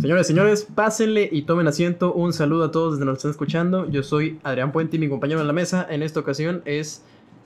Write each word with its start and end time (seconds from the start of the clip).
Señores, 0.00 0.26
señores, 0.26 0.66
pásenle 0.74 1.28
y 1.30 1.42
tomen 1.42 1.68
asiento. 1.68 2.14
Un 2.14 2.32
saludo 2.32 2.64
a 2.64 2.70
todos 2.70 2.92
desde 2.92 3.00
donde 3.00 3.12
nos 3.12 3.18
están 3.18 3.32
escuchando. 3.32 3.86
Yo 3.90 4.02
soy 4.02 4.40
Adrián 4.42 4.72
Puente 4.72 4.96
y 4.96 4.98
mi 4.98 5.10
compañero 5.10 5.42
en 5.42 5.46
la 5.46 5.52
mesa 5.52 5.86
en 5.90 6.02
esta 6.02 6.20
ocasión 6.20 6.62
es 6.64 7.04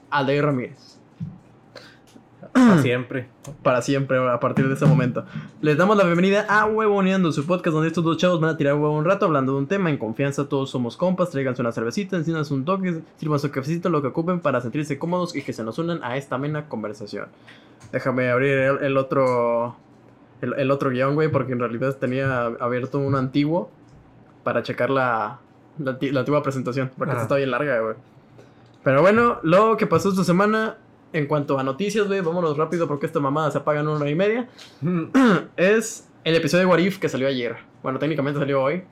Aldair 0.08 0.45
Ramírez. 0.45 1.01
Para 2.53 2.81
siempre. 2.81 3.27
Para 3.65 3.83
siempre, 3.83 4.19
a 4.19 4.39
partir 4.39 4.69
de 4.69 4.75
este 4.75 4.87
momento. 4.87 5.25
Les 5.63 5.77
damos 5.77 5.97
la 5.97 6.05
bienvenida 6.05 6.47
a 6.49 6.67
Huevoneando, 6.67 7.33
su 7.33 7.45
podcast 7.45 7.75
donde 7.75 7.89
estos 7.89 8.05
dos 8.05 8.19
chavos 8.19 8.40
van 8.40 8.50
a 8.50 8.57
tirar 8.57 8.75
huevo 8.75 8.96
un 8.96 9.05
rato 9.05 9.27
hablando 9.27 9.55
de 9.55 9.59
un 9.59 9.66
tema 9.66 9.91
en 9.91 9.98
confianza. 9.98 10.48
Todos 10.48 10.71
somos 10.71 10.96
compas, 10.96 11.30
tráiganse 11.30 11.61
una 11.61 11.73
cervecita, 11.73 12.16
enciendan 12.16 12.45
un 12.50 12.64
toque, 12.64 13.00
sirvan 13.16 13.41
su 13.41 13.50
cafecito, 13.50 13.91
lo 13.91 14.00
que 14.00 14.09
ocupen 14.09 14.39
para 14.39 14.61
sentirse 14.61 14.96
cómodos 14.96 15.34
y 15.34 15.43
que 15.43 15.52
se 15.52 15.64
nos 15.64 15.77
unan 15.80 16.05
a 16.05 16.16
esta 16.16 16.36
amena 16.36 16.68
conversación. 16.68 17.27
Déjame 17.91 18.30
abrir 18.30 18.52
el, 18.59 18.84
el 18.84 18.96
otro 18.96 19.77
el, 20.45 20.54
el 20.58 20.70
otro 20.70 20.90
guion, 20.90 21.14
güey, 21.14 21.29
porque 21.29 21.52
en 21.52 21.60
realidad 21.60 21.96
tenía 21.96 22.46
abierto 22.60 22.98
uno 22.98 23.18
antiguo 23.18 23.70
para 24.42 24.62
checar 24.62 24.91
la, 24.91 25.41
la, 25.78 25.98
la 26.00 26.20
antigua 26.20 26.42
presentación, 26.42 26.91
porque 26.96 27.12
esta 27.12 27.23
está 27.23 27.36
bien 27.36 27.50
larga, 27.50 27.80
güey. 27.80 27.95
Pero 28.83 29.00
bueno, 29.00 29.41
lo 29.42 29.77
que 29.77 29.86
pasó 29.86 30.10
esta 30.10 30.24
semana, 30.24 30.77
en 31.12 31.27
cuanto 31.27 31.59
a 31.59 31.64
noticias, 31.64 32.06
güey, 32.06 32.20
vámonos 32.20 32.56
rápido 32.56 32.86
porque 32.86 33.06
esta 33.06 33.19
mamada 33.19 33.50
se 33.50 33.59
apaga 33.59 33.80
en 33.80 33.88
una 33.88 34.00
hora 34.00 34.10
y 34.10 34.14
media, 34.14 34.48
es 35.56 36.10
el 36.22 36.36
episodio 36.36 36.66
de 36.66 36.70
What 36.70 36.78
If 36.78 36.98
que 36.98 37.08
salió 37.08 37.27
ayer. 37.27 37.56
Bueno, 37.83 37.98
técnicamente 37.98 38.38
salió 38.38 38.62
hoy, 38.62 38.84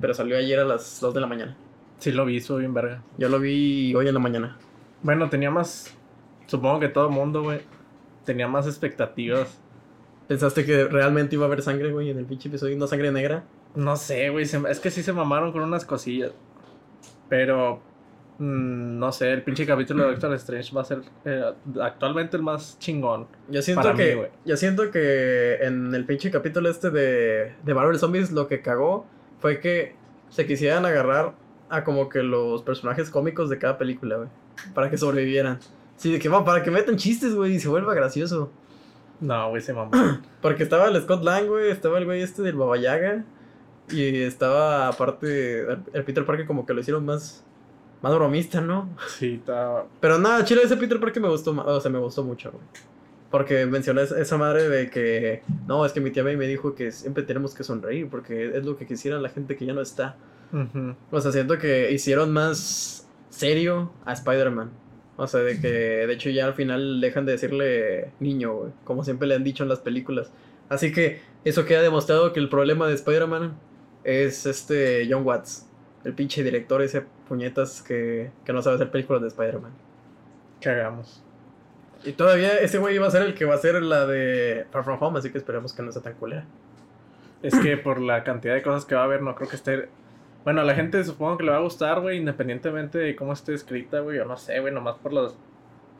pero 0.00 0.14
salió 0.14 0.36
ayer 0.36 0.58
a 0.58 0.64
las 0.64 1.00
2 1.00 1.14
de 1.14 1.20
la 1.20 1.26
mañana. 1.26 1.56
Sí 1.98 2.10
lo 2.10 2.24
vi, 2.24 2.38
estuvo 2.38 2.58
bien 2.58 2.74
verga. 2.74 3.02
Yo 3.16 3.28
lo 3.28 3.38
vi 3.38 3.94
hoy 3.94 4.08
en 4.08 4.14
la 4.14 4.20
mañana. 4.20 4.58
Bueno, 5.02 5.30
tenía 5.30 5.50
más... 5.50 5.96
Supongo 6.46 6.80
que 6.80 6.88
todo 6.88 7.06
el 7.06 7.12
mundo, 7.12 7.42
güey, 7.42 7.60
tenía 8.24 8.48
más 8.48 8.66
expectativas. 8.66 9.60
¿Pensaste 10.28 10.64
que 10.64 10.84
realmente 10.84 11.34
iba 11.36 11.44
a 11.44 11.48
haber 11.48 11.62
sangre, 11.62 11.92
güey, 11.92 12.10
en 12.10 12.18
el 12.18 12.24
pinche 12.24 12.48
episodio? 12.48 12.76
¿No 12.76 12.86
sangre 12.86 13.12
negra? 13.12 13.44
No 13.74 13.96
sé, 13.96 14.30
güey, 14.30 14.44
es 14.44 14.80
que 14.80 14.90
sí 14.90 15.02
se 15.02 15.12
mamaron 15.12 15.52
con 15.52 15.62
unas 15.62 15.84
cosillas. 15.84 16.32
Pero... 17.28 17.80
mm, 18.38 18.98
no 18.98 19.12
sé, 19.12 19.32
el 19.32 19.42
pinche 19.42 19.66
capítulo 19.66 20.04
de 20.04 20.10
Doctor 20.12 20.34
Strange 20.34 20.74
va 20.74 20.80
a 20.82 20.84
ser 20.84 21.02
eh, 21.24 21.42
actualmente 21.82 22.36
el 22.36 22.42
más 22.42 22.78
chingón. 22.78 23.26
Yo 23.48 23.62
siento 23.62 23.82
Para 23.82 23.94
que 23.94 24.16
mí, 24.16 24.22
yo 24.44 24.56
siento 24.56 24.90
que 24.90 25.56
en 25.60 25.94
el 25.94 26.04
pinche 26.04 26.30
capítulo 26.30 26.68
este 26.68 26.90
de, 26.90 27.52
de 27.62 27.74
Marvel 27.74 27.98
Zombies 27.98 28.32
lo 28.32 28.48
que 28.48 28.62
cagó 28.62 29.06
fue 29.40 29.60
que 29.60 29.94
se 30.30 30.46
quisieran 30.46 30.86
agarrar 30.86 31.34
a 31.68 31.84
como 31.84 32.08
que 32.08 32.22
los 32.22 32.62
personajes 32.62 33.10
cómicos 33.10 33.50
de 33.50 33.58
cada 33.58 33.78
película, 33.78 34.16
güey, 34.16 34.28
para 34.74 34.90
que 34.90 34.96
sobrevivieran. 34.98 35.58
Sí, 35.96 36.12
de 36.12 36.18
que 36.18 36.28
va, 36.28 36.44
para 36.44 36.62
que 36.62 36.70
metan 36.70 36.96
chistes, 36.96 37.34
güey, 37.34 37.54
y 37.54 37.60
se 37.60 37.68
vuelva 37.68 37.94
gracioso. 37.94 38.50
No, 39.24 39.48
güey, 39.48 39.62
se 39.62 39.72
mamó. 39.72 39.90
Porque 40.42 40.62
estaba 40.64 40.88
el 40.88 41.00
Scott 41.02 41.22
Lang, 41.24 41.46
güey, 41.46 41.70
estaba 41.70 41.98
el 41.98 42.04
güey 42.04 42.20
este 42.22 42.42
del 42.42 42.56
Baba 42.56 42.76
Yaga 42.76 43.24
y 43.90 44.22
estaba 44.22 44.88
aparte 44.88 45.60
el, 45.92 46.04
Peter 46.04 46.24
Parker 46.26 46.46
como 46.46 46.66
que 46.66 46.74
lo 46.74 46.80
hicieron 46.80 47.04
más 47.04 47.44
más 48.02 48.14
bromista, 48.14 48.60
¿no? 48.60 48.90
sí, 49.08 49.36
está... 49.40 49.84
Pero 49.98 50.18
nada, 50.18 50.44
chile, 50.44 50.60
ese 50.62 50.76
Peter 50.76 51.00
Parker 51.00 51.22
me 51.22 51.28
gustó, 51.30 51.52
o 51.52 51.80
sea, 51.80 51.90
me 51.90 51.98
gustó 51.98 52.22
mucho, 52.22 52.50
güey. 52.52 52.62
Porque 53.30 53.64
mencioné 53.64 54.02
es- 54.02 54.12
esa 54.12 54.36
madre 54.36 54.68
de 54.68 54.90
que, 54.90 55.42
no, 55.66 55.86
es 55.86 55.92
que 55.92 56.02
mi 56.02 56.10
tía 56.10 56.22
May 56.22 56.36
me 56.36 56.46
dijo 56.46 56.74
que 56.74 56.92
siempre 56.92 57.22
tenemos 57.22 57.54
que 57.54 57.64
sonreír, 57.64 58.08
porque 58.10 58.58
es 58.58 58.64
lo 58.66 58.76
que 58.76 58.86
quisiera 58.86 59.18
la 59.18 59.30
gente 59.30 59.56
que 59.56 59.64
ya 59.64 59.72
no 59.72 59.80
está. 59.80 60.16
O 61.10 61.20
sea, 61.20 61.32
siento 61.32 61.56
que 61.58 61.90
hicieron 61.92 62.30
más 62.30 63.08
serio 63.30 63.90
a 64.04 64.12
Spider-Man. 64.12 64.70
O 65.16 65.26
sea, 65.26 65.40
de 65.40 65.60
que, 65.60 65.68
de 65.68 66.12
hecho, 66.12 66.30
ya 66.30 66.46
al 66.46 66.54
final 66.54 67.00
dejan 67.00 67.24
de 67.24 67.32
decirle 67.32 68.10
niño, 68.20 68.54
güey, 68.54 68.72
como 68.84 69.04
siempre 69.04 69.28
le 69.28 69.36
han 69.36 69.44
dicho 69.44 69.62
en 69.62 69.68
las 69.68 69.78
películas. 69.78 70.32
Así 70.68 70.92
que 70.92 71.20
eso 71.44 71.64
queda 71.64 71.82
demostrado 71.82 72.32
que 72.32 72.40
el 72.40 72.48
problema 72.48 72.88
de 72.88 72.94
Spider-Man 72.94 73.54
es 74.02 74.46
este 74.46 75.06
John 75.08 75.24
Watts, 75.24 75.66
el 76.04 76.14
pinche 76.14 76.42
director 76.42 76.82
ese 76.82 77.04
puñetas 77.28 77.82
que, 77.82 78.30
que 78.44 78.52
no 78.52 78.60
sabe 78.62 78.76
hacer 78.76 78.90
películas 78.90 79.22
de 79.22 79.28
Spider-Man. 79.28 79.72
Cagamos. 80.60 81.22
Y 82.04 82.12
todavía 82.12 82.58
ese 82.58 82.78
güey 82.78 82.96
iba 82.96 83.06
a 83.06 83.10
ser 83.10 83.22
el 83.22 83.34
que 83.34 83.44
va 83.44 83.54
a 83.54 83.58
ser 83.58 83.82
la 83.82 84.06
de 84.06 84.66
Far 84.70 84.84
From 84.84 85.02
Home, 85.02 85.18
así 85.18 85.30
que 85.30 85.38
esperemos 85.38 85.72
que 85.72 85.82
no 85.82 85.90
sea 85.92 86.02
tan 86.02 86.14
culera. 86.14 86.44
Es 87.42 87.54
que 87.58 87.76
por 87.76 88.00
la 88.00 88.24
cantidad 88.24 88.54
de 88.54 88.62
cosas 88.62 88.84
que 88.84 88.94
va 88.94 89.02
a 89.02 89.04
haber, 89.04 89.22
no 89.22 89.34
creo 89.34 89.48
que 89.48 89.56
esté. 89.56 89.88
Bueno, 90.44 90.60
a 90.60 90.64
la 90.64 90.74
gente 90.74 91.02
supongo 91.04 91.38
que 91.38 91.44
le 91.44 91.50
va 91.50 91.56
a 91.56 91.60
gustar, 91.60 92.00
güey, 92.00 92.18
independientemente 92.18 92.98
de 92.98 93.16
cómo 93.16 93.32
esté 93.32 93.54
escrita, 93.54 94.00
güey, 94.00 94.18
o 94.18 94.24
no 94.26 94.36
sé, 94.36 94.60
güey, 94.60 94.72
nomás 94.72 94.96
por 94.98 95.12
los. 95.12 95.36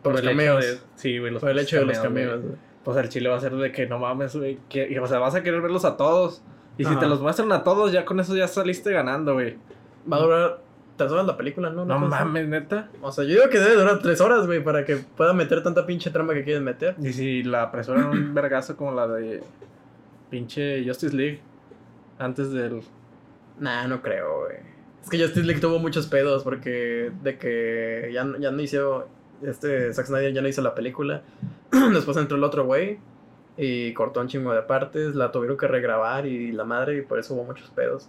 Por 0.02 0.12
los 0.12 0.20
cameos. 0.22 0.64
de- 0.64 0.78
sí, 0.96 1.18
güey, 1.18 1.32
los 1.32 1.40
Por 1.40 1.50
el 1.50 1.58
hecho 1.58 1.78
de 1.78 1.86
los 1.86 1.98
cameos, 1.98 2.42
güey. 2.42 2.54
Pues 2.84 2.98
el 2.98 3.08
chile 3.08 3.30
va 3.30 3.36
a 3.36 3.40
ser 3.40 3.52
de 3.54 3.72
que 3.72 3.86
no 3.86 3.98
mames, 3.98 4.36
güey. 4.36 4.58
o 5.00 5.06
sea, 5.06 5.18
vas 5.18 5.34
a 5.34 5.42
querer 5.42 5.62
verlos 5.62 5.84
a 5.86 5.96
todos. 5.96 6.42
Y 6.76 6.84
si 6.84 6.94
te 6.96 7.06
los 7.06 7.20
muestran 7.22 7.50
a 7.52 7.62
todos, 7.64 7.92
ya 7.92 8.04
con 8.04 8.20
eso 8.20 8.36
ya 8.36 8.46
saliste 8.48 8.92
ganando, 8.92 9.32
güey. 9.34 9.56
Va 10.12 10.18
a 10.18 10.20
durar 10.20 10.58
tres 10.96 11.10
horas 11.10 11.24
la 11.24 11.36
película, 11.36 11.70
¿no? 11.70 11.86
No 11.86 11.98
mames, 11.98 12.46
neta. 12.48 12.90
O 13.00 13.10
sea, 13.12 13.24
yo 13.24 13.30
digo 13.30 13.48
que 13.48 13.58
debe 13.58 13.76
durar 13.76 14.00
tres 14.00 14.20
horas, 14.20 14.44
güey, 14.46 14.62
para 14.62 14.84
que 14.84 14.96
pueda 14.96 15.32
meter 15.32 15.62
tanta 15.62 15.86
pinche 15.86 16.10
trama 16.10 16.34
que 16.34 16.44
quieren 16.44 16.64
meter. 16.64 16.96
Y 17.00 17.12
si 17.14 17.42
la 17.42 17.62
apresuran 17.62 18.04
un 18.06 18.34
vergazo 18.34 18.76
como 18.76 18.92
la 18.92 19.06
de 19.08 19.42
pinche 20.30 20.84
Justice 20.86 21.16
League 21.16 21.40
antes 22.18 22.52
del. 22.52 22.82
Nah, 23.58 23.86
no 23.86 24.02
creo, 24.02 24.40
güey. 24.40 24.56
Es 25.02 25.10
que 25.10 25.18
Justice 25.18 25.46
League 25.46 25.60
tuvo 25.60 25.78
muchos 25.78 26.06
pedos 26.06 26.42
porque 26.42 27.12
de 27.22 27.38
que 27.38 28.10
ya, 28.12 28.26
ya 28.38 28.50
no 28.50 28.62
hizo, 28.62 29.08
este 29.42 29.92
Zack 29.92 30.06
Snyder 30.06 30.32
ya 30.32 30.42
no 30.42 30.48
hizo 30.48 30.62
la 30.62 30.74
película. 30.74 31.22
Después 31.92 32.16
entró 32.16 32.36
el 32.36 32.44
otro 32.44 32.64
güey 32.64 32.98
y 33.56 33.92
cortó 33.92 34.20
un 34.20 34.28
chingo 34.28 34.52
de 34.52 34.62
partes, 34.62 35.14
la 35.14 35.30
tuvieron 35.30 35.56
que 35.56 35.68
regrabar 35.68 36.26
y 36.26 36.52
la 36.52 36.64
madre 36.64 36.98
y 36.98 37.02
por 37.02 37.18
eso 37.18 37.34
hubo 37.34 37.44
muchos 37.44 37.70
pedos. 37.70 38.08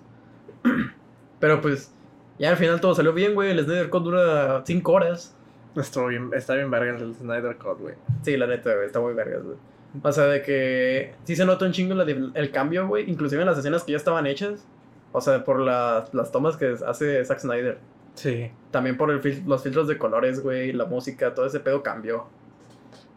Pero 1.39 1.61
pues 1.61 1.93
ya 2.39 2.49
al 2.51 2.57
final 2.57 2.81
todo 2.81 2.95
salió 2.95 3.13
bien, 3.13 3.33
güey. 3.33 3.51
El 3.51 3.63
Snyder 3.63 3.89
Cut 3.89 4.03
dura 4.03 4.63
cinco 4.65 4.93
horas. 4.93 5.35
Estuvo 5.75 6.07
bien, 6.07 6.31
está 6.33 6.55
bien 6.55 6.71
verga 6.71 6.97
el 6.97 7.13
Snyder 7.13 7.57
Cut, 7.57 7.79
güey. 7.79 7.95
Sí, 8.23 8.37
la 8.37 8.47
neta, 8.47 8.73
güey, 8.73 8.87
está 8.87 8.99
muy 8.99 9.13
vergas, 9.13 9.43
güey. 9.43 9.57
O 10.01 10.11
sea, 10.11 10.25
de 10.25 10.41
que 10.41 11.13
sí 11.23 11.35
se 11.35 11.45
nota 11.45 11.65
un 11.65 11.71
chingo 11.71 11.93
la 11.93 12.03
el 12.03 12.51
cambio, 12.51 12.87
güey. 12.87 13.09
Inclusive 13.09 13.41
en 13.41 13.47
las 13.47 13.57
escenas 13.57 13.83
que 13.83 13.91
ya 13.91 13.97
estaban 13.97 14.27
hechas. 14.27 14.65
O 15.15 15.21
sea, 15.21 15.43
por 15.45 15.59
las, 15.61 16.13
las 16.13 16.31
tomas 16.31 16.57
que 16.57 16.75
hace 16.85 17.23
Zack 17.23 17.39
Snyder. 17.39 17.77
Sí. 18.15 18.51
También 18.71 18.97
por 18.97 19.11
el 19.11 19.21
fil- 19.21 19.45
los 19.45 19.63
filtros 19.63 19.87
de 19.87 19.97
colores, 19.97 20.41
güey. 20.43 20.73
La 20.73 20.85
música, 20.85 21.33
todo 21.33 21.45
ese 21.45 21.59
pedo 21.61 21.83
cambió. 21.83 22.25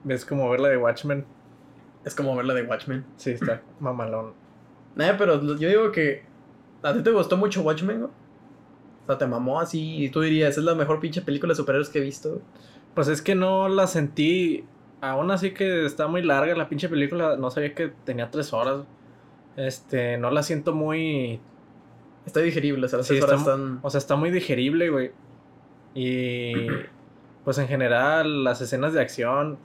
Ves 0.04 0.24
como 0.24 0.48
ver 0.48 0.60
la 0.60 0.68
de 0.68 0.76
Watchmen. 0.76 1.24
Es 2.04 2.14
como 2.14 2.36
ver 2.36 2.44
la 2.46 2.54
de 2.54 2.62
Watchmen. 2.62 3.04
Sí, 3.16 3.32
está 3.32 3.62
mamalón. 3.80 4.32
Nah, 4.94 5.14
pero 5.18 5.40
yo 5.56 5.68
digo 5.68 5.90
que... 5.92 6.22
¿A 6.82 6.92
ti 6.92 7.02
te 7.02 7.10
gustó 7.10 7.36
mucho 7.36 7.62
Watchmen, 7.62 7.98
güey? 8.00 8.10
O 8.10 9.06
sea, 9.06 9.18
te 9.18 9.26
mamó 9.26 9.58
así. 9.60 10.04
Y 10.04 10.10
tú 10.10 10.20
dirías, 10.20 10.56
es 10.56 10.62
la 10.64 10.74
mejor 10.76 11.00
pinche 11.00 11.22
película 11.22 11.50
de 11.52 11.56
superhéroes 11.56 11.88
que 11.88 11.98
he 11.98 12.02
visto. 12.02 12.40
Pues 12.94 13.08
es 13.08 13.20
que 13.22 13.34
no 13.34 13.68
la 13.68 13.86
sentí. 13.88 14.64
Aún 15.00 15.30
así 15.32 15.52
que 15.52 15.84
está 15.86 16.06
muy 16.06 16.22
larga 16.22 16.54
la 16.54 16.68
pinche 16.68 16.88
película. 16.88 17.36
No 17.36 17.50
sabía 17.50 17.74
que 17.74 17.88
tenía 18.04 18.30
tres 18.30 18.52
horas. 18.52 18.84
Este, 19.56 20.16
no 20.18 20.30
la 20.30 20.42
siento 20.44 20.72
muy. 20.74 21.40
Está 22.28 22.40
digerible, 22.40 22.84
o 22.84 22.88
sea, 22.90 22.98
las 22.98 23.06
Sí, 23.06 23.16
está 23.16 23.36
están... 23.36 23.80
O 23.82 23.88
sea, 23.88 23.96
está 23.96 24.14
muy 24.14 24.30
digerible, 24.30 24.90
güey. 24.90 25.10
Y. 25.94 26.52
Pues 27.44 27.56
en 27.56 27.66
general, 27.66 28.44
las 28.44 28.60
escenas 28.60 28.92
de 28.92 29.00
acción 29.00 29.56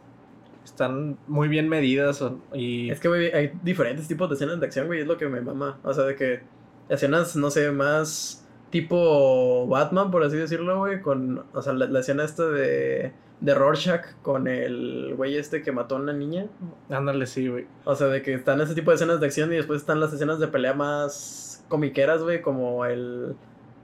están 0.64 1.18
muy 1.28 1.50
bien 1.50 1.68
medidas. 1.68 2.24
Y. 2.54 2.90
Es 2.90 3.02
que, 3.02 3.10
güey, 3.10 3.34
hay 3.34 3.52
diferentes 3.62 4.08
tipos 4.08 4.30
de 4.30 4.36
escenas 4.36 4.62
de 4.62 4.66
acción, 4.66 4.88
güey, 4.88 5.02
es 5.02 5.08
lo 5.08 5.18
que 5.18 5.28
me 5.28 5.42
mama. 5.42 5.80
O 5.84 5.94
sea, 5.94 6.06
de 6.06 6.16
que 6.16 6.44
escenas, 6.88 7.36
no 7.36 7.52
sé, 7.52 7.70
más 7.74 8.48
tipo 8.70 9.68
Batman, 9.68 10.12
por 10.12 10.24
así 10.24 10.38
decirlo, 10.38 10.78
güey, 10.78 11.02
con, 11.02 11.44
o 11.54 11.62
sea, 11.62 11.74
la, 11.74 11.88
la 11.88 12.00
escena 12.00 12.24
esta 12.24 12.48
de, 12.48 13.12
de 13.42 13.54
Rorschach 13.54 14.06
con 14.22 14.48
el 14.48 15.16
güey 15.18 15.36
este 15.36 15.62
que 15.62 15.74
mató 15.74 15.98
a 15.98 16.00
una 16.00 16.14
niña. 16.14 16.48
Ándale, 16.90 17.28
sí, 17.28 17.50
güey. 17.50 17.68
O 17.84 17.96
sea, 17.96 18.08
de 18.08 18.22
que 18.22 18.34
están 18.34 18.62
ese 18.62 18.76
tipo 18.76 18.92
de 18.92 18.96
escenas 18.96 19.20
de 19.20 19.26
acción 19.26 19.52
y 19.52 19.58
después 19.58 19.82
están 19.82 20.00
las 20.00 20.14
escenas 20.14 20.40
de 20.40 20.48
pelea 20.48 20.74
más 20.74 21.53
comiqueras, 21.70 22.22
güey, 22.24 22.42
como 22.42 22.86
el, 22.86 23.36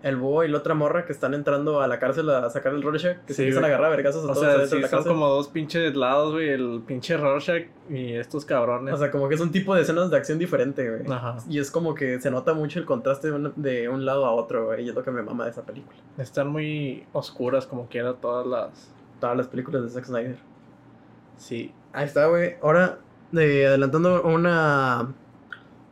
el 0.04 0.16
búho 0.16 0.44
y 0.44 0.48
la 0.48 0.60
otra 0.60 0.74
morra 0.76 1.06
que 1.06 1.12
están 1.12 1.34
entrando 1.34 1.82
a 1.82 1.88
la 1.88 2.00
cárcel 2.00 2.30
a 2.30 2.50
sacar 2.50 2.74
el 2.74 2.82
Rorschach, 2.82 3.18
que 3.26 3.34
se 3.34 3.38
Sí, 3.38 3.42
empiezan 3.44 3.64
a 3.66 3.68
agarrar 3.68 3.88
a 3.88 3.90
vergazos 3.96 4.24
a 4.24 4.32
O 4.32 4.34
todos 4.34 4.40
sea, 4.40 4.66
sí, 4.68 4.76
de 4.76 4.82
la 4.82 4.88
son 4.88 4.98
cárcel. 5.00 5.12
como 5.14 5.28
dos 5.28 5.48
pinches 5.50 5.96
lados, 5.96 6.34
güey. 6.34 6.50
El 6.50 6.82
pinche 6.86 7.18
Rorschach 7.18 7.68
y 7.90 8.14
estos 8.14 8.46
cabrones. 8.46 8.94
O 8.94 8.98
sea, 8.98 9.12
como 9.12 9.28
que 9.28 9.36
es 9.36 9.42
un 9.42 9.52
tipo 9.52 9.76
de 9.76 9.82
escenas 9.82 10.10
de 10.12 10.18
acción 10.18 10.40
diferente, 10.40 10.90
güey. 10.90 11.12
Ajá. 11.12 11.38
Y 11.50 11.60
es 11.60 11.70
como 11.72 11.96
que 11.96 12.22
se 12.22 12.32
nota 12.32 12.54
mucho 12.54 12.80
el 12.80 12.86
contraste 12.86 13.28
de 13.30 13.34
un, 13.34 13.54
de 13.56 13.90
un 13.90 14.06
lado 14.06 14.26
a 14.26 14.32
otro, 14.32 14.68
güey. 14.68 14.86
Y 14.86 14.90
es 14.90 14.96
lo 14.96 15.04
que 15.04 15.12
me 15.12 15.22
mama 15.24 15.46
de 15.46 15.52
esa 15.52 15.64
película. 15.64 15.98
Están 16.18 16.48
muy 16.50 17.06
oscuras 17.14 17.66
como 17.66 17.88
quiera 17.88 18.14
todas 18.14 18.46
las... 18.48 18.94
Todas 19.20 19.36
las 19.36 19.48
películas 19.50 19.84
de 19.84 19.90
Zack 19.90 20.06
Snyder. 20.06 20.38
Sí. 21.36 21.74
Ahí 21.92 22.06
está, 22.06 22.28
güey. 22.28 22.56
Ahora, 22.62 23.00
eh, 23.34 23.68
adelantando 23.68 24.22
una. 24.24 25.14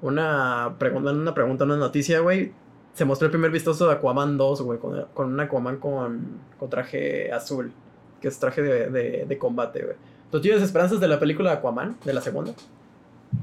Una 0.01 0.75
pregunta, 0.77 1.11
una 1.11 1.33
pregunta, 1.33 1.63
una 1.63 1.77
noticia, 1.77 2.19
güey. 2.19 2.51
Se 2.93 3.05
mostró 3.05 3.25
el 3.25 3.31
primer 3.31 3.51
vistazo 3.51 3.87
de 3.87 3.93
Aquaman 3.93 4.37
2, 4.37 4.61
güey. 4.61 4.79
Con, 4.79 5.05
con 5.13 5.33
un 5.33 5.39
Aquaman 5.39 5.77
con, 5.77 6.39
con 6.59 6.69
traje 6.69 7.31
azul. 7.31 7.71
Que 8.21 8.27
es 8.27 8.39
traje 8.39 8.61
de, 8.61 8.89
de, 8.89 9.25
de 9.25 9.37
combate, 9.37 9.83
güey. 9.83 9.95
¿Tú 10.31 10.41
tienes 10.41 10.61
esperanzas 10.61 10.99
de 10.99 11.07
la 11.07 11.19
película 11.19 11.53
Aquaman? 11.53 11.97
De 12.03 12.13
la 12.13 12.21
segunda. 12.21 12.53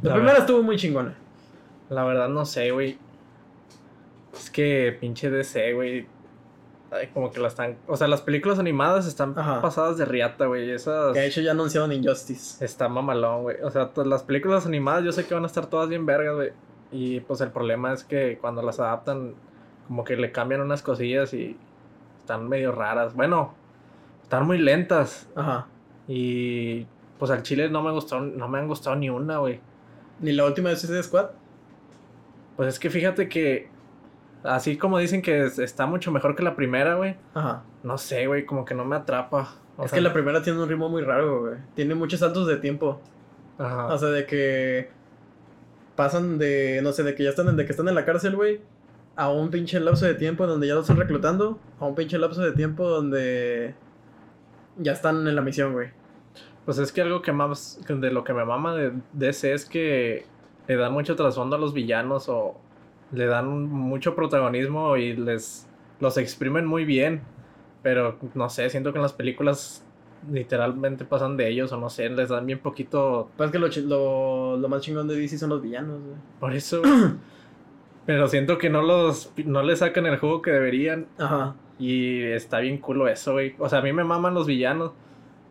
La 0.03 0.15
primera 0.15 0.39
estuvo 0.39 0.63
muy 0.63 0.77
chingona. 0.77 1.15
La 1.91 2.05
verdad 2.05 2.29
no 2.29 2.45
sé, 2.45 2.71
güey. 2.71 2.99
Es 4.35 4.51
que 4.51 4.97
pinche 5.01 5.31
DC, 5.31 5.73
güey. 5.75 6.07
Ay, 6.91 7.09
como 7.13 7.31
que 7.31 7.41
la 7.41 7.49
están. 7.49 7.77
O 7.87 7.97
sea, 7.97 8.07
las 8.07 8.23
películas 8.23 8.59
animadas 8.59 9.07
están 9.07 9.37
Ajá. 9.37 9.61
pasadas 9.61 9.97
de 9.99 10.05
riata, 10.05 10.47
güey. 10.47 10.71
Esas. 10.71 11.13
Que 11.13 11.21
de 11.21 11.27
hecho 11.27 11.41
ya 11.41 11.51
anunciaron 11.53 11.93
Injustice. 11.93 12.65
Está 12.65 12.89
mamalón, 12.89 13.43
güey. 13.43 13.57
O 13.63 13.71
sea, 13.71 13.91
las 14.05 14.23
películas 14.23 14.67
animadas 14.67 15.05
yo 15.05 15.13
sé 15.13 15.27
que 15.27 15.35
van 15.35 15.45
a 15.45 15.47
estar 15.47 15.67
todas 15.67 15.89
bien 15.89 16.07
vergas, 16.07 16.35
güey. 16.35 16.53
Y 16.93 17.21
pues 17.21 17.41
el 17.41 17.51
problema 17.51 17.93
es 17.93 18.05
que 18.05 18.39
cuando 18.41 18.63
las 18.63 18.79
adaptan, 18.79 19.35
como 19.89 20.05
que 20.05 20.17
le 20.17 20.31
cambian 20.31 20.61
unas 20.61 20.83
cosillas 20.83 21.35
y 21.35 21.57
están 22.21 22.49
medio 22.49 22.71
raras. 22.71 23.15
Bueno, 23.15 23.55
están 24.23 24.47
muy 24.47 24.59
lentas. 24.59 25.29
Ajá. 25.35 25.67
Y 26.07 26.87
pues 27.19 27.31
al 27.31 27.43
chile 27.43 27.69
no 27.69 27.83
me 27.83 27.91
gustó, 27.91 28.21
no 28.21 28.49
me 28.49 28.59
han 28.59 28.69
gustado 28.69 28.95
ni 28.95 29.11
una, 29.11 29.39
güey. 29.39 29.61
Ni 30.21 30.33
la 30.33 30.45
última 30.45 30.69
de 30.69 30.77
Suicide 30.77 31.03
Squad. 31.03 31.31
Pues 32.57 32.69
es 32.69 32.79
que 32.79 32.91
fíjate 32.91 33.29
que 33.29 33.69
así 34.45 34.77
como 34.77 34.99
dicen 34.99 35.21
que 35.23 35.45
es- 35.47 35.59
está 35.59 35.87
mucho 35.87 36.13
mejor 36.13 36.37
que 36.37 36.43
la 36.45 36.55
primera, 36.55 36.95
güey. 36.95 37.17
Ajá. 37.35 37.65
No 37.83 37.99
sé, 37.99 38.27
güey, 38.29 38.47
como 38.47 38.65
que 38.65 38.75
no 38.75 38.85
me 38.85 38.95
atrapa. 38.97 39.55
O 39.77 39.85
es 39.85 39.91
sea, 39.91 39.97
que 39.97 40.01
la 40.03 40.13
primera 40.13 40.41
tiene 40.43 40.63
un 40.63 40.69
ritmo 40.69 40.89
muy 40.89 41.03
raro, 41.03 41.41
güey. 41.41 41.55
Tiene 41.75 41.95
muchos 41.97 42.21
saltos 42.21 42.47
de 42.47 42.57
tiempo. 42.59 43.01
Ajá. 43.59 43.87
O 43.87 43.99
sea, 43.99 44.11
de 44.11 44.25
que 44.27 44.89
pasan 45.97 46.39
de, 46.39 46.81
no 46.83 46.93
sé, 46.93 47.03
de 47.03 47.15
que 47.15 47.25
ya 47.25 47.31
están, 47.31 47.57
de 47.57 47.65
que 47.65 47.71
están 47.73 47.89
en 47.89 47.95
la 47.95 48.05
cárcel, 48.05 48.37
güey, 48.37 48.61
a 49.17 49.31
un 49.31 49.51
pinche 49.51 49.79
lapso 49.81 50.07
de 50.07 50.15
tiempo 50.15 50.47
donde 50.47 50.67
ya 50.67 50.75
lo 50.75 50.81
están 50.81 50.97
reclutando, 50.97 51.59
a 51.79 51.85
un 51.87 51.95
pinche 51.95 52.19
lapso 52.19 52.43
de 52.43 52.53
tiempo 52.53 52.89
donde 52.89 53.75
ya 54.77 54.93
están 54.93 55.27
en 55.29 55.37
la 55.37 55.43
misión, 55.43 55.73
güey. 55.73 55.91
Pues 56.65 56.79
es 56.79 56.91
que 56.93 57.03
algo 57.03 57.23
que 57.23 57.31
más 57.33 57.79
de 57.89 58.11
lo 58.11 58.25
que 58.25 58.33
me 58.33 58.45
mama 58.45 58.75
de 58.75 58.93
DC 59.13 59.53
es 59.53 59.67
que 59.67 60.27
le 60.67 60.77
dan 60.77 60.93
mucho 60.93 61.15
trasfondo 61.15 61.57
a 61.57 61.59
los 61.59 61.75
villanos 61.75 62.29
o 62.29 62.57
le 63.13 63.27
dan 63.27 63.69
mucho 63.69 64.15
protagonismo 64.15 64.97
y 64.97 65.15
les 65.15 65.69
los 66.01 66.17
exprimen 66.19 66.67
muy 66.67 66.85
bien. 66.85 67.23
Pero 67.83 68.19
no 68.35 68.49
sé, 68.49 68.71
siento 68.71 68.93
que 68.93 68.99
en 68.99 69.03
las 69.03 69.13
películas 69.13 69.85
literalmente 70.31 71.05
pasan 71.05 71.37
de 71.37 71.49
ellos 71.49 71.71
o 71.73 71.77
no 71.79 71.91
sé, 71.91 72.09
les 72.09 72.31
dan 72.31 72.47
bien 72.47 72.59
poquito 72.59 73.29
Pues 73.37 73.49
es 73.49 73.53
que 73.53 73.59
lo, 73.59 73.69
lo, 73.87 74.57
lo 74.57 74.69
más 74.71 74.81
chingón 74.81 75.07
de 75.07 75.17
DC 75.17 75.37
son 75.37 75.51
los 75.51 75.61
villanos, 75.61 76.01
güey. 76.01 76.17
por 76.41 76.55
eso. 76.55 76.81
Pero 78.07 78.29
siento 78.29 78.59
que 78.59 78.69
no 78.71 78.83
los 78.83 79.33
no 79.45 79.63
le 79.63 79.77
sacan 79.77 80.07
el 80.07 80.19
juego 80.19 80.43
que 80.43 80.51
deberían 80.51 81.07
Ajá. 81.19 81.55
y 81.79 82.23
está 82.23 82.61
bien 82.61 82.79
culo 82.79 83.09
eso, 83.09 83.33
güey. 83.33 83.55
O 83.59 83.69
sea, 83.69 83.79
a 83.79 83.83
mí 83.83 83.93
me 83.93 84.05
maman 84.05 84.35
los 84.35 84.47
villanos 84.47 84.93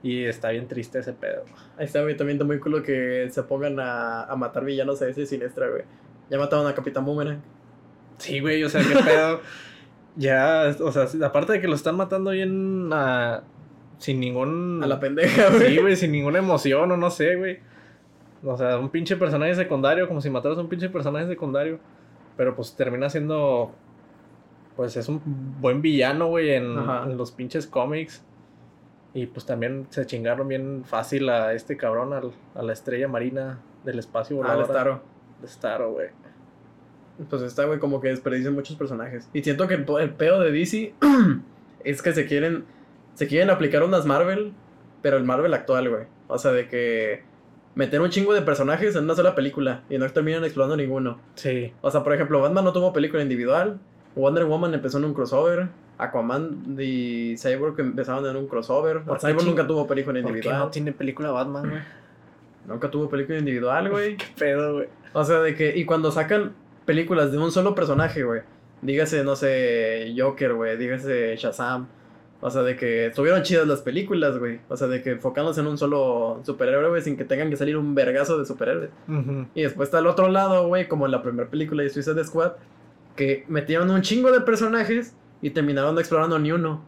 y 0.04 0.24
está 0.26 0.50
bien 0.50 0.68
triste 0.68 1.00
ese 1.00 1.14
pedo. 1.14 1.44
Ahí 1.78 1.86
está, 1.86 2.02
güey, 2.02 2.16
también 2.16 2.36
está 2.38 2.46
muy 2.46 2.60
culo 2.60 2.84
que 2.84 3.28
se 3.32 3.44
pongan 3.44 3.80
a, 3.80 4.24
a 4.26 4.36
matar 4.36 4.66
villanos 4.66 5.02
a 5.02 5.08
ese 5.08 5.26
siniestra, 5.26 5.68
güey. 5.68 5.84
Ya 6.30 6.38
mataron 6.40 6.68
a 6.68 6.74
Capitán 6.74 7.06
Boomerang. 7.06 7.42
Sí, 8.18 8.40
güey, 8.40 8.64
o 8.64 8.70
sea, 8.70 8.82
qué 8.82 8.96
pedo. 9.04 9.42
ya, 10.16 10.76
o 10.80 10.92
sea, 10.92 11.08
aparte 11.26 11.54
de 11.54 11.62
que 11.62 11.68
lo 11.68 11.76
están 11.76 11.96
matando 11.96 12.32
bien 12.32 12.90
ah, 12.92 13.42
sin 13.98 14.20
ningún. 14.20 14.82
A 14.84 14.88
la 14.88 15.00
pendeja, 15.00 15.50
güey. 15.50 15.76
Sí, 15.76 15.78
güey, 15.82 15.96
sin 15.96 16.12
ninguna 16.12 16.40
emoción 16.40 16.92
o 16.92 16.98
no 16.98 17.10
sé, 17.10 17.36
güey. 17.36 17.60
O 18.46 18.58
sea, 18.58 18.78
un 18.78 18.90
pinche 18.90 19.16
personaje 19.16 19.56
secundario, 19.56 20.08
como 20.08 20.22
si 20.22 20.30
mataras 20.30 20.58
a 20.58 20.62
un 20.62 20.70
pinche 20.70 20.90
personaje 20.90 21.28
secundario. 21.28 21.80
Pero 22.36 22.56
pues 22.56 22.76
termina 22.76 23.10
siendo. 23.10 23.72
Pues 24.76 24.98
es 24.98 25.08
un 25.08 25.22
buen 25.62 25.82
villano, 25.82 26.28
güey, 26.28 26.52
en, 26.52 26.76
los 27.16 27.32
pinches 27.32 27.68
cómics. 27.68 28.24
Y 29.14 29.28
pues 29.28 29.46
también 29.46 29.86
se 29.92 30.08
chingaron 30.08 30.48
bien 30.48 30.84
fácil 30.86 31.30
a 31.30 31.54
este 31.54 31.78
cabrón, 31.78 32.14
al- 32.14 32.32
a 32.56 32.64
la 32.64 32.74
estrella 32.74 33.08
marina 33.08 33.60
del 33.86 34.00
espacio 34.00 34.36
Ah, 34.38 34.40
voladora. 34.40 34.66
Starro. 34.66 35.02
De 35.44 35.50
Starro, 35.50 35.92
güey. 35.92 36.08
Pues 37.30 37.42
está, 37.42 37.66
güey, 37.66 37.80
como 37.80 38.00
que 38.02 38.08
desperdician 38.08 38.54
muchos 38.54 38.78
personajes. 38.78 39.30
Y 39.34 39.44
siento 39.44 39.68
que 39.68 39.76
el, 39.76 39.84
pedo 39.84 40.40
de 40.40 40.52
DC 40.52 40.94
es 41.84 42.02
que 42.02 42.14
se 42.14 42.26
quieren. 42.26 42.64
Se 43.14 43.28
quieren 43.28 43.50
aplicar 43.50 43.84
unas 43.84 44.06
Marvel, 44.06 44.54
pero 45.02 45.18
el 45.18 45.24
Marvel 45.24 45.54
actual, 45.54 45.90
güey. 45.90 46.04
O 46.28 46.38
sea, 46.40 46.52
de 46.52 46.68
que 46.68 47.24
meter 47.76 48.02
un 48.02 48.10
chingo 48.10 48.34
de 48.34 48.42
personajes 48.42 48.96
en 48.96 49.04
una 49.04 49.16
sola 49.16 49.36
película 49.36 49.84
y 49.90 49.98
no 49.98 50.10
terminan 50.10 50.44
explorando 50.46 50.78
ninguno. 50.78 51.20
Sí. 51.36 51.74
O 51.82 51.92
sea, 51.92 52.04
por 52.04 52.14
ejemplo, 52.14 52.40
Batman 52.42 52.64
no 52.64 52.74
tuvo 52.74 52.94
película 52.94 53.22
individual. 53.22 53.80
Wonder 54.16 54.46
Woman 54.46 54.74
empezó 54.74 54.98
en 54.98 55.06
un 55.06 55.14
crossover. 55.14 55.68
Aquaman 55.98 56.78
y 56.80 57.36
Cyborg 57.38 57.80
empezaron 57.80 58.26
en 58.26 58.36
un 58.36 58.48
crossover. 58.48 59.02
¿Por 59.04 59.20
Cyborg 59.20 59.40
ching- 59.40 59.46
nunca 59.46 59.68
tuvo 59.68 59.86
película 59.86 60.14
¿Por 60.14 60.24
qué 60.24 60.30
individual. 60.30 60.60
no 60.60 60.70
tiene 60.70 60.92
película 60.94 61.32
Batman, 61.32 61.70
güey? 61.70 61.82
Nunca 62.68 62.90
tuvo 62.90 63.10
película 63.10 63.38
individual, 63.38 63.90
güey. 63.90 64.18
¿Qué 64.18 64.26
pedo, 64.38 64.76
güey? 64.76 64.88
O 65.14 65.24
sea, 65.24 65.40
de 65.40 65.56
que. 65.56 65.78
Y 65.78 65.86
cuando 65.86 66.12
sacan 66.12 66.54
películas 66.86 67.32
de 67.32 67.38
un 67.38 67.52
solo 67.52 67.76
personaje, 67.76 68.24
güey. 68.24 68.42
Dígase, 68.82 69.24
no 69.24 69.36
sé, 69.36 70.14
Joker, 70.18 70.54
güey. 70.54 70.78
Dígase 70.78 71.36
Shazam. 71.38 71.88
O 72.42 72.50
sea, 72.50 72.62
de 72.62 72.76
que 72.76 73.06
estuvieron 73.06 73.42
chidas 73.44 73.66
las 73.66 73.82
películas, 73.82 74.38
güey. 74.38 74.60
O 74.68 74.76
sea, 74.76 74.88
de 74.88 75.02
que 75.02 75.12
enfocándose 75.12 75.62
en 75.62 75.68
un 75.68 75.78
solo 75.78 76.42
superhéroe, 76.44 76.90
güey, 76.90 77.02
sin 77.02 77.16
que 77.16 77.24
tengan 77.24 77.50
que 77.50 77.56
salir 77.56 77.78
un 77.78 77.96
vergazo 77.96 78.38
de 78.38 78.46
superhéroes. 78.46 78.90
Y 79.56 79.62
después 79.62 79.88
está 79.88 80.00
el 80.00 80.08
otro 80.08 80.28
lado, 80.28 80.68
güey, 80.68 80.90
como 80.90 81.06
en 81.06 81.14
la 81.14 81.22
primera 81.22 81.50
película 81.50 81.84
de 81.84 81.90
Suicide 81.90 82.22
Squad, 82.26 82.52
que 83.16 83.46
metieron 83.48 83.90
un 83.92 84.02
chingo 84.02 84.30
de 84.30 84.42
personajes 84.42 85.16
y 85.42 85.52
terminaron 85.52 85.96
no 85.96 86.02
explorando 86.02 86.38
ni 86.38 86.52
uno. 86.52 86.84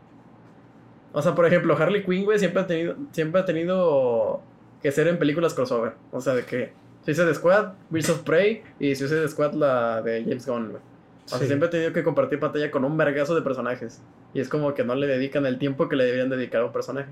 O 1.14 1.22
sea, 1.22 1.36
por 1.36 1.46
ejemplo, 1.46 1.78
Harley 1.78 2.04
Quinn, 2.04 2.26
güey, 2.26 2.38
siempre 2.38 2.62
ha 2.64 2.68
tenido, 2.68 2.98
siempre 3.12 3.40
ha 3.40 3.46
tenido 3.46 4.42
que 4.82 4.92
ser 4.92 5.08
en 5.08 5.18
películas 5.18 5.54
crossover. 5.54 5.94
O 6.12 6.20
sea, 6.20 6.34
de 6.34 6.44
que 6.44 6.74
Suicide 7.06 7.34
Squad, 7.36 7.74
Birds 7.90 8.10
of 8.10 8.20
Prey 8.24 8.64
y 8.80 8.96
Suicide 8.96 9.28
Squad, 9.28 9.54
la 9.54 10.02
de 10.02 10.24
James 10.24 10.48
Gunn, 10.48 10.70
güey. 10.72 10.82
O 11.26 11.28
sea, 11.28 11.40
Sí. 11.40 11.48
siempre 11.48 11.68
ha 11.68 11.72
tenido 11.72 11.94
que 11.94 12.04
compartir 12.04 12.40
pantalla 12.40 12.70
con 12.72 12.84
un 12.84 12.98
vergazo 12.98 13.34
de 13.36 13.42
personajes. 13.42 14.02
Y 14.34 14.40
es 14.40 14.50
como 14.50 14.74
que 14.74 14.84
no 14.84 14.96
le 14.96 15.08
dedican 15.08 15.46
el 15.46 15.58
tiempo 15.58 15.88
que 15.88 15.96
le 15.96 16.04
deberían 16.06 16.30
dedicar 16.30 16.62
a 16.62 16.66
un 16.66 16.72
personaje. 16.72 17.10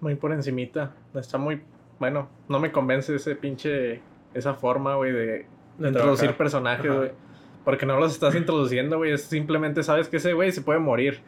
Muy 0.00 0.14
por 0.16 0.32
encimita. 0.32 0.92
Está 1.14 1.38
muy... 1.38 1.62
Bueno, 1.98 2.28
no 2.48 2.58
me 2.58 2.72
convence 2.72 3.14
ese 3.14 3.36
pinche... 3.36 4.00
Esa 4.34 4.54
forma, 4.54 4.96
güey, 4.96 5.12
de, 5.12 5.26
De 5.78 5.88
introducir 5.88 6.18
trabajar. 6.28 6.36
personajes, 6.38 6.92
güey. 6.96 7.10
Porque 7.64 7.84
no 7.86 7.98
los 8.00 8.12
estás 8.12 8.34
introduciendo, 8.34 8.96
güey. 8.96 9.12
Es 9.12 9.22
simplemente 9.24 9.82
sabes 9.82 10.08
que 10.08 10.16
ese 10.16 10.32
güey 10.32 10.50
se 10.52 10.62
puede 10.62 10.78
morir. 10.80 11.20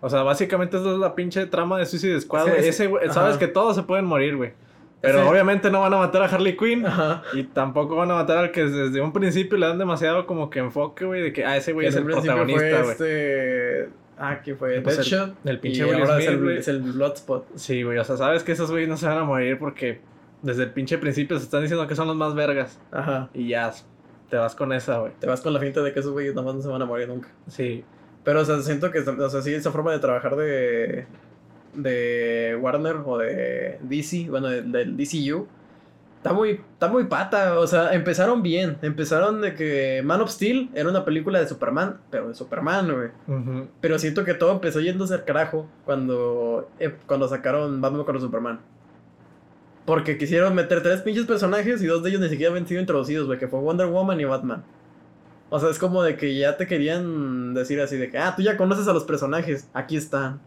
O 0.00 0.08
sea, 0.10 0.22
básicamente 0.22 0.76
esa 0.76 0.92
es 0.92 0.98
la 0.98 1.14
pinche 1.14 1.46
trama 1.46 1.78
de 1.78 1.86
Suicide 1.86 2.20
Squad, 2.20 2.44
Sí, 2.44 2.50
güey. 2.50 2.62
sí. 2.64 2.68
Ese 2.68 2.86
güey, 2.88 3.08
sabes 3.10 3.36
que 3.36 3.46
todos 3.48 3.76
se 3.76 3.82
pueden 3.84 4.04
morir, 4.04 4.36
güey. 4.36 4.52
Pero 5.00 5.28
obviamente 5.30 5.70
no 5.70 5.80
van 5.80 5.94
a 5.94 5.98
matar 5.98 6.22
a 6.22 6.26
Harley 6.26 6.56
Quinn. 6.56 6.84
Ajá. 6.86 7.22
Y 7.32 7.44
tampoco 7.44 7.94
van 7.96 8.10
a 8.10 8.14
matar 8.14 8.38
al 8.38 8.50
que 8.50 8.64
desde 8.64 9.00
un 9.00 9.12
principio 9.12 9.56
le 9.56 9.66
dan 9.66 9.78
demasiado 9.78 10.26
como 10.26 10.50
que 10.50 10.58
enfoque, 10.58 11.04
güey, 11.04 11.22
de 11.22 11.32
que, 11.32 11.44
ah, 11.44 11.56
ese 11.56 11.72
güey 11.72 11.84
Que 11.84 11.90
es 11.90 11.96
el 11.96 12.04
protagonista, 12.04 12.80
güey. 12.82 12.90
este... 12.90 13.88
Ah, 14.20 14.40
¿quién 14.42 14.58
fue? 14.58 14.80
Pues 14.80 14.98
el- 14.98 15.04
Deadshot. 15.04 15.34
el 15.46 15.60
pinche 15.60 15.82
y 15.82 15.84
Will 15.84 15.94
ahora 16.00 16.16
Smith, 16.16 16.28
es, 16.28 16.34
el, 16.34 16.48
es 16.58 16.68
el 16.68 16.80
Bloodspot. 16.80 17.46
Sí, 17.54 17.84
güey, 17.84 17.98
o 17.98 18.04
sea, 18.04 18.16
sabes 18.16 18.42
que 18.42 18.50
esos 18.50 18.68
güeyes 18.70 18.88
no 18.88 18.96
se 18.96 19.06
van 19.06 19.18
a 19.18 19.22
morir 19.24 19.56
porque 19.60 20.00
desde 20.42 20.64
el 20.64 20.70
pinche 20.72 20.98
principio 20.98 21.38
se 21.38 21.44
están 21.44 21.62
diciendo 21.62 21.86
que 21.86 21.94
son 21.94 22.08
los 22.08 22.16
más 22.16 22.34
vergas. 22.34 22.80
Ajá. 22.90 23.30
Y 23.32 23.46
ya, 23.50 23.72
te 24.28 24.36
vas 24.36 24.56
con 24.56 24.72
esa, 24.72 24.98
güey. 24.98 25.12
Te 25.20 25.28
vas 25.28 25.40
con 25.40 25.52
la 25.52 25.60
finta 25.60 25.80
de 25.82 25.92
que 25.92 26.00
esos 26.00 26.10
güeyes 26.10 26.34
nomás 26.34 26.56
no 26.56 26.62
se 26.62 26.68
van 26.68 26.82
a 26.82 26.84
morir 26.86 27.06
nunca. 27.08 27.28
Sí, 27.46 27.84
Pero, 28.24 28.40
o 28.40 28.44
sea, 28.44 28.58
siento 28.60 28.90
que, 28.90 28.98
o 28.98 29.30
sea, 29.30 29.40
sí, 29.42 29.54
esa 29.54 29.70
forma 29.70 29.92
de 29.92 30.00
trabajar 30.00 30.34
de, 30.34 31.06
de 31.82 32.58
Warner 32.60 32.96
o 33.04 33.18
de 33.18 33.78
DC, 33.82 34.28
bueno, 34.30 34.48
de- 34.48 34.62
del 34.62 34.96
DCU, 34.96 35.46
está 36.16 36.32
muy, 36.32 36.60
está 36.72 36.88
muy 36.88 37.04
pata. 37.04 37.58
O 37.60 37.66
sea, 37.66 37.94
empezaron 37.94 38.42
bien. 38.42 38.76
Empezaron 38.82 39.40
de 39.40 39.54
que 39.54 40.02
Man 40.04 40.20
of 40.20 40.30
Steel 40.30 40.70
era 40.74 40.88
una 40.88 41.04
película 41.04 41.38
de 41.40 41.46
Superman, 41.48 41.98
pero 42.10 42.28
de 42.28 42.34
Superman, 42.34 42.92
güey. 42.92 43.08
Pero 43.80 43.98
siento 43.98 44.24
que 44.24 44.34
todo 44.34 44.52
empezó 44.52 44.80
yéndose 44.80 45.14
al 45.14 45.24
carajo 45.24 45.66
cuando, 45.84 46.68
eh, 46.80 46.94
cuando 47.06 47.28
sacaron 47.28 47.80
Batman 47.80 48.04
contra 48.04 48.20
Superman. 48.20 48.60
Porque 49.84 50.18
quisieron 50.18 50.54
meter 50.54 50.82
tres 50.82 51.00
pinches 51.00 51.24
personajes 51.24 51.80
y 51.82 51.86
dos 51.86 52.02
de 52.02 52.10
ellos 52.10 52.20
ni 52.20 52.28
siquiera 52.28 52.50
habían 52.52 52.66
sido 52.66 52.80
introducidos, 52.80 53.26
güey, 53.26 53.38
que 53.38 53.48
fue 53.48 53.58
Wonder 53.60 53.86
Woman 53.86 54.20
y 54.20 54.24
Batman. 54.24 54.62
O 55.50 55.58
sea, 55.58 55.70
es 55.70 55.78
como 55.78 56.02
de 56.02 56.16
que 56.16 56.36
ya 56.36 56.58
te 56.58 56.66
querían 56.66 57.54
decir 57.54 57.80
así 57.80 57.96
de 57.96 58.10
que, 58.10 58.18
ah, 58.18 58.34
tú 58.36 58.42
ya 58.42 58.58
conoces 58.58 58.86
a 58.86 58.92
los 58.92 59.04
personajes, 59.04 59.66
aquí 59.72 59.96
están. 59.96 60.40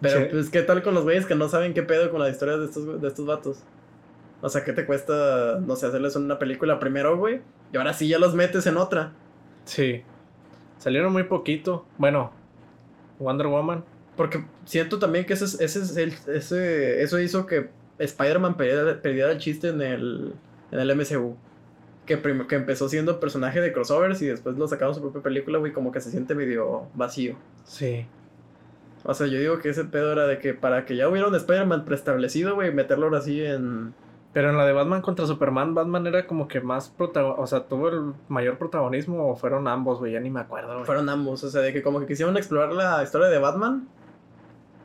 Pero 0.00 0.20
Sí. 0.20 0.26
pues, 0.30 0.50
¿qué 0.50 0.62
tal 0.62 0.82
con 0.82 0.94
los 0.94 1.04
güeyes 1.04 1.26
que 1.26 1.34
no 1.34 1.48
saben 1.48 1.74
qué 1.74 1.82
pedo 1.82 2.10
con 2.10 2.20
las 2.20 2.30
historias 2.30 2.58
de 2.60 2.64
estos, 2.66 3.00
de 3.00 3.08
estos 3.08 3.26
vatos? 3.26 3.62
O 4.40 4.48
sea, 4.48 4.64
¿qué 4.64 4.72
te 4.72 4.86
cuesta, 4.86 5.60
no 5.60 5.76
sé, 5.76 5.86
hacerles 5.86 6.16
una 6.16 6.38
película 6.38 6.78
primero, 6.78 7.16
güey? 7.18 7.42
Y 7.72 7.76
ahora 7.76 7.92
sí 7.92 8.08
ya 8.08 8.18
los 8.18 8.34
metes 8.34 8.66
en 8.66 8.76
otra. 8.76 9.12
sí. 9.64 10.02
Salieron 10.78 11.12
muy 11.12 11.24
poquito. 11.24 11.84
Bueno, 11.98 12.32
Wonder 13.18 13.48
Woman. 13.48 13.84
Porque 14.16 14.46
siento 14.64 14.98
también 14.98 15.26
que 15.26 15.34
ese, 15.34 15.44
es- 15.44 15.60
ese, 15.60 15.80
es 15.80 15.96
el- 15.98 16.14
ese 16.34 17.02
eso 17.02 17.20
hizo 17.20 17.44
que 17.44 17.68
Spider-Man 17.98 18.56
perdiera, 18.56 19.02
perdiera 19.02 19.30
el 19.30 19.36
chiste 19.36 19.68
en 19.68 19.82
el, 19.82 20.32
en 20.72 20.80
el 20.80 20.90
MCU. 20.96 21.36
Que, 22.06 22.16
prim- 22.16 22.46
que 22.46 22.54
empezó 22.56 22.88
siendo 22.88 23.20
personaje 23.20 23.60
de 23.60 23.74
crossovers 23.74 24.22
y 24.22 24.26
después 24.26 24.56
lo 24.56 24.66
sacaron 24.66 24.94
su 24.94 25.02
propia 25.02 25.20
película, 25.22 25.58
güey, 25.58 25.72
como 25.74 25.92
que 25.92 26.00
se 26.00 26.10
siente 26.10 26.34
medio 26.34 26.86
vacío. 26.94 27.36
Sí. 27.64 28.06
O 29.04 29.14
sea, 29.14 29.26
yo 29.26 29.38
digo 29.38 29.58
que 29.58 29.70
ese 29.70 29.84
pedo 29.84 30.12
era 30.12 30.26
de 30.26 30.38
que 30.38 30.54
para 30.54 30.84
que 30.84 30.96
ya 30.96 31.08
hubiera 31.08 31.28
un 31.28 31.34
Spider-Man 31.34 31.84
preestablecido, 31.84 32.54
güey, 32.54 32.72
meterlo 32.72 33.06
ahora 33.06 33.20
sí 33.22 33.42
en, 33.42 33.94
Pero 34.32 34.50
en 34.50 34.58
la 34.58 34.66
de 34.66 34.72
Batman 34.72 35.00
contra 35.00 35.26
Superman, 35.26 35.74
Batman 35.74 36.06
era 36.06 36.26
como 36.26 36.48
que 36.48 36.60
más 36.60 36.90
protagonista. 36.90 37.42
O 37.42 37.46
sea, 37.46 37.64
tuvo 37.66 37.88
el 37.88 38.12
mayor 38.28 38.58
protagonismo 38.58 39.30
o 39.30 39.36
fueron 39.36 39.66
ambos, 39.68 39.98
güey. 39.98 40.12
Ya 40.12 40.20
ni 40.20 40.30
me 40.30 40.40
acuerdo, 40.40 40.74
güey. 40.74 40.84
Fueron 40.84 41.08
ambos, 41.08 41.42
o 41.44 41.50
sea, 41.50 41.62
de 41.62 41.72
que 41.72 41.82
como 41.82 42.00
que 42.00 42.06
quisieron 42.06 42.36
explorar 42.36 42.72
la 42.72 43.02
historia 43.02 43.28
de 43.28 43.38
Batman. 43.38 43.88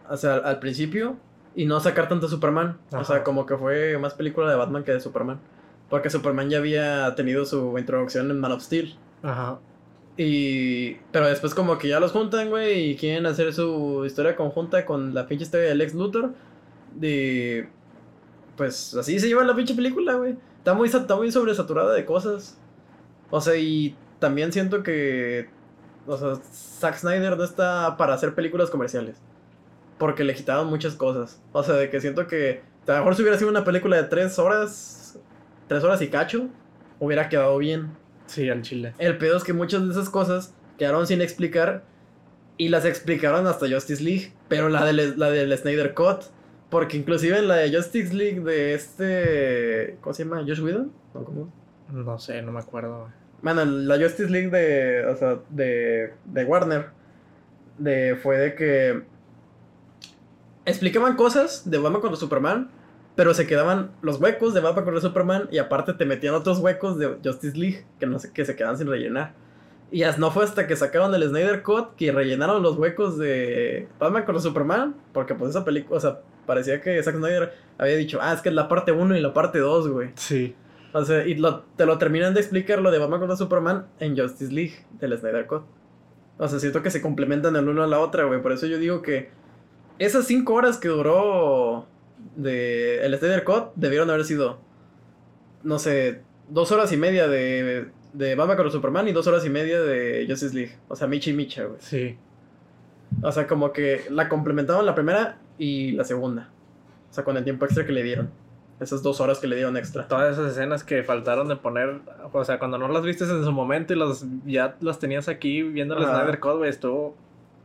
O 0.09 0.17
sea, 0.17 0.35
al, 0.35 0.45
al 0.45 0.59
principio. 0.59 1.17
Y 1.53 1.65
no 1.65 1.79
sacar 1.79 2.09
tanto 2.09 2.25
a 2.25 2.29
Superman. 2.29 2.77
O 2.91 3.03
sea, 3.03 3.23
como 3.23 3.45
que 3.45 3.55
fue 3.55 3.97
más 3.97 4.13
película 4.13 4.49
de 4.49 4.55
Batman 4.57 4.83
que 4.83 4.91
de 4.91 4.99
Superman. 4.99 5.39
Porque 5.89 6.09
Superman 6.09 6.49
ya 6.49 6.57
había 6.57 7.15
tenido 7.15 7.45
su 7.45 7.77
introducción 7.77 8.29
en 8.31 8.39
Man 8.39 8.51
of 8.51 8.61
Steel. 8.61 8.97
Ajá. 9.23 9.59
Y. 10.17 10.95
Pero 11.11 11.27
después, 11.27 11.53
como 11.53 11.77
que 11.77 11.89
ya 11.89 11.99
los 11.99 12.11
juntan, 12.11 12.49
güey. 12.49 12.91
Y 12.91 12.95
quieren 12.95 13.25
hacer 13.25 13.53
su 13.53 14.03
historia 14.05 14.35
conjunta 14.35 14.85
con 14.85 15.13
la 15.13 15.27
pinche 15.27 15.43
historia 15.43 15.67
del 15.67 15.81
ex 15.81 15.93
Luthor. 15.93 16.33
De. 16.93 17.67
Pues 18.55 18.95
así 18.95 19.19
se 19.19 19.27
lleva 19.27 19.43
la 19.43 19.55
pinche 19.55 19.75
película, 19.75 20.13
güey. 20.13 20.35
Está 20.57 20.73
muy, 20.73 20.87
está 20.87 21.15
muy 21.15 21.31
sobresaturada 21.31 21.93
de 21.93 22.05
cosas. 22.05 22.57
O 23.29 23.41
sea, 23.41 23.55
y 23.57 23.95
también 24.19 24.53
siento 24.53 24.83
que. 24.83 25.49
O 26.07 26.17
sea, 26.17 26.35
Zack 26.35 26.97
Snyder 26.97 27.37
no 27.37 27.43
está 27.43 27.97
para 27.97 28.13
hacer 28.13 28.35
películas 28.35 28.69
comerciales. 28.69 29.17
Porque 29.97 30.23
le 30.23 30.35
quitaron 30.35 30.67
muchas 30.67 30.95
cosas. 30.95 31.41
O 31.51 31.63
sea, 31.63 31.75
de 31.75 31.89
que 31.89 31.99
siento 31.99 32.27
que. 32.27 32.61
A 32.87 32.91
lo 32.91 32.97
mejor 32.99 33.15
si 33.15 33.21
hubiera 33.23 33.37
sido 33.37 33.49
una 33.49 33.65
película 33.65 33.97
de 33.97 34.03
tres 34.03 34.39
horas. 34.39 35.19
Tres 35.67 35.83
horas 35.83 36.01
y 36.01 36.07
cacho. 36.07 36.47
Hubiera 36.99 37.27
quedado 37.27 37.57
bien. 37.57 38.04
Sí, 38.27 38.49
al 38.49 38.61
chile. 38.61 38.93
El 38.97 39.17
pedo 39.17 39.37
es 39.37 39.43
que 39.43 39.53
muchas 39.53 39.85
de 39.85 39.91
esas 39.91 40.09
cosas 40.09 40.53
quedaron 40.77 41.07
sin 41.07 41.21
explicar 41.21 41.83
y 42.57 42.69
las 42.69 42.85
explicaron 42.85 43.47
hasta 43.47 43.69
Justice 43.69 44.03
League, 44.03 44.31
pero 44.47 44.69
la 44.69 44.85
del, 44.85 45.19
la 45.19 45.29
del 45.29 45.55
Snyder 45.57 45.93
Cut, 45.93 46.23
porque 46.69 46.97
inclusive 46.97 47.37
en 47.37 47.47
la 47.47 47.55
de 47.55 47.75
Justice 47.75 48.13
League 48.13 48.39
de 48.41 48.73
este, 48.73 49.97
¿cómo 50.01 50.13
se 50.13 50.23
llama? 50.23 50.43
Josh 50.47 50.61
Whedon, 50.61 50.91
¿No? 51.13 51.23
¿Cómo? 51.23 51.53
No 51.91 52.19
sé, 52.19 52.41
no 52.41 52.51
me 52.51 52.59
acuerdo. 52.59 53.09
Bueno, 53.41 53.63
la 53.65 53.97
Justice 53.97 54.29
League 54.29 54.49
de, 54.49 55.05
o 55.05 55.15
sea, 55.15 55.39
de, 55.49 56.13
de 56.25 56.43
Warner, 56.45 56.87
de, 57.77 58.15
fue 58.15 58.37
de 58.37 58.55
que 58.55 59.03
explicaban 60.65 61.15
cosas 61.15 61.69
de 61.69 61.77
Batman 61.77 62.01
contra 62.01 62.19
Superman, 62.19 62.69
pero 63.15 63.33
se 63.33 63.47
quedaban 63.47 63.91
los 64.01 64.19
huecos 64.19 64.53
de 64.53 64.59
Batman 64.61 64.83
contra 64.85 65.01
Superman 65.01 65.47
y 65.51 65.57
aparte 65.57 65.93
te 65.93 66.05
metían 66.05 66.35
otros 66.35 66.59
huecos 66.59 66.97
de 66.97 67.17
Justice 67.23 67.57
League 67.57 67.85
que 67.99 68.05
no 68.05 68.19
sé, 68.19 68.31
que 68.33 68.45
se 68.45 68.55
quedaban 68.55 68.77
sin 68.77 68.87
rellenar. 68.87 69.33
Y 69.91 70.03
no 70.17 70.31
fue 70.31 70.43
hasta 70.43 70.67
que 70.67 70.75
sacaron 70.75 71.13
el 71.15 71.23
Snyder 71.29 71.63
Cut 71.63 71.95
que 71.95 72.11
rellenaron 72.11 72.61
los 72.61 72.75
huecos 72.77 73.17
de 73.17 73.87
Batman 73.99 74.23
contra 74.25 74.41
Superman, 74.41 74.95
porque 75.13 75.35
pues 75.35 75.51
esa 75.51 75.63
película, 75.63 75.97
o 75.97 75.99
sea, 75.99 76.19
parecía 76.45 76.81
que 76.81 77.01
Zack 77.01 77.15
Snyder 77.15 77.53
había 77.77 77.95
dicho, 77.95 78.19
ah, 78.21 78.33
es 78.33 78.41
que 78.41 78.49
es 78.49 78.55
la 78.55 78.67
parte 78.67 78.91
1 78.91 79.15
y 79.15 79.21
la 79.21 79.33
parte 79.33 79.59
2, 79.59 79.87
güey. 79.89 80.09
Sí. 80.15 80.55
O 80.91 81.03
sea, 81.05 81.25
y 81.25 81.35
lo- 81.35 81.61
te 81.77 81.85
lo 81.85 81.97
terminan 81.97 82.33
de 82.33 82.39
explicar 82.41 82.81
lo 82.81 82.89
de 82.91 82.97
Batman 82.99 83.19
contra 83.19 83.37
Superman 83.37 83.85
en 83.99 84.17
Justice 84.17 84.51
League 84.51 84.85
del 84.99 85.17
Snyder 85.17 85.45
Cut. 85.45 85.63
O 86.37 86.47
sea, 86.47 86.59
siento 86.59 86.81
que 86.81 86.89
se 86.91 87.01
complementan 87.01 87.55
el 87.55 87.69
uno 87.69 87.83
a 87.83 87.87
la 87.87 87.99
otra, 87.99 88.25
güey. 88.25 88.41
Por 88.41 88.51
eso 88.51 88.65
yo 88.65 88.77
digo 88.77 89.01
que 89.01 89.29
esas 89.99 90.25
cinco 90.25 90.53
horas 90.55 90.77
que 90.77 90.87
duró 90.89 91.85
de 92.35 93.05
el 93.05 93.17
Snyder 93.17 93.43
Cut 93.43 93.73
debieron 93.75 94.09
haber 94.09 94.25
sido, 94.25 94.59
no 95.63 95.79
sé, 95.79 96.21
dos 96.49 96.71
horas 96.71 96.91
y 96.91 96.97
media 96.97 97.27
de, 97.27 97.87
de 98.13 98.35
Batman 98.35 98.57
contra 98.57 98.71
Superman 98.71 99.07
y 99.07 99.11
dos 99.11 99.27
horas 99.27 99.45
y 99.45 99.49
media 99.49 99.81
de 99.81 100.25
Justice 100.27 100.55
League. 100.55 100.75
O 100.87 100.95
sea, 100.95 101.07
Michi 101.07 101.31
y 101.31 101.33
Micha, 101.33 101.65
güey. 101.65 101.79
Sí. 101.79 102.17
O 103.21 103.31
sea, 103.31 103.47
como 103.47 103.71
que 103.71 104.05
la 104.09 104.29
complementaban 104.29 104.85
la 104.85 104.95
primera 104.95 105.37
y 105.57 105.91
la 105.91 106.03
segunda. 106.03 106.49
O 107.09 107.13
sea, 107.13 107.23
con 107.23 107.37
el 107.37 107.43
tiempo 107.43 107.65
extra 107.65 107.85
que 107.85 107.91
le 107.91 108.03
dieron. 108.03 108.29
Esas 108.79 109.01
dos 109.01 109.21
horas 109.21 109.39
que 109.39 109.47
le 109.47 109.55
dieron 109.55 109.77
extra. 109.77 110.07
Todas 110.07 110.33
esas 110.33 110.51
escenas 110.51 110.83
que 110.83 111.01
faltaron 111.03 111.47
de 111.47 111.55
poner, 111.55 112.01
o 112.33 112.43
sea, 112.43 112.59
cuando 112.59 112.77
no 112.77 112.89
las 112.89 113.03
viste 113.03 113.23
en 113.23 113.43
su 113.43 113.51
momento 113.53 113.93
y 113.93 113.97
las, 113.97 114.25
ya 114.45 114.75
las 114.81 114.99
tenías 114.99 115.29
aquí 115.29 115.63
viendo 115.63 115.95
el 115.97 116.03
Ajá. 116.03 116.17
Snyder 116.17 116.39
Code, 116.39 116.57
güey, 116.57 116.69
estuvo 116.69 117.15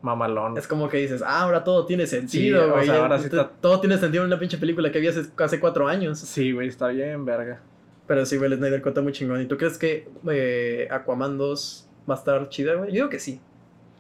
mamalón. 0.03 0.57
Es 0.59 0.67
como 0.67 0.89
que 0.89 0.97
dices, 0.99 1.23
ah, 1.23 1.43
ahora 1.43 1.63
todo 1.65 1.85
tiene 1.87 2.07
Sí, 2.07 2.17
sentido, 2.17 2.69
o 2.69 2.73
güey. 2.73 2.87
sea, 2.87 2.95
Ya 2.95 3.01
ahora 3.03 3.19
sí 3.19 3.25
está- 3.27 3.51
Todo 3.61 3.81
tiene 3.81 3.99
sentido 3.99 4.25
en 4.25 4.29
una 4.29 4.39
pinche 4.39 4.59
película 4.59 4.91
que 4.91 5.01
vi 5.01 5.09
hace, 5.09 5.23
hace 5.37 5.61
cuatro 5.61 5.89
años. 5.89 6.19
Sí, 6.19 6.53
güey, 6.53 6.69
está 6.69 6.89
bien, 6.89 7.25
verga. 7.25 7.61
Pero 8.07 8.27
sí, 8.27 8.37
güey, 8.39 8.51
el 8.53 8.59
Snyder 8.59 8.83
Cut 8.83 8.99
muy 9.03 9.13
chingón. 9.13 9.41
¿Y 9.41 9.47
tú 9.47 9.57
crees 9.57 9.79
que 9.79 10.09
eh, 10.31 10.89
Aquaman 10.91 11.39
2 11.39 11.89
va 12.11 12.15
a 12.15 12.19
estar 12.19 12.49
chida, 12.49 12.75
güey? 12.75 12.89
Yo 12.91 12.95
digo 12.95 13.09
que 13.09 13.19
sí. 13.21 13.41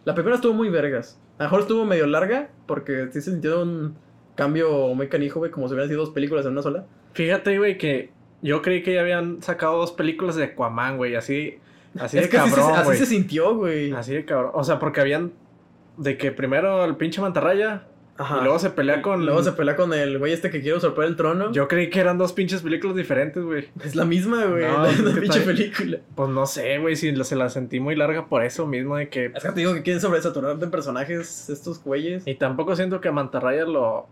La 0.05 0.15
primera 0.15 0.37
estuvo 0.37 0.53
muy 0.53 0.69
vergas. 0.71 1.19
A 1.39 1.45
lo 1.45 1.47
mejor 1.49 1.61
estuvo 1.61 1.85
medio 1.85 2.07
larga, 2.07 2.49
porque 2.67 3.07
sí 3.13 3.21
se 3.21 3.31
sintió 3.31 3.63
un 3.63 3.95
cambio 4.35 4.95
muy 4.95 5.09
canijo, 5.09 5.39
güey, 5.39 5.51
como 5.51 5.69
si 5.69 5.75
hubieran 5.75 5.89
sido 5.89 6.01
dos 6.01 6.11
películas 6.11 6.45
en 6.47 6.53
una 6.53 6.63
sola. 6.63 6.87
Fíjate, 7.13 7.59
güey, 7.59 7.77
que 7.79 8.11
yo 8.43 8.63
creí 8.63 8.83
que 8.83 8.95
ya 8.95 9.03
habían 9.03 9.43
sacado 9.43 9.77
dos 9.79 9.93
películas 9.93 10.35
de 10.37 10.45
Aquaman, 10.45 10.97
güey, 10.97 11.15
así, 11.15 11.59
así 11.99 12.17
de 12.17 12.25
es 12.25 12.35
así 12.35 12.51
se- 12.51 12.57
cabrón, 12.57 12.75
así, 12.75 12.85
güey. 12.87 12.99
se 12.99 13.07
sintió, 13.07 13.55
güey. 13.55 13.93
Así 13.93 14.15
de 14.15 14.25
cabrón. 14.25 14.51
O 14.55 14.65
sea, 14.65 14.79
porque 14.79 15.01
habían 15.01 15.33
de 16.01 16.17
que 16.17 16.33
primero 16.33 16.83
el 16.85 16.97
pinche 16.97 17.21
mantarraya 17.21 17.87
Ajá. 18.17 18.39
y 18.39 18.43
luego 18.43 18.59
se 18.59 18.71
pelea 18.71 19.03
con... 19.03 19.27
Luego 19.27 19.43
se 19.43 19.53
pelea 19.53 19.77
con 19.77 19.93
el 19.93 20.19
güey 20.19 20.33
este 20.33 20.51
que 20.51 20.63
quiere 20.63 20.79
usurpar 20.79 21.05
el 21.05 21.15
trono. 21.15 21.53
Yo 21.53 21.69
creí 21.69 21.91
que 21.91 22.01
eran 22.01 22.17
dos 22.17 22.33
pinches 22.33 22.63
películas 22.63 22.97
diferentes, 22.97 23.45
güey. 23.45 23.69
Es 23.85 23.95
la 23.95 24.07
misma, 24.07 24.47
güey, 24.47 24.65
No, 24.65 24.87
la, 24.87 25.21
pinche 25.21 25.41
película. 25.41 25.99
Pues 26.15 26.31
no 26.31 26.47
sé, 26.47 26.79
güey, 26.79 26.97
si 26.97 27.15
se 27.23 27.37
la 27.37 27.51
sentí 27.51 27.81
muy 27.81 27.97
larga 27.97 28.29
por 28.29 28.43
eso 28.43 28.67
mismo 28.67 28.97
de 28.97 29.11
que... 29.11 29.27
Es 29.27 29.43
que 29.43 29.53
te 29.53 29.61
digo 29.61 29.75
que 29.75 29.83
quieren 29.83 30.01
sobresaturar 30.01 30.59
de 30.59 30.67
personajes 30.69 31.51
estos 31.51 31.85
güeyes. 31.85 32.27
Y 32.27 32.35
tampoco 32.35 32.75
siento 32.77 33.03
que 33.03 33.11
Mantarraya 33.11 33.67
lo... 33.67 34.09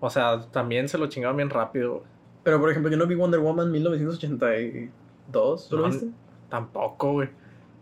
O 0.00 0.10
sea, 0.10 0.40
también 0.50 0.88
se 0.88 0.98
lo 0.98 1.06
chingaron 1.06 1.36
bien 1.36 1.50
rápido. 1.50 2.02
Pero 2.42 2.60
por 2.60 2.68
ejemplo, 2.68 2.90
yo 2.90 2.96
no 2.96 3.06
vi 3.06 3.14
Wonder 3.14 3.38
Woman 3.38 3.70
1982. 3.70 5.68
¿Tú 5.68 5.76
lo 5.76 5.86
viste? 5.86 6.08
Tampoco, 6.48 7.12
güey. 7.12 7.28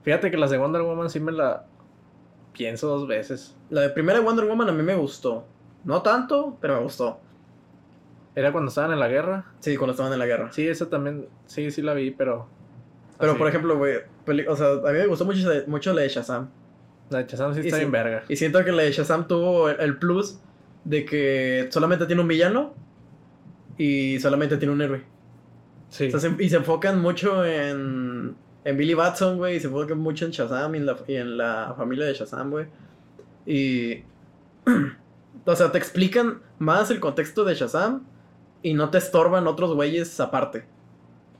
Fíjate 0.03 0.31
que 0.31 0.37
las 0.37 0.51
de 0.51 0.59
Wonder 0.59 0.83
Woman 0.83 1.09
sí 1.09 1.21
me 1.21 1.33
la 1.33 1.65
pienso 2.53 2.89
dos 2.89 3.07
veces. 3.07 3.57
La 3.71 3.83
de 3.83 3.91
primera 3.91 4.21
Wonder 4.21 4.47
Woman 4.47 4.69
a 4.69 4.73
mí 4.73 4.83
me 4.83 4.95
gustó. 4.95 5.47
No 5.85 6.03
tanto, 6.03 6.57
pero 6.61 6.77
me 6.77 6.83
gustó. 6.83 7.21
Era 8.35 8.53
cuando 8.53 8.69
estaban 8.69 8.93
en 8.93 9.01
la 9.01 9.09
guerra. 9.09 9.45
Sí, 9.61 9.77
cuando 9.77 9.93
estaban 9.93 10.13
en 10.13 10.19
la 10.19 10.27
guerra. 10.27 10.53
Sí, 10.53 10.67
esa 10.69 10.89
también, 10.89 11.27
sí, 11.47 11.71
sí 11.71 11.83
la 11.83 11.95
vi, 11.95 12.11
pero... 12.11 12.49
Pero 13.19 13.33
así. 13.33 13.39
por 13.39 13.49
ejemplo, 13.49 13.77
güey, 13.77 13.97
o 14.49 14.57
sea, 14.57 14.67
a 14.73 14.93
mí 14.93 14.99
me 14.99 15.07
gustó 15.07 15.25
mucho, 15.25 15.49
mucho 15.67 15.93
la 15.93 16.03
de 16.03 16.09
Shazam. 16.09 16.49
La 17.11 17.19
de 17.23 17.27
Shazam 17.29 17.55
sí 17.55 17.61
está 17.61 17.77
bien 17.79 17.91
verga. 17.91 18.23
Y 18.29 18.37
siento 18.37 18.65
que 18.65 18.73
la 18.73 18.83
de 18.83 18.93
Shazam 18.93 19.27
tuvo 19.29 19.69
el, 19.69 19.81
el 19.81 19.99
plus 19.99 20.39
de 20.85 21.05
que 21.05 21.69
solamente 21.71 22.07
tiene 22.07 22.23
un 22.23 22.29
villano 22.29 22.73
y 23.77 24.19
solamente 24.21 24.57
tiene 24.57 24.73
un 24.73 24.81
héroe. 24.81 25.03
Sí. 25.91 26.07
O 26.07 26.11
sea, 26.19 26.21
se- 26.21 26.43
y 26.43 26.49
se 26.49 26.57
enfocan 26.57 27.01
mucho 27.01 27.45
en, 27.45 28.37
en 28.65 28.77
Billy 28.77 28.95
Batson, 28.95 29.39
güey. 29.39 29.57
Y 29.57 29.61
se 29.61 29.67
enfocan 29.67 29.99
mucho 29.99 30.25
en 30.25 30.31
Shazam 30.31 30.75
y 30.75 30.79
en 30.79 30.87
la, 30.87 30.97
y 31.07 31.15
en 31.17 31.37
la 31.37 31.75
familia 31.77 32.07
de 32.07 32.15
Shazam, 32.15 32.51
güey. 32.51 32.67
Y. 33.47 34.05
o 35.45 35.57
sea, 35.57 35.73
te 35.73 35.79
explican 35.79 36.41
más 36.59 36.91
el 36.91 37.01
contexto 37.01 37.45
de 37.45 37.55
Shazam 37.55 38.05
y 38.63 38.75
no 38.75 38.91
te 38.91 38.99
estorban 38.99 39.47
otros 39.47 39.75
güeyes 39.75 40.21
aparte. 40.21 40.65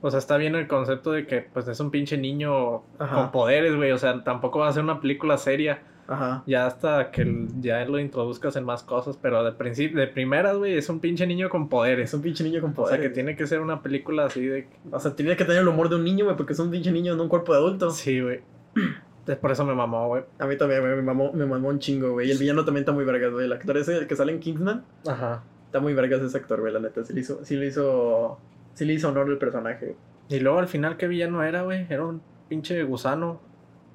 O 0.01 0.09
sea, 0.09 0.17
está 0.17 0.37
bien 0.37 0.55
el 0.55 0.67
concepto 0.67 1.11
de 1.11 1.27
que 1.27 1.41
pues 1.41 1.67
es 1.67 1.79
un 1.79 1.91
pinche 1.91 2.17
niño 2.17 2.83
Ajá. 2.97 3.15
con 3.15 3.31
poderes, 3.31 3.75
güey. 3.75 3.91
O 3.91 3.97
sea, 3.97 4.23
tampoco 4.23 4.59
va 4.59 4.69
a 4.69 4.73
ser 4.73 4.83
una 4.83 4.99
película 4.99 5.37
seria. 5.37 5.83
Ajá. 6.11 6.43
Ya 6.45 6.65
hasta 6.65 7.09
que 7.11 7.21
el- 7.21 7.47
ya 7.61 7.83
lo 7.85 7.97
introduzcas 7.99 8.55
en 8.57 8.65
más 8.65 8.83
cosas. 8.83 9.17
Pero 9.21 9.43
de 9.43 9.51
principio, 9.53 9.99
de 9.99 10.07
primeras, 10.07 10.57
güey, 10.57 10.75
es 10.77 10.89
un 10.89 10.99
pinche 10.99 11.25
niño 11.25 11.49
con 11.49 11.63
Es 11.63 11.69
poderes. 11.69 12.13
un 12.13 12.21
pinche 12.21 12.43
niño 12.43 12.59
con 12.61 12.71
O 12.71 12.73
poder. 12.73 12.95
sea, 12.99 13.01
que 13.01 13.13
tiene 13.13 13.35
que 13.35 13.47
ser 13.47 13.61
una 13.61 13.81
película 13.81 14.25
así 14.25 14.45
de... 14.45 14.67
O 14.91 14.99
sea, 14.99 15.15
tenía 15.15 15.37
que 15.37 15.45
tener 15.45 15.61
el 15.61 15.67
humor 15.67 15.87
de 15.89 15.95
un 15.95 16.03
niño, 16.03 16.25
güey, 16.25 16.35
porque 16.37 16.53
es 16.53 16.59
un 16.59 16.69
pinche 16.69 16.91
niño 16.91 17.13
en 17.13 17.19
un 17.21 17.29
cuerpo 17.29 17.53
de 17.53 17.59
adulto. 17.59 17.91
Sí, 17.91 18.19
güey. 18.21 18.41
Es 19.27 19.37
Por 19.37 19.51
eso 19.51 19.63
me 19.63 19.75
mamó, 19.75 20.07
güey. 20.07 20.23
A 20.39 20.47
mí 20.47 20.57
también, 20.57 20.81
güey, 20.81 20.95
me 20.95 21.01
mamó, 21.03 21.31
me 21.31 21.45
mamó 21.45 21.69
un 21.69 21.77
chingo, 21.79 22.11
güey. 22.13 22.27
Y 22.27 22.31
el 22.31 22.39
villano 22.39 22.65
también 22.65 22.81
está 22.81 22.91
muy 22.91 23.05
vergas, 23.05 23.31
güey. 23.31 23.45
El 23.45 23.53
actor 23.53 23.77
ese 23.77 24.07
que 24.07 24.15
sale 24.15 24.31
en 24.33 24.39
Kingsman. 24.39 24.83
Ajá. 25.07 25.43
Está 25.67 25.79
muy 25.79 25.93
vergas 25.93 26.21
ese 26.21 26.35
actor, 26.37 26.59
güey, 26.59 26.73
la 26.73 26.79
neta. 26.79 27.03
Sí 27.05 27.13
le 27.13 27.21
hizo, 27.21 27.45
sí 27.45 27.55
le 27.55 27.67
hizo, 27.67 28.39
sí 28.73 28.83
le 28.83 28.93
hizo 28.93 29.09
honor 29.09 29.29
al 29.29 29.37
personaje. 29.37 29.95
Y 30.27 30.39
luego 30.39 30.57
al 30.59 30.67
final, 30.67 30.97
¿qué 30.97 31.07
villano 31.07 31.43
era, 31.43 31.61
güey? 31.61 31.85
Era 31.89 32.03
un 32.03 32.21
pinche 32.49 32.83
gusano. 32.83 33.39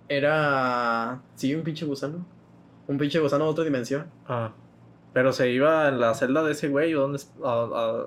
Era, 0.09 1.21
sí, 1.35 1.55
un 1.55 1.63
pinche 1.63 1.85
gusano. 1.85 2.25
Un 2.87 2.99
pinche 2.99 3.19
gusano 3.19 3.45
de 3.45 3.51
otra 3.51 3.65
dimensión. 3.65 4.07
Ah. 4.29 4.53
Pero 5.13 5.33
se 5.33 5.51
iba 5.51 5.89
en 5.89 5.99
la 6.01 6.15
celda 6.15 6.43
de 6.43 6.53
ese 6.53 6.69
güey, 6.69 6.95
¿o 6.95 7.01
dónde? 7.03 7.17
es- 7.17 7.33
ah, 7.45 7.69
ah, 7.75 8.05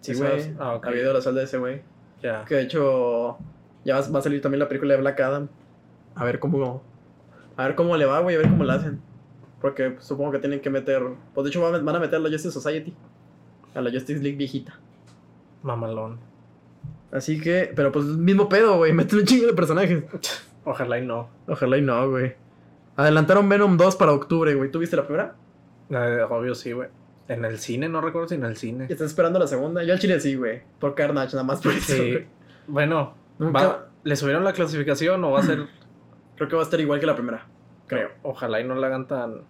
Sí, 0.00 0.14
¿sí 0.14 0.20
güey. 0.22 0.54
Ah, 0.58 0.74
ok. 0.74 0.86
Había 0.86 1.02
ido 1.02 1.10
a 1.10 1.14
la 1.14 1.20
sala 1.20 1.38
de 1.40 1.44
ese 1.44 1.58
güey. 1.58 1.82
Ya. 2.22 2.44
Que 2.44 2.54
de 2.56 2.62
hecho, 2.62 3.38
ya 3.84 4.00
va, 4.00 4.08
va 4.08 4.18
a 4.18 4.22
salir 4.22 4.40
también 4.40 4.60
la 4.60 4.68
película 4.68 4.94
de 4.94 5.00
Black 5.00 5.20
Adam. 5.20 5.48
A 6.14 6.24
ver 6.24 6.38
cómo, 6.38 6.82
a 7.56 7.64
ver 7.66 7.74
cómo 7.74 7.96
le 7.96 8.06
va, 8.06 8.20
güey, 8.20 8.36
a 8.36 8.38
ver 8.38 8.48
cómo 8.48 8.64
la 8.64 8.74
hacen. 8.74 9.00
Porque 9.60 9.96
supongo 10.00 10.32
que 10.32 10.38
tienen 10.38 10.60
que 10.60 10.70
meter, 10.70 11.02
pues 11.34 11.44
de 11.44 11.50
hecho 11.50 11.60
van 11.60 11.74
a- 11.74 11.78
van 11.78 11.96
a 11.96 12.00
meter 12.00 12.16
a 12.16 12.18
la 12.20 12.28
Justice 12.30 12.52
Society. 12.52 12.94
A 13.74 13.80
la 13.80 13.90
Justice 13.90 14.20
League 14.22 14.36
viejita. 14.38 14.78
Mamalón. 15.62 16.18
Así 17.12 17.40
que, 17.40 17.72
pero 17.74 17.92
pues 17.92 18.04
mismo 18.06 18.48
pedo, 18.48 18.76
güey. 18.78 18.92
Meten 18.94 19.18
un 19.20 19.24
chingo 19.24 19.46
de 19.46 19.52
personajes. 19.54 20.04
Ojalá 20.66 20.98
y 20.98 21.06
no. 21.06 21.30
Ojalá 21.48 21.78
y 21.78 21.82
no, 21.82 22.10
güey. 22.10 22.34
Adelantaron 22.96 23.48
Venom 23.48 23.76
2 23.78 23.96
para 23.96 24.12
octubre, 24.12 24.54
güey. 24.54 24.70
¿Tú 24.70 24.78
viste 24.80 24.96
la 24.96 25.04
primera? 25.06 25.34
Eh, 25.90 26.20
obvio 26.28 26.54
sí, 26.54 26.72
güey. 26.72 26.88
En 27.28 27.44
el 27.44 27.58
cine, 27.58 27.88
no 27.88 28.00
recuerdo 28.00 28.28
si 28.28 28.34
en 28.34 28.44
el 28.44 28.56
cine. 28.56 28.86
¿Y 28.88 28.92
estás 28.92 29.06
esperando 29.08 29.38
la 29.38 29.46
segunda? 29.46 29.82
Yo 29.84 29.92
al 29.94 29.98
chile 29.98 30.20
sí, 30.20 30.34
güey. 30.34 30.62
Por 30.78 30.94
Carnage, 30.94 31.32
nada 31.32 31.44
más 31.44 31.60
por 31.62 31.72
eso. 31.72 31.94
Sí. 31.94 32.10
güey. 32.12 32.26
Bueno, 32.66 33.14
Nunca- 33.38 33.66
va- 33.66 33.86
¿le 34.04 34.16
subieron 34.16 34.44
la 34.44 34.52
clasificación 34.52 35.22
o 35.24 35.30
va 35.32 35.40
a 35.40 35.42
ser 35.44 35.66
Creo 36.36 36.48
que 36.48 36.56
va 36.56 36.62
a 36.62 36.64
estar 36.64 36.78
igual 36.80 37.00
que 37.00 37.06
la 37.06 37.14
primera. 37.14 37.46
Creo. 37.86 38.10
Ojalá 38.22 38.60
y 38.60 38.64
no 38.64 38.74
la 38.74 38.88
hagan 38.88 39.06
tan. 39.06 39.42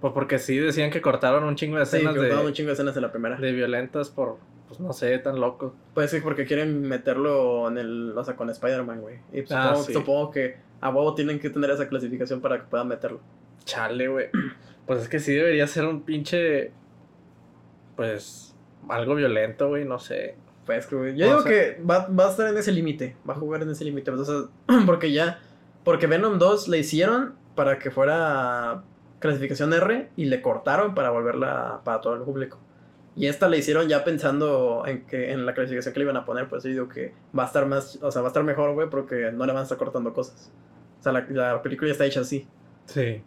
Pues 0.00 0.12
porque 0.12 0.38
sí 0.38 0.56
decían 0.56 0.90
que 0.90 1.00
cortaron 1.02 1.44
un 1.44 1.56
chingo 1.56 1.78
de 1.78 1.84
Sí, 1.86 1.96
escenas 1.96 2.14
de, 2.14 2.28
daban 2.28 2.46
un 2.46 2.52
chingo 2.52 2.68
de 2.68 2.72
escenas 2.74 2.96
en 2.96 3.02
la 3.02 3.10
primera. 3.12 3.36
de 3.36 3.52
violentas 3.52 4.08
por. 4.10 4.38
Pues 4.68 4.80
no 4.80 4.92
sé, 4.92 5.18
tan 5.18 5.40
loco. 5.40 5.74
Pues 5.94 6.10
sí, 6.10 6.20
porque 6.20 6.44
quieren 6.44 6.82
meterlo 6.82 7.68
en 7.68 7.78
el. 7.78 8.14
O 8.16 8.24
sea, 8.24 8.34
con 8.36 8.50
Spider-Man, 8.50 9.00
güey. 9.00 9.16
Y 9.32 9.42
pues 9.42 9.52
Ah, 9.52 9.68
supongo, 9.68 9.84
sí. 9.84 9.92
supongo 9.92 10.30
que 10.32 10.56
a 10.80 10.90
huevo 10.90 11.14
tienen 11.14 11.38
que 11.38 11.50
tener 11.50 11.70
esa 11.70 11.88
clasificación 11.88 12.40
para 12.40 12.58
que 12.58 12.64
puedan 12.66 12.88
meterlo. 12.88 13.20
Chale, 13.64 14.08
güey. 14.08 14.26
Pues 14.86 15.02
es 15.02 15.08
que 15.08 15.18
sí 15.18 15.34
debería 15.34 15.66
ser 15.66 15.84
un 15.84 16.02
pinche. 16.02 16.70
Pues. 17.96 18.54
Algo 18.88 19.14
violento, 19.16 19.68
güey, 19.68 19.84
no 19.84 19.98
sé. 19.98 20.36
Pues, 20.64 20.88
güey. 20.90 21.16
Yo 21.16 21.26
O 21.26 21.28
digo 21.28 21.42
sea- 21.42 21.50
que 21.50 21.82
va, 21.82 22.06
va 22.08 22.26
a 22.26 22.30
estar 22.30 22.48
en 22.48 22.56
ese 22.56 22.70
límite. 22.72 23.16
Va 23.28 23.34
a 23.34 23.36
jugar 23.36 23.62
en 23.62 23.70
ese 23.70 23.84
límite. 23.84 24.12
pues, 24.12 24.28
o 24.28 24.48
sea, 24.68 24.78
porque 24.86 25.12
ya. 25.12 25.40
Porque 25.84 26.06
Venom 26.06 26.38
2 26.38 26.68
le 26.68 26.78
hicieron 26.78 27.34
para 27.54 27.78
que 27.78 27.90
fuera 27.90 28.82
clasificación 29.18 29.72
R 29.72 30.10
y 30.16 30.26
le 30.26 30.42
cortaron 30.42 30.94
para 30.94 31.10
volverla 31.10 31.80
para 31.84 32.00
todo 32.00 32.14
el 32.14 32.22
público. 32.22 32.58
Y 33.16 33.26
esta 33.26 33.48
le 33.48 33.56
hicieron 33.56 33.88
ya 33.88 34.04
pensando 34.04 34.84
en 34.86 35.06
que 35.06 35.32
en 35.32 35.46
la 35.46 35.54
clasificación 35.54 35.94
que 35.94 36.00
le 36.00 36.04
iban 36.04 36.18
a 36.18 36.26
poner, 36.26 36.48
pues 36.48 36.62
yo 36.64 36.70
digo 36.70 36.88
que 36.88 37.14
va 37.36 37.44
a 37.44 37.46
estar 37.46 37.66
más, 37.66 37.98
o 38.02 38.10
sea, 38.10 38.20
va 38.20 38.28
a 38.28 38.30
estar 38.30 38.44
mejor, 38.44 38.74
güey, 38.74 38.90
porque 38.90 39.32
no 39.32 39.46
le 39.46 39.52
van 39.52 39.60
a 39.60 39.62
estar 39.62 39.78
cortando 39.78 40.12
cosas. 40.12 40.52
O 41.00 41.02
sea, 41.02 41.12
la, 41.12 41.26
la 41.30 41.62
película 41.62 41.88
ya 41.88 41.92
está 41.92 42.04
hecha 42.04 42.20
así. 42.20 42.46
Sí. 42.84 43.22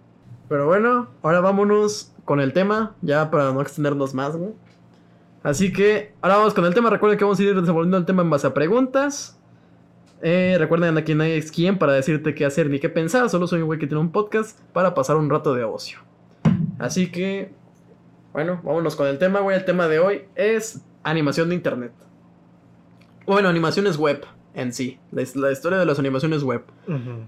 Pero 0.47 0.67
bueno, 0.67 1.09
ahora 1.23 1.41
vámonos 1.41 2.13
con 2.23 2.39
el 2.39 2.53
tema, 2.53 2.95
ya 3.01 3.31
para 3.31 3.51
no 3.51 3.61
extendernos 3.61 4.13
más, 4.13 4.37
güey. 4.37 4.53
Así 5.41 5.71
que 5.71 6.13
ahora 6.21 6.37
vamos 6.37 6.53
con 6.53 6.65
el 6.65 6.73
tema. 6.73 6.89
Recuerden 6.89 7.17
que 7.17 7.23
vamos 7.23 7.39
a 7.39 7.43
ir 7.43 7.59
desenvolviendo 7.59 7.97
el 7.97 8.05
tema 8.05 8.21
en 8.21 8.29
base 8.29 8.45
a 8.45 8.53
preguntas. 8.53 9.39
Eh, 10.21 10.57
recuerden, 10.59 10.97
aquí 10.97 11.15
nadie 11.15 11.37
es 11.37 11.51
quien 11.51 11.79
para 11.79 11.93
decirte 11.93 12.35
qué 12.35 12.45
hacer 12.45 12.69
ni 12.69 12.79
qué 12.79 12.89
pensar. 12.89 13.29
Solo 13.29 13.47
soy 13.47 13.61
un 13.61 13.67
güey 13.67 13.79
que 13.79 13.87
tiene 13.87 14.01
un 14.01 14.11
podcast 14.11 14.59
para 14.73 14.93
pasar 14.93 15.15
un 15.15 15.29
rato 15.29 15.53
de 15.53 15.63
ocio. 15.63 15.99
Así 16.77 17.11
que, 17.11 17.51
bueno, 18.33 18.61
vámonos 18.63 18.95
con 18.95 19.07
el 19.07 19.17
tema, 19.17 19.39
güey. 19.39 19.57
El 19.57 19.65
tema 19.65 19.87
de 19.87 19.99
hoy 19.99 20.23
es 20.35 20.81
animación 21.03 21.49
de 21.49 21.55
internet. 21.55 21.91
Bueno, 23.25 23.49
animaciones 23.49 23.97
web 23.97 24.25
en 24.53 24.73
sí. 24.73 24.99
La, 25.11 25.23
la 25.35 25.51
historia 25.51 25.77
de 25.77 25.85
las 25.85 25.99
animaciones 25.99 26.43
web. 26.43 26.63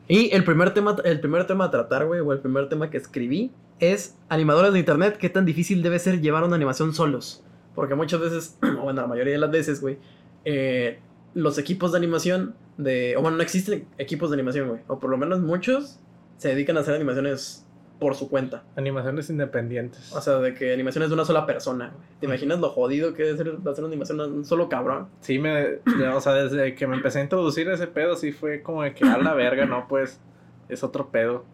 Y 0.08 0.34
el 0.34 0.44
primer 0.44 0.74
tema, 0.74 0.96
el 1.04 1.20
primer 1.20 1.48
tema 1.48 1.66
a 1.66 1.72
tratar, 1.72 2.06
güey, 2.06 2.20
o 2.20 2.32
el 2.34 2.40
primer 2.40 2.70
tema 2.70 2.90
que 2.90 2.98
escribí 2.98 3.52
es 3.80 4.18
animadores 4.30 4.74
de 4.74 4.80
internet, 4.80 5.18
qué 5.18 5.30
tan 5.30 5.46
difícil 5.46 5.82
debe 5.82 5.98
ser 6.00 6.22
llevar 6.22 6.44
una 6.44 6.56
animación 6.56 6.94
solos. 6.94 7.44
Porque 7.74 7.96
muchas 7.96 8.20
veces, 8.20 8.58
o 8.80 8.84
bueno, 8.84 9.02
la 9.02 9.08
mayoría 9.08 9.34
de 9.34 9.40
las 9.40 9.52
veces, 9.52 9.82
güey, 9.82 9.98
eh, 10.46 11.00
los 11.34 11.58
equipos 11.58 11.92
de 11.92 11.98
animación 11.98 12.56
de... 12.78 13.16
O 13.18 13.22
bueno, 13.22 13.38
no 13.38 13.44
existen 13.44 13.88
equipos 13.98 14.30
de 14.30 14.36
animación, 14.36 14.70
güey. 14.70 14.82
O 14.88 15.00
por 15.00 15.10
lo 15.10 15.18
menos 15.18 15.40
muchos 15.40 16.00
se 16.38 16.50
dedican 16.50 16.78
a 16.78 16.82
hacer 16.82 16.96
animaciones 16.96 17.66
por 18.02 18.16
su 18.16 18.30
cuenta. 18.30 18.64
Animaciones 18.76 19.30
independientes. 19.30 20.12
O 20.12 20.20
sea, 20.20 20.40
de 20.40 20.56
que 20.56 20.74
animaciones 20.74 21.10
de 21.12 21.14
una 21.14 21.24
sola 21.24 21.46
persona. 21.46 21.92
¿Te 22.20 22.26
imaginas 22.26 22.60
lo 22.60 22.70
jodido 22.72 23.14
que 23.14 23.38
ser 23.38 23.58
hacer 23.64 23.84
una 23.84 23.88
animación 23.90 24.18
de 24.18 24.26
un 24.26 24.44
solo 24.44 24.70
cabrón? 24.70 25.08
Sí, 25.20 25.38
me. 25.38 25.76
O 26.12 26.20
sea, 26.20 26.34
desde 26.34 26.74
que 26.74 26.88
me 26.88 26.96
empecé 26.96 27.20
a 27.20 27.22
introducir 27.22 27.70
ese 27.70 27.86
pedo, 27.86 28.16
sí 28.16 28.32
fue 28.32 28.64
como 28.64 28.82
de 28.82 28.96
que 28.96 29.06
a 29.06 29.20
la 29.20 29.36
verga, 29.36 29.68
¿no? 29.68 29.88
Pues 29.88 30.20
es 30.68 30.84
otro 30.84 31.12
pedo. 31.12 31.46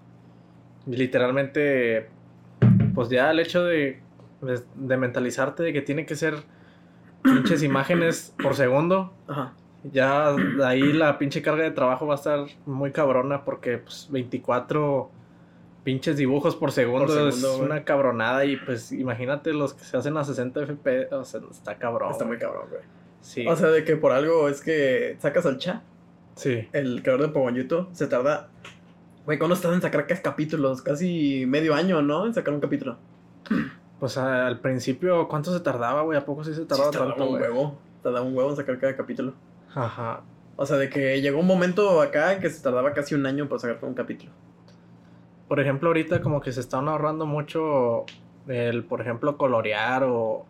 Literalmente, 0.86 2.08
pues 2.96 3.10
ya 3.10 3.30
el 3.30 3.42
hecho 3.42 3.66
de, 3.66 4.00
de, 4.42 4.62
de 4.76 4.98
mentalizarte 4.98 5.64
de 5.64 5.74
que 5.74 5.82
tiene 5.82 6.06
que 6.06 6.16
ser 6.16 6.36
pinches 7.24 7.62
imágenes 7.62 8.34
por 8.42 8.56
segundo, 8.56 9.12
Ajá. 9.28 9.52
ya 9.84 10.34
ahí 10.64 10.94
la 10.94 11.18
pinche 11.18 11.42
carga 11.42 11.64
de 11.64 11.72
trabajo 11.72 12.08
va 12.08 12.14
a 12.14 12.16
estar 12.16 12.46
muy 12.66 12.94
cabrona 12.94 13.44
porque 13.44 13.80
pues 13.80 14.08
24 14.12 15.12
pinches 15.88 16.18
dibujos 16.18 16.58
por 16.58 16.74
segundo, 16.74 17.06
Por 17.08 17.30
es 17.30 17.42
güey. 17.42 17.62
una 17.62 17.86
cabronada 17.86 18.44
y 18.44 18.58
pues 18.58 18.92
imagínate 18.92 19.54
los 19.54 19.74
que 19.74 19.86
se 19.86 19.96
hacen 19.96 20.18
a 20.18 20.26
60 20.26 20.66
FPS, 20.66 21.14
o 21.14 21.24
sea, 21.24 21.40
está 21.50 21.78
cabrón. 21.78 22.12
Está 22.12 22.26
muy 22.26 22.38
cabrón, 22.38 22.66
güey. 22.70 22.82
Sí. 23.22 23.48
O 23.48 23.56
sea, 23.56 23.70
de 23.70 23.86
que 23.86 23.96
por 23.96 24.12
algo 24.12 24.50
es 24.50 24.60
que 24.60 25.16
sacas 25.22 25.46
al 25.46 25.58
chat. 25.60 25.82
sí. 26.36 26.68
el 26.74 27.02
creador 27.04 27.28
de 27.28 27.30
Pogoyuto 27.32 27.88
se 27.94 28.08
tarda. 28.08 28.50
Güey, 29.26 29.38
¿cuándo 29.38 29.56
estás 29.56 29.74
en 29.74 29.82
sacar 29.82 30.06
capítulos? 30.22 30.82
Casi 30.82 31.46
medio 31.48 31.74
año, 31.74 32.02
¿no? 32.02 32.26
En 32.26 32.34
sacar 32.34 32.54
un 32.54 32.60
capítulo. 32.60 32.98
Pues 34.02 34.16
al 34.18 34.60
principio, 34.60 35.28
¿cuánto 35.30 35.52
se 35.52 35.62
tardaba, 35.62 36.02
güey? 36.04 36.20
¿A 36.20 36.24
poco 36.26 36.44
sí 36.44 36.54
se 36.54 36.66
tardaba 36.66 36.92
Sí, 36.92 36.98
tardaba 36.98 37.16
tanto, 37.16 37.32
un 37.32 37.40
güey? 37.40 37.50
huevo. 37.50 37.80
Tardaba 38.04 38.26
un 38.26 38.36
huevo 38.36 38.50
en 38.52 38.56
sacar 38.58 38.78
cada 38.78 38.96
capítulo. 38.98 39.34
Ajá. 39.74 40.22
O 40.58 40.66
sea, 40.66 40.76
de 40.78 40.90
que 40.90 41.20
llegó 41.22 41.40
un 41.40 41.48
momento 41.48 42.00
acá 42.02 42.34
en 42.34 42.42
que 42.42 42.50
se 42.50 42.62
tardaba 42.62 42.94
casi 42.94 43.16
un 43.16 43.26
año 43.26 43.48
por 43.48 43.60
sacar 43.62 43.80
un 43.84 43.94
capítulo. 43.96 44.32
Por 45.48 45.60
ejemplo, 45.60 45.90
ahorita 45.90 46.22
como 46.22 46.42
que 46.42 46.52
se 46.52 46.60
están 46.60 46.88
ahorrando 46.90 47.26
mucho 47.26 48.06
el, 48.48 48.84
por 48.84 49.02
ejemplo, 49.02 49.38
colorear 49.38 50.04
o... 50.04 50.46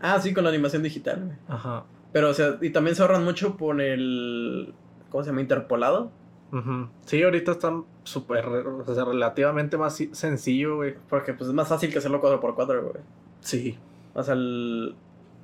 Ah, 0.00 0.20
sí, 0.20 0.32
con 0.32 0.44
la 0.44 0.50
animación 0.50 0.82
digital, 0.82 1.24
güey. 1.24 1.36
Ajá. 1.48 1.84
Pero, 2.12 2.30
o 2.30 2.34
sea, 2.34 2.56
y 2.62 2.70
también 2.70 2.96
se 2.96 3.02
ahorran 3.02 3.24
mucho 3.24 3.56
por 3.56 3.80
el. 3.80 4.72
¿Cómo 5.10 5.22
se 5.24 5.30
llama? 5.30 5.40
Interpolado. 5.42 6.10
Ujú. 6.52 6.88
Sí, 7.04 7.22
ahorita 7.22 7.52
están 7.52 7.84
súper, 8.04 8.46
o 8.46 8.94
sea, 8.94 9.04
relativamente 9.04 9.76
más 9.76 10.02
sencillo, 10.12 10.76
güey. 10.76 10.94
Porque, 11.10 11.34
pues, 11.34 11.48
es 11.48 11.54
más 11.54 11.68
fácil 11.68 11.90
que 11.92 11.98
hacerlo 11.98 12.20
cuadro 12.20 12.40
por 12.40 12.54
cuadro, 12.54 12.82
güey. 12.82 13.02
Sí. 13.40 13.76
O 14.14 14.22
sea, 14.22 14.34
el. 14.34 14.94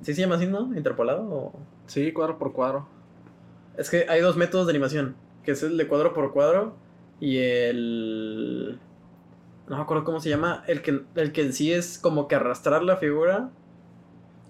¿Sí 0.01 0.13
se 0.15 0.21
llama 0.21 0.35
así, 0.35 0.47
no? 0.47 0.75
¿Interpolado? 0.75 1.23
o- 1.29 1.53
Sí, 1.85 2.11
cuadro 2.13 2.37
por 2.39 2.51
cuadro. 2.53 2.87
Es 3.77 3.89
que 3.91 4.05
hay 4.09 4.21
dos 4.21 4.35
métodos 4.37 4.65
de 4.65 4.71
animación, 4.71 5.15
que 5.43 5.51
es 5.51 5.61
el 5.63 5.77
de 5.77 5.87
cuadro 5.87 6.13
por 6.13 6.31
cuadro 6.33 6.75
y 7.19 7.37
el... 7.37 8.79
No 9.67 9.77
me 9.77 9.81
acuerdo 9.81 10.03
cómo 10.03 10.19
se 10.19 10.29
llama, 10.29 10.63
el 10.67 10.81
que, 10.81 11.01
el 11.15 11.31
que 11.31 11.41
en 11.41 11.53
sí 11.53 11.73
es 11.73 11.97
como 11.97 12.27
que 12.27 12.35
arrastrar 12.35 12.83
la 12.83 12.97
figura. 12.97 13.49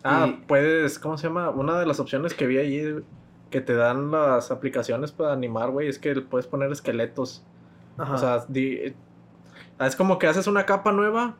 Ah, 0.03 0.27
Y- 0.29 0.43
puedes, 0.47 0.99
¿cómo 0.99 1.17
se 1.17 1.27
llama? 1.27 1.49
Una 1.49 1.79
de 1.79 1.85
las 1.85 1.99
opciones 1.99 2.33
que 2.33 2.45
vi 2.47 2.57
ahí 2.57 2.95
que 3.49 3.61
te 3.61 3.73
dan 3.75 4.11
las 4.11 4.51
aplicaciones 4.51 5.11
para 5.11 5.31
animar, 5.33 5.71
güey, 5.71 5.87
es 5.87 5.99
que 5.99 6.13
puedes 6.21 6.47
poner 6.47 6.71
esqueletos. 6.71 7.43
Ajá. 7.97 8.13
O 8.13 8.17
sea, 8.17 8.45
di- 8.49 8.93
es 9.79 9.95
como 9.95 10.19
que 10.19 10.27
haces 10.27 10.47
una 10.47 10.65
capa 10.65 10.91
nueva 10.91 11.37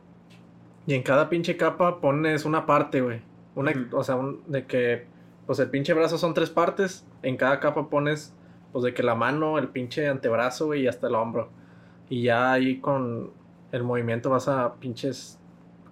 y 0.86 0.94
en 0.94 1.02
cada 1.02 1.28
pinche 1.28 1.56
capa 1.56 2.00
pones 2.00 2.44
una 2.44 2.64
parte, 2.64 3.02
güey. 3.02 3.20
Una. 3.54 3.72
O 3.92 4.02
sea, 4.04 4.16
un- 4.16 4.42
de 4.46 4.64
que, 4.66 5.06
pues 5.46 5.58
el 5.58 5.68
pinche 5.70 5.92
brazo 5.92 6.16
son 6.16 6.32
tres 6.32 6.48
partes. 6.50 7.06
En 7.22 7.36
cada 7.36 7.60
capa 7.60 7.88
pones, 7.90 8.34
pues 8.72 8.84
de 8.84 8.94
que 8.94 9.02
la 9.02 9.14
mano, 9.14 9.58
el 9.58 9.68
pinche 9.68 10.08
antebrazo, 10.08 10.66
güey, 10.66 10.82
y 10.82 10.86
hasta 10.88 11.08
el 11.08 11.14
hombro. 11.14 11.50
Y 12.08 12.22
ya 12.22 12.52
ahí 12.52 12.78
con 12.80 13.30
el 13.72 13.82
movimiento 13.82 14.30
vas 14.30 14.48
a 14.48 14.74
pinches 14.74 15.38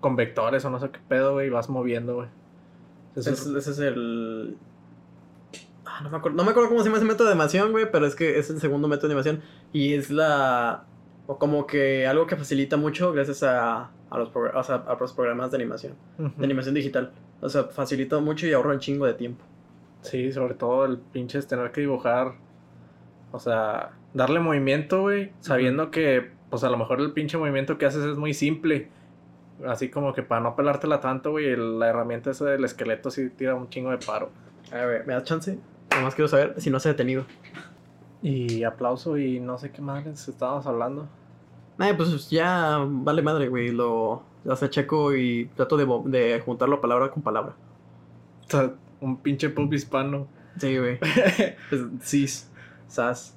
con 0.01 0.17
vectores 0.17 0.65
o 0.65 0.71
no 0.71 0.79
sé 0.79 0.91
qué 0.91 1.01
pedo, 1.09 1.33
güey, 1.35 1.47
y 1.47 1.51
vas 1.51 1.69
moviendo, 1.69 2.15
güey. 2.17 2.29
Ese, 3.17 3.31
es- 3.33 3.47
ese 3.47 3.71
es 3.71 3.79
el... 3.79 4.57
Ah, 5.87 6.01
no, 6.03 6.11
me 6.11 6.17
acuerdo, 6.17 6.37
no 6.37 6.45
me 6.45 6.51
acuerdo 6.51 6.69
cómo 6.69 6.81
se 6.81 6.87
llama 6.87 6.97
ese 6.99 7.07
método 7.07 7.27
de 7.29 7.33
animación, 7.35 7.71
güey, 7.73 7.91
pero 7.91 8.07
es 8.07 8.15
que 8.15 8.39
es 8.39 8.51
el 8.51 8.59
segundo 8.61 8.89
método 8.89 9.09
de 9.09 9.15
animación. 9.15 9.41
Y 9.73 9.95
es 9.95 10.11
la... 10.11 10.85
O 11.27 11.39
como 11.39 11.67
que 11.67 12.07
algo 12.07 12.27
que 12.27 12.37
facilita 12.37 12.77
mucho 12.77 13.13
gracias 13.13 13.43
a, 13.43 13.91
a, 14.11 14.19
los, 14.19 14.31
o 14.35 14.63
sea, 14.63 14.77
a 14.77 14.97
los 14.99 15.13
programas 15.15 15.51
de 15.51 15.57
animación. 15.57 15.95
De 16.19 16.45
animación 16.45 16.75
digital. 16.75 17.13
O 17.41 17.49
sea, 17.49 17.65
facilita 17.65 18.19
mucho 18.19 18.47
y 18.47 18.53
ahorra 18.53 18.73
un 18.73 18.79
chingo 18.81 19.07
de 19.07 19.15
tiempo. 19.15 19.43
Sí, 20.03 20.33
sobre 20.33 20.53
todo 20.55 20.85
el 20.85 20.99
pinche 20.99 21.39
es 21.39 21.47
tener 21.47 21.71
que 21.73 21.81
dibujar. 21.81 22.35
O 23.33 23.39
sea, 23.39 23.93
darle 24.13 24.41
movimiento, 24.41 25.01
güey. 25.03 25.33
Sabiendo 25.41 25.91
que, 25.91 26.31
pues 26.55 26.63
a 26.63 26.71
lo 26.71 26.77
mejor 26.77 27.01
el 27.01 27.11
pinche 27.11 27.37
movimiento 27.37 27.79
que 27.79 27.85
haces 27.85 28.05
es 28.05 28.17
muy 28.17 28.33
simple. 28.33 28.89
Así 29.67 29.89
como 29.89 30.13
que 30.13 30.23
para 30.23 30.41
no 30.41 30.55
pelártela 30.55 31.01
tanto, 31.01 31.33
güey, 31.33 31.57
la 31.57 31.89
herramienta 31.89 32.31
esa 32.31 32.45
del 32.45 32.65
esqueleto 32.65 33.11
sí 33.11 33.29
tira 33.29 33.57
un 33.57 33.69
chingo 33.69 33.91
de 33.91 33.99
paro. 33.99 34.31
A 34.71 34.85
ver, 34.85 35.05
¿me 35.05 35.15
das 35.15 35.25
chance? 35.25 35.59
Nomás 35.91 36.15
quiero 36.15 36.29
saber 36.29 36.55
si 36.59 36.71
no 36.71 36.79
se 36.79 36.91
ha 36.91 36.93
detenido. 36.93 37.25
Y 38.23 38.63
aplauso 38.63 39.19
y 39.19 39.41
no 39.41 39.59
sé 39.59 39.73
qué 39.73 39.83
madres 39.83 40.29
estábamos 40.29 40.65
hablando. 40.69 41.09
Ay, 41.77 41.95
pues 41.95 42.31
ya 42.31 42.79
vale 42.89 43.21
madre, 43.21 43.49
güey. 43.49 43.71
Lo 43.71 44.23
hace 44.49 44.71
checo 44.71 45.13
y 45.17 45.47
trato 45.57 45.77
de, 45.77 45.87
de 46.09 46.39
juntarlo 46.39 46.81
palabra 46.81 47.11
con 47.11 47.25
palabra. 47.25 47.57
O 48.47 48.49
sea, 48.49 48.75
un 49.01 49.17
pinche 49.17 49.49
pub 49.49 49.73
hispano. 49.75 50.29
Sí, 50.61 50.79
güey. 50.79 51.01
Pues, 51.69 51.83
cis, 52.01 52.49
sas. 52.87 53.37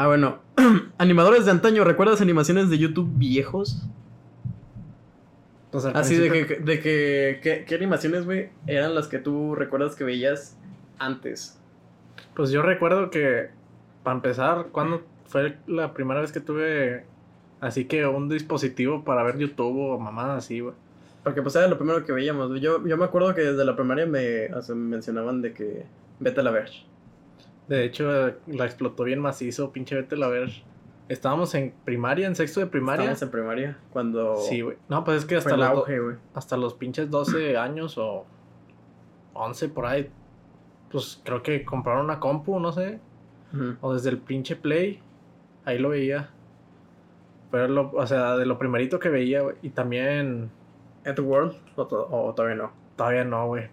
Ah, 0.00 0.06
bueno. 0.06 0.38
Animadores 0.96 1.44
de 1.44 1.50
antaño, 1.50 1.84
¿recuerdas 1.84 2.22
animaciones 2.22 2.70
de 2.70 2.78
YouTube 2.78 3.10
viejos? 3.16 3.86
Así 5.92 6.16
de 6.16 6.30
que, 6.30 6.56
de 6.56 6.80
que, 6.80 7.40
¿qué, 7.42 7.66
qué 7.66 7.74
animaciones, 7.74 8.24
güey, 8.24 8.48
eran 8.66 8.94
las 8.94 9.08
que 9.08 9.18
tú 9.18 9.54
recuerdas 9.54 9.96
que 9.96 10.04
veías 10.04 10.58
antes? 10.98 11.60
Pues 12.34 12.50
yo 12.50 12.62
recuerdo 12.62 13.10
que, 13.10 13.50
para 14.02 14.16
empezar, 14.16 14.68
cuando 14.72 15.02
fue 15.26 15.58
la 15.66 15.92
primera 15.92 16.22
vez 16.22 16.32
que 16.32 16.40
tuve 16.40 17.04
así 17.60 17.84
que 17.84 18.06
un 18.06 18.30
dispositivo 18.30 19.04
para 19.04 19.22
ver 19.22 19.36
YouTube 19.36 19.76
o 19.80 19.98
mamadas 19.98 20.44
así, 20.44 20.60
güey. 20.60 20.74
Porque 21.22 21.42
pues 21.42 21.54
era 21.56 21.68
lo 21.68 21.76
primero 21.76 22.06
que 22.06 22.12
veíamos. 22.12 22.58
Yo, 22.58 22.86
yo 22.86 22.96
me 22.96 23.04
acuerdo 23.04 23.34
que 23.34 23.42
desde 23.42 23.66
la 23.66 23.76
primaria 23.76 24.06
me, 24.06 24.46
o 24.46 24.62
sea, 24.62 24.74
me 24.74 24.88
mencionaban 24.88 25.42
de 25.42 25.52
que 25.52 25.84
vete 26.20 26.40
a 26.40 26.42
la 26.42 26.52
Verge. 26.52 26.86
De 27.70 27.84
hecho, 27.84 28.10
la 28.48 28.64
explotó 28.66 29.04
bien 29.04 29.20
macizo, 29.20 29.70
pinche 29.72 29.94
vete 29.94 30.22
a 30.22 30.28
ver. 30.28 30.50
Estábamos 31.08 31.54
en 31.54 31.72
primaria, 31.84 32.26
en 32.26 32.34
sexto 32.34 32.58
de 32.60 32.66
primaria. 32.66 33.12
Estábamos 33.12 33.22
en 33.22 33.30
primaria 33.30 33.78
cuando 33.92 34.36
Sí, 34.36 34.60
güey. 34.60 34.76
No, 34.88 35.04
pues 35.04 35.18
es 35.18 35.24
que 35.24 35.36
hasta 35.36 35.56
los, 35.56 35.66
auge, 35.68 35.98
hasta 36.34 36.56
los 36.56 36.74
pinches 36.74 37.10
12 37.10 37.56
años 37.56 37.96
o 37.96 38.26
11 39.34 39.68
por 39.68 39.86
ahí. 39.86 40.10
Pues 40.90 41.20
creo 41.24 41.42
que 41.44 41.64
compraron 41.64 42.04
una 42.04 42.18
compu, 42.18 42.58
no 42.58 42.72
sé. 42.72 42.98
O 43.80 43.94
desde 43.94 44.10
el 44.10 44.18
pinche 44.18 44.56
Play. 44.56 45.00
Ahí 45.64 45.78
lo 45.78 45.90
veía. 45.90 46.30
Pero, 47.52 47.68
lo, 47.68 47.90
o 47.92 48.06
sea, 48.06 48.36
de 48.36 48.46
lo 48.46 48.58
primerito 48.58 48.98
que 48.98 49.08
veía, 49.10 49.42
güey. 49.42 49.56
Y 49.62 49.70
también. 49.70 50.50
At 51.06 51.14
the 51.14 51.22
World 51.22 51.54
o, 51.76 51.86
to- 51.86 52.08
o 52.10 52.34
todavía 52.34 52.56
no. 52.56 52.72
Todavía 52.96 53.24
no, 53.24 53.46
güey. 53.46 53.68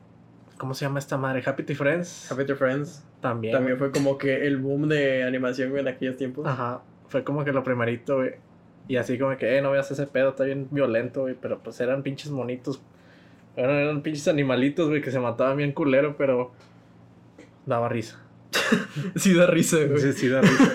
¿Cómo 0.60 0.74
se 0.76 0.86
llama 0.86 1.00
esta 1.00 1.18
madre? 1.18 1.44
Happy 1.46 1.64
Tree 1.64 1.76
Friends. 1.76 2.32
Happy 2.32 2.46
Tree 2.46 2.56
Friends 2.56 3.04
También. 3.22 3.54
también 3.54 3.78
fue 3.78 3.92
como 3.92 4.18
que 4.18 4.46
el 4.46 4.58
boom 4.58 4.88
de 4.90 5.24
animación, 5.24 5.76
en 5.78 5.88
aquellos 5.88 6.18
tiempos. 6.18 6.46
Ajá. 6.46 6.82
Fue 7.10 7.24
como 7.24 7.44
que 7.44 7.52
lo 7.52 7.64
primerito, 7.64 8.18
güey. 8.18 8.32
Y 8.88 8.96
así 8.98 9.18
como 9.18 9.36
que, 9.38 9.58
eh, 9.58 9.62
no 9.62 9.72
veas 9.72 9.90
ese 9.92 10.08
pedo, 10.08 10.30
está 10.30 10.44
bien 10.44 10.68
violento, 10.72 11.22
güey. 11.22 11.36
Pero 11.40 11.60
pues 11.60 11.80
eran 11.82 12.04
pinches 12.04 12.32
monitos. 12.32 12.82
Eran, 13.56 13.76
eran 13.76 14.02
pinches 14.02 14.28
animalitos, 14.28 14.88
güey, 14.90 15.02
que 15.02 15.12
se 15.12 15.20
mataban 15.20 15.58
bien 15.58 15.72
culero, 15.72 16.16
pero. 16.18 16.52
Daba 17.66 17.90
risa. 17.90 18.22
Sí 19.16 19.34
da 19.34 19.48
risa, 19.48 19.78
güey. 19.86 20.00
Sí, 20.00 20.14
sí, 20.14 20.28
da 20.30 20.42
risa. 20.42 20.74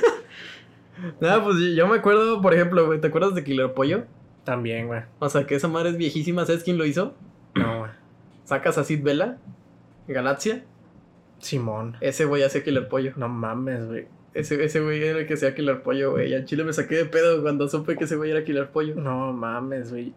Nada, 1.21 1.43
pues 1.43 1.57
yo- 1.59 1.69
yo 1.75 1.87
me 1.89 1.97
acuerdo, 1.97 2.41
por 2.43 2.55
ejemplo, 2.55 2.87
güey, 2.87 3.01
¿te 3.01 3.07
acuerdas 3.09 3.35
de 3.35 3.45
Killer 3.45 3.73
Pollo? 3.73 4.05
También, 4.45 4.89
güey. 4.89 5.03
O 5.21 5.29
sea, 5.29 5.47
que 5.47 5.55
esa 5.55 5.69
madre 5.69 5.91
es 5.91 5.97
viejísima, 5.97 6.45
¿sabes 6.45 6.65
quién 6.65 6.77
lo 6.79 6.85
hizo? 6.85 7.15
No, 7.55 7.81
güey. 7.81 7.91
Sacas 8.45 8.77
a 8.79 8.85
Sid 8.85 9.03
Vela, 9.03 9.39
Galaxia, 10.09 10.65
Simón. 11.43 11.97
ese 12.01 12.25
güey 12.25 12.43
hace 12.43 12.63
Killer 12.63 12.89
Pollo. 12.89 13.13
No 13.17 13.29
mames, 13.29 13.87
güey. 13.87 14.07
Ese, 14.33 14.65
ese 14.65 14.81
güey 14.81 15.03
era 15.03 15.19
el 15.21 15.27
que 15.27 15.35
hacía 15.35 15.55
Killer 15.55 15.83
Pollo, 15.83 16.13
güey. 16.13 16.33
Al 16.35 16.47
chile 16.47 16.65
me 16.65 16.73
saqué 16.73 16.95
de 16.95 17.05
pedo 17.05 17.43
cuando 17.43 17.69
supe 17.69 17.97
que 17.97 18.05
ese 18.05 18.17
güey 18.17 18.31
era 18.31 18.45
Killer 18.45 18.71
Pollo. 18.71 18.95
No 18.95 19.33
mames, 19.35 19.91
güey. 19.91 20.15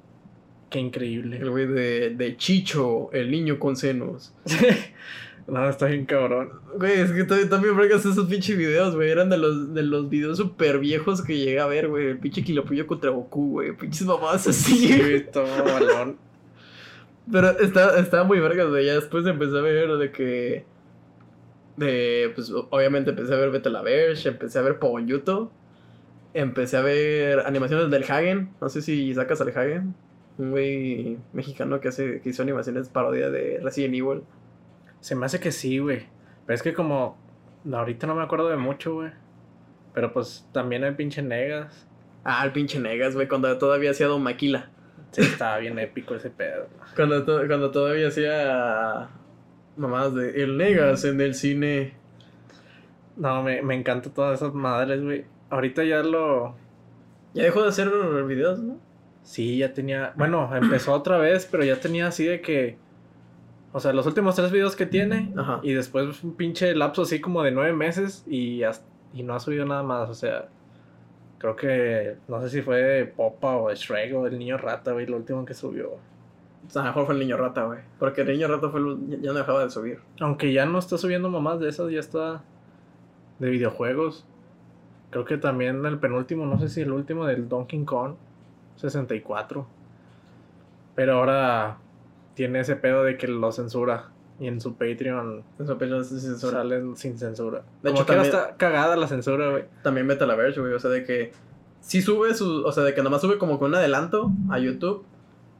Qué 0.70 0.80
El 0.80 0.86
increíble. 0.86 1.50
güey 1.50 1.68
de, 1.68 2.12
de 2.12 2.38
Chicho, 2.38 3.12
el 3.12 3.30
niño 3.30 3.60
con 3.60 3.76
senos. 3.76 4.34
no, 5.48 5.70
está 5.70 5.88
bien 5.88 6.06
cabrón. 6.06 6.50
Güey, 6.78 7.00
es 7.02 7.12
que 7.12 7.24
también, 7.26 7.76
fregas 7.76 8.06
esos 8.06 8.28
pinches 8.28 8.58
videos, 8.58 8.96
güey. 8.96 9.10
Eran 9.10 9.30
de 9.30 9.38
los, 9.38 9.74
de 9.74 9.84
los 9.84 10.10
videos 10.10 10.38
super 10.38 10.80
viejos 10.80 11.22
que 11.22 11.38
llegué 11.38 11.60
a 11.60 11.66
ver, 11.68 11.88
güey. 11.90 12.08
El 12.08 12.18
pinche 12.20 12.44
Pollo 12.62 12.88
contra 12.88 13.10
Goku, 13.12 13.52
güey. 13.52 13.76
Pinches 13.76 14.08
mamadas 14.08 14.48
así, 14.48 14.88
Sí, 14.88 15.26
todo 15.34 15.46
balón. 15.64 16.18
Pero 17.32 17.50
está- 17.60 18.00
estaba 18.00 18.24
muy 18.24 18.40
vergas, 18.40 18.70
güey. 18.70 18.86
Ya 18.86 18.94
después 18.96 19.26
empecé 19.26 19.58
a 19.58 19.62
ver 19.62 19.90
de 19.98 20.12
que. 20.12 20.66
De. 21.78 22.32
Pues 22.36 22.52
obviamente 22.52 23.12
empecé 23.12 23.34
a 23.34 23.38
ver 23.38 23.52
Vete 23.52 23.70
la 23.70 23.82
Verge, 23.82 24.30
empecé 24.30 24.60
a 24.60 24.62
ver 24.62 24.80
Pogonyuto. 24.80 25.52
Empecé 26.34 26.78
a 26.78 26.82
ver 26.82 27.40
animaciones 27.42 27.90
del 27.92 28.04
Hagen. 28.04 28.52
No 28.62 28.70
sé 28.70 28.82
si 28.82 29.14
sacas 29.14 29.40
al 29.42 29.50
Hagen. 29.50 29.96
Un 30.38 30.52
güey 30.52 31.18
mexicano 31.34 31.80
que 31.80 31.88
hace 31.88 32.20
que 32.22 32.30
hizo 32.30 32.42
animaciones 32.44 32.90
parodia 32.90 33.30
de 33.30 33.60
Resident 33.64 33.96
Evil. 33.96 34.24
Se 35.00 35.16
me 35.16 35.26
hace 35.26 35.40
que 35.40 35.52
sí, 35.52 35.80
güey. 35.80 36.08
Pero 36.46 36.56
es 36.56 36.62
que 36.64 36.74
como. 36.74 37.18
Ahorita 37.72 38.06
no 38.06 38.16
me 38.16 38.24
acuerdo 38.24 38.50
de 38.50 38.58
mucho, 38.58 38.96
güey. 38.96 39.12
Pero 39.94 40.12
pues 40.12 40.48
también 40.52 40.84
el 40.84 40.96
pinche 40.96 41.22
Negas. 41.22 41.88
Ah, 42.26 42.44
el 42.44 42.52
pinche 42.52 42.80
Negas, 42.80 43.16
güey, 43.16 43.28
cuando 43.28 43.58
todavía 43.58 43.92
hacía 43.92 44.08
Don 44.08 44.22
Maquila. 44.22 44.70
Sí, 45.12 45.22
estaba 45.22 45.58
bien 45.60 45.80
épico 45.80 46.16
ese 46.16 46.30
pedo. 46.30 46.68
Cuando, 46.96 47.24
to- 47.24 47.48
cuando 47.48 47.72
todavía 47.72 48.10
hacía. 48.10 49.08
Mamadas 49.78 50.14
de 50.16 50.44
El 50.44 50.58
Negas 50.58 51.04
en 51.06 51.20
el 51.22 51.34
cine. 51.36 51.94
No, 53.18 53.44
me, 53.44 53.62
me 53.62 53.76
encantan 53.76 54.14
todas 54.14 54.42
esas 54.42 54.54
madres, 54.54 55.02
güey. 55.04 55.26
Ahorita 55.50 55.84
ya 55.84 56.02
lo. 56.04 56.56
Ya 57.34 57.44
dejó 57.44 57.62
de 57.64 57.70
hacer 57.70 57.90
videos, 58.26 58.60
¿no? 58.60 58.78
Sí, 59.24 59.58
ya 59.58 59.74
tenía. 59.74 60.14
Bueno, 60.16 60.50
empezó 60.56 60.94
otra 60.94 61.18
vez, 61.18 61.48
pero 61.50 61.64
ya 61.64 61.80
tenía 61.80 62.08
así 62.08 62.26
de 62.26 62.42
que. 62.42 62.78
O 63.74 63.80
sea, 63.80 63.92
los 63.92 64.06
últimos 64.06 64.36
tres 64.36 64.52
videos 64.52 64.76
que 64.76 64.86
tiene. 64.86 65.34
Ajá. 65.36 65.60
Y 65.64 65.74
después 65.74 66.24
un 66.24 66.36
pinche 66.36 66.74
lapso 66.76 67.02
así 67.02 67.20
como 67.20 67.44
de 67.44 67.52
nueve 67.52 67.74
meses. 67.74 68.24
Y, 68.28 68.64
hasta- 68.64 68.86
y 69.14 69.24
no 69.24 69.34
ha 69.36 69.40
subido 69.40 69.66
nada 69.66 69.84
más. 69.84 70.10
O 70.10 70.14
sea, 70.14 70.48
creo 71.38 71.56
que. 71.56 72.16
No 72.28 72.42
sé 72.42 72.50
si 72.50 72.62
fue 72.62 73.12
Popa 73.16 73.58
o 73.58 73.74
Shrek 73.74 74.14
o 74.16 74.28
el 74.28 74.38
niño 74.40 74.58
rata, 74.58 74.92
güey, 74.94 75.06
lo 75.06 75.18
último 75.18 75.44
que 75.46 75.54
subió. 75.54 75.98
O 76.67 76.69
sea, 76.69 76.82
a 76.82 76.86
lo 76.86 76.91
mejor 76.91 77.06
fue 77.06 77.13
el 77.15 77.19
niño 77.19 77.38
rata, 77.38 77.63
güey. 77.65 77.80
Porque 77.99 78.21
el 78.21 78.28
niño 78.28 78.47
rata 78.47 78.69
fue 78.69 78.80
el- 78.80 79.21
ya 79.21 79.32
no 79.32 79.38
dejaba 79.39 79.63
de 79.63 79.69
subir. 79.69 79.99
Aunque 80.19 80.51
ya 80.54 80.65
no 80.65 80.80
está 80.80 80.97
subiendo 80.97 81.30
mamás 81.30 81.60
de 81.60 81.69
esas, 81.69 81.91
ya 81.91 81.99
está 81.99 82.43
de 83.39 83.49
videojuegos. 83.49 84.25
Creo 85.12 85.25
que 85.25 85.38
también 85.38 85.86
el 85.86 85.99
penúltimo, 85.99 86.45
no 86.45 86.60
sé 86.60 86.67
si 86.69 86.82
el 86.82 86.91
último 86.91 87.25
del 87.25 87.47
Donkey 87.47 87.84
Kong 87.86 88.15
64. 88.78 89.67
Pero 90.95 91.17
ahora 91.19 91.78
tiene 92.34 92.62
ese 92.62 92.75
pedo 92.75 93.04
de 93.04 93.17
que 93.17 93.28
lo 93.28 93.51
censura. 93.51 94.10
Y 94.39 94.47
en 94.47 94.60
su 94.60 94.73
Patreon 94.73 95.43
Eso 95.60 95.73
apenas 95.73 96.12
es 96.12 96.21
censura. 96.23 96.58
salen 96.58 96.97
sin 96.97 97.17
censura. 97.17 97.63
De 97.82 97.91
Como 97.91 98.01
hecho, 98.01 98.06
que 98.06 98.13
también- 98.13 98.36
está 98.36 98.58
cagada 98.58 98.97
la 98.97 99.08
censura, 99.08 99.49
güey. 99.49 99.63
También 99.82 100.08
vete 100.08 100.25
a 100.25 100.28
la 100.28 100.36
verge, 100.36 100.60
güey. 100.60 100.73
O 100.73 100.80
sea, 100.80 100.89
de 100.91 101.06
que 101.06 101.32
sí 101.80 102.01
sube 102.01 102.34
su. 102.34 102.65
O 102.65 102.71
sea, 102.73 102.84
de 102.84 102.93
que 102.93 103.01
nomás 103.01 103.21
sube 103.21 103.38
como 103.38 103.58
con 103.60 103.69
un 103.69 103.75
adelanto 103.75 104.32
a 104.49 104.60
YouTube. 104.60 105.06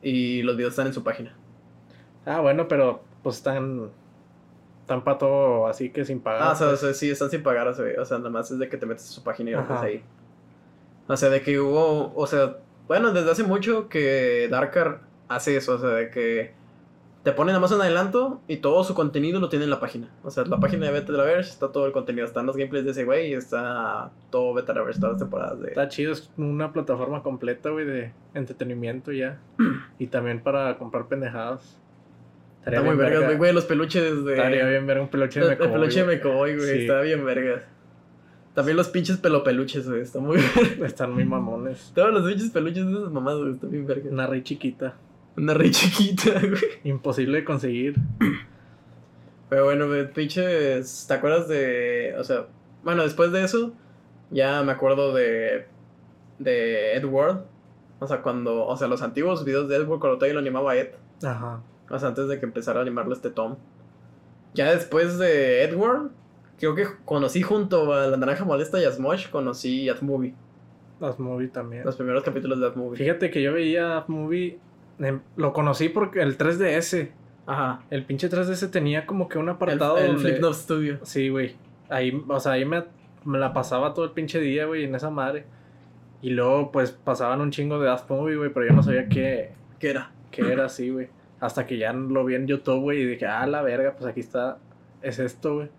Y 0.06 0.44
los 0.44 0.56
videos 0.56 0.74
están 0.74 0.86
en 0.86 0.94
su 0.94 1.04
página. 1.04 1.36
Ah, 2.28 2.40
bueno, 2.40 2.68
pero 2.68 3.04
pues 3.24 3.38
están. 3.38 3.90
Para 4.86 5.18
todo 5.18 5.66
así 5.66 5.90
que 5.90 6.06
sin 6.06 6.20
pagar. 6.20 6.44
Ah, 6.44 6.52
o 6.52 6.56
sea, 6.56 6.68
o 6.68 6.70
pues. 6.70 6.82
sea, 6.82 6.94
sí, 6.94 7.10
están 7.10 7.32
sin 7.32 7.42
pagar. 7.42 7.68
O 7.68 7.74
sea, 7.74 7.86
o 8.00 8.06
sea, 8.06 8.20
nada 8.20 8.30
más 8.30 8.52
es 8.52 8.60
de 8.60 8.70
que 8.70 8.78
te 8.78 8.86
metes 8.86 9.10
a 9.10 9.14
su 9.14 9.24
página 9.24 9.50
y 9.50 9.54
lo 9.54 9.80
ahí. 9.80 10.04
O 11.08 11.18
sea, 11.18 11.30
de 11.30 11.42
que 11.42 11.60
hubo. 11.60 12.14
O 12.16 12.28
sea, 12.28 12.58
bueno, 12.88 13.14
desde 13.14 13.32
hace 13.32 13.44
mucho 13.44 13.90
que 13.90 14.48
Darkar 14.48 15.02
hace 15.28 15.58
eso. 15.58 15.74
O 15.74 15.80
sea, 15.80 15.90
de 15.90 16.12
que 16.12 16.54
te 17.26 17.32
pone 17.32 17.48
nada 17.52 17.60
más 17.60 17.72
un 17.72 17.82
adelanto 17.82 18.44
y 18.48 18.58
todo 18.58 18.84
su 18.84 18.94
contenido 18.94 19.40
lo 19.40 19.50
tiene 19.50 19.66
en 19.66 19.72
la 19.72 19.80
página. 19.80 20.10
O 20.24 20.30
sea, 20.30 20.46
la 20.46 20.60
página 20.60 20.86
de 20.86 20.92
Vete 20.92 21.12
a 21.12 21.16
la 21.16 21.24
Verge 21.24 21.50
está 21.50 21.72
todo 21.72 21.88
el 21.88 21.92
contenido. 21.92 22.24
Están 22.24 22.46
los 22.46 22.56
gameplays 22.56 22.86
de 22.86 22.92
ese 22.92 23.04
güey 23.04 23.32
y 23.32 23.34
está 23.34 24.12
todo 24.30 24.54
Vete 24.54 24.72
a 24.72 24.76
la 24.76 24.84
Verge, 24.84 25.00
todas 25.00 25.14
las 25.14 25.22
temporadas 25.22 25.60
de. 25.60 25.70
Está 25.70 25.88
chido, 25.88 26.12
es 26.14 26.30
una 26.38 26.72
plataforma 26.72 27.24
completa, 27.24 27.72
güey, 27.72 27.84
de 27.84 28.14
entretenimiento 28.36 29.12
ya. 29.12 29.40
y 29.98 30.06
también 30.06 30.40
para 30.40 30.78
comprar 30.78 31.08
pendejadas. 31.08 31.82
Estaría 32.60 32.82
Está 32.82 32.92
muy 32.92 32.96
vergas, 32.96 33.24
güey, 33.24 33.38
güey, 33.38 33.54
los 33.54 33.66
peluches 33.66 34.24
de. 34.24 34.34
Estaría 34.34 34.68
bien 34.68 34.86
ver 34.86 35.00
un 35.00 35.08
peluche 35.08 35.40
de 35.40 35.48
El, 35.48 35.52
el 35.54 35.58
Mecoboy, 35.58 35.80
peluche 35.80 36.00
de. 36.02 36.06
Mecoboy, 36.06 36.56
güey, 36.58 36.70
Sí. 36.70 36.82
está 36.82 37.02
bien 37.02 37.26
vergas. 37.26 37.64
También 38.54 38.78
los 38.78 38.90
pinches 38.90 39.18
pelopeluches, 39.18 39.90
güey, 39.90 40.02
está 40.02 40.20
muy. 40.20 40.38
Están 40.86 41.12
muy 41.12 41.26
mamones. 41.26 41.92
Todos 41.96 42.14
los 42.14 42.28
pinches 42.28 42.52
peluches 42.52 42.86
de 42.86 42.92
esas 42.92 43.12
mamadas, 43.12 43.40
güey, 43.40 43.54
están 43.54 43.72
bien 43.72 43.88
vergas. 43.88 44.14
Una 44.14 44.28
rey 44.28 44.44
chiquita. 44.44 44.94
Una 45.38 45.54
re 45.54 45.72
chiquita, 45.72 46.32
güey. 46.40 46.62
Imposible 46.84 47.40
de 47.40 47.44
conseguir. 47.44 47.96
Pero 49.50 49.66
bueno, 49.66 49.88
pinches, 50.14 51.06
¿te 51.08 51.14
acuerdas 51.14 51.48
de, 51.48 52.16
o 52.18 52.24
sea, 52.24 52.48
bueno, 52.84 53.04
después 53.04 53.32
de 53.32 53.44
eso, 53.44 53.74
ya 54.32 54.64
me 54.64 54.72
acuerdo 54.72 55.14
de, 55.14 55.68
de 56.40 56.94
Edward. 56.94 57.46
O 58.00 58.08
sea, 58.08 58.22
cuando, 58.22 58.66
o 58.66 58.78
sea, 58.78 58.88
los 58.88 59.02
antiguos 59.02 59.46
videos 59.46 59.68
de 59.68 59.78
Edward 59.78 60.00
cuando 60.00 60.18
todavía 60.18 60.34
lo 60.34 60.40
animaba 60.40 60.76
Ed. 60.76 60.90
Ajá. 61.24 61.62
O 61.90 62.00
sea, 62.00 62.10
antes 62.10 62.28
de 62.28 62.40
que 62.40 62.46
empezara 62.46 62.80
a 62.80 62.82
animarlo 62.82 63.14
este 63.14 63.30
Tom. 63.30 63.56
Ya 64.54 64.72
después 64.72 65.18
de 65.18 65.64
Edward, 65.64 66.12
creo 66.60 66.76
que 66.76 66.88
conocí 67.04 67.42
junto 67.42 67.94
a 67.94 68.08
La 68.08 68.18
Naranja 68.18 68.46
Molesta 68.46 68.80
y 68.82 68.86
a 68.86 68.92
Smosh, 68.92 69.30
conocí 69.30 69.90
a 69.90 69.96
Movie. 70.02 70.34
Las 71.00 71.20
movie 71.20 71.50
también. 71.50 71.84
Los 71.84 71.98
primeros 71.98 72.24
capítulos 72.24 72.60
de 72.60 72.70
Movie. 72.72 72.98
Fíjate 72.98 73.30
que 73.30 73.42
yo 73.42 73.54
veía 73.54 74.04
movie. 74.08 74.60
Lo 75.36 75.54
conocí 75.54 75.90
porque 75.90 76.22
el 76.22 76.38
3DS. 76.38 77.10
Ajá. 77.48 77.82
El 77.90 78.06
pinche 78.06 78.30
3DS 78.30 78.72
tenía 78.72 79.06
como 79.06 79.28
que 79.30 79.38
un 79.38 79.46
El, 79.46 79.56
apartado. 79.56 79.98
el 79.98 80.08
donde- 80.16 80.22
Flipnote 80.30 80.56
Studio. 80.56 81.00
Sí, 81.04 81.30
güey. 81.30 81.56
Ahí, 81.90 82.24
o 82.28 82.40
sea, 82.40 82.54
ahí 82.54 82.66
me, 82.66 82.84
me 83.24 83.38
la 83.38 83.54
pasaba 83.54 83.94
todo 83.94 84.06
el 84.06 84.12
pinche 84.12 84.40
día, 84.40 84.66
güey, 84.66 84.86
en 84.86 84.96
esa 84.96 85.10
madre. 85.12 85.46
Y 86.22 86.32
luego, 86.32 86.72
pues, 86.72 86.92
pasaban 86.92 87.42
un 87.42 87.52
chingo 87.52 87.80
de 87.80 87.86
Daft 87.88 88.10
Movie, 88.10 88.38
güey, 88.38 88.50
pero 88.52 88.68
yo 88.68 88.74
no 88.74 88.82
sabía 88.82 89.08
qué, 89.08 89.52
¿Qué 89.80 89.92
era? 89.92 90.12
qué 90.32 90.52
era 90.52 90.66
así, 90.66 90.90
güey. 90.90 91.10
Hasta 91.40 91.68
que 91.68 91.78
ya 91.78 91.94
lo 91.94 92.26
vi 92.26 92.34
en 92.36 92.48
YouTube, 92.48 92.80
güey, 92.82 93.02
y 93.02 93.06
dije, 93.06 93.28
ah, 93.28 93.46
la 93.46 93.62
verga, 93.62 93.94
pues 93.96 94.08
aquí 94.10 94.22
está, 94.22 94.58
es 95.04 95.20
esto, 95.20 95.56
güey. 95.58 95.70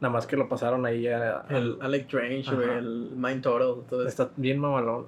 Nada 0.00 0.12
más 0.12 0.26
que 0.26 0.36
lo 0.36 0.48
pasaron 0.48 0.84
ahí 0.84 1.06
a... 1.06 1.46
El 1.48 1.78
Alec 1.80 2.02
Strange, 2.02 2.54
güey, 2.54 2.68
el 2.68 3.12
Mind 3.16 3.40
Total, 3.42 3.86
todo. 3.88 4.06
Está 4.06 4.28
bien 4.36 4.58
mamalón. 4.58 5.06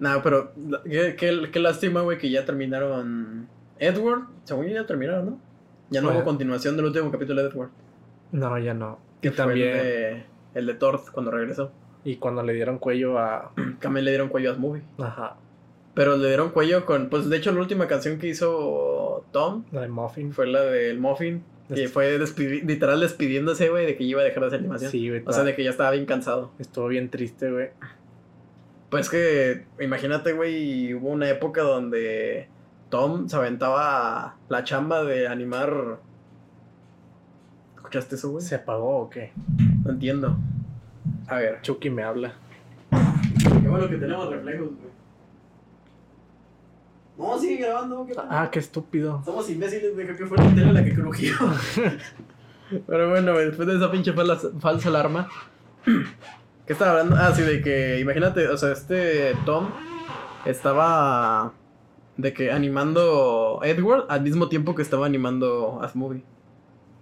No, 0.00 0.20
pero 0.22 0.52
qué, 0.84 1.14
qué, 1.16 1.48
qué 1.52 1.58
lástima, 1.60 2.00
güey, 2.00 2.18
que 2.18 2.30
ya 2.30 2.44
terminaron 2.44 3.48
Edward. 3.78 4.22
Según 4.44 4.66
yo 4.66 4.74
ya 4.74 4.86
terminaron, 4.86 5.26
¿no? 5.26 5.40
Ya 5.90 6.00
no 6.00 6.08
Bueno. 6.08 6.20
hubo 6.20 6.26
continuación 6.26 6.76
del 6.76 6.86
último 6.86 7.10
capítulo 7.12 7.42
de 7.42 7.48
Edward. 7.50 7.70
No, 8.32 8.58
ya 8.58 8.74
no. 8.74 8.98
Que 9.20 9.28
Y 9.28 9.30
también, 9.32 9.68
el 9.68 9.82
de, 9.84 10.22
el 10.54 10.66
de 10.66 10.74
Thor 10.74 11.00
cuando 11.12 11.30
regresó. 11.30 11.70
y 12.04 12.16
cuando 12.16 12.42
le 12.42 12.54
dieron 12.54 12.78
cuello 12.78 13.18
a... 13.18 13.52
También 13.80 14.04
le 14.04 14.10
dieron 14.12 14.28
cuello 14.28 14.52
a 14.52 14.56
Movie. 14.56 14.82
Ajá. 14.98 15.36
Pero 15.94 16.16
le 16.16 16.28
dieron 16.28 16.50
cuello 16.50 16.86
con. 16.86 17.08
Pues 17.10 17.28
de 17.28 17.36
hecho, 17.36 17.50
la 17.52 17.60
última 17.60 17.86
canción 17.88 18.18
que 18.18 18.28
hizo 18.28 19.26
Tom 19.32 19.64
La 19.72 19.80
de 19.82 19.88
Muffin. 19.88 20.32
fue 20.32 20.46
la 20.46 20.62
del 20.62 20.98
Muffin. 21.00 21.42
Que 21.68 21.74
Este- 21.74 21.88
fue 21.88 22.18
despidi- 22.18 22.62
literal 22.64 23.00
despidiéndose, 23.00 23.68
güey, 23.68 23.86
de 23.86 23.96
que 23.96 24.04
iba 24.04 24.20
a 24.20 24.24
dejar 24.24 24.40
de 24.42 24.46
hacer 24.46 24.58
animación. 24.60 24.90
Sí, 24.92 25.08
güey. 25.08 25.22
O 25.26 25.32
sea, 25.32 25.42
de 25.44 25.54
que 25.54 25.62
ya 25.64 25.70
estaba 25.70 25.90
bien 25.90 26.06
cansado. 26.06 26.52
Estuvo 26.58 26.86
bien 26.88 27.10
triste, 27.10 27.50
güey. 27.50 27.68
Pues 28.90 29.08
que, 29.08 29.66
imagínate, 29.80 30.32
güey, 30.32 30.94
hubo 30.94 31.10
una 31.10 31.28
época 31.28 31.62
donde 31.62 32.48
Tom 32.88 33.28
se 33.28 33.36
aventaba 33.36 34.36
la 34.48 34.64
chamba 34.64 35.04
de 35.04 35.28
animar. 35.28 36.00
¿Escuchaste 37.76 38.16
eso, 38.16 38.30
güey? 38.30 38.44
¿Se 38.44 38.56
apagó 38.56 38.98
o 38.98 39.10
qué? 39.10 39.32
No 39.84 39.92
entiendo. 39.92 40.36
A 41.28 41.36
ver. 41.36 41.60
Chucky 41.62 41.88
me 41.88 42.02
habla. 42.02 42.34
Qué 43.62 43.68
bueno 43.68 43.88
que 43.88 43.96
tenemos 43.96 44.28
reflejos, 44.28 44.68
güey. 44.68 44.90
No, 47.16 47.38
sigue 47.38 47.64
grabando. 47.64 48.06
¿qué 48.06 48.14
Ah, 48.16 48.48
qué 48.50 48.58
estúpido. 48.58 49.22
Somos 49.24 49.48
imbéciles, 49.50 49.94
güey. 49.94 50.06
Que 50.16 50.26
fue 50.26 50.36
la 50.36 50.52
tele 50.52 50.72
la 50.72 50.84
que 50.84 50.94
crujió. 50.94 51.34
Pero 52.86 53.10
bueno, 53.10 53.34
después 53.36 53.68
de 53.68 53.76
esa 53.76 53.90
pinche 53.90 54.12
falsa, 54.12 54.48
falsa 54.58 54.88
alarma. 54.88 55.28
¿Qué 56.70 56.74
estaba 56.74 56.92
hablando? 56.92 57.16
Ah, 57.16 57.34
sí, 57.34 57.42
de 57.42 57.62
que, 57.62 57.98
imagínate, 57.98 58.46
o 58.46 58.56
sea, 58.56 58.70
este 58.70 59.34
Tom 59.44 59.70
estaba 60.46 61.52
de 62.16 62.32
que 62.32 62.52
animando 62.52 63.58
Edward 63.64 64.04
al 64.08 64.22
mismo 64.22 64.48
tiempo 64.48 64.76
que 64.76 64.82
estaba 64.82 65.06
animando 65.06 65.80
Movie. 65.94 66.22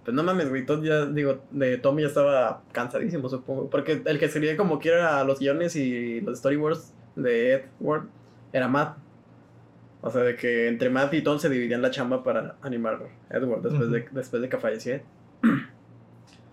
Pues 0.03 0.15
no 0.15 0.23
mames, 0.23 0.49
güey, 0.49 0.65
ya, 0.81 1.05
digo, 1.05 1.43
de 1.51 1.77
Tom 1.77 1.99
ya 1.99 2.07
estaba 2.07 2.63
cansadísimo, 2.71 3.29
supongo. 3.29 3.69
Porque 3.69 4.01
el 4.03 4.17
que 4.17 4.25
escribía 4.25 4.57
como 4.57 4.79
quiera 4.79 5.23
los 5.23 5.37
guiones 5.37 5.75
y 5.75 6.19
los 6.21 6.39
storyboards 6.39 6.95
de 7.15 7.53
Edward 7.53 8.07
era 8.51 8.67
Matt. 8.67 8.97
O 10.01 10.09
sea, 10.09 10.23
de 10.23 10.35
que 10.35 10.67
entre 10.67 10.89
Matt 10.89 11.13
y 11.13 11.21
Tom 11.21 11.37
se 11.37 11.47
dividían 11.47 11.83
la 11.83 11.91
chamba 11.91 12.23
para 12.23 12.55
animar 12.63 13.01
Edward 13.29 13.61
después, 13.61 13.91
de, 13.91 14.07
después 14.13 14.41
de 14.41 14.49
que 14.49 14.57
falleció. 14.57 14.99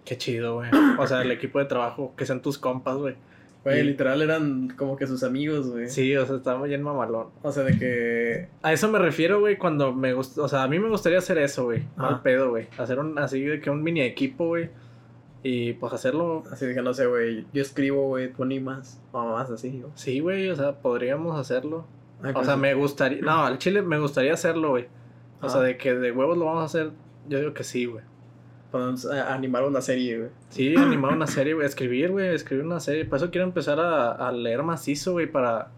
Qué 0.07 0.17
chido, 0.17 0.55
güey. 0.55 0.71
O 0.99 1.07
sea, 1.07 1.21
el 1.21 1.31
equipo 1.33 1.59
de 1.59 1.67
trabajo, 1.67 2.15
que 2.17 2.25
sean 2.25 2.41
tus 2.41 2.57
compas, 2.59 2.97
güey. 2.97 3.17
Güey, 3.65 3.81
Y- 3.81 3.83
literal 3.83 4.23
eran 4.23 4.69
como 4.77 4.97
que 4.97 5.07
sus 5.09 5.23
amigos, 5.25 5.69
güey. 5.71 5.89
Sí, 5.91 6.17
o 6.17 6.25
sea, 6.25 6.37
estaba 6.37 6.63
bien 6.65 6.83
mamalón. 6.83 7.27
O 7.43 7.51
sea, 7.53 7.65
de 7.65 7.77
que. 7.79 8.49
A 8.63 8.73
eso 8.73 8.89
me 8.89 8.99
refiero, 9.01 9.41
güey, 9.41 9.59
cuando 9.59 9.93
me 9.93 10.13
gusta. 10.15 10.41
O 10.43 10.49
sea, 10.49 10.63
a 10.63 10.69
mí 10.69 10.79
me 10.79 10.89
gustaría 10.89 11.19
hacer 11.19 11.37
eso, 11.39 11.65
güey. 11.65 11.83
Mal 11.97 12.15
Ajá. 12.15 12.23
pedo, 12.23 12.51
güey. 12.51 12.69
Hacer 12.79 13.01
un 13.01 13.19
así 13.19 13.41
de 13.43 13.61
que 13.61 13.69
un 13.69 13.83
mini 13.83 14.01
equipo, 14.03 14.47
güey. 14.47 14.71
Y 15.43 15.73
pues 15.75 15.93
hacerlo. 15.93 16.45
Así 16.51 16.65
de 16.67 16.75
que 16.75 16.83
no 16.83 16.95
sé, 16.95 17.07
güey. 17.07 17.45
Yo 17.53 17.61
escribo, 17.63 18.07
güey, 18.07 18.33
tú 18.33 18.45
animas. 18.45 19.03
O 19.13 19.25
más 19.33 19.51
así, 19.51 19.81
güey. 19.81 19.93
Sí, 19.97 20.21
güey, 20.21 20.49
o 20.49 20.55
sea, 20.57 20.81
podríamos 20.81 21.39
hacerlo. 21.39 21.87
Ay, 22.23 22.33
O 22.37 22.45
sea, 22.45 22.57
me 22.57 22.73
gustaría. 22.75 23.21
No, 23.21 23.45
al 23.45 23.59
chile 23.59 23.83
me 23.83 23.99
gustaría 23.99 24.33
hacerlo, 24.35 24.71
güey. 24.71 24.85
O 25.43 25.47
Ah. 25.47 25.49
sea, 25.49 25.61
de 25.63 25.77
que 25.77 25.93
de 25.95 26.13
huevos 26.13 26.39
lo 26.39 26.45
vamos 26.47 26.63
a 26.63 26.67
hacer. 26.67 26.93
Yo 27.29 27.41
digo 27.41 27.53
que 27.53 27.65
sí, 27.65 27.85
güey. 27.87 28.05
Podemos 28.71 29.05
eh, 29.05 29.21
animar 29.21 29.65
una 29.65 29.81
serie, 29.81 30.19
güey. 30.19 30.31
Sí, 30.51 30.75
animar 30.77 31.13
una 31.15 31.27
serie, 31.27 31.55
güey. 31.55 31.67
Escribir, 31.67 32.11
güey. 32.11 32.35
Escribir 32.35 32.65
una 32.65 32.81
serie. 32.81 33.05
Por 33.05 33.19
eso 33.19 33.31
quiero 33.31 33.47
empezar 33.47 33.79
a, 33.81 34.13
a 34.13 34.33
leer 34.33 34.63
macizo, 34.63 35.13
güey. 35.13 35.27
Para. 35.27 35.69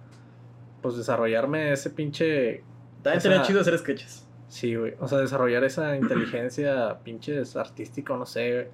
Pues 0.82 0.96
desarrollarme 0.96 1.72
ese 1.72 1.90
pinche. 1.90 2.62
También 3.02 3.20
sería 3.20 3.42
chido 3.42 3.60
hacer 3.60 3.76
sketches. 3.78 4.26
Sí, 4.48 4.74
güey. 4.74 4.94
O 5.00 5.06
sea, 5.08 5.18
desarrollar 5.18 5.64
esa 5.64 5.96
inteligencia 6.02 6.98
pinches 7.04 7.56
artística, 7.56 8.16
no 8.16 8.24
sé, 8.26 8.52
güey. 8.52 8.66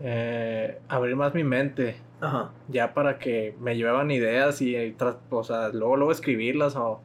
Eh, 0.00 0.78
abrir 0.88 1.16
más 1.16 1.34
mi 1.34 1.44
mente. 1.44 1.96
Ajá. 2.20 2.50
Ya 2.68 2.94
para 2.94 3.18
que 3.18 3.54
me 3.60 3.76
llevaban 3.76 4.10
ideas 4.10 4.60
y, 4.62 4.76
eh, 4.76 4.94
tra- 4.96 5.18
o 5.30 5.44
sea, 5.44 5.68
luego, 5.70 5.96
luego 5.96 6.12
escribirlas 6.12 6.76
o 6.76 7.00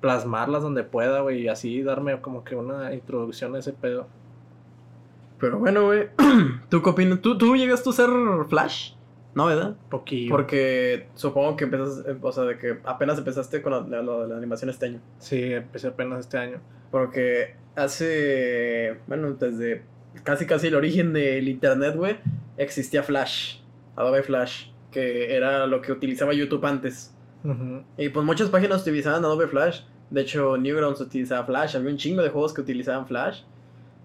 plasmarlas 0.00 0.62
donde 0.62 0.82
pueda, 0.84 1.20
güey. 1.20 1.42
Y 1.42 1.48
así 1.48 1.82
darme 1.82 2.20
como 2.20 2.44
que 2.44 2.56
una 2.56 2.92
introducción 2.94 3.54
a 3.54 3.58
ese 3.60 3.72
pedo. 3.72 4.06
Pero 5.42 5.58
bueno, 5.58 5.86
güey. 5.86 6.04
¿Tú 6.70 6.80
qué 6.82 6.90
opinas? 6.90 7.20
¿Tú, 7.20 7.36
¿Tú 7.36 7.56
llegaste 7.56 7.90
a 7.90 7.92
ser 7.92 8.08
Flash? 8.48 8.92
No, 9.34 9.46
¿verdad? 9.46 9.76
Poquillo. 9.90 10.30
Porque 10.30 11.08
supongo 11.14 11.56
que 11.56 11.64
empezaste, 11.64 12.12
eh, 12.12 12.16
o 12.20 12.30
sea, 12.32 12.44
de 12.44 12.58
que 12.58 12.78
apenas 12.84 13.18
empezaste 13.18 13.60
con 13.60 13.72
la, 13.72 14.02
la- 14.02 14.26
la 14.28 14.36
animación 14.36 14.70
este 14.70 14.86
año. 14.86 15.00
Sí, 15.18 15.42
empecé 15.52 15.88
apenas 15.88 16.20
este 16.20 16.38
año. 16.38 16.60
Porque 16.92 17.56
hace, 17.74 18.98
bueno, 19.08 19.32
desde 19.32 19.82
casi 20.22 20.46
casi 20.46 20.68
el 20.68 20.74
origen 20.76 21.12
del 21.12 21.48
internet, 21.48 21.96
güey, 21.96 22.18
existía 22.56 23.02
Flash, 23.02 23.56
Adobe 23.96 24.22
Flash, 24.22 24.66
que 24.92 25.34
era 25.34 25.66
lo 25.66 25.80
que 25.80 25.90
utilizaba 25.92 26.32
YouTube 26.34 26.64
antes. 26.66 27.16
Y 27.98 28.10
pues 28.10 28.24
muchas 28.24 28.48
páginas 28.50 28.82
utilizaban 28.82 29.24
Adobe 29.24 29.48
Flash. 29.48 29.80
De 30.10 30.20
hecho, 30.20 30.56
Newgrounds 30.56 31.00
utilizaba 31.00 31.44
Flash. 31.44 31.74
Había 31.74 31.90
un 31.90 31.96
chingo 31.96 32.22
de 32.22 32.28
juegos 32.28 32.54
que 32.54 32.60
utilizaban 32.60 33.06
Flash. 33.08 33.40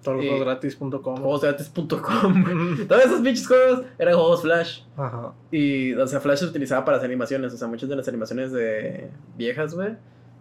Todos 0.03 0.23
los 0.23 0.39
gratis.com. 0.39 1.17
Juegosgratis.com. 1.17 2.87
Todos 2.87 3.05
esos 3.05 3.21
pinches 3.21 3.47
juegos 3.47 3.83
eran 3.97 4.15
juegos 4.15 4.41
Flash. 4.41 4.81
Ajá. 4.95 5.33
Y, 5.51 5.93
o 5.93 6.07
sea, 6.07 6.19
Flash 6.19 6.39
se 6.39 6.45
utilizaba 6.45 6.85
para 6.85 6.97
hacer 6.97 7.09
animaciones. 7.09 7.53
O 7.53 7.57
sea, 7.57 7.67
muchas 7.67 7.89
de 7.89 7.95
las 7.95 8.07
animaciones 8.07 8.51
de 8.51 9.09
viejas, 9.37 9.73
güey, 9.73 9.95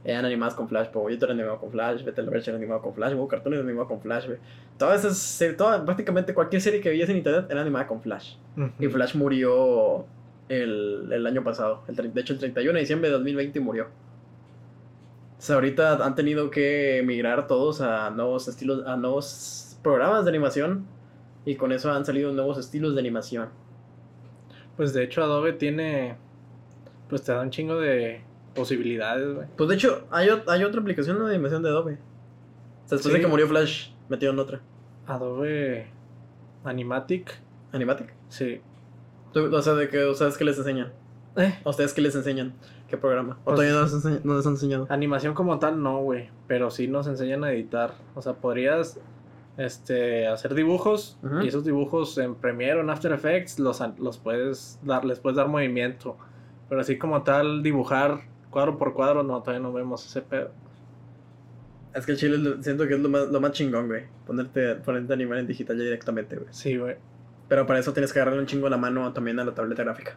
eran 0.04 0.24
animadas 0.24 0.54
con 0.54 0.68
Flash. 0.68 0.88
Pogoyito 0.88 1.24
era 1.24 1.34
animado 1.34 1.58
con 1.58 1.70
Flash, 1.70 2.04
Betel 2.04 2.30
Verge 2.30 2.50
era 2.50 2.58
animado 2.58 2.80
con 2.80 2.94
Flash, 2.94 3.14
Hugo 3.14 3.28
Cartoon 3.28 3.54
era 3.54 3.62
animado 3.62 3.88
con 3.88 4.00
Flash, 4.00 4.26
güey. 4.26 4.38
Todas 4.78 5.04
esas, 5.04 5.56
toda, 5.56 5.84
prácticamente 5.84 6.32
cualquier 6.32 6.62
serie 6.62 6.80
que 6.80 6.90
veías 6.90 7.08
en 7.08 7.16
internet 7.16 7.46
era 7.50 7.62
animada 7.62 7.86
con 7.86 8.00
Flash. 8.00 8.36
Y 8.78 8.86
Flash 8.86 9.16
murió 9.16 10.04
el, 10.48 11.10
el 11.12 11.26
año 11.26 11.42
pasado. 11.42 11.82
El, 11.88 12.12
de 12.14 12.20
hecho, 12.20 12.34
el 12.34 12.38
31 12.38 12.72
de 12.72 12.80
diciembre 12.80 13.08
de 13.08 13.14
2020 13.14 13.60
murió. 13.60 13.86
O 15.38 15.42
sea, 15.42 15.56
ahorita 15.56 16.04
han 16.04 16.14
tenido 16.14 16.50
que 16.50 17.02
migrar 17.04 17.46
todos 17.46 17.80
a 17.80 18.10
nuevos 18.10 18.48
estilos, 18.48 18.86
a 18.86 18.96
nuevos 18.96 19.78
programas 19.82 20.24
de 20.24 20.30
animación. 20.30 20.86
Y 21.44 21.54
con 21.56 21.70
eso 21.72 21.92
han 21.92 22.04
salido 22.04 22.32
nuevos 22.32 22.58
estilos 22.58 22.94
de 22.94 23.00
animación. 23.00 23.48
Pues 24.76 24.92
de 24.92 25.04
hecho 25.04 25.22
Adobe 25.22 25.52
tiene... 25.52 26.16
Pues 27.08 27.22
te 27.22 27.32
da 27.32 27.40
un 27.40 27.50
chingo 27.50 27.76
de 27.78 28.20
posibilidades, 28.54 29.32
güey. 29.34 29.46
Pues 29.56 29.68
de 29.68 29.76
hecho, 29.76 30.06
hay, 30.10 30.28
hay 30.48 30.64
otra 30.64 30.80
aplicación 30.80 31.18
de 31.24 31.30
animación 31.34 31.62
de 31.62 31.68
Adobe. 31.68 31.92
O 32.84 32.88
sea, 32.88 32.96
después 32.96 33.14
de 33.14 33.20
que 33.20 33.26
murió 33.28 33.46
Flash, 33.46 33.90
metieron 34.08 34.38
otra. 34.40 34.60
Adobe 35.06 35.86
Animatic. 36.64 37.32
Animatic. 37.72 38.12
Sí. 38.28 38.60
Tú- 39.32 39.54
O 39.54 39.62
sea, 39.62 39.74
de 39.74 39.88
que, 39.88 40.02
o 40.04 40.14
sea, 40.14 40.26
es 40.28 40.36
que 40.36 40.44
les 40.44 40.58
enseñan. 40.58 40.92
Eh, 41.36 41.54
¿A 41.64 41.70
ustedes 41.70 41.92
qué 41.94 42.00
les 42.00 42.14
enseñan? 42.16 42.54
¿Qué 42.88 42.96
programa? 42.96 43.38
¿O 43.44 43.52
todavía 43.52 43.72
no 43.74 43.82
les, 43.82 43.92
enseña- 43.94 44.20
no 44.22 44.36
les 44.36 44.46
han 44.46 44.52
enseñado? 44.52 44.86
animación 44.90 45.34
como 45.34 45.58
tal 45.58 45.82
no, 45.82 45.98
güey. 46.02 46.30
Pero 46.46 46.70
sí 46.70 46.86
nos 46.86 47.06
enseñan 47.08 47.42
a 47.44 47.52
editar. 47.52 47.94
O 48.14 48.22
sea, 48.22 48.34
podrías 48.34 49.00
este, 49.56 50.26
hacer 50.28 50.54
dibujos. 50.54 51.18
Y 51.42 51.48
esos 51.48 51.64
dibujos 51.64 52.16
en 52.18 52.34
Premiere 52.36 52.78
o 52.78 52.82
en 52.82 52.90
After 52.90 53.10
Effects 53.12 53.58
los, 53.58 53.82
los 53.98 54.18
puedes 54.18 54.78
dar, 54.82 55.04
les 55.04 55.18
puedes 55.18 55.36
dar 55.36 55.48
movimiento. 55.48 56.16
Pero 56.68 56.80
así 56.80 56.96
como 56.98 57.22
tal, 57.22 57.62
dibujar 57.62 58.20
cuadro 58.50 58.78
por 58.78 58.94
cuadro, 58.94 59.22
no, 59.22 59.40
todavía 59.42 59.60
no 59.62 59.72
vemos 59.72 60.06
ese 60.06 60.22
pedo. 60.22 60.50
Es 61.94 62.04
que 62.06 62.12
el 62.12 62.18
chile 62.18 62.56
siento 62.60 62.86
que 62.86 62.94
es 62.94 63.00
lo 63.00 63.08
más, 63.08 63.28
lo 63.28 63.40
más 63.40 63.52
chingón, 63.52 63.88
güey. 63.88 64.04
Ponerte, 64.26 64.74
ponerte 64.76 65.12
a 65.12 65.16
animar 65.16 65.38
en 65.38 65.46
digital 65.46 65.76
ya 65.78 65.84
directamente, 65.84 66.36
güey. 66.36 66.48
Sí, 66.52 66.76
güey. 66.76 66.96
Pero 67.48 67.66
para 67.66 67.78
eso 67.78 67.92
tienes 67.92 68.12
que 68.12 68.18
agarrarle 68.18 68.40
un 68.42 68.46
chingo 68.46 68.68
la 68.68 68.76
mano 68.76 69.12
también 69.12 69.38
a 69.40 69.44
la 69.44 69.54
tableta 69.54 69.82
gráfica. 69.82 70.16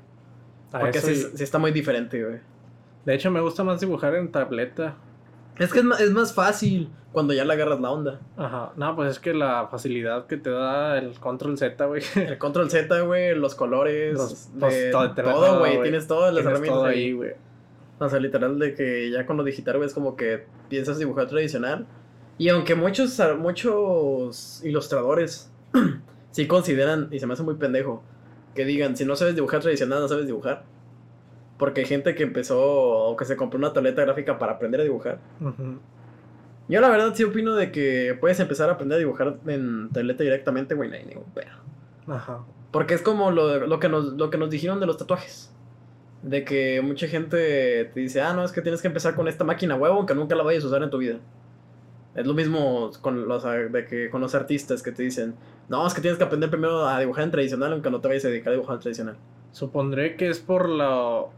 A 0.73 0.79
Porque 0.79 0.99
sí, 0.99 1.11
y- 1.11 1.37
sí 1.37 1.43
está 1.43 1.57
muy 1.57 1.71
diferente, 1.71 2.21
güey. 2.23 2.39
De 3.05 3.15
hecho, 3.15 3.31
me 3.31 3.39
gusta 3.41 3.63
más 3.63 3.79
dibujar 3.79 4.15
en 4.15 4.31
tableta. 4.31 4.95
Es 5.57 5.73
que 5.73 5.79
es 5.79 5.85
más, 5.85 5.99
es 5.99 6.11
más 6.11 6.33
fácil 6.33 6.89
cuando 7.11 7.33
ya 7.33 7.43
le 7.43 7.53
agarras 7.53 7.79
la 7.81 7.91
onda. 7.91 8.19
Ajá. 8.37 8.71
No, 8.77 8.95
pues 8.95 9.11
es 9.11 9.19
que 9.19 9.33
la 9.33 9.67
facilidad 9.69 10.25
que 10.27 10.37
te 10.37 10.49
da 10.51 10.97
el 10.97 11.13
control 11.19 11.57
Z, 11.57 11.85
güey. 11.85 12.01
El 12.15 12.37
control 12.37 12.69
Z, 12.69 13.01
güey, 13.01 13.35
los 13.35 13.55
colores, 13.55 14.13
Los- 14.13 14.53
de- 14.53 14.59
los- 14.59 14.91
todo, 14.91 15.11
todo, 15.15 15.33
todo, 15.33 15.59
güey. 15.59 15.81
Tienes 15.81 16.07
todas 16.07 16.33
las 16.33 16.43
Tienes 16.43 16.51
herramientas 16.51 16.77
todo 16.79 16.85
ahí. 16.85 16.97
ahí, 17.05 17.11
güey. 17.13 17.31
O 17.99 18.07
sea, 18.09 18.19
literal 18.19 18.57
de 18.59 18.73
que 18.75 19.11
ya 19.11 19.25
con 19.25 19.35
lo 19.37 19.43
digital, 19.43 19.77
güey, 19.77 19.87
es 19.87 19.93
como 19.93 20.15
que 20.15 20.45
piensas 20.69 20.97
dibujar 20.99 21.27
tradicional. 21.27 21.85
Y 22.37 22.47
aunque 22.47 22.75
muchos, 22.75 23.19
muchos 23.39 24.61
ilustradores 24.63 25.51
sí 26.31 26.47
consideran, 26.47 27.09
y 27.11 27.19
se 27.19 27.27
me 27.27 27.33
hace 27.33 27.43
muy 27.43 27.55
pendejo, 27.55 28.01
que 28.55 28.63
digan, 28.65 28.95
si 28.95 29.03
no 29.03 29.15
sabes 29.17 29.35
dibujar 29.35 29.59
tradicional, 29.61 29.99
no 29.99 30.07
sabes 30.07 30.25
dibujar. 30.27 30.63
Porque 31.59 31.81
hay 31.81 31.85
gente 31.85 32.15
que 32.15 32.23
empezó 32.23 32.59
o 32.59 33.15
que 33.15 33.25
se 33.25 33.35
compró 33.35 33.59
una 33.59 33.73
tableta 33.73 34.01
gráfica 34.01 34.39
para 34.39 34.53
aprender 34.53 34.81
a 34.81 34.83
dibujar. 34.83 35.19
Ujú. 35.39 35.77
Yo 36.69 36.81
la 36.81 36.89
verdad 36.89 37.13
sí 37.13 37.23
opino 37.23 37.53
de 37.53 37.71
que 37.71 38.17
puedes 38.19 38.39
empezar 38.39 38.69
a 38.69 38.73
aprender 38.73 38.95
a 38.95 38.99
dibujar 38.99 39.37
en 39.45 39.89
tableta 39.91 40.23
directamente, 40.23 40.73
güey, 40.73 40.89
no 40.89 40.95
hay 40.95 41.05
ningún 41.05 41.25
pero. 41.35 41.51
Ajá. 42.07 42.45
Porque 42.71 42.93
es 42.93 43.01
como 43.01 43.29
lo, 43.29 43.67
lo, 43.67 43.79
que 43.79 43.89
nos, 43.89 44.13
lo 44.13 44.29
que 44.29 44.37
nos 44.37 44.49
dijeron 44.49 44.79
de 44.79 44.85
los 44.85 44.97
tatuajes. 44.97 45.53
De 46.23 46.43
que 46.43 46.81
mucha 46.81 47.07
gente 47.07 47.85
te 47.85 47.99
dice, 47.99 48.21
ah, 48.21 48.33
no, 48.33 48.43
es 48.43 48.51
que 48.51 48.61
tienes 48.61 48.81
que 48.81 48.87
empezar 48.87 49.15
con 49.15 49.27
esta 49.27 49.43
máquina 49.43 49.75
huevo, 49.75 49.95
aunque 49.95 50.15
nunca 50.15 50.35
la 50.35 50.43
vayas 50.43 50.63
a 50.63 50.67
usar 50.67 50.83
en 50.83 50.89
tu 50.89 50.97
vida. 50.97 51.19
Es 52.15 52.25
lo 52.25 52.33
mismo 52.33 52.91
con 53.01 53.27
los, 53.27 53.43
de 53.43 53.85
que, 53.85 54.09
con 54.09 54.21
los 54.21 54.35
artistas 54.35 54.83
que 54.83 54.91
te 54.91 55.03
dicen, 55.03 55.35
no, 55.69 55.85
es 55.87 55.93
que 55.93 56.01
tienes 56.01 56.17
que 56.17 56.23
aprender 56.23 56.49
primero 56.49 56.87
a 56.87 56.99
dibujar 56.99 57.23
en 57.23 57.31
tradicional, 57.31 57.71
aunque 57.71 57.89
no 57.89 58.01
te 58.01 58.07
vayas 58.07 58.25
a 58.25 58.29
dedicar 58.29 58.49
a 58.49 58.55
dibujar 58.55 58.75
en 58.75 58.81
tradicional. 58.81 59.17
Supondré 59.51 60.15
que 60.15 60.29
es 60.29 60.39
por 60.39 60.67
lo. 60.67 61.31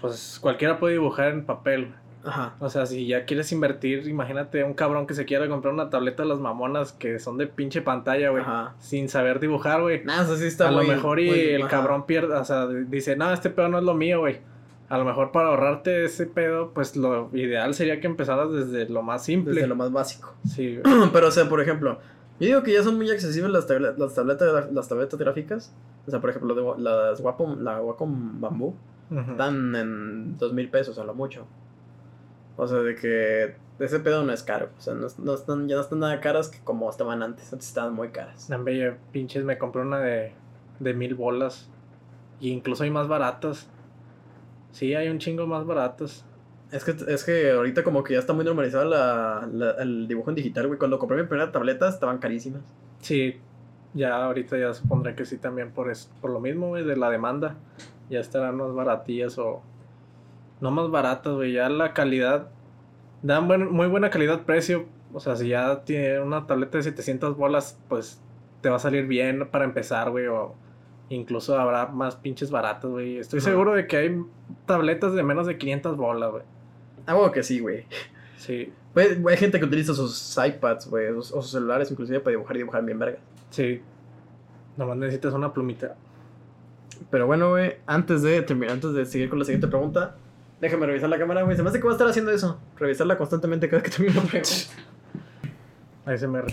Pues 0.00 0.38
cualquiera 0.40 0.78
puede 0.78 0.94
dibujar 0.94 1.28
en 1.28 1.44
papel. 1.44 1.94
Ajá. 2.24 2.54
O 2.58 2.68
sea, 2.68 2.86
si 2.86 3.06
ya 3.06 3.24
quieres 3.24 3.52
invertir, 3.52 4.08
imagínate 4.08 4.64
un 4.64 4.74
cabrón 4.74 5.06
que 5.06 5.14
se 5.14 5.24
quiera 5.24 5.48
comprar 5.48 5.72
una 5.72 5.90
tableta 5.90 6.24
de 6.24 6.28
las 6.28 6.38
mamonas 6.40 6.92
que 6.92 7.18
son 7.20 7.38
de 7.38 7.46
pinche 7.46 7.82
pantalla, 7.82 8.30
güey. 8.30 8.42
Ajá. 8.42 8.74
Sin 8.80 9.08
saber 9.08 9.38
dibujar, 9.38 9.80
güey. 9.80 10.04
Nah, 10.04 10.22
eso 10.22 10.36
sí 10.36 10.46
está 10.46 10.68
A 10.68 10.72
lo 10.72 10.82
mejor 10.82 11.20
y 11.20 11.28
muy- 11.28 11.38
el 11.40 11.62
ajá. 11.62 11.70
cabrón 11.70 12.04
pierde, 12.06 12.34
o 12.34 12.44
sea, 12.44 12.66
dice, 12.66 13.14
no, 13.16 13.32
este 13.32 13.48
pedo 13.50 13.68
no 13.68 13.78
es 13.78 13.84
lo 13.84 13.94
mío, 13.94 14.18
güey. 14.20 14.40
A 14.88 14.98
lo 14.98 15.04
mejor 15.04 15.30
para 15.32 15.48
ahorrarte 15.48 16.04
ese 16.04 16.26
pedo, 16.26 16.72
pues 16.72 16.96
lo 16.96 17.30
ideal 17.32 17.74
sería 17.74 18.00
que 18.00 18.06
empezaras 18.06 18.52
desde 18.52 18.88
lo 18.88 19.02
más 19.02 19.24
simple. 19.24 19.54
Desde 19.54 19.66
lo 19.68 19.74
más 19.76 19.92
básico. 19.92 20.34
Sí, 20.48 20.78
güey. 20.78 21.08
Pero, 21.12 21.28
o 21.28 21.30
sea, 21.30 21.48
por 21.48 21.60
ejemplo, 21.60 21.98
yo 22.40 22.46
digo 22.48 22.62
que 22.64 22.72
ya 22.72 22.82
son 22.82 22.96
muy 22.96 23.08
accesibles 23.10 23.50
las, 23.52 23.66
tablet- 23.68 23.96
las, 23.98 24.14
tabletas, 24.14 24.72
las 24.72 24.88
tabletas 24.88 25.18
gráficas. 25.18 25.74
O 26.06 26.10
sea, 26.10 26.20
por 26.20 26.30
ejemplo, 26.30 26.76
las 26.78 27.20
Wacom, 27.20 27.60
la 27.62 27.80
Wacom 27.80 28.40
Bamboo 28.40 28.74
Ujú. 29.10 29.30
están 29.32 29.74
en 29.76 30.36
dos 30.38 30.52
mil 30.52 30.68
pesos 30.68 30.98
a 30.98 31.04
lo 31.04 31.14
mucho. 31.14 31.46
O 32.56 32.66
sea, 32.66 32.78
de 32.78 32.94
que 32.94 33.54
ese 33.78 34.00
pedo 34.00 34.22
no 34.24 34.32
es 34.32 34.42
caro. 34.42 34.70
O 34.78 34.80
sea, 34.80 34.94
no, 34.94 35.06
no 35.18 35.34
están, 35.34 35.68
ya 35.68 35.76
no 35.76 35.82
están 35.82 35.98
nada 36.00 36.20
caras 36.20 36.48
que 36.48 36.58
como 36.64 36.88
estaban 36.90 37.22
antes. 37.22 37.52
Antes 37.52 37.68
estaban 37.68 37.92
muy 37.94 38.08
caras. 38.08 38.48
Bella, 38.64 38.96
pinches, 39.12 39.44
me 39.44 39.58
compré 39.58 39.82
una 39.82 39.98
de, 40.00 40.32
de 40.80 40.94
mil 40.94 41.14
bolas. 41.14 41.68
Y 42.40 42.50
incluso 42.50 42.82
hay 42.84 42.90
más 42.90 43.08
baratas. 43.08 43.68
Sí, 44.72 44.94
hay 44.94 45.08
un 45.08 45.18
chingo 45.18 45.46
más 45.46 45.66
baratas. 45.66 46.24
Es 46.72 46.82
que, 46.84 46.92
es 47.12 47.24
que 47.24 47.50
ahorita 47.52 47.84
como 47.84 48.02
que 48.02 48.14
ya 48.14 48.18
está 48.18 48.32
muy 48.32 48.44
normalizado 48.44 48.84
la, 48.86 49.48
la- 49.52 49.70
el 49.82 50.08
dibujo 50.08 50.30
en 50.30 50.36
digital, 50.36 50.66
güey. 50.66 50.78
Cuando 50.78 50.98
compré 50.98 51.16
mi 51.22 51.28
primera 51.28 51.52
tableta 51.52 51.88
estaban 51.88 52.18
carísimas. 52.18 52.62
Sí, 53.00 53.36
ya 53.94 54.16
ahorita 54.24 54.58
ya 54.58 54.74
supondré 54.74 55.14
que 55.14 55.24
sí 55.24 55.36
también 55.38 55.70
por, 55.70 55.90
es, 55.90 56.10
por 56.20 56.30
lo 56.30 56.40
mismo, 56.40 56.68
güey, 56.68 56.84
de 56.84 56.96
la 56.96 57.08
demanda. 57.10 57.54
Ya 58.08 58.20
estarán 58.20 58.56
más 58.56 58.72
baratillas 58.74 59.38
o... 59.38 59.62
No 60.60 60.70
más 60.70 60.90
baratas, 60.90 61.34
güey, 61.34 61.52
ya 61.52 61.68
la 61.68 61.92
calidad... 61.92 62.48
Dan 63.22 63.48
buen, 63.48 63.72
muy 63.72 63.88
buena 63.88 64.10
calidad-precio. 64.10 64.86
O 65.12 65.20
sea, 65.20 65.36
si 65.36 65.48
ya 65.48 65.84
tiene 65.84 66.20
una 66.20 66.46
tableta 66.46 66.78
de 66.78 66.84
700 66.84 67.36
bolas, 67.36 67.78
pues 67.88 68.20
te 68.60 68.68
va 68.68 68.76
a 68.76 68.80
salir 68.80 69.06
bien 69.06 69.48
para 69.50 69.64
empezar, 69.64 70.10
güey, 70.10 70.26
o... 70.26 70.54
Incluso 71.08 71.56
habrá 71.58 71.86
más 71.86 72.16
pinches 72.16 72.50
baratas, 72.50 72.90
güey. 72.90 73.18
Estoy 73.18 73.40
seguro 73.40 73.74
de 73.74 73.86
que 73.86 73.96
hay 73.96 74.20
tabletas 74.66 75.14
de 75.14 75.22
menos 75.22 75.46
de 75.46 75.56
500 75.56 75.96
bolas, 75.96 76.32
güey. 76.32 76.42
Ah, 77.06 77.14
bueno, 77.14 77.30
que 77.30 77.44
sí, 77.44 77.60
güey. 77.60 77.86
Sí, 78.36 78.72
Güey, 78.92 79.22
Hay 79.28 79.36
gente 79.36 79.58
que 79.58 79.66
utiliza 79.66 79.94
sus 79.94 80.36
iPads, 80.36 80.88
güey, 80.88 81.08
o 81.08 81.22
sus 81.22 81.50
celulares 81.50 81.90
inclusive 81.90 82.18
para 82.20 82.30
dibujar 82.32 82.56
y 82.56 82.58
dibujar 82.60 82.84
bien 82.84 82.98
verga. 82.98 83.18
sí. 83.50 83.82
Nomás 84.76 84.96
necesitas 84.98 85.32
una 85.32 85.52
plumita. 85.54 85.96
Pero 87.10 87.26
bueno, 87.26 87.50
güey, 87.50 87.74
antes 87.86 88.22
de 88.22 88.42
terminar, 88.42 88.74
antes 88.74 88.92
de 88.92 89.04
seguir 89.06 89.28
con 89.28 89.38
la 89.38 89.44
siguiente 89.44 89.68
pregunta, 89.68 90.16
déjame 90.60 90.86
revisar 90.86 91.08
la 91.08 91.18
cámara, 91.18 91.42
güey. 91.42 91.56
Se 91.56 91.62
me 91.62 91.68
hace 91.68 91.78
que 91.78 91.84
voy 91.84 91.92
a 91.92 91.94
estar 91.96 92.08
haciendo 92.08 92.30
eso. 92.32 92.60
Revisarla 92.78 93.16
constantemente 93.18 93.68
cada 93.68 93.82
que 93.82 93.90
termino 93.90 94.20
una 94.20 94.28
pregunta. 94.30 94.50
ASMR. 96.06 96.46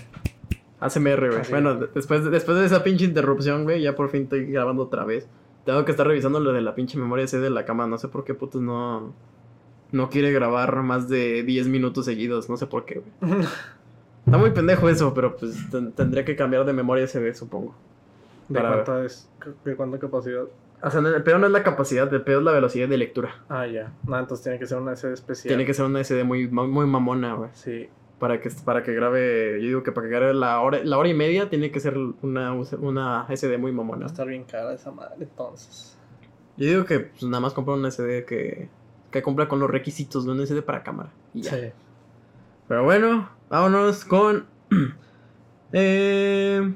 ACMR, 0.79 1.27
güey. 1.29 1.41
Así 1.41 1.51
Bueno, 1.51 1.71
es. 1.73 1.79
de- 1.81 1.87
después, 1.93 2.23
de- 2.23 2.29
después 2.29 2.57
de 2.57 2.65
esa 2.65 2.83
pinche 2.83 3.05
interrupción, 3.05 3.63
güey, 3.63 3.81
ya 3.81 3.95
por 3.95 4.09
fin 4.09 4.23
estoy 4.23 4.45
grabando 4.47 4.83
otra 4.83 5.05
vez. 5.05 5.27
Tengo 5.65 5.85
que 5.85 5.91
estar 5.91 6.05
revisando 6.05 6.39
lo 6.39 6.51
de 6.51 6.61
la 6.61 6.75
pinche 6.75 6.97
memoria 6.97 7.25
C 7.27 7.39
de 7.39 7.49
la 7.49 7.63
cámara. 7.65 7.89
No 7.89 7.97
sé 7.97 8.07
por 8.09 8.23
qué 8.25 8.33
putos 8.33 8.61
no. 8.61 9.13
No 9.91 10.09
quiere 10.09 10.31
grabar 10.33 10.81
más 10.83 11.07
de 11.07 11.43
10 11.43 11.67
minutos 11.67 12.05
seguidos. 12.05 12.49
No 12.49 12.57
sé 12.57 12.65
por 12.67 12.83
qué, 12.85 13.01
güey. 13.21 13.41
Está 14.25 14.37
muy 14.37 14.51
pendejo 14.51 14.89
eso, 14.89 15.13
pero 15.13 15.35
pues 15.37 15.69
ten- 15.69 15.91
tendría 15.93 16.25
que 16.25 16.35
cambiar 16.35 16.65
de 16.65 16.73
memoria 16.73 17.05
SD, 17.07 17.33
supongo. 17.33 17.75
¿De 18.53 18.61
Para- 18.61 18.83
cuánta 18.83 19.05
es? 19.05 19.29
¿De 19.65 19.75
cuánta 19.75 19.99
capacidad? 19.99 20.43
O 20.81 20.89
sea, 20.89 20.99
el 20.99 21.23
peor 21.23 21.39
no 21.39 21.45
es 21.47 21.51
la 21.53 21.63
capacidad, 21.63 22.13
el 22.13 22.21
peor 22.23 22.39
es 22.39 22.45
la 22.45 22.51
velocidad 22.51 22.89
de 22.89 22.97
lectura. 22.97 23.43
Ah, 23.47 23.65
ya. 23.67 23.93
No, 24.05 24.19
entonces 24.19 24.43
tiene 24.43 24.59
que 24.59 24.65
ser 24.67 24.77
una 24.79 24.91
SD 24.95 25.13
especial. 25.13 25.47
Tiene 25.49 25.65
que 25.65 25.73
ser 25.73 25.85
una 25.85 26.01
SD 26.03 26.23
muy, 26.25 26.47
muy 26.49 26.85
mamona, 26.85 27.35
güey. 27.35 27.49
Sí. 27.53 27.89
Para 28.19 28.39
que, 28.41 28.49
para 28.65 28.83
que 28.83 28.93
grabe, 28.93 29.59
yo 29.61 29.67
digo 29.67 29.83
que 29.83 29.91
para 29.93 30.07
que 30.07 30.13
grabe 30.13 30.33
la 30.33 30.59
hora, 30.61 30.79
la 30.83 30.97
hora 30.97 31.07
y 31.09 31.13
media 31.13 31.49
tiene 31.49 31.71
que 31.71 31.79
ser 31.79 31.97
una, 31.97 32.53
una 32.79 33.25
SD 33.29 33.57
muy 33.57 33.71
Va 33.71 33.77
mamona. 33.77 34.05
a 34.05 34.07
estar 34.07 34.27
bien 34.27 34.43
cara 34.43 34.73
esa 34.73 34.91
madre, 34.91 35.15
entonces. 35.19 35.97
Yo 36.57 36.67
digo 36.67 36.85
que 36.85 36.99
pues, 36.99 37.23
nada 37.23 37.39
más 37.39 37.53
compra 37.53 37.75
una 37.75 37.89
SD 37.89 38.25
que, 38.25 38.69
que 39.09 39.23
cumpla 39.23 39.47
con 39.47 39.59
los 39.59 39.69
requisitos 39.69 40.25
de 40.25 40.31
una 40.33 40.45
SD 40.45 40.61
para 40.63 40.83
cámara. 40.83 41.09
Y 41.33 41.41
ya. 41.41 41.51
Sí. 41.51 41.71
Pero 42.67 42.83
bueno, 42.83 43.29
vámonos 43.49 44.03
con 44.05 44.45
eh, 45.71 46.73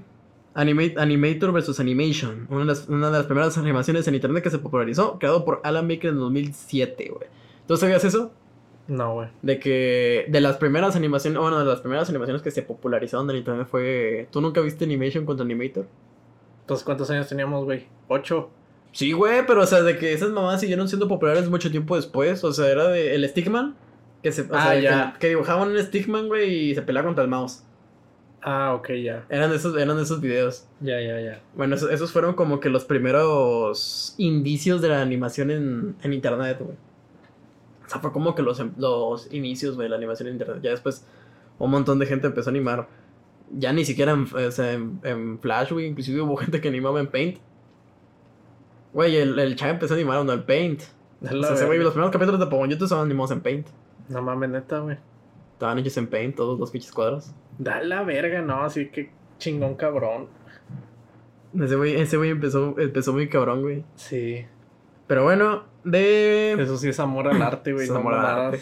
Animate- 0.58 0.96
Animator 0.98 1.52
vs. 1.54 1.80
Animation. 1.80 2.48
Una 2.50 2.60
de, 2.62 2.66
las, 2.66 2.90
una 2.90 3.12
de 3.12 3.18
las 3.18 3.26
primeras 3.28 3.58
animaciones 3.58 4.08
en 4.08 4.16
internet 4.16 4.44
que 4.44 4.50
se 4.50 4.58
popularizó, 4.60 5.20
creado 5.20 5.46
por 5.46 5.62
Alan 5.64 5.88
Baker 5.88 6.10
en 6.10 6.18
2007, 6.20 7.12
güey. 7.16 7.30
¿Tú 7.68 7.78
sabías 7.78 8.04
eso? 8.04 8.32
No, 8.88 9.14
güey. 9.14 9.30
De 9.42 9.60
que 9.60 10.26
de 10.30 10.42
las 10.42 10.58
primeras 10.58 10.96
animaciones, 10.96 11.40
bueno, 11.40 11.60
de 11.60 11.66
las 11.66 11.82
primeras 11.82 12.10
animaciones 12.10 12.42
que 12.42 12.52
se 12.52 12.62
popularizaron 12.64 13.30
en 13.30 13.38
internet 13.38 13.68
fue... 13.70 14.28
¿Tú 14.32 14.42
nunca 14.42 14.62
viste 14.62 14.86
Animation 14.86 15.26
contra 15.26 15.44
Animator? 15.46 15.88
Entonces, 16.62 16.84
¿cuántos 16.86 17.10
años 17.12 17.28
teníamos, 17.30 17.64
güey? 17.66 17.86
¿Ocho? 18.08 18.50
Sí, 18.94 19.12
güey, 19.12 19.46
pero 19.46 19.62
o 19.62 19.66
sea, 19.66 19.82
de 19.84 19.98
que 19.98 20.14
esas 20.14 20.30
mamás 20.32 20.62
siguieron 20.62 20.88
siendo 20.88 21.08
populares 21.08 21.50
mucho 21.50 21.70
tiempo 21.70 21.96
después. 21.96 22.44
O 22.44 22.52
sea, 22.54 22.68
era 22.72 22.88
de 22.88 23.14
el 23.14 23.28
Stickman. 23.30 23.76
Que, 24.24 24.32
se, 24.32 24.42
o 24.44 24.46
Ah, 24.54 24.64
sea, 24.72 24.80
ya. 24.80 25.14
Que, 25.14 25.20
que 25.20 25.28
dibujaban 25.30 25.70
un 25.70 25.78
Stickman, 25.80 26.28
güey, 26.30 26.72
y 26.72 26.76
se 26.76 26.82
peleaba 26.82 27.08
contra 27.08 27.24
el 27.24 27.30
mouse. 27.30 27.64
Ah, 28.50 28.74
ok, 28.76 28.92
ya. 29.04 29.26
Eran 29.28 29.52
esos, 29.52 29.76
eran 29.78 30.00
esos 30.00 30.22
videos. 30.22 30.68
Ya, 30.80 31.02
ya, 31.02 31.20
ya. 31.20 31.42
Bueno, 31.54 31.76
esos, 31.76 31.92
esos 31.92 32.14
fueron 32.14 32.34
como 32.34 32.62
que 32.62 32.70
los 32.70 32.86
primeros 32.86 34.16
indicios 34.18 34.82
de 34.82 34.88
la 34.88 35.02
animación 35.02 35.52
en, 35.52 35.96
en 36.02 36.14
internet, 36.14 36.58
güey. 36.62 36.78
O 37.86 37.90
sea, 37.90 38.00
fue 38.00 38.14
como 38.14 38.36
que 38.36 38.44
los, 38.44 38.62
em- 38.62 38.72
los 38.78 39.34
inicios, 39.34 39.76
güey, 39.76 39.88
de 39.88 39.90
la 39.90 39.98
animación 39.98 40.30
en 40.30 40.36
internet. 40.36 40.60
Ya 40.64 40.70
después 40.72 41.06
un 41.60 41.72
montón 41.72 42.00
de 42.00 42.06
gente 42.06 42.28
empezó 42.28 42.50
a 42.50 42.52
animar. 42.52 42.88
Ya 43.52 43.74
ni 43.74 43.84
siquiera 43.84 44.14
en, 44.14 44.22
o 44.34 44.52
sea, 44.52 44.72
en, 44.72 45.02
en 45.04 45.40
Flash, 45.40 45.74
güey. 45.74 45.86
Inclusive 45.88 46.22
hubo 46.22 46.38
gente 46.38 46.62
que 46.62 46.70
animaba 46.70 47.02
en 47.02 47.08
Paint. 47.08 47.40
Güey, 48.94 49.18
el, 49.18 49.38
el 49.40 49.56
chat 49.58 49.72
empezó 49.72 49.94
a 49.94 49.98
animar 49.98 50.22
en 50.22 50.30
el 50.30 50.44
Paint. 50.44 50.84
O 51.22 51.28
sea, 51.28 51.68
verga. 51.68 51.84
los 51.84 51.92
primeros 51.94 52.12
capítulos 52.12 52.40
de 52.40 52.46
Pokémon 52.46 52.70
YouTube 52.70 52.86
estaban 52.86 53.06
animados 53.06 53.32
en 53.32 53.42
Paint. 53.42 53.68
No 54.08 54.22
mames, 54.22 54.50
neta, 54.52 54.80
güey. 54.80 54.98
Estaban 55.58 55.80
hechos 55.80 55.98
en 55.98 56.06
Paint, 56.06 56.36
todos 56.36 56.60
los 56.60 56.70
pinches 56.70 56.92
cuadros. 56.92 57.32
Da 57.58 57.82
la 57.82 58.04
verga, 58.04 58.44
no, 58.44 58.62
así 58.62 58.90
que 58.90 59.10
chingón 59.40 59.74
cabrón. 59.74 60.28
Ese 61.60 61.76
güey, 61.76 61.96
ese 61.96 62.16
güey 62.16 62.30
empezó, 62.30 62.76
empezó 62.78 63.12
muy 63.12 63.28
cabrón, 63.28 63.64
güey. 63.64 63.84
Sí. 63.96 64.46
Pero 65.08 65.24
bueno, 65.24 65.64
de... 65.84 66.54
Eso 66.60 66.78
sí 66.78 66.90
es 66.90 67.00
amor 67.00 67.28
al 67.28 67.42
arte, 67.42 67.74
güey. 67.74 67.86
Es 67.86 67.92
No 67.92 67.98
amor 67.98 68.14
al 68.14 68.26
arte. 68.28 68.62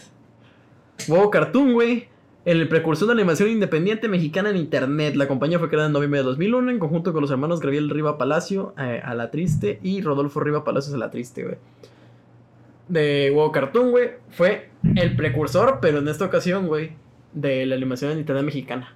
Huevo 1.10 1.30
Cartoon, 1.30 1.74
güey. 1.74 2.08
El 2.46 2.66
precursor 2.70 3.10
de 3.10 3.14
animación 3.16 3.50
independiente 3.50 4.08
mexicana 4.08 4.52
en 4.52 4.56
internet. 4.56 5.18
La 5.18 5.28
compañía 5.28 5.60
fue 5.60 5.68
creada 5.68 5.88
en 5.88 5.92
noviembre 5.92 6.22
de 6.22 6.24
2001 6.24 6.72
en 6.72 6.80
conjunto 6.80 7.12
con 7.12 7.24
los 7.24 7.32
hermanos 7.32 7.60
Gabriel 7.60 7.90
Riva 7.90 8.18
Palacio 8.18 8.74
eh, 8.78 9.02
a 9.04 9.16
la 9.16 9.32
triste 9.32 9.82
y 9.84 10.02
Rodolfo 10.02 10.40
Riva 10.40 10.64
Palacios 10.64 10.96
a 10.96 10.98
la 10.98 11.12
triste, 11.12 11.44
güey. 11.44 11.58
De 12.88 13.32
Huevo 13.34 13.52
Cartoon, 13.52 13.92
güey. 13.92 14.12
Fue 14.30 14.70
el 14.96 15.16
precursor, 15.16 15.80
pero 15.82 16.00
en 16.00 16.08
esta 16.08 16.26
ocasión, 16.26 16.68
güey, 16.68 16.92
de 17.34 17.66
la 17.66 17.76
animación 17.76 18.12
en 18.12 18.20
internet 18.20 18.44
mexicana. 18.46 18.94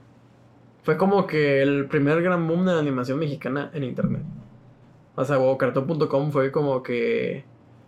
Fue 0.84 0.98
como 0.98 1.28
que 1.28 1.62
el 1.62 1.88
primer 1.88 2.22
gran 2.22 2.48
boom 2.48 2.66
de 2.66 2.74
la 2.74 2.80
animación 2.80 3.20
mexicana 3.20 3.70
en 3.74 3.84
internet. 3.84 4.22
O 5.16 5.26
sea, 5.26 5.38
huevocartoon.com 5.38 6.32
fue 6.32 6.52
como 6.52 6.82
que... 6.84 7.44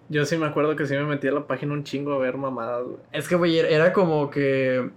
Yo 0.09 0.25
sí 0.25 0.35
me 0.37 0.45
acuerdo 0.45 0.75
que 0.75 0.85
sí 0.85 0.93
me 0.95 1.05
metí 1.05 1.27
a 1.27 1.31
la 1.31 1.47
página 1.47 1.71
un 1.73 1.85
chingo 1.85 2.11
a 2.13 2.17
ver 2.17 2.35
mamadas, 2.37 2.83
güey. 2.83 2.97
Es 3.13 3.29
que, 3.29 3.35
güey, 3.35 3.59
era 3.59 3.93
como 3.93 4.29
que. 4.29 4.89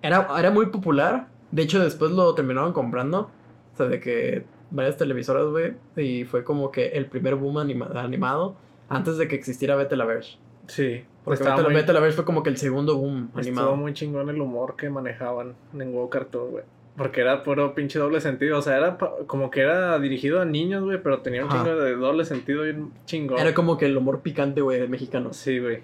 Era, 0.00 0.26
era 0.38 0.50
muy 0.50 0.66
popular. 0.66 1.28
De 1.50 1.60
hecho, 1.60 1.78
después 1.84 2.12
lo 2.12 2.34
terminaron 2.34 2.72
comprando. 2.72 3.30
O 3.74 3.76
sea, 3.76 3.86
de 3.88 4.00
que 4.00 4.44
varias 4.70 4.96
televisoras, 4.96 5.44
güey. 5.48 5.74
Y 5.98 6.24
fue 6.24 6.44
como 6.44 6.70
que 6.72 6.86
el 6.86 7.06
primer 7.06 7.34
boom 7.34 7.58
anima- 7.58 7.90
animado. 7.94 8.56
Antes 8.96 9.16
de 9.18 9.28
que 9.28 9.34
existiera 9.36 9.76
Vete 9.76 9.96
la 9.96 10.04
Verge. 10.04 10.38
Sí. 10.66 11.04
Porque 11.24 11.42
Vete, 11.44 11.92
muy, 12.00 12.12
fue 12.12 12.24
como 12.24 12.42
que 12.42 12.50
el 12.50 12.56
segundo 12.56 12.96
boom 12.96 13.24
estuvo 13.26 13.40
animado. 13.40 13.76
muy 13.76 13.92
chingón 13.94 14.28
el 14.28 14.40
humor 14.40 14.76
que 14.76 14.90
manejaban 14.90 15.54
en 15.78 15.92
Go 15.92 16.08
Cartoon, 16.10 16.50
güey. 16.50 16.64
Porque 16.96 17.20
era 17.22 17.42
puro 17.42 17.74
pinche 17.74 17.98
doble 17.98 18.20
sentido. 18.20 18.58
O 18.58 18.62
sea, 18.62 18.76
era 18.76 18.98
pa- 18.98 19.12
como 19.26 19.50
que 19.50 19.60
era 19.62 19.98
dirigido 19.98 20.40
a 20.40 20.44
niños, 20.44 20.84
güey, 20.84 21.02
pero 21.02 21.20
tenía 21.20 21.44
un 21.44 21.50
Ajá. 21.50 21.64
chingo 21.64 21.76
de 21.80 21.94
doble 21.96 22.24
sentido 22.24 22.66
y 22.66 22.70
un 22.70 22.92
chingón. 23.06 23.38
Era 23.38 23.54
como 23.54 23.78
que 23.78 23.86
el 23.86 23.96
humor 23.96 24.20
picante, 24.20 24.60
güey, 24.60 24.86
mexicano. 24.88 25.32
Sí, 25.32 25.58
güey. 25.58 25.80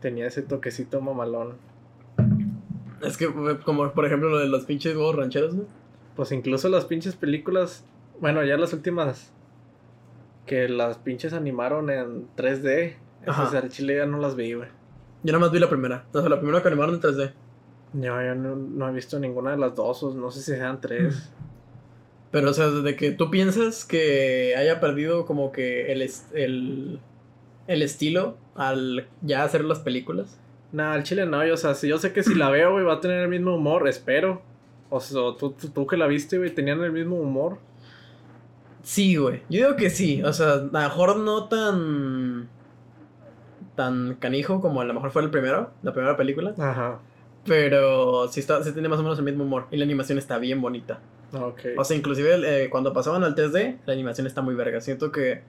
Tenía 0.00 0.26
ese 0.26 0.42
toquecito 0.42 1.00
mamalón. 1.00 1.54
Es 3.02 3.16
que, 3.16 3.28
como 3.64 3.90
por 3.92 4.06
ejemplo 4.06 4.28
lo 4.28 4.38
de 4.38 4.48
los 4.48 4.64
pinches 4.64 4.94
huevos 4.96 5.16
rancheros, 5.16 5.54
güey. 5.54 5.66
Pues 6.16 6.32
incluso 6.32 6.68
las 6.68 6.84
pinches 6.84 7.14
películas, 7.16 7.84
bueno, 8.20 8.44
ya 8.44 8.56
las 8.56 8.72
últimas 8.72 9.32
que 10.48 10.68
las 10.68 10.98
pinches 10.98 11.32
animaron 11.32 11.90
en 11.90 12.26
3D, 12.36 12.94
Ajá. 13.26 13.44
esas 13.44 13.62
al 13.62 13.68
chile 13.68 13.96
ya 13.96 14.06
no 14.06 14.18
las 14.18 14.34
vi, 14.34 14.54
güey. 14.54 14.68
Yo 15.22 15.32
nada 15.32 15.38
más 15.38 15.52
vi 15.52 15.60
la 15.60 15.68
primera. 15.68 16.04
O 16.12 16.20
sea, 16.20 16.28
la 16.28 16.40
primera 16.40 16.60
que 16.62 16.68
animaron 16.68 16.96
en 16.96 17.00
3D. 17.00 17.32
Yo, 17.94 18.22
yo 18.22 18.34
no, 18.34 18.56
no 18.56 18.88
he 18.88 18.92
visto 18.92 19.18
ninguna 19.20 19.52
de 19.52 19.58
las 19.58 19.76
dos, 19.76 20.02
o 20.02 20.12
no 20.14 20.30
sé 20.32 20.40
si 20.40 20.52
sean 20.52 20.80
tres. 20.80 21.30
Pero, 22.30 22.50
o 22.50 22.52
sea, 22.52 22.68
desde 22.68 22.96
que 22.96 23.12
tú 23.12 23.30
piensas 23.30 23.84
que 23.84 24.54
haya 24.56 24.80
perdido 24.80 25.24
como 25.24 25.50
que 25.52 25.92
el, 25.92 26.08
el, 26.34 27.00
el 27.66 27.82
estilo 27.82 28.36
al 28.54 29.08
ya 29.22 29.44
hacer 29.44 29.64
las 29.64 29.78
películas. 29.78 30.38
Nah, 30.72 30.94
el 30.96 31.02
chile 31.04 31.24
no, 31.24 31.44
yo, 31.46 31.54
o 31.54 31.56
sea, 31.56 31.74
si 31.74 31.88
yo 31.88 31.96
sé 31.98 32.12
que 32.12 32.22
si 32.22 32.34
la 32.34 32.50
veo, 32.50 32.72
güey, 32.72 32.84
va 32.84 32.94
a 32.94 33.00
tener 33.00 33.20
el 33.22 33.28
mismo 33.28 33.54
humor, 33.54 33.88
espero. 33.88 34.42
O 34.90 35.00
sea, 35.00 35.20
tú, 35.38 35.50
tú, 35.52 35.68
tú 35.68 35.86
que 35.86 35.96
la 35.96 36.06
viste, 36.06 36.38
güey, 36.38 36.54
tenían 36.54 36.82
el 36.82 36.92
mismo 36.92 37.16
humor. 37.16 37.58
Sí, 38.82 39.16
güey. 39.16 39.42
Yo 39.48 39.64
digo 39.66 39.76
que 39.76 39.90
sí. 39.90 40.22
O 40.22 40.32
sea, 40.32 40.52
a 40.52 40.56
lo 40.58 40.70
mejor 40.72 41.16
no 41.18 41.44
tan. 41.48 42.48
tan 43.74 44.14
canijo 44.16 44.60
como 44.60 44.80
a 44.80 44.84
lo 44.84 44.94
mejor 44.94 45.10
fue 45.10 45.22
el 45.22 45.30
primero, 45.30 45.70
la 45.82 45.92
primera 45.92 46.16
película. 46.16 46.54
Ajá. 46.58 46.98
Pero 47.44 48.28
sí, 48.28 48.40
está, 48.40 48.62
sí 48.62 48.72
tiene 48.72 48.88
más 48.88 48.98
o 48.98 49.02
menos 49.02 49.18
el 49.18 49.24
mismo 49.24 49.44
humor. 49.44 49.66
Y 49.70 49.76
la 49.76 49.84
animación 49.84 50.18
está 50.18 50.38
bien 50.38 50.60
bonita. 50.60 51.00
Ok. 51.32 51.60
O 51.76 51.84
sea, 51.84 51.96
inclusive 51.96 52.64
eh, 52.64 52.70
cuando 52.70 52.92
pasaban 52.92 53.22
al 53.24 53.34
3D, 53.34 53.78
la 53.86 53.92
animación 53.92 54.26
está 54.26 54.42
muy 54.42 54.54
verga. 54.54 54.80
Siento 54.80 55.12
que 55.12 55.42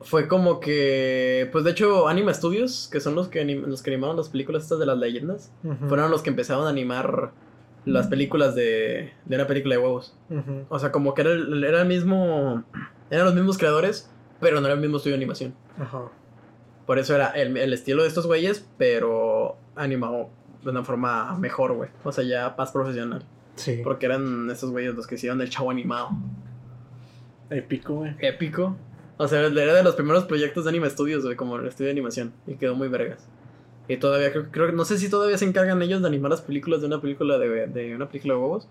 fue 0.00 0.28
como 0.28 0.60
que, 0.60 1.48
pues 1.52 1.64
de 1.64 1.70
hecho, 1.72 2.06
Anima 2.08 2.32
Studios, 2.32 2.88
que 2.92 3.00
son 3.00 3.14
los 3.14 3.28
que, 3.28 3.42
anim- 3.44 3.66
los 3.66 3.82
que 3.82 3.90
animaron 3.90 4.16
las 4.16 4.28
películas 4.28 4.62
estas 4.62 4.78
de 4.78 4.86
las 4.86 4.98
leyendas, 4.98 5.52
fueron 5.88 6.10
los 6.10 6.22
que 6.22 6.30
empezaron 6.30 6.66
a 6.66 6.70
animar 6.70 7.32
las 7.86 8.08
películas 8.08 8.54
de, 8.54 9.12
de 9.24 9.36
una 9.36 9.46
película 9.46 9.76
de 9.76 9.80
huevos. 9.80 10.14
O 10.68 10.78
sea, 10.78 10.92
como 10.92 11.14
que 11.14 11.22
era 11.22 11.30
el, 11.30 11.64
era 11.64 11.82
el 11.82 11.88
mismo, 11.88 12.64
eran 13.10 13.24
los 13.24 13.34
mismos 13.34 13.56
creadores, 13.56 14.10
pero 14.40 14.60
no 14.60 14.66
era 14.66 14.74
el 14.74 14.80
mismo 14.80 14.98
estudio 14.98 15.14
de 15.14 15.22
animación. 15.22 15.54
Ajá. 15.78 16.10
Por 16.84 16.98
eso 16.98 17.14
era 17.14 17.28
el, 17.30 17.56
el 17.56 17.72
estilo 17.72 18.02
de 18.02 18.08
estos 18.08 18.26
güeyes, 18.26 18.68
pero 18.76 19.56
animado 19.74 20.30
de 20.62 20.70
una 20.70 20.84
forma 20.84 21.36
mejor, 21.38 21.74
güey. 21.74 21.90
O 22.04 22.12
sea, 22.12 22.24
ya 22.24 22.54
más 22.58 22.72
profesional. 22.72 23.24
Sí. 23.54 23.80
Porque 23.82 24.06
eran 24.06 24.50
estos 24.50 24.70
güeyes 24.70 24.94
los 24.94 25.06
que 25.06 25.14
hicieron 25.14 25.40
el 25.40 25.48
chavo 25.48 25.70
animado. 25.70 26.10
Épico, 27.50 27.94
güey. 27.94 28.14
Épico. 28.18 28.76
O 29.16 29.26
sea, 29.28 29.40
era 29.40 29.74
de 29.74 29.82
los 29.82 29.94
primeros 29.94 30.24
proyectos 30.24 30.64
de 30.64 30.70
Anime 30.70 30.90
Studios, 30.90 31.24
güey, 31.24 31.36
como 31.36 31.56
el 31.56 31.66
estudio 31.66 31.86
de 31.86 31.92
animación. 31.92 32.32
Y 32.46 32.56
quedó 32.56 32.74
muy 32.74 32.88
vergas. 32.88 33.26
Y 33.88 33.96
todavía 33.98 34.32
creo, 34.32 34.50
creo 34.50 34.66
que 34.66 34.72
no 34.72 34.84
sé 34.84 34.98
si 34.98 35.08
todavía 35.08 35.38
se 35.38 35.44
encargan 35.44 35.80
ellos 35.82 36.00
de 36.00 36.08
animar 36.08 36.30
las 36.30 36.40
películas 36.40 36.80
de 36.80 36.88
una 36.88 37.00
película 37.00 37.38
de, 37.38 37.66
de 37.66 37.94
una 37.94 38.08
película 38.08 38.34
de 38.34 38.40
huevos. 38.40 38.68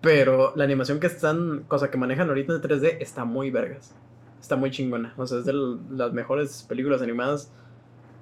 Pero 0.00 0.52
la 0.56 0.64
animación 0.64 1.00
que 1.00 1.06
están, 1.06 1.64
cosa 1.68 1.90
que 1.90 1.98
manejan 1.98 2.28
ahorita 2.28 2.54
en 2.54 2.62
3D, 2.62 2.98
está 3.00 3.24
muy 3.24 3.50
vergas. 3.50 3.94
Está 4.40 4.56
muy 4.56 4.70
chingona. 4.70 5.14
O 5.16 5.26
sea, 5.26 5.38
es 5.38 5.44
de 5.44 5.52
las 5.90 6.12
mejores 6.12 6.64
películas 6.68 7.02
animadas. 7.02 7.52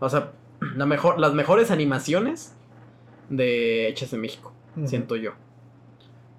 O 0.00 0.08
sea, 0.08 0.32
la 0.76 0.86
mejor, 0.86 1.18
las 1.18 1.34
mejores 1.34 1.70
animaciones 1.70 2.54
de 3.28 3.88
hechas 3.88 4.12
en 4.12 4.20
México, 4.20 4.52
siento 4.84 5.16
yo. 5.16 5.32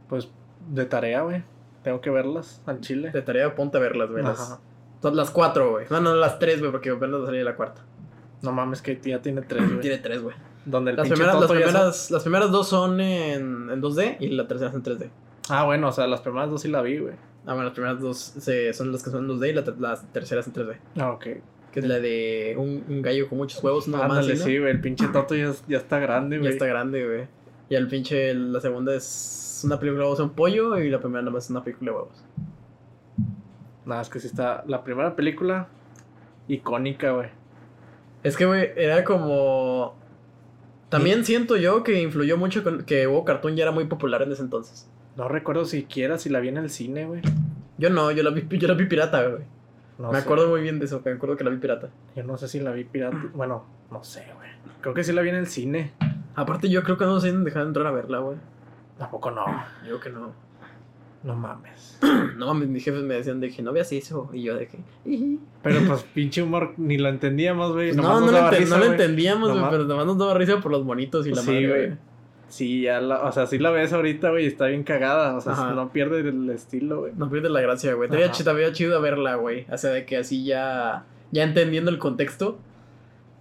Pues 0.08 0.30
de 0.70 0.86
tarea, 0.86 1.22
güey. 1.22 1.44
Tengo 1.84 2.02
que 2.02 2.10
verlas 2.10 2.62
al 2.66 2.82
chile. 2.82 3.12
De 3.12 3.22
tarea, 3.22 3.54
ponte 3.56 3.78
a 3.78 3.80
verlas, 3.80 4.10
güey. 4.10 4.24
Las, 4.24 5.30
cuatro, 5.30 5.72
güey. 5.72 5.86
No, 5.92 6.00
no, 6.00 6.16
las 6.16 6.40
tres, 6.40 6.60
güey, 6.60 6.72
porque 6.72 6.90
apenas 6.90 7.22
a 7.22 7.26
salir 7.28 7.44
la 7.44 7.56
cuarta. 7.56 7.84
No 8.46 8.52
mames, 8.54 8.82
que 8.82 9.00
ya 9.04 9.22
tiene 9.22 9.42
tres, 9.42 9.68
güey. 9.68 9.82
Tiene 9.82 9.98
tres, 9.98 10.22
güey. 10.22 10.36
Donde 10.66 10.92
el 10.92 10.98
Las 10.98 11.04
pinche 11.08 11.16
primeras, 11.22 11.42
las, 11.42 11.50
ya 11.50 11.56
primeras, 11.56 12.12
las 12.12 12.24
primeras 12.24 12.52
dos 12.52 12.68
son 12.68 13.00
en, 13.02 13.70
en 13.70 13.82
2D 13.82 14.18
y 14.20 14.30
la 14.30 14.48
tercera 14.48 14.70
es 14.72 14.76
en 14.76 14.84
3D. 14.84 15.10
Ah, 15.50 15.64
bueno, 15.66 15.90
o 15.90 15.92
sea, 15.92 16.08
las 16.08 16.22
primeras 16.22 16.50
dos 16.50 16.62
sí 16.62 16.70
la 16.70 16.82
vi, 16.82 16.98
güey. 17.00 17.14
Ah, 17.46 17.54
bueno, 17.54 17.66
las 17.66 17.74
primeras 17.74 18.00
dos 18.02 18.18
se- 18.18 18.74
son 18.74 18.92
las 18.92 19.04
que 19.04 19.12
son 19.12 19.30
en 19.30 19.38
2D 19.38 19.50
y 19.50 19.54
la, 19.54 19.64
la 19.90 20.02
tercera 20.12 20.42
es 20.42 20.48
en 20.48 20.54
3D. 20.54 20.78
Ah, 20.98 21.12
ok. 21.12 21.24
Que 21.72 21.80
es 21.82 21.86
la 21.86 22.00
de 22.00 22.56
un, 22.58 22.84
un 22.88 23.02
gallo 23.02 23.28
con 23.30 23.38
muchos 23.38 23.62
huevos, 23.64 23.88
no 23.88 23.98
más. 23.98 24.10
Ándale, 24.10 24.38
sí, 24.38 24.58
güey. 24.58 24.72
El 24.72 24.82
pinche 24.82 25.08
Toto 25.10 25.36
ya, 25.36 25.52
ya 25.68 25.78
está 25.78 26.00
grande, 26.00 26.38
Ya 26.38 26.42
güey. 26.42 26.54
está 26.54 26.66
grande, 26.66 27.06
güey. 27.06 27.28
Y 27.70 27.76
el 27.76 27.88
pinche, 27.88 28.34
la 28.34 28.60
segunda 28.62 28.96
es 28.96 29.62
una 29.66 29.78
película 29.80 30.04
de 30.04 30.10
huevos 30.10 30.20
en 30.22 30.30
pollo 30.30 30.78
y 30.80 30.90
la 30.90 31.00
primera 31.00 31.22
nada 31.22 31.32
más 31.34 31.46
es 31.46 31.50
una 31.52 31.64
película 31.64 31.92
de 31.92 31.98
huevos. 31.98 32.24
Nada, 33.86 34.02
es 34.02 34.10
que 34.10 34.20
sí 34.20 34.28
está. 34.28 34.64
La 34.68 34.84
primera 34.84 35.16
película, 35.16 35.68
icónica, 36.48 37.12
güey. 37.12 37.30
Es 38.26 38.36
que, 38.36 38.46
güey, 38.46 38.72
era 38.76 39.04
como... 39.04 39.96
También 40.90 41.26
siento 41.26 41.58
yo 41.58 41.84
que 41.84 42.02
influyó 42.02 42.38
mucho 42.38 42.64
con 42.64 42.84
que 42.84 43.08
Hugo 43.08 43.24
Cartoon 43.24 43.56
ya 43.56 43.64
era 43.64 43.72
muy 43.72 43.86
popular 43.86 44.24
en 44.24 44.32
ese 44.32 44.42
entonces. 44.42 44.90
No 45.16 45.28
recuerdo 45.28 45.66
siquiera 45.66 46.18
si 46.18 46.30
la 46.30 46.40
vi 46.40 46.48
en 46.48 46.58
el 46.58 46.72
cine, 46.72 47.06
güey. 47.06 47.22
Yo 47.78 47.92
no, 47.92 48.10
yo 48.10 48.24
la 48.24 48.32
vi, 48.32 48.48
yo 48.58 48.68
la 48.68 48.74
vi 48.74 48.86
pirata, 48.86 49.22
güey. 49.28 49.44
No 50.00 50.12
me 50.12 50.18
sé. 50.18 50.24
acuerdo 50.24 50.50
muy 50.50 50.62
bien 50.62 50.80
de 50.80 50.86
eso, 50.86 51.04
me 51.06 51.12
acuerdo 51.12 51.38
que 51.38 51.44
la 51.44 51.52
vi 51.52 51.58
pirata. 51.58 51.90
Yo 52.16 52.24
no 52.24 52.36
sé 52.38 52.48
si 52.48 52.60
la 52.60 52.72
vi 52.72 52.84
pirata. 52.84 53.30
Bueno, 53.36 53.64
no 53.92 54.04
sé, 54.04 54.26
güey. 54.36 54.50
Creo 54.82 54.96
que 54.96 55.04
sí 55.04 55.14
la 55.14 55.22
vi 55.22 55.30
en 55.30 55.36
el 55.36 55.48
cine. 55.48 55.94
Aparte, 56.34 56.68
yo 56.68 56.82
creo 56.82 56.98
que 56.98 57.06
no 57.06 57.20
se 57.20 57.32
dejar 57.32 57.68
entrar 57.68 57.86
a 57.86 57.92
verla, 57.92 58.18
güey. 58.20 58.38
Tampoco 58.98 59.30
no. 59.30 59.46
Yo 59.88 60.00
que 60.00 60.10
no. 60.10 60.34
No 61.26 61.36
mames. 61.36 61.98
No 62.38 62.48
mames, 62.48 62.68
mis 62.70 62.84
jefes 62.84 63.02
me 63.04 63.16
decían 63.16 63.40
de 63.40 63.50
que 63.50 63.62
no 63.62 63.72
veas 63.74 63.92
eso. 63.92 64.30
Y 64.34 64.44
yo 64.44 64.56
de 64.56 64.68
que. 64.68 64.78
Pero 65.64 65.80
pues 65.88 66.04
pinche 66.14 66.42
humor 66.44 66.74
ni 66.78 66.98
lo 66.98 67.10
entendíamos, 67.10 67.74
güey. 67.74 67.88
Pues 67.90 67.98
Nomás 67.98 68.22
no, 68.22 68.26
no, 68.28 68.32
lo, 68.32 68.50
risa, 68.52 68.78
no 68.78 68.84
lo 68.86 68.92
entendíamos, 68.92 69.50
güey, 69.50 69.56
Nomás- 69.60 69.72
pero 69.72 69.84
además 69.86 70.06
nos 70.06 70.18
daba 70.18 70.34
risa 70.36 70.60
por 70.62 70.72
los 70.72 70.84
monitos 70.86 71.26
y 71.28 71.32
la 71.32 71.42
Sí, 71.42 71.48
madre, 71.48 71.68
güey. 71.68 71.86
güey. 71.88 71.98
Sí, 72.48 72.82
ya 72.84 73.02
la, 73.02 73.24
o 73.24 73.32
sea, 73.32 73.48
sí 73.48 73.58
la 73.58 73.72
ves 73.72 73.92
ahorita, 73.92 74.30
güey, 74.30 74.46
está 74.46 74.68
bien 74.68 74.84
cagada, 74.84 75.36
o 75.36 75.42
sea, 75.42 75.54
Ajá. 75.54 75.72
no 75.74 75.92
pierde 75.92 76.20
el 76.20 76.50
estilo, 76.52 77.00
güey. 77.02 77.14
No 77.18 77.30
pierde 77.30 77.50
la 77.50 77.60
gracia, 77.62 77.94
güey. 77.96 78.06
Estaría 78.08 78.28
Ajá. 78.68 78.74
chido, 78.74 79.02
verla, 79.02 79.36
güey. 79.36 79.66
O 79.72 79.78
sea, 79.78 79.90
de 79.92 80.06
que 80.06 80.18
así 80.18 80.46
ya. 80.46 81.06
Ya 81.32 81.44
entendiendo 81.44 81.90
el 81.90 81.98
contexto. 81.98 82.60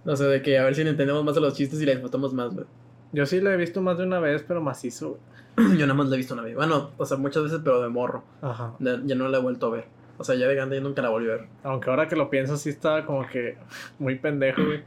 O 0.05 0.15
sea, 0.15 0.27
de 0.27 0.41
que 0.41 0.57
a 0.57 0.63
ver 0.63 0.73
si 0.75 0.83
le 0.83 0.89
entendemos 0.89 1.23
más 1.23 1.37
a 1.37 1.39
los 1.39 1.53
chistes 1.55 1.79
y 1.81 1.85
la 1.85 1.91
disfrutamos 1.91 2.33
más, 2.33 2.53
güey. 2.53 2.65
Yo 3.13 3.25
sí 3.25 3.39
la 3.41 3.53
he 3.53 3.57
visto 3.57 3.81
más 3.81 3.97
de 3.97 4.05
una 4.05 4.19
vez, 4.19 4.43
pero 4.47 4.61
macizo, 4.61 5.09
güey. 5.09 5.21
Yo 5.77 5.87
nada 5.87 5.93
más 5.93 6.07
la 6.07 6.15
he 6.15 6.17
visto 6.17 6.33
una 6.33 6.43
vez. 6.43 6.55
Bueno, 6.55 6.91
o 6.97 7.05
sea, 7.05 7.17
muchas 7.17 7.43
veces, 7.43 7.61
pero 7.63 7.81
de 7.81 7.89
morro. 7.89 8.23
Ajá. 8.41 8.73
Ya 8.79 8.99
ya 9.03 9.15
no 9.15 9.27
la 9.29 9.37
he 9.37 9.41
vuelto 9.41 9.67
a 9.67 9.69
ver. 9.71 9.85
O 10.17 10.23
sea, 10.23 10.35
ya 10.35 10.47
de 10.47 10.55
grande 10.55 10.77
ya 10.77 10.81
nunca 10.81 11.01
la 11.01 11.09
volví 11.09 11.27
a 11.27 11.35
ver. 11.35 11.47
Aunque 11.63 11.89
ahora 11.89 12.07
que 12.07 12.15
lo 12.15 12.29
pienso, 12.29 12.57
sí 12.57 12.69
está 12.69 13.05
como 13.05 13.27
que 13.27 13.57
muy 13.99 14.15
pendejo, 14.15 14.63
güey. 14.65 14.83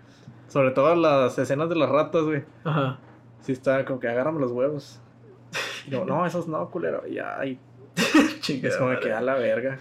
Sobre 0.48 0.70
todo 0.70 0.94
las 0.94 1.38
escenas 1.38 1.68
de 1.68 1.76
las 1.76 1.88
ratas, 1.90 2.22
güey. 2.24 2.44
Ajá. 2.64 2.98
Sí 3.40 3.52
está 3.52 3.84
como 3.84 4.00
que 4.00 4.08
agárrame 4.08 4.40
los 4.40 4.52
huevos. 4.52 5.00
Y 5.86 5.90
yo, 5.90 6.04
no, 6.04 6.26
esos 6.26 6.48
no, 6.48 6.70
culero. 6.70 7.02
Y 7.06 7.14
ya, 7.14 7.44
y 7.44 7.58
Chingada 8.40 8.68
es 8.68 8.76
como 8.76 8.90
madre. 8.90 9.00
que 9.02 9.12
a 9.12 9.20
la 9.20 9.34
verga. 9.34 9.80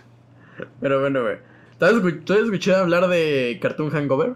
Pero 0.80 1.00
bueno, 1.02 1.22
güey. 1.22 1.38
¿Tú 1.80 2.34
has 2.34 2.40
escuchado 2.40 2.84
hablar 2.84 3.08
de 3.08 3.60
Cartoon 3.62 3.92
Hangover? 3.92 4.34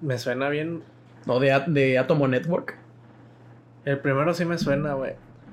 Me 0.00 0.18
suena 0.18 0.48
bien. 0.48 0.82
¿O 1.26 1.40
de, 1.40 1.62
de 1.68 1.98
Atomo 1.98 2.28
Network? 2.28 2.76
El 3.84 3.98
primero 4.00 4.32
sí 4.34 4.44
me 4.44 4.58
suena, 4.58 4.94
güey. 4.94 5.12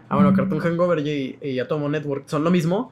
Ah, 0.09 0.15
bueno, 0.15 0.33
Cartoon 0.33 0.59
Hangover 0.59 0.99
y, 1.05 1.37
y 1.41 1.59
Atomo 1.59 1.87
Network 1.89 2.23
son 2.27 2.43
lo 2.43 2.51
mismo, 2.51 2.91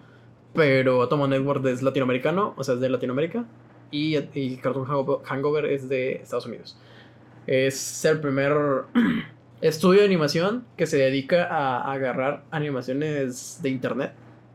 pero 0.54 1.02
Atomo 1.02 1.28
Network 1.28 1.66
es 1.66 1.82
latinoamericano, 1.82 2.54
o 2.58 2.64
sea, 2.64 2.76
es 2.76 2.80
de 2.82 2.90
Latinoamérica, 2.90 3.46
y, 3.92 4.18
y 4.34 4.58
Cartoon 4.58 4.86
Hango- 4.88 5.22
Hangover 5.24 5.66
es 5.66 5.90
de 5.90 6.14
Estados 6.14 6.46
Unidos. 6.46 6.78
Es 7.48 8.04
el 8.06 8.20
primer 8.20 8.54
estudio 9.62 10.02
de 10.02 10.06
animación 10.06 10.66
que 10.76 10.86
se 10.86 10.98
dedica 10.98 11.46
a 11.46 11.92
agarrar 11.92 12.44
animaciones 12.52 13.60
de 13.62 13.70
internet. 13.70 14.14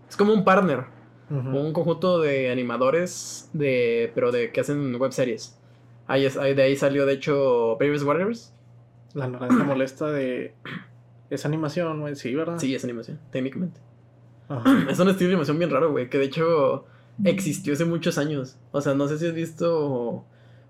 Es 0.09 0.17
como 0.17 0.33
un 0.33 0.45
partner, 0.45 0.85
un 1.31 1.73
conjunto 1.73 2.21
de 2.21 2.51
animadores, 2.51 3.49
de, 3.55 4.13
pero 4.15 4.31
de 4.33 4.53
que 4.53 4.61
hacen 4.61 4.95
webseries. 5.01 5.59
Ahí 6.07 6.27
es, 6.27 6.37
ahí- 6.37 6.55
de 6.55 6.63
ahí 6.63 6.77
salió, 6.77 7.07
de 7.07 7.15
hecho, 7.15 7.77
Babies 7.81 8.03
Warriors. 8.03 8.53
La 9.15 9.29
naranja 9.29 9.65
molesta 9.65 10.11
de. 10.11 10.55
Es 11.31 11.47
animación, 11.47 12.01
güey, 12.01 12.15
sí, 12.17 12.35
¿verdad? 12.35 12.59
Sí, 12.59 12.75
es 12.75 12.85
animación, 12.85 13.19
técnicamente. 13.31 13.81
Ajá. 14.49 14.85
Es 14.91 14.99
un 14.99 15.09
estilo 15.09 15.29
de 15.29 15.35
animación 15.35 15.59
bien 15.59 15.71
raro, 15.71 15.91
güey, 15.91 16.11
que 16.11 16.19
de 16.19 16.25
hecho 16.25 16.85
existió 17.25 17.73
hace 17.73 17.85
muchos 17.85 18.19
años. 18.19 18.59
O 18.71 18.81
sea, 18.81 18.95
no 18.95 19.09
sé 19.09 19.19
si 19.19 19.27
has 19.27 19.35
visto 19.35 20.25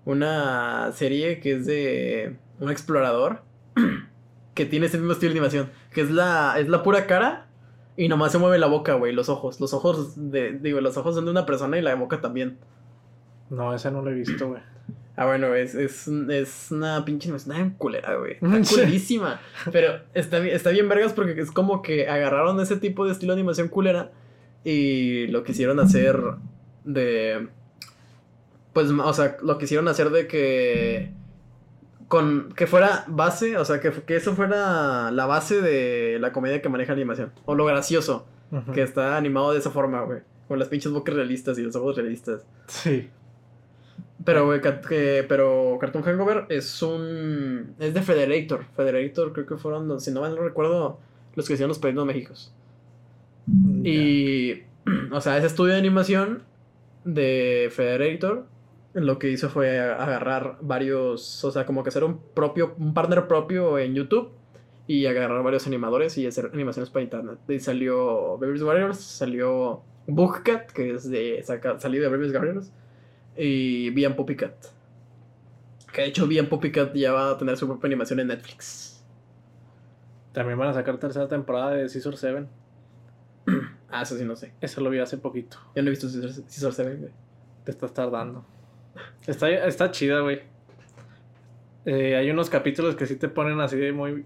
una 0.05 0.91
serie 0.93 1.39
que 1.39 1.53
es 1.53 1.65
de 1.65 2.37
un 2.59 2.69
explorador 2.69 3.41
que 4.53 4.65
tiene 4.65 4.85
ese 4.85 4.97
mismo 4.97 5.13
estilo 5.13 5.33
de 5.33 5.39
animación, 5.39 5.69
que 5.91 6.01
es 6.01 6.11
la 6.11 6.55
es 6.59 6.69
la 6.69 6.83
pura 6.83 7.07
cara 7.07 7.47
y 7.95 8.07
nomás 8.07 8.31
se 8.31 8.37
mueve 8.37 8.57
la 8.57 8.67
boca, 8.67 8.93
güey, 8.95 9.13
los 9.13 9.29
ojos. 9.29 9.59
Los 9.59 9.73
ojos 9.73 10.13
de 10.31 10.59
digo, 10.59 10.81
los 10.81 10.97
ojos 10.97 11.15
son 11.15 11.25
de 11.25 11.31
una 11.31 11.45
persona 11.45 11.77
y 11.77 11.81
la 11.81 11.95
boca 11.95 12.21
también. 12.21 12.57
No, 13.49 13.73
ese 13.73 13.91
no 13.91 14.01
lo 14.01 14.11
he 14.11 14.15
visto, 14.15 14.47
güey. 14.47 14.61
Ah, 15.15 15.25
bueno, 15.27 15.53
es, 15.53 15.75
es, 15.75 16.07
es 16.07 16.71
una 16.71 17.05
pinche 17.05 17.27
animación 17.27 17.55
bien 17.55 17.69
culera, 17.77 18.15
güey. 18.15 18.33
Está 18.41 18.75
culerísima. 18.75 19.39
Pero 19.71 19.99
está, 20.13 20.39
bien- 20.39 20.55
está 20.55 20.71
bien 20.71 20.89
vergas 20.89 21.13
porque 21.13 21.39
es 21.39 21.51
como 21.51 21.81
que 21.83 22.07
agarraron 22.07 22.59
ese 22.59 22.77
tipo 22.77 23.05
de 23.05 23.11
estilo 23.11 23.33
de 23.33 23.39
animación 23.41 23.67
culera 23.67 24.11
y 24.63 25.27
lo 25.27 25.43
quisieron 25.43 25.79
hacer 25.79 26.19
de... 26.83 27.47
Pues, 28.73 28.89
o 28.89 29.13
sea, 29.13 29.37
lo 29.43 29.57
quisieron 29.59 29.87
hacer 29.87 30.09
de 30.09 30.25
que... 30.27 31.11
Con, 32.07 32.53
que 32.55 32.65
fuera 32.67 33.05
base, 33.07 33.57
o 33.57 33.65
sea, 33.65 33.79
que, 33.79 33.91
que 33.91 34.15
eso 34.15 34.33
fuera 34.35 35.09
la 35.11 35.25
base 35.25 35.61
de 35.61 36.17
la 36.19 36.31
comedia 36.31 36.61
que 36.61 36.69
maneja 36.69 36.91
la 36.93 36.97
animación. 36.97 37.31
O 37.45 37.55
lo 37.55 37.65
gracioso, 37.65 38.27
que 38.73 38.81
está 38.83 39.17
animado 39.17 39.51
de 39.53 39.59
esa 39.59 39.71
forma, 39.71 40.01
güey. 40.01 40.19
Con 40.47 40.59
las 40.59 40.67
pinches 40.67 40.91
bocas 40.91 41.15
realistas 41.15 41.57
y 41.57 41.63
los 41.63 41.75
ojos 41.75 41.95
realistas. 41.95 42.45
Sí. 42.67 43.09
Pero, 44.25 44.45
güey, 44.45 44.61
Cat- 44.61 44.85
que- 44.85 45.25
pero 45.27 45.77
Cartoon 45.81 46.03
Hangover 46.03 46.45
es 46.49 46.81
un. 46.81 47.75
Es 47.79 47.93
de 47.93 48.01
Federator. 48.01 48.65
Federator, 48.75 49.33
creo 49.33 49.45
que 49.45 49.57
fueron, 49.57 49.99
si 49.99 50.11
no 50.11 50.21
mal 50.21 50.35
no 50.35 50.41
recuerdo, 50.41 50.99
los 51.35 51.47
que 51.47 51.53
hicieron 51.53 51.69
los 51.69 51.79
Padrinos 51.79 52.05
Méxicos. 52.05 52.53
Ya. 53.47 53.89
Y. 53.89 54.63
O 55.11 55.21
sea, 55.21 55.37
ese 55.37 55.47
estudio 55.47 55.73
de 55.73 55.79
animación 55.79 56.43
de 57.05 57.69
Federator 57.71 58.45
lo 58.93 59.17
que 59.17 59.29
hizo 59.29 59.49
fue 59.49 59.79
agarrar 59.79 60.57
varios, 60.61 61.43
o 61.43 61.51
sea, 61.51 61.65
como 61.65 61.83
que 61.83 61.89
hacer 61.89 62.03
un 62.03 62.19
propio, 62.33 62.75
un 62.77 62.93
partner 62.93 63.27
propio 63.27 63.79
en 63.79 63.95
YouTube 63.95 64.31
y 64.87 65.05
agarrar 65.05 65.41
varios 65.41 65.65
animadores 65.67 66.17
y 66.17 66.27
hacer 66.27 66.51
animaciones 66.53 66.89
para 66.89 67.03
internet. 67.03 67.39
Y 67.47 67.59
salió 67.59 68.37
Baby's 68.37 68.61
Warriors, 68.61 68.99
salió 68.99 69.81
Bookcat, 70.07 70.71
que 70.71 70.91
es 70.95 71.09
de 71.09 71.41
saca, 71.43 71.79
salido 71.79 72.03
de 72.09 72.17
Baby's 72.17 72.33
Warriors, 72.33 72.71
y 73.37 73.89
Bien 73.91 74.15
Puppycat. 74.15 74.53
Que 75.91 76.01
de 76.01 76.07
hecho 76.07 76.27
Bien 76.27 76.49
Puppycat 76.49 76.93
ya 76.95 77.11
va 77.11 77.31
a 77.31 77.37
tener 77.37 77.57
su 77.57 77.67
propia 77.67 77.87
animación 77.87 78.19
en 78.19 78.27
Netflix. 78.27 79.03
También 80.31 80.57
van 80.57 80.69
a 80.69 80.73
sacar 80.73 80.97
tercera 80.97 81.27
temporada 81.27 81.71
de 81.71 81.87
Scissor 81.89 82.17
7. 82.17 82.47
ah, 83.89 84.01
eso 84.01 84.17
sí 84.17 84.25
no 84.25 84.35
sé. 84.35 84.53
Eso 84.61 84.81
lo 84.81 84.89
vi 84.89 84.99
hace 84.99 85.17
poquito. 85.17 85.57
Yo 85.75 85.83
no 85.83 85.89
he 85.89 85.91
visto 85.91 86.09
Scissor 86.09 86.73
7, 86.73 86.95
güey. 86.95 87.11
Te 87.63 87.71
estás 87.71 87.93
tardando. 87.93 88.43
Está, 89.27 89.49
está 89.49 89.91
chida, 89.91 90.19
güey. 90.21 90.41
Eh, 91.85 92.15
hay 92.15 92.29
unos 92.29 92.49
capítulos 92.49 92.95
que 92.95 93.05
sí 93.05 93.15
te 93.15 93.27
ponen 93.27 93.59
así 93.59 93.77
de 93.77 93.91
muy, 93.91 94.25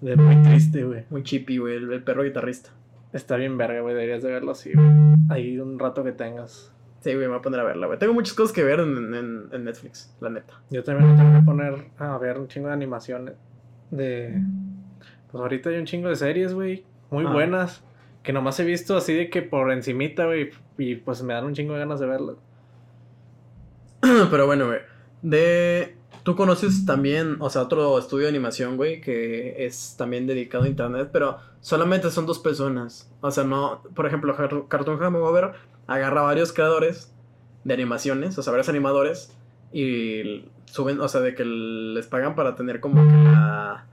de 0.00 0.16
muy 0.16 0.42
triste, 0.42 0.84
güey. 0.84 1.04
Muy 1.10 1.22
chippy, 1.22 1.58
güey, 1.58 1.76
el, 1.76 2.02
perro 2.02 2.24
guitarrista. 2.24 2.70
Está 3.12 3.36
bien 3.36 3.56
verga, 3.56 3.80
güey, 3.80 3.94
deberías 3.94 4.22
de 4.22 4.30
verlo 4.30 4.52
así, 4.52 4.72
güey. 4.72 4.86
Ahí 5.30 5.58
un 5.58 5.78
rato 5.78 6.04
que 6.04 6.12
tengas. 6.12 6.72
Sí, 7.00 7.14
güey, 7.14 7.26
me 7.26 7.28
voy 7.28 7.38
a 7.38 7.42
poner 7.42 7.60
a 7.60 7.64
verla, 7.64 7.86
güey. 7.86 7.98
Tengo 7.98 8.12
muchas 8.12 8.34
cosas 8.34 8.52
que 8.52 8.64
ver 8.64 8.80
en, 8.80 9.14
en, 9.52 9.64
Netflix, 9.64 10.14
la 10.20 10.30
neta. 10.30 10.60
Yo 10.70 10.82
también 10.82 11.10
me 11.10 11.16
tengo 11.16 11.38
que 11.38 11.44
poner 11.44 11.84
a 11.98 12.18
ver 12.18 12.38
un 12.38 12.48
chingo 12.48 12.68
de 12.68 12.74
animaciones. 12.74 13.34
De. 13.90 14.42
Pues 15.30 15.40
ahorita 15.40 15.70
hay 15.70 15.78
un 15.78 15.86
chingo 15.86 16.08
de 16.08 16.16
series, 16.16 16.54
güey. 16.54 16.84
Muy 17.10 17.24
ah. 17.24 17.32
buenas. 17.32 17.84
Que 18.24 18.32
nomás 18.32 18.58
he 18.58 18.64
visto 18.64 18.96
así 18.96 19.14
de 19.14 19.30
que 19.30 19.42
por 19.42 19.70
encimita, 19.70 20.26
güey. 20.26 20.50
Y 20.76 20.96
pues 20.96 21.22
me 21.22 21.34
dan 21.34 21.44
un 21.44 21.54
chingo 21.54 21.74
de 21.74 21.80
ganas 21.80 22.00
de 22.00 22.06
verlas. 22.06 22.36
Pero 24.30 24.46
bueno, 24.46 24.66
güey. 24.66 24.80
De. 25.22 25.94
Tú 26.24 26.34
conoces 26.36 26.84
también, 26.84 27.36
o 27.38 27.48
sea, 27.48 27.62
otro 27.62 27.98
estudio 27.98 28.24
de 28.24 28.30
animación, 28.30 28.76
güey, 28.76 29.00
que 29.00 29.64
es 29.64 29.94
también 29.96 30.26
dedicado 30.26 30.64
a 30.64 30.68
internet, 30.68 31.08
pero 31.10 31.38
solamente 31.60 32.10
son 32.10 32.26
dos 32.26 32.38
personas. 32.38 33.10
O 33.22 33.30
sea, 33.30 33.44
no. 33.44 33.82
Por 33.94 34.06
ejemplo, 34.06 34.36
Cartoon 34.68 34.98
Hangover 34.98 35.52
agarra 35.88 36.22
varios 36.22 36.52
creadores 36.52 37.12
de 37.64 37.74
animaciones, 37.74 38.38
o 38.38 38.42
sea, 38.42 38.52
varios 38.52 38.68
animadores, 38.68 39.36
y 39.72 40.44
suben, 40.66 41.00
o 41.00 41.08
sea, 41.08 41.20
de 41.20 41.34
que 41.34 41.44
les 41.44 42.06
pagan 42.06 42.36
para 42.36 42.54
tener 42.54 42.80
como 42.80 43.04
que 43.04 43.16
la. 43.16 43.86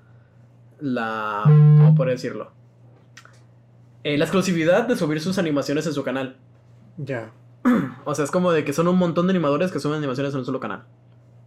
La. 0.80 1.42
¿Cómo 1.46 1.96
puedo 1.96 2.12
decirlo? 2.12 2.52
Eh, 4.04 4.18
la 4.18 4.26
exclusividad 4.26 4.88
de 4.88 4.96
subir 4.96 5.20
sus 5.20 5.40
animaciones 5.40 5.88
en 5.88 5.94
su 5.94 6.04
canal. 6.04 6.38
Ya. 6.98 7.32
o 8.06 8.14
sea, 8.14 8.26
es 8.26 8.32
como 8.32 8.52
de 8.52 8.64
que 8.64 8.74
son 8.74 8.88
un 8.88 8.98
montón 8.98 9.26
de 9.26 9.32
animadores 9.32 9.72
que 9.72 9.80
suben 9.80 9.98
animaciones 9.98 10.34
en 10.34 10.40
un 10.40 10.46
solo 10.46 10.60
canal. 10.60 10.84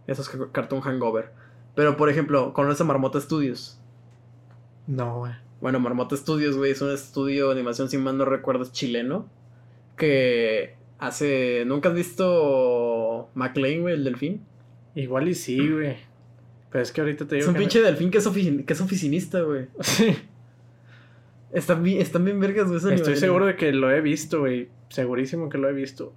Eso 0.07 0.23
es 0.23 0.29
Cartoon 0.51 0.81
Hangover. 0.81 1.31
Pero, 1.75 1.95
por 1.95 2.09
ejemplo, 2.09 2.51
¿conoces 2.53 2.85
Marmota 2.85 3.21
Studios? 3.21 3.79
No, 4.87 5.19
güey. 5.19 5.33
Bueno, 5.61 5.79
Marmota 5.79 6.17
Studios, 6.17 6.57
güey, 6.57 6.71
es 6.71 6.81
un 6.81 6.91
estudio 6.91 7.47
de 7.47 7.53
animación, 7.53 7.89
si 7.89 7.97
mal 7.97 8.17
no 8.17 8.25
recuerdo, 8.25 8.63
es 8.63 8.71
chileno. 8.71 9.27
Que 9.99 10.75
hace. 10.97 11.63
¿Nunca 11.67 11.89
has 11.89 11.95
visto 11.95 13.29
McLean, 13.35 13.81
güey, 13.81 13.93
el 13.93 14.03
delfín? 14.03 14.41
Igual 14.95 15.27
y 15.27 15.35
sí, 15.35 15.69
güey. 15.69 15.97
Pero 16.71 16.83
es 16.83 16.91
que 16.91 17.01
ahorita 17.01 17.27
te 17.27 17.35
digo. 17.35 17.43
Es 17.43 17.49
un 17.49 17.55
pinche 17.55 17.81
delfín 17.81 18.09
que 18.09 18.19
es, 18.19 18.27
que 18.27 18.73
es 18.73 18.81
oficinista, 18.81 19.41
güey. 19.41 19.67
Sí. 19.81 20.15
Están 21.51 21.81
bien, 21.81 21.99
están 21.99 22.25
bien 22.25 22.39
vergas, 22.39 22.67
güey. 22.67 22.93
Estoy 22.93 23.15
seguro 23.15 23.47
de 23.47 23.55
que 23.55 23.71
lo 23.73 23.91
he 23.91 24.01
visto, 24.01 24.39
güey. 24.41 24.69
Segurísimo 24.89 25.49
que 25.49 25.57
lo 25.57 25.67
he 25.67 25.73
visto. 25.73 26.13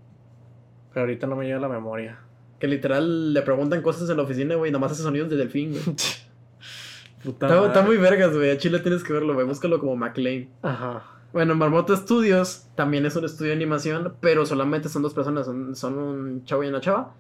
Pero 0.93 1.05
ahorita 1.05 1.27
no 1.27 1.37
me 1.37 1.47
llega 1.47 1.57
a 1.57 1.61
la 1.61 1.69
memoria. 1.69 2.19
Que 2.59 2.69
literal 2.69 3.33
le 3.33 3.41
preguntan 3.41 3.81
cosas 3.81 4.11
en 4.11 4.19
la 4.19 4.25
oficina, 4.25 4.57
güey. 4.57 4.71
Nomás 4.71 4.93
hace 4.93 5.03
sonidos 5.03 5.31
de 5.31 5.37
delfín, 5.37 5.71
güey. 5.71 5.83
está, 7.25 7.67
está, 7.67 7.83
muy 7.83 7.97
vergas, 7.97 8.35
güey. 8.35 8.51
A 8.51 8.59
Chile 8.59 8.79
tienes 8.81 9.03
que 9.03 9.15
verlo, 9.15 9.33
güey. 9.33 9.47
Búscalo 9.47 9.81
como 9.81 9.97
McLean. 9.97 10.51
Ajá. 10.61 11.22
Bueno, 11.33 11.55
Marmota 11.55 11.97
Studios 11.97 12.67
también 12.75 13.07
es 13.07 13.17
un 13.17 13.25
estudio 13.25 13.51
de 13.51 13.57
animación, 13.57 14.15
pero 14.21 14.45
solamente 14.45 14.89
son 14.89 15.03
dos 15.03 15.15
personas. 15.15 15.47
Son, 15.79 15.99
un 15.99 16.45
chavo 16.45 16.65
y 16.65 16.69
una 16.69 16.81
chava. 16.81 17.15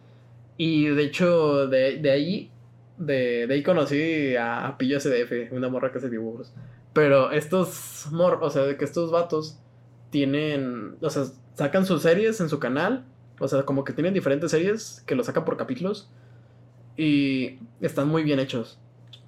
Y 0.56 0.86
de 0.88 1.04
hecho, 1.04 1.66
de, 1.66 1.98
de 1.98 2.10
ahí. 2.10 2.50
De, 2.98 3.46
de 3.46 3.54
ahí 3.54 3.62
conocí 3.62 4.36
a 4.36 4.76
Pillo 4.78 5.00
SDF, 5.00 5.52
una 5.52 5.68
morra 5.68 5.90
que 5.90 5.98
hace 5.98 6.10
dibujos. 6.10 6.52
Pero 6.92 7.30
estos 7.32 8.08
mor, 8.10 8.38
o 8.42 8.50
sea, 8.50 8.76
que 8.76 8.84
estos 8.84 9.10
vatos 9.10 9.58
tienen, 10.10 10.96
o 11.00 11.10
sea, 11.10 11.24
sacan 11.54 11.86
sus 11.86 12.02
series 12.02 12.40
en 12.40 12.48
su 12.48 12.58
canal, 12.58 13.04
o 13.40 13.48
sea, 13.48 13.62
como 13.62 13.84
que 13.84 13.92
tienen 13.92 14.14
diferentes 14.14 14.50
series 14.50 15.02
que 15.06 15.14
lo 15.14 15.24
sacan 15.24 15.44
por 15.44 15.56
capítulos 15.56 16.10
y 16.96 17.58
están 17.80 18.08
muy 18.08 18.22
bien 18.22 18.38
hechos. 18.38 18.78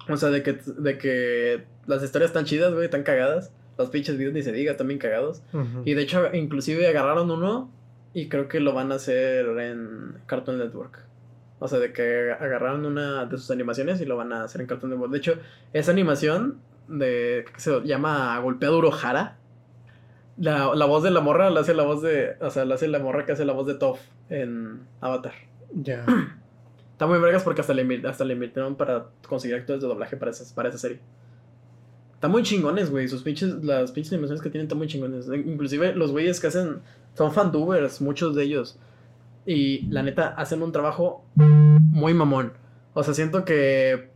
O 0.07 0.15
sea, 0.15 0.29
de 0.29 0.43
que, 0.43 0.53
de 0.53 0.97
que 0.97 1.65
las 1.87 2.03
historias 2.03 2.29
están 2.29 2.45
chidas, 2.45 2.71
güey, 2.71 2.85
están 2.85 3.03
cagadas. 3.03 3.51
Los 3.77 3.89
pinches 3.89 4.17
videos 4.17 4.33
ni 4.33 4.41
se 4.41 4.51
diga, 4.51 4.71
están 4.71 4.87
bien 4.87 4.99
cagados. 4.99 5.41
Y 5.83 5.93
de 5.93 6.01
hecho, 6.01 6.33
inclusive 6.33 6.87
agarraron 6.87 7.29
uno 7.29 7.69
y 8.13 8.29
creo 8.29 8.47
que 8.47 8.59
lo 8.59 8.73
van 8.73 8.91
a 8.91 8.95
hacer 8.95 9.45
en 9.59 10.15
Cartoon 10.25 10.57
Network. 10.57 11.03
O 11.59 11.67
sea, 11.67 11.79
de 11.79 11.91
que 11.91 12.31
agarraron 12.31 12.85
una 12.85 13.25
de 13.25 13.37
sus 13.37 13.51
animaciones 13.51 13.99
y 14.01 14.05
lo 14.05 14.15
van 14.15 14.31
a 14.33 14.43
hacer 14.43 14.61
en 14.61 14.67
Cartoon 14.67 14.91
Network. 14.91 15.11
De 15.11 15.17
hecho, 15.17 15.33
esa 15.73 15.91
animación 15.91 16.59
de 16.87 17.45
que 17.53 17.59
se 17.59 17.81
llama 17.81 18.39
Golpeaduro 18.39 18.91
Jara. 18.91 19.37
La, 20.37 20.75
la, 20.75 20.85
voz 20.85 21.01
de 21.03 21.11
la 21.11 21.21
morra 21.21 21.49
la 21.49 21.61
hace 21.61 21.73
la 21.73 21.83
voz 21.83 22.01
de. 22.01 22.35
O 22.41 22.49
sea, 22.49 22.65
la 22.65 22.75
hace 22.75 22.87
la 22.87 22.99
morra 22.99 23.25
que 23.25 23.31
hace 23.31 23.45
la 23.45 23.53
voz 23.53 23.67
de 23.67 23.75
Toph 23.75 23.99
en 24.29 24.81
Avatar. 25.01 25.33
Ya. 25.73 26.05
Está 26.91 27.07
muy 27.07 27.19
vergas 27.19 27.43
porque 27.43 27.61
hasta 27.61 27.73
le, 27.73 28.07
hasta 28.07 28.23
le 28.23 28.33
invirtieron 28.33 28.75
para 28.75 29.07
conseguir 29.27 29.57
actores 29.57 29.81
de 29.81 29.87
doblaje 29.87 30.15
para, 30.15 30.31
esas, 30.31 30.53
para 30.53 30.69
esa 30.69 30.77
serie. 30.77 30.99
Están 32.15 32.31
muy 32.31 32.43
chingones, 32.43 32.89
güey. 32.89 33.07
Sus 33.07 33.23
pinches, 33.23 33.63
las 33.63 33.91
pinches 33.91 34.13
animaciones 34.13 34.41
que 34.41 34.49
tienen 34.49 34.65
están 34.65 34.77
muy 34.77 34.87
chingones. 34.87 35.27
Inclusive 35.27 35.95
los 35.95 36.11
güeyes 36.11 36.39
que 36.39 36.47
hacen 36.47 36.81
son 37.13 37.31
fandubers, 37.31 38.01
muchos 38.01 38.35
de 38.35 38.43
ellos. 38.43 38.79
Y 39.45 39.83
la 39.89 40.01
neta, 40.01 40.29
hacen 40.29 40.63
un 40.63 40.71
trabajo 40.71 41.23
muy 41.35 42.13
mamón. 42.13 42.53
O 42.93 43.03
sea, 43.03 43.13
siento 43.13 43.45
que 43.45 44.09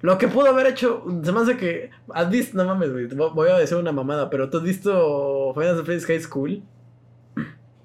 lo 0.00 0.16
que 0.16 0.28
pudo 0.28 0.46
haber 0.48 0.66
hecho, 0.66 1.04
se 1.22 1.32
me 1.32 1.40
hace 1.40 1.56
que. 1.56 1.90
¿Has 2.12 2.30
visto? 2.30 2.56
No 2.56 2.64
mames, 2.64 2.92
güey. 2.92 3.06
Voy 3.06 3.48
a 3.48 3.58
decir 3.58 3.76
una 3.76 3.92
mamada, 3.92 4.30
pero 4.30 4.48
¿tú 4.48 4.58
has 4.58 4.62
visto 4.62 5.52
Final 5.54 5.76
Fantasy 5.76 6.06
High 6.06 6.20
School? 6.20 6.62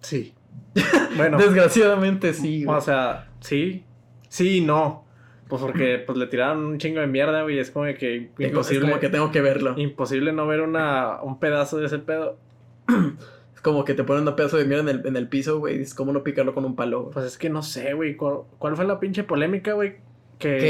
Sí. 0.01 0.33
Bueno. 1.15 1.37
Desgraciadamente 1.37 2.33
sí, 2.33 2.63
güey. 2.63 2.75
O 2.75 2.81
sea, 2.81 3.27
sí. 3.39 3.83
Sí 4.29 4.57
y 4.57 4.61
no. 4.61 5.05
Pues 5.53 5.61
porque 5.61 5.99
pues 6.03 6.17
le 6.17 6.25
tiraron 6.25 6.65
un 6.65 6.79
chingo 6.79 6.99
de 6.99 7.05
mierda, 7.05 7.43
güey. 7.43 7.59
Es 7.59 7.69
como 7.69 7.85
que 7.93 8.31
imposible. 8.39 8.85
Es 8.85 8.89
como 8.89 8.99
que 8.99 9.09
tengo 9.09 9.31
que 9.31 9.39
verlo. 9.39 9.75
Imposible 9.77 10.33
no 10.33 10.47
ver 10.47 10.61
una, 10.61 11.21
un 11.21 11.39
pedazo 11.39 11.77
de 11.77 11.85
ese 11.85 11.99
pedo. 11.99 12.39
es 13.53 13.61
como 13.61 13.85
que 13.85 13.93
te 13.93 14.03
ponen 14.03 14.27
un 14.27 14.35
pedazo 14.35 14.57
de 14.57 14.65
mierda 14.65 14.89
en 14.89 14.97
el, 14.97 15.05
en 15.05 15.15
el 15.15 15.27
piso, 15.27 15.59
güey. 15.59 15.79
Es 15.79 15.93
como 15.93 16.11
no 16.11 16.23
picarlo 16.23 16.55
con 16.55 16.65
un 16.65 16.75
palo, 16.75 17.11
Pues 17.11 17.27
es 17.27 17.37
que 17.37 17.51
no 17.51 17.61
sé, 17.61 17.93
güey. 17.93 18.15
¿Cuál 18.17 18.75
fue 18.75 18.85
la 18.85 18.99
pinche 18.99 19.23
polémica, 19.23 19.73
güey? 19.73 19.97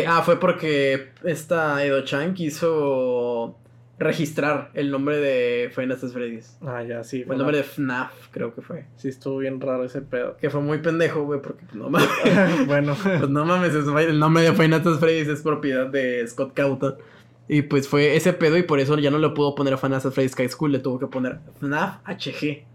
ah, 0.05 0.21
fue 0.21 0.37
porque 0.37 1.11
esta 1.23 1.85
Edo-chan 1.85 2.33
quiso 2.33 3.57
registrar 4.03 4.69
el 4.73 4.91
nombre 4.91 5.17
de 5.17 5.71
Final 5.73 5.97
Freddy's. 5.97 6.57
Ah, 6.61 6.83
ya, 6.83 7.03
sí. 7.03 7.23
Fue 7.23 7.35
el 7.35 7.39
nombre 7.39 7.57
de 7.57 7.63
FNAF, 7.63 8.29
creo 8.31 8.53
que 8.53 8.61
fue. 8.61 8.85
Sí, 8.95 9.09
estuvo 9.09 9.37
bien 9.37 9.59
raro 9.59 9.83
ese 9.83 10.01
pedo. 10.01 10.37
Que 10.37 10.49
fue 10.49 10.61
muy 10.61 10.79
pendejo, 10.79 11.23
güey, 11.23 11.41
porque 11.41 11.65
pues, 11.65 11.75
no 11.75 11.89
mames. 11.89 12.67
bueno. 12.67 12.95
pues 13.01 13.29
no 13.29 13.45
mames, 13.45 13.73
el 13.73 14.19
nombre 14.19 14.43
de 14.43 14.53
Final 14.53 14.81
Freddy's 14.81 15.27
es 15.27 15.41
propiedad 15.41 15.87
de 15.87 16.27
Scott 16.27 16.53
Cawthon. 16.53 16.95
Y 17.47 17.63
pues 17.63 17.87
fue 17.87 18.15
ese 18.15 18.33
pedo 18.33 18.57
y 18.57 18.63
por 18.63 18.79
eso 18.79 18.97
ya 18.97 19.11
no 19.11 19.19
le 19.19 19.29
pudo 19.29 19.53
poner 19.55 19.73
a 19.73 19.77
Final 19.77 19.99
Freddy's 19.99 20.35
High 20.35 20.49
School, 20.49 20.71
le 20.71 20.79
tuvo 20.79 20.99
que 20.99 21.07
poner 21.07 21.39
FNAF 21.59 21.97
HG. 22.05 22.65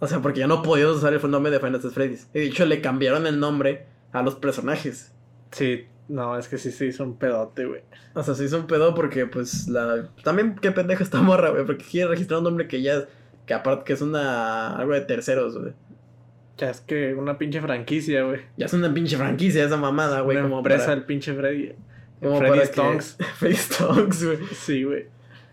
O 0.00 0.06
sea, 0.08 0.20
porque 0.20 0.40
ya 0.40 0.48
no 0.48 0.62
podía 0.62 0.88
usar 0.88 1.14
el 1.14 1.30
nombre 1.30 1.52
de 1.52 1.60
Final 1.60 1.80
Freddy's. 1.80 2.28
Y 2.34 2.40
de 2.40 2.46
hecho 2.46 2.66
le 2.66 2.80
cambiaron 2.80 3.26
el 3.26 3.38
nombre 3.38 3.86
a 4.12 4.22
los 4.22 4.34
personajes. 4.34 5.12
Sí, 5.52 5.86
no, 6.08 6.36
es 6.36 6.48
que 6.48 6.58
sí 6.58 6.70
se 6.70 6.86
hizo 6.86 7.04
un 7.04 7.16
pedote, 7.16 7.64
güey. 7.64 7.82
O 8.14 8.22
sea, 8.22 8.34
se 8.34 8.44
hizo 8.44 8.58
un 8.58 8.66
pedo 8.66 8.94
porque, 8.94 9.26
pues, 9.26 9.68
la... 9.68 10.08
También 10.22 10.56
qué 10.56 10.72
pendejo 10.72 11.02
está 11.02 11.22
morra, 11.22 11.50
güey, 11.50 11.64
porque 11.64 11.84
quiere 11.84 12.10
registrar 12.10 12.38
un 12.38 12.44
nombre 12.44 12.68
que 12.68 12.82
ya... 12.82 13.06
Que 13.46 13.54
aparte 13.54 13.84
que 13.84 13.92
es 13.92 14.02
una... 14.02 14.76
Algo 14.76 14.92
de 14.92 15.02
terceros, 15.02 15.56
güey. 15.58 15.72
Ya 16.58 16.70
es 16.70 16.80
que 16.80 17.14
una 17.14 17.38
pinche 17.38 17.60
franquicia, 17.60 18.24
güey. 18.24 18.40
Ya 18.56 18.66
es 18.66 18.72
una 18.72 18.92
pinche 18.92 19.16
franquicia 19.16 19.64
esa 19.64 19.76
mamada, 19.76 20.20
güey. 20.20 20.40
como 20.40 20.58
empresa 20.58 20.92
el 20.92 21.04
pinche 21.04 21.32
Freddy. 21.34 21.72
Como 22.20 22.38
Freddy 22.38 22.66
Stonks. 22.66 23.16
Freddy 23.36 23.56
Stonks, 23.56 24.24
güey. 24.24 24.38
Sí, 24.52 24.84
güey. 24.84 25.06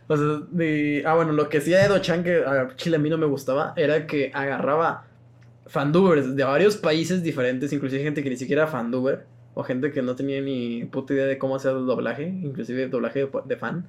O 0.08 0.18
sea, 0.18 0.42
de... 0.52 1.04
Ah, 1.06 1.16
bueno, 1.16 1.32
lo 1.32 1.48
que 1.48 1.60
hacía 1.60 1.86
Edo 1.86 2.00
Chan 2.00 2.24
que 2.24 2.44
a 2.44 2.76
Chile 2.76 2.98
a 2.98 3.00
mí 3.00 3.10
no 3.10 3.18
me 3.18 3.28
gustaba 3.28 3.74
era 3.78 4.08
que 4.08 4.32
agarraba 4.34 5.06
fandubers 5.68 6.36
de 6.36 6.44
varios 6.44 6.76
países 6.76 7.24
diferentes, 7.24 7.72
inclusive 7.72 8.04
gente 8.04 8.24
que 8.24 8.30
ni 8.30 8.38
siquiera 8.38 8.64
era 8.64 8.72
fanduber 8.72 9.26
o 9.60 9.64
gente 9.64 9.92
que 9.92 10.02
no 10.02 10.16
tenía 10.16 10.40
ni 10.40 10.86
puta 10.86 11.14
idea 11.14 11.26
de 11.26 11.38
cómo 11.38 11.58
hacer 11.58 11.76
el 11.76 11.86
doblaje, 11.86 12.24
inclusive 12.24 12.88
doblaje 12.88 13.30
de, 13.44 13.58
fan. 13.58 13.86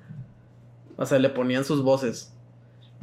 O 0.96 1.06
sea, 1.06 1.20
le 1.20 1.28
ponían 1.28 1.64
sus 1.64 1.84
voces. 1.84 2.34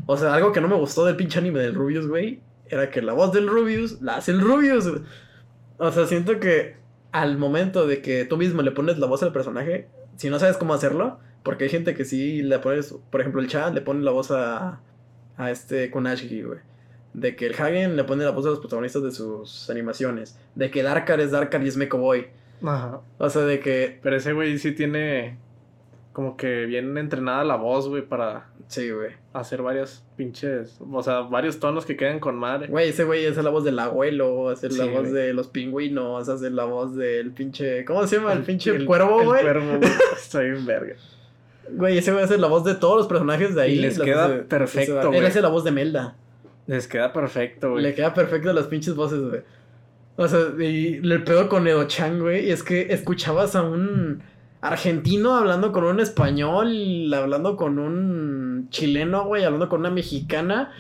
O 0.06 0.18
sea, 0.18 0.34
algo 0.34 0.52
que 0.52 0.60
no 0.60 0.68
me 0.68 0.76
gustó 0.76 1.06
del 1.06 1.16
pinche 1.16 1.40
anime 1.40 1.62
del 1.62 1.76
Rubius, 1.76 2.10
güey, 2.10 2.42
era 2.68 2.92
que 2.92 3.02
la 3.02 3.14
voz 3.14 3.32
del 3.32 3.48
Rubius 3.48 4.02
la 4.02 4.18
hace 4.18 4.32
el 4.32 4.42
Rubius. 4.42 4.86
O 5.78 5.92
sea, 5.94 6.08
siento 6.08 6.42
que 6.42 6.76
al 7.14 7.38
momento 7.38 7.88
de 7.88 8.02
que 8.02 8.26
tú 8.26 8.36
mismo 8.36 8.62
le 8.62 8.72
pones 8.72 8.98
la 8.98 9.08
voz 9.08 9.24
al 9.24 9.32
personaje, 9.32 9.88
si 10.18 10.30
no 10.30 10.38
sabes 10.38 10.58
cómo 10.58 10.74
hacerlo, 10.74 11.20
porque 11.44 11.64
hay 11.64 11.70
gente 11.70 11.94
que 11.94 12.04
sí 12.04 12.44
le 12.44 12.60
pones, 12.60 12.94
por 13.10 13.22
ejemplo, 13.22 13.40
el 13.40 13.48
chat 13.48 13.74
le 13.74 13.80
pone 13.80 14.04
la 14.04 14.12
voz 14.12 14.30
a, 14.32 14.82
a 15.38 15.52
este 15.52 15.90
Kunashiki, 15.90 16.42
güey. 16.42 16.60
De 17.14 17.38
que 17.38 17.46
el 17.46 17.54
Hagen 17.54 17.96
le 17.96 18.04
pone 18.04 18.26
la 18.26 18.32
voz 18.32 18.46
a 18.46 18.50
los 18.50 18.60
protagonistas 18.60 19.04
de 19.04 19.12
sus 19.12 19.70
animaciones. 19.70 20.38
De 20.54 20.70
que 20.70 20.84
Darkar 20.84 21.22
es 21.22 21.32
Darkar 21.32 21.64
y 21.64 21.70
es 21.70 21.78
Mecho 21.78 21.98
Boy. 21.98 22.28
Ajá. 22.64 23.02
O 23.18 23.30
sea, 23.30 23.44
de 23.44 23.60
que. 23.60 24.00
Pero 24.02 24.16
ese 24.16 24.34
güey 24.34 24.58
sí 24.58 24.72
tiene 24.72 25.38
como 26.14 26.36
que 26.36 26.66
bien 26.66 26.98
entrenada 26.98 27.44
la 27.44 27.56
voz, 27.58 27.88
güey, 27.88 28.02
para 28.02 28.48
Sí, 28.68 28.90
güey. 28.90 29.12
hacer 29.34 29.62
varias 29.62 30.04
pinches, 30.18 30.80
o 30.92 31.04
sea, 31.04 31.20
varios 31.22 31.60
tonos 31.60 31.86
que 31.86 31.96
queden 31.96 32.20
con 32.20 32.36
madre. 32.36 32.68
Güey, 32.70 32.90
ese 32.90 33.04
güey 33.04 33.26
hace 33.28 33.44
la 33.44 33.52
voz 33.52 33.64
del 33.64 33.78
abuelo, 33.78 34.50
hace 34.50 34.68
la 34.70 34.86
voz 34.86 35.02
güey. 35.02 35.12
de 35.14 35.34
los 35.34 35.48
pingüinos, 35.48 36.28
hace 36.28 36.50
la 36.50 36.64
voz 36.66 36.96
del 36.96 37.32
pinche. 37.34 37.86
¿Cómo 37.86 38.06
se 38.08 38.16
llama? 38.18 38.34
El, 38.34 38.42
pinche 38.44 38.72
el- 38.72 38.86
cuervo, 38.86 39.22
el 39.22 39.28
güey. 39.28 39.42
cuervo, 39.44 39.78
güey. 39.78 39.92
Está 40.18 40.40
bien 40.40 40.66
verga. 40.66 40.96
Güey, 41.70 42.00
ese 42.00 42.12
güey 42.12 42.24
hace 42.24 42.38
la 42.40 42.48
voz 42.48 42.64
de 42.64 42.74
todos 42.76 42.98
los 42.98 43.08
personajes 43.08 43.54
de 43.54 43.62
ahí. 43.62 43.74
Y 43.74 43.80
les 43.80 44.00
queda 44.00 44.44
perfecto, 44.46 45.00
Él 45.02 45.08
güey. 45.08 45.26
hace 45.26 45.42
la 45.42 45.50
voz 45.50 45.64
de 45.64 45.72
Melda. 45.72 46.16
Les 46.66 46.88
queda 46.88 47.14
perfecto, 47.14 47.72
güey. 47.72 47.84
Le 47.84 47.94
queda 47.94 48.14
perfecto 48.16 48.52
las 48.54 48.66
pinches 48.66 48.96
voces, 48.96 49.20
güey. 49.22 49.42
O 50.18 50.28
sea, 50.28 50.40
y 50.60 51.00
le 51.00 51.20
pedo 51.20 51.48
con 51.48 51.68
Edo-chan, 51.68 52.20
güey. 52.20 52.48
Y 52.48 52.52
es 52.52 52.64
que 52.64 52.88
escuchabas 52.90 53.56
a 53.56 53.62
un 53.62 54.22
argentino 54.62 55.36
hablando 55.36 55.72
con 55.72 55.84
un 55.84 56.00
español, 56.00 57.14
hablando 57.14 57.56
con 57.56 57.80
un 57.80 58.68
chileno, 58.70 59.26
güey, 59.26 59.44
hablando 59.44 59.70
con 59.70 59.82
una 59.82 59.92
mexicana. 59.92 60.72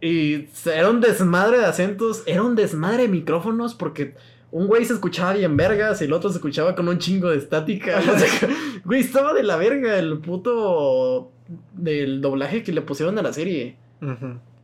Y 0.00 0.46
era 0.64 0.90
un 0.90 1.00
desmadre 1.00 1.58
de 1.58 1.66
acentos, 1.66 2.22
era 2.26 2.42
un 2.42 2.54
desmadre 2.54 3.02
de 3.02 3.08
micrófonos 3.08 3.74
porque 3.74 4.14
un 4.50 4.68
güey 4.68 4.84
se 4.84 4.94
escuchaba 4.94 5.34
bien 5.34 5.56
vergas 5.56 6.00
y 6.00 6.04
el 6.04 6.12
otro 6.12 6.30
se 6.30 6.36
escuchaba 6.36 6.74
con 6.74 6.88
un 6.88 6.98
chingo 6.98 7.30
de 7.30 7.38
estática. 7.38 8.00
O 8.14 8.18
sea, 8.18 8.48
güey, 8.84 9.00
estaba 9.00 9.34
de 9.34 9.42
la 9.42 9.56
verga 9.56 9.98
el 9.98 10.18
puto 10.18 11.32
del 11.72 12.20
doblaje 12.20 12.62
que 12.62 12.72
le 12.72 12.82
pusieron 12.82 13.18
a 13.18 13.22
la 13.22 13.32
serie. 13.32 13.76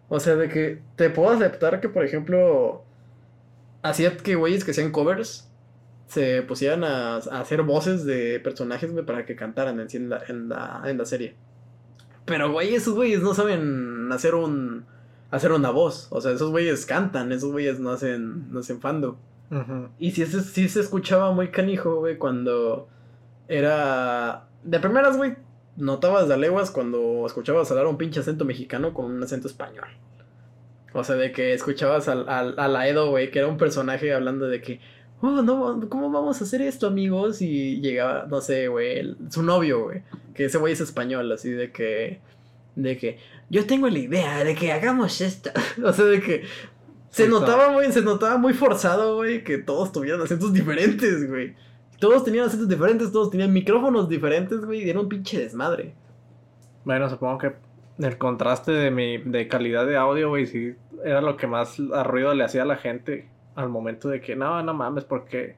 O 0.08 0.20
sea, 0.20 0.36
de 0.36 0.48
que 0.48 0.78
te 0.94 1.10
puedo 1.10 1.30
aceptar 1.30 1.80
que, 1.80 1.88
por 1.88 2.04
ejemplo, 2.04 2.84
hacía 3.84 4.16
que 4.16 4.34
güeyes 4.34 4.64
que 4.64 4.72
hacían 4.72 4.90
covers 4.90 5.48
se 6.08 6.42
pusieran 6.42 6.82
a, 6.84 7.16
a 7.16 7.40
hacer 7.40 7.62
voces 7.62 8.04
de 8.04 8.40
personajes, 8.40 8.92
güey, 8.92 9.04
para 9.06 9.24
que 9.24 9.36
cantaran 9.36 9.78
en, 9.80 9.86
en, 9.92 10.08
la, 10.10 10.22
en, 10.28 10.48
la, 10.48 10.82
en 10.86 10.98
la 10.98 11.04
serie. 11.06 11.36
Pero, 12.24 12.50
güey, 12.52 12.74
esos 12.74 12.94
güeyes 12.94 13.22
no 13.22 13.34
saben 13.34 14.10
hacer 14.12 14.34
un 14.34 14.86
hacer 15.30 15.50
una 15.52 15.70
voz. 15.70 16.08
O 16.10 16.20
sea, 16.20 16.32
esos 16.32 16.50
güeyes 16.50 16.86
cantan, 16.86 17.32
esos 17.32 17.50
güeyes 17.52 17.80
no 17.80 17.90
hacen, 17.90 18.52
no 18.52 18.60
hacen 18.60 18.80
fando. 18.80 19.18
Y 19.98 20.12
sí, 20.12 20.24
se- 20.26 20.42
sí 20.42 20.68
se 20.68 20.80
escuchaba 20.80 21.32
muy 21.32 21.50
canijo, 21.50 21.96
güey, 21.96 22.18
cuando 22.18 22.88
era... 23.48 24.48
De 24.62 24.80
primeras, 24.80 25.16
güey, 25.16 25.34
notabas 25.76 26.28
de 26.28 26.36
leguas 26.38 26.70
cuando 26.70 27.24
escuchabas 27.26 27.70
hablar 27.70 27.86
un 27.86 27.98
pinche 27.98 28.20
acento 28.20 28.44
mexicano 28.44 28.94
con 28.94 29.06
un 29.06 29.22
acento 29.22 29.48
español. 29.48 29.88
O 30.94 31.02
sea, 31.02 31.16
de 31.16 31.32
que 31.32 31.52
escuchabas 31.52 32.08
al, 32.08 32.28
al, 32.28 32.54
a 32.56 32.68
la 32.68 32.88
Edo, 32.88 33.10
güey, 33.10 33.32
que 33.32 33.40
era 33.40 33.48
un 33.48 33.56
personaje 33.56 34.14
hablando 34.14 34.46
de 34.46 34.60
que... 34.60 34.80
Oh, 35.20 35.42
no, 35.42 35.88
¿cómo 35.88 36.10
vamos 36.10 36.40
a 36.40 36.44
hacer 36.44 36.62
esto, 36.62 36.86
amigos? 36.86 37.42
Y 37.42 37.80
llegaba, 37.80 38.26
no 38.28 38.40
sé, 38.40 38.68
güey, 38.68 39.16
su 39.28 39.42
novio, 39.42 39.82
güey. 39.82 40.02
Que 40.34 40.44
ese 40.44 40.58
güey 40.58 40.72
es 40.72 40.80
español, 40.80 41.30
así 41.32 41.50
de 41.50 41.72
que... 41.72 42.20
De 42.76 42.96
que... 42.96 43.18
Yo 43.50 43.66
tengo 43.66 43.88
la 43.88 43.98
idea 43.98 44.44
de 44.44 44.54
que 44.54 44.70
hagamos 44.70 45.20
esto. 45.20 45.50
o 45.84 45.92
sea, 45.92 46.04
de 46.04 46.20
que... 46.20 46.44
Se 47.10 47.28
notaba, 47.28 47.72
güey, 47.72 47.90
se 47.92 48.02
notaba 48.02 48.38
muy 48.38 48.54
forzado, 48.54 49.16
güey, 49.16 49.42
que 49.42 49.58
todos 49.58 49.90
tuvieran 49.90 50.20
acentos 50.20 50.52
diferentes, 50.52 51.28
güey. 51.28 51.56
Todos 51.98 52.24
tenían 52.24 52.46
acentos 52.46 52.68
diferentes, 52.68 53.10
todos 53.10 53.30
tenían 53.30 53.52
micrófonos 53.52 54.08
diferentes, 54.08 54.64
güey, 54.64 54.84
y 54.84 54.90
era 54.90 55.00
un 55.00 55.08
pinche 55.08 55.40
desmadre. 55.40 55.94
Bueno, 56.84 57.08
supongo 57.08 57.38
que 57.38 57.52
el 57.98 58.18
contraste 58.18 58.72
de 58.72 58.90
mi 58.90 59.18
de 59.18 59.46
calidad 59.48 59.86
de 59.86 59.96
audio, 59.96 60.28
güey, 60.30 60.46
sí 60.46 60.74
era 61.04 61.20
lo 61.20 61.36
que 61.36 61.46
más 61.46 61.78
ruido 61.78 62.34
le 62.34 62.44
hacía 62.44 62.62
a 62.62 62.66
la 62.66 62.76
gente 62.76 63.28
al 63.56 63.68
momento 63.68 64.08
de 64.08 64.20
que 64.20 64.34
no, 64.36 64.62
no 64.62 64.74
mames, 64.74 65.04
porque 65.04 65.56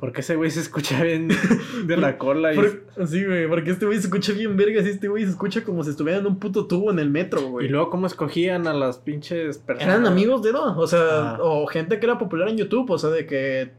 porque 0.00 0.20
ese 0.22 0.36
güey 0.36 0.50
se 0.50 0.60
escucha 0.60 1.02
bien 1.02 1.28
de 1.86 1.96
la 1.96 2.18
cola 2.18 2.52
y, 2.52 2.56
Por- 2.56 3.06
sí, 3.06 3.24
güey, 3.24 3.46
porque 3.48 3.70
este 3.70 3.86
güey 3.86 3.98
se 3.98 4.06
escucha 4.06 4.32
bien 4.32 4.56
vergas 4.56 4.84
y 4.86 4.90
este 4.90 5.08
güey 5.08 5.24
se 5.24 5.30
escucha 5.30 5.62
como 5.64 5.84
si 5.84 5.90
estuviera 5.90 6.18
en 6.18 6.26
un 6.26 6.38
puto 6.38 6.66
tubo 6.66 6.90
en 6.90 6.98
el 6.98 7.08
metro, 7.10 7.40
y 7.40 7.44
güey. 7.44 7.68
luego 7.68 7.90
cómo 7.90 8.06
escogían 8.06 8.66
a 8.66 8.74
las 8.74 8.98
pinches 8.98 9.58
personas. 9.58 9.94
Eran 9.94 10.06
amigos 10.06 10.42
de 10.42 10.50
Edo, 10.50 10.76
o 10.78 10.86
sea, 10.86 11.36
Ah. 11.36 11.38
o 11.40 11.66
gente 11.68 12.00
que 12.00 12.06
era 12.06 12.18
popular 12.18 12.48
en 12.48 12.56
YouTube, 12.58 12.90
o 12.90 12.98
sea, 12.98 13.10
de 13.10 13.24
que 13.26 13.70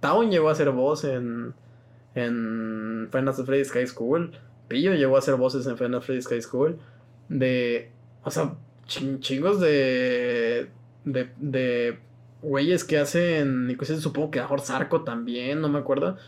Town 0.00 0.30
llegó 0.30 0.48
a 0.48 0.52
hacer 0.52 0.70
voz 0.70 1.04
en, 1.04 1.54
en 2.14 3.08
Final 3.10 3.32
Fantasy 3.34 3.64
High 3.72 3.86
School, 3.86 4.32
Pillo 4.68 4.94
llegó 4.94 5.16
a 5.16 5.20
hacer 5.20 5.36
voces 5.36 5.66
en 5.66 5.76
Final 5.78 6.02
Fantasy 6.02 6.28
High 6.28 6.42
School, 6.42 6.78
de, 7.30 7.88
o 8.22 8.30
sea, 8.30 8.54
chin- 8.86 9.20
chingos 9.20 9.58
de, 9.60 10.68
de, 11.06 11.30
de 11.38 11.98
güeyes 12.42 12.84
que 12.84 12.98
hacen, 12.98 13.70
inclusive 13.70 14.00
supongo 14.00 14.30
que 14.30 14.40
a 14.40 14.48
Zarco 14.58 15.02
también, 15.04 15.62
no 15.62 15.68
me 15.70 15.78
acuerdo. 15.78 16.18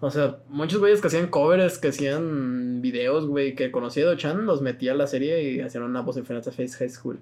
O 0.00 0.10
sea, 0.10 0.36
muchos 0.48 0.78
güeyes 0.78 1.00
que 1.00 1.08
hacían 1.08 1.26
covers, 1.28 1.78
que 1.78 1.88
hacían 1.88 2.80
videos, 2.82 3.26
güey, 3.26 3.54
que 3.54 3.70
conocía 3.70 4.04
a 4.04 4.08
Do-chan, 4.08 4.46
los 4.46 4.60
metía 4.62 4.92
a 4.92 4.94
la 4.94 5.06
serie 5.06 5.42
y 5.42 5.60
hacían 5.60 5.84
una 5.84 6.00
voz 6.02 6.16
en 6.16 6.24
Final 6.26 6.42
Fantasy 6.42 6.68
High 6.78 6.90
School. 6.90 7.18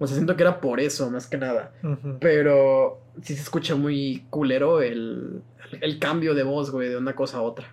O 0.00 0.06
sea, 0.06 0.16
siento 0.16 0.34
que 0.36 0.42
era 0.42 0.60
por 0.60 0.80
eso, 0.80 1.08
más 1.10 1.26
que 1.26 1.38
nada. 1.38 1.72
Pero 2.20 3.00
sí 3.22 3.34
se 3.36 3.42
escucha 3.42 3.76
muy 3.76 4.24
culero 4.30 4.82
el, 4.82 5.40
el 5.80 5.98
cambio 5.98 6.34
de 6.34 6.42
voz, 6.42 6.70
güey, 6.70 6.88
de 6.88 6.96
una 6.96 7.14
cosa 7.14 7.38
a 7.38 7.42
otra. 7.42 7.72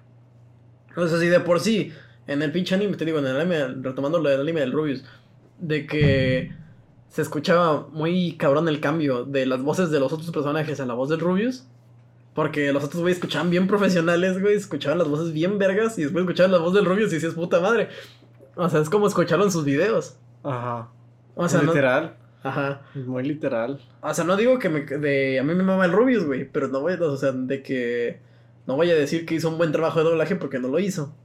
O 0.95 1.07
sea, 1.07 1.17
si 1.19 1.27
de 1.27 1.39
por 1.39 1.59
sí, 1.59 1.91
en 2.27 2.41
el 2.41 2.51
pinche 2.51 2.75
anime, 2.75 2.97
te 2.97 3.05
digo, 3.05 3.19
en 3.19 3.27
el 3.27 3.37
anime, 3.37 3.67
retomando 3.81 4.19
lo 4.19 4.29
del 4.29 4.41
anime 4.41 4.59
del 4.59 4.71
Rubius, 4.71 5.03
de 5.59 5.87
que 5.87 6.51
se 7.09 7.21
escuchaba 7.21 7.87
muy 7.91 8.33
cabrón 8.33 8.67
el 8.67 8.79
cambio 8.79 9.23
de 9.23 9.45
las 9.45 9.61
voces 9.63 9.89
de 9.89 9.99
los 9.99 10.11
otros 10.11 10.29
personajes 10.31 10.79
a 10.79 10.85
la 10.85 10.93
voz 10.93 11.09
del 11.09 11.19
Rubius. 11.19 11.65
Porque 12.33 12.71
los 12.71 12.83
otros 12.83 13.01
güeyes 13.01 13.17
escuchaban 13.17 13.49
bien 13.49 13.65
profesionales, 13.65 14.39
güey, 14.39 14.55
escuchaban 14.55 14.99
las 14.99 15.07
voces 15.07 15.33
bien 15.33 15.57
vergas 15.57 15.97
y 15.97 16.03
después 16.03 16.21
escuchaban 16.21 16.51
la 16.51 16.59
voz 16.59 16.73
del 16.73 16.85
Rubius 16.85 17.11
y 17.11 17.15
decías, 17.15 17.33
puta 17.33 17.59
madre. 17.59 17.89
O 18.55 18.69
sea, 18.69 18.81
es 18.81 18.91
como 18.91 19.07
escucharon 19.07 19.51
sus 19.51 19.65
videos. 19.65 20.17
Ajá. 20.43 20.89
O 21.33 21.49
sea, 21.49 21.61
no, 21.61 21.67
literal, 21.67 22.15
Ajá. 22.43 22.81
muy 22.93 23.23
literal. 23.23 23.79
O 24.01 24.13
sea, 24.13 24.23
no 24.23 24.35
digo 24.35 24.59
que 24.59 24.69
me, 24.69 24.81
de, 24.81 25.39
a 25.39 25.43
mí 25.43 25.55
me 25.55 25.63
mama 25.63 25.85
el 25.85 25.91
Rubius, 25.91 26.25
güey, 26.25 26.47
pero 26.47 26.67
no 26.67 26.81
voy 26.81 26.93
o 26.93 27.17
sea, 27.17 27.31
de 27.31 27.63
que 27.63 28.19
no 28.67 28.75
voy 28.75 28.91
a 28.91 28.95
decir 28.95 29.25
que 29.25 29.35
hizo 29.35 29.49
un 29.49 29.57
buen 29.57 29.71
trabajo 29.71 29.99
de 29.99 30.05
doblaje 30.05 30.35
porque 30.35 30.59
no 30.59 30.67
lo 30.67 30.79
hizo. 30.79 31.15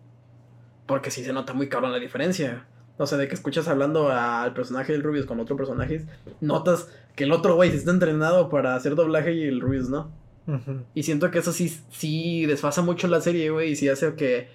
Porque 0.86 1.10
sí 1.10 1.24
se 1.24 1.32
nota 1.32 1.52
muy 1.52 1.68
cabrón 1.68 1.92
la 1.92 1.98
diferencia. 1.98 2.66
O 2.98 3.06
sea, 3.06 3.18
de 3.18 3.28
que 3.28 3.34
escuchas 3.34 3.68
hablando 3.68 4.10
al 4.10 4.52
personaje 4.52 4.92
del 4.92 5.02
Rubius 5.02 5.26
con 5.26 5.40
otro 5.40 5.56
personaje, 5.56 6.06
notas 6.40 6.88
que 7.16 7.24
el 7.24 7.32
otro 7.32 7.54
güey 7.54 7.70
sí 7.70 7.76
está 7.76 7.90
entrenado 7.90 8.48
para 8.48 8.74
hacer 8.74 8.94
doblaje 8.94 9.32
y 9.32 9.44
el 9.44 9.60
Rubius 9.60 9.88
no. 9.88 10.10
Y 10.94 11.04
siento 11.04 11.30
que 11.30 11.38
eso 11.38 11.52
sí, 11.52 11.68
sí 11.90 12.46
desfasa 12.46 12.82
mucho 12.82 13.06
la 13.08 13.20
serie, 13.20 13.50
güey, 13.50 13.72
y 13.72 13.76
sí 13.76 13.88
hace 13.88 14.14
que, 14.14 14.48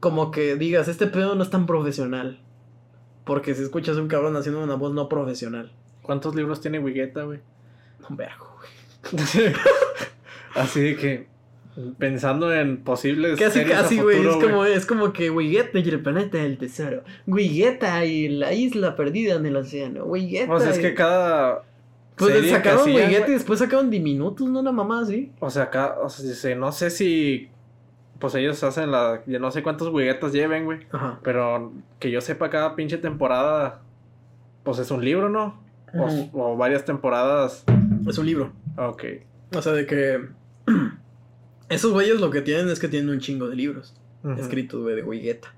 como 0.00 0.30
que 0.30 0.56
digas, 0.56 0.88
este 0.88 1.06
pedo 1.06 1.34
no 1.34 1.42
es 1.42 1.50
tan 1.50 1.66
profesional. 1.66 2.40
Porque 3.24 3.54
si 3.54 3.62
escuchas 3.62 3.96
a 3.96 4.00
un 4.00 4.08
cabrón 4.08 4.36
haciendo 4.36 4.62
una 4.62 4.74
voz 4.74 4.92
no 4.92 5.08
profesional. 5.08 5.72
¿Cuántos 6.02 6.34
libros 6.34 6.60
tiene 6.60 6.78
Wigueta, 6.78 7.22
güey? 7.22 7.40
Un 8.08 8.16
vergo, 8.16 8.58
güey. 8.58 9.24
Así 10.54 10.80
de 10.80 10.96
que 10.96 11.33
pensando 11.98 12.52
en 12.54 12.78
posibles 12.84 13.38
Casi, 13.38 13.64
casi, 13.64 14.00
güey. 14.00 14.26
Es 14.26 14.36
como, 14.36 14.64
es 14.64 14.86
como 14.86 15.12
que 15.12 15.30
Wigueta 15.30 15.78
y 15.78 15.88
el 15.88 16.00
planeta 16.02 16.38
del 16.38 16.58
tesoro. 16.58 17.02
Wigueta 17.26 18.04
y 18.04 18.28
la 18.28 18.52
isla 18.52 18.96
perdida 18.96 19.34
en 19.34 19.46
el 19.46 19.56
océano. 19.56 20.04
Wigueta. 20.04 20.52
O 20.52 20.60
sea, 20.60 20.70
es 20.70 20.78
y- 20.78 20.82
que 20.82 20.94
cada 20.94 21.62
Pues 22.16 22.48
sacaron 22.50 22.84
Wigueta 22.86 23.28
y 23.28 23.32
después 23.32 23.58
sacaron 23.58 23.90
Diminutos, 23.90 24.48
¿no? 24.48 24.60
Una 24.60 24.72
mamá 24.72 25.00
así. 25.02 25.32
O 25.40 25.50
sea, 25.50 25.64
acá, 25.64 25.96
o 26.02 26.08
sea, 26.08 26.54
no 26.56 26.70
sé 26.72 26.90
si 26.90 27.48
pues 28.20 28.34
ellos 28.36 28.62
hacen 28.62 28.90
la 28.92 29.22
ya 29.26 29.38
no 29.38 29.50
sé 29.50 29.62
cuántos 29.62 29.92
Wiguetas 29.92 30.32
lleven, 30.32 30.64
güey, 30.64 30.78
Ajá. 30.92 31.18
pero 31.22 31.72
que 31.98 32.10
yo 32.10 32.20
sepa 32.20 32.48
cada 32.48 32.74
pinche 32.76 32.96
temporada 32.96 33.82
pues 34.62 34.78
es 34.78 34.90
un 34.90 35.04
libro, 35.04 35.28
¿no? 35.28 35.60
O- 35.96 36.28
o, 36.52 36.56
varias 36.56 36.84
temporadas. 36.84 37.64
Es 38.08 38.16
un 38.18 38.26
libro. 38.26 38.52
Ok. 38.76 39.04
O 39.54 39.60
sea, 39.62 39.72
de 39.72 39.86
que. 39.86 40.20
Esos 41.68 41.92
güeyes 41.92 42.20
lo 42.20 42.30
que 42.30 42.40
tienen 42.42 42.68
es 42.68 42.78
que 42.78 42.88
tienen 42.88 43.10
un 43.10 43.20
chingo 43.20 43.48
de 43.48 43.56
libros 43.56 43.94
Ujú. 44.22 44.40
escritos, 44.40 44.82
güey, 44.82 44.96
de 44.96 45.02
Wigueta. 45.02 45.54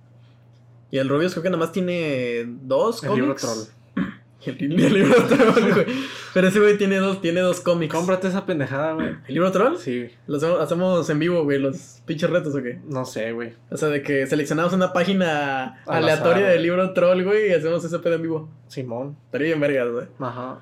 Y 0.90 0.98
el 0.98 1.08
Rubius 1.08 1.32
creo 1.32 1.42
que 1.42 1.50
nada 1.50 1.58
más 1.60 1.72
tiene 1.72 2.44
dos 2.62 3.02
El 3.02 3.14
libro 3.14 3.34
cómics. 3.36 3.42
troll. 3.42 4.06
Y 4.46 4.50
el, 4.84 4.94
libro 4.94 5.14
troll, 5.26 5.72
güey. 5.74 5.86
Pero 6.32 6.48
ese 6.48 6.60
güey 6.60 6.78
tiene 6.78 6.96
dos, 6.98 7.20
tiene 7.20 7.40
dos 7.40 7.60
cómics. 7.60 7.92
Cómprate 7.92 8.28
esa 8.28 8.46
pendejada, 8.46 8.92
güey. 8.92 9.08
¿El 9.26 9.34
libro 9.34 9.50
troll? 9.50 9.76
Sí, 9.76 10.08
Lo 10.28 10.36
hacemos, 10.60 11.10
en 11.10 11.18
vivo, 11.18 11.42
güey, 11.42 11.58
los 11.58 12.00
pinches 12.06 12.30
retos 12.30 12.54
o 12.54 12.62
qué. 12.62 12.78
no 12.86 13.04
sé, 13.04 13.32
güey. 13.32 13.54
O 13.70 13.76
sea, 13.76 13.88
de 13.88 14.02
que 14.02 14.26
seleccionamos 14.26 14.72
una 14.72 14.92
página 14.92 15.82
Al 15.86 16.04
aleatoria 16.04 16.44
azar, 16.44 16.52
del 16.52 16.62
libro 16.62 16.92
troll, 16.92 17.24
güey, 17.24 17.48
y 17.50 17.52
hacemos 17.54 17.84
ese 17.84 17.98
pedo 17.98 18.14
en 18.14 18.22
vivo. 18.22 18.48
Simón. 18.68 19.16
Estaría 19.24 19.48
bien 19.48 19.60
vergas, 19.60 19.90
güey. 19.90 20.06
Ajá. 20.20 20.60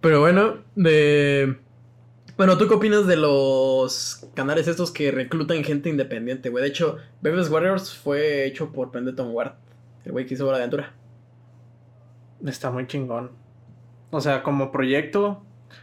Pero 0.00 0.20
bueno, 0.20 0.58
de... 0.76 1.56
Bueno, 2.36 2.58
¿tú 2.58 2.68
qué 2.68 2.74
opinas 2.74 3.06
de 3.06 3.16
los 3.16 4.28
canales 4.34 4.68
estos 4.68 4.90
que 4.90 5.10
reclutan 5.10 5.64
gente 5.64 5.88
independiente, 5.88 6.50
güey? 6.50 6.62
De 6.62 6.68
hecho, 6.68 6.98
Baby's 7.22 7.48
Warriors 7.48 7.94
fue 7.94 8.44
hecho 8.44 8.72
por 8.72 8.90
Pendleton 8.90 9.30
Ward, 9.32 9.52
el 10.04 10.12
güey 10.12 10.26
que 10.26 10.34
hizo 10.34 10.50
la 10.50 10.58
aventura. 10.58 10.92
Está 12.44 12.70
muy 12.70 12.86
chingón. 12.86 13.30
O 14.10 14.20
sea, 14.20 14.42
como 14.42 14.70
proyecto, 14.70 15.42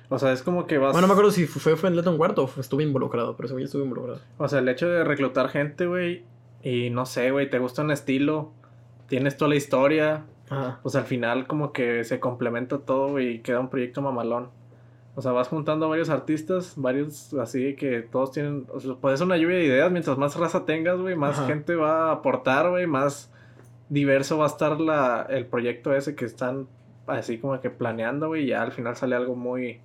o 0.09 0.19
sea, 0.19 0.31
es 0.31 0.43
como 0.43 0.67
que 0.67 0.77
vas... 0.77 0.91
Bueno, 0.91 1.07
no 1.07 1.13
me 1.13 1.13
acuerdo 1.13 1.31
si 1.31 1.47
fue 1.47 1.75
Pendleton 1.75 2.19
Ward 2.19 2.37
o 2.37 2.47
estuve 2.59 2.83
involucrado, 2.83 3.35
pero 3.35 3.47
ese 3.47 3.53
güey 3.53 3.65
estuvo 3.65 3.81
involucrado. 3.81 4.21
O 4.37 4.47
sea, 4.47 4.59
el 4.59 4.69
hecho 4.69 4.87
de 4.87 5.03
reclutar 5.03 5.49
gente, 5.49 5.87
güey, 5.87 6.23
y 6.61 6.91
no 6.91 7.07
sé, 7.07 7.31
güey, 7.31 7.49
te 7.49 7.57
gusta 7.57 7.81
un 7.81 7.89
estilo, 7.89 8.51
tienes 9.07 9.37
toda 9.37 9.49
la 9.49 9.55
historia, 9.55 10.25
Ajá. 10.51 10.79
pues 10.83 10.95
al 10.95 11.05
final 11.05 11.47
como 11.47 11.73
que 11.73 12.03
se 12.03 12.19
complementa 12.19 12.77
todo, 12.77 13.19
y 13.19 13.39
queda 13.39 13.59
un 13.59 13.71
proyecto 13.71 14.03
mamalón. 14.03 14.51
O 15.15 15.21
sea, 15.21 15.31
vas 15.31 15.47
juntando 15.47 15.89
varios 15.89 16.09
artistas, 16.09 16.73
varios 16.75 17.33
así 17.35 17.75
que 17.75 18.01
todos 18.01 18.31
tienen, 18.31 18.65
o 18.73 18.79
sea, 18.79 18.95
puede 18.95 19.15
ser 19.15 19.27
una 19.27 19.37
lluvia 19.37 19.57
de 19.57 19.65
ideas, 19.65 19.91
mientras 19.91 20.17
más 20.17 20.35
raza 20.35 20.65
tengas, 20.65 20.99
güey, 20.99 21.15
más 21.15 21.37
Ajá. 21.37 21.47
gente 21.47 21.75
va 21.75 22.09
a 22.09 22.13
aportar, 22.13 22.69
güey, 22.69 22.87
más 22.87 23.31
diverso 23.89 24.39
va 24.39 24.45
a 24.45 24.47
estar 24.47 24.81
la, 24.81 25.27
el 25.29 25.45
proyecto 25.45 25.95
ese 25.95 26.15
que 26.15 26.25
están 26.25 26.67
así 27.05 27.37
como 27.37 27.59
que 27.61 27.69
planeando, 27.69 28.27
güey, 28.27 28.45
y 28.45 28.47
ya 28.47 28.63
al 28.63 28.71
final 28.71 28.95
sale 28.95 29.15
algo 29.15 29.35
muy... 29.35 29.81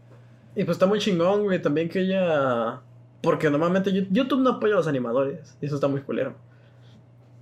Y 0.57 0.65
pues 0.65 0.77
está 0.77 0.87
muy 0.87 0.99
chingón, 0.99 1.43
güey, 1.43 1.61
también 1.61 1.89
que 1.89 2.01
ella... 2.01 2.81
Porque 3.21 3.51
normalmente 3.51 3.93
YouTube 4.11 4.41
no 4.41 4.51
apoya 4.51 4.75
a 4.75 4.77
los 4.77 4.89
animadores, 4.89 5.59
y 5.61 5.67
eso 5.67 5.75
está 5.75 5.89
muy 5.89 6.01
culero. 6.01 6.35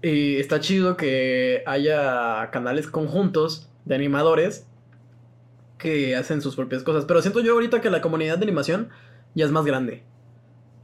Y 0.03 0.37
está 0.37 0.59
chido 0.59 0.97
que 0.97 1.63
haya 1.67 2.51
canales 2.51 2.89
conjuntos 2.89 3.71
de 3.85 3.95
animadores 3.95 4.67
que 5.79 6.17
hacen 6.17 6.41
sus 6.41 6.57
propias 6.57 6.83
cosas. 6.83 7.05
Pero 7.05 7.23
siento 7.23 7.41
yo 7.41 7.53
ahorita 7.55 7.81
que 7.81 7.91
la 7.91 8.01
comunidad 8.01 8.39
de 8.39 8.45
animación 8.45 8.89
ya 9.35 9.45
es 9.45 9.51
más 9.51 9.65
grande. 9.65 10.03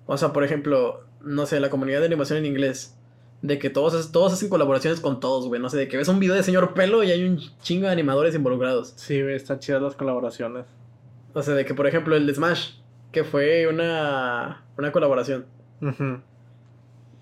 O 0.06 0.16
sea, 0.16 0.32
por 0.32 0.44
ejemplo, 0.44 1.04
no 1.22 1.46
sé, 1.46 1.60
la 1.60 1.70
comunidad 1.70 2.00
de 2.00 2.06
animación 2.06 2.38
en 2.38 2.46
inglés. 2.46 2.96
De 3.40 3.58
que 3.58 3.70
todos, 3.70 4.12
todos 4.12 4.32
hacen 4.32 4.48
colaboraciones 4.48 5.00
con 5.00 5.18
todos, 5.18 5.48
güey. 5.48 5.60
No 5.60 5.68
sé, 5.68 5.76
de 5.76 5.88
que 5.88 5.96
ves 5.96 6.08
un 6.08 6.20
video 6.20 6.34
de 6.34 6.42
señor 6.42 6.74
pelo 6.74 7.02
y 7.02 7.10
hay 7.10 7.24
un 7.24 7.40
chingo 7.60 7.86
de 7.86 7.92
animadores 7.92 8.34
involucrados. 8.34 8.92
Sí, 8.96 9.20
güey, 9.20 9.34
están 9.34 9.58
chidas 9.58 9.82
las 9.82 9.96
colaboraciones. 9.96 10.66
O 11.34 11.42
sea, 11.42 11.54
de 11.54 11.64
que, 11.64 11.74
por 11.74 11.86
ejemplo, 11.86 12.14
el 12.14 12.26
de 12.26 12.34
Smash, 12.34 12.74
que 13.10 13.24
fue 13.24 13.66
una, 13.66 14.64
una 14.76 14.92
colaboración. 14.92 15.46
Ujú. 15.80 16.20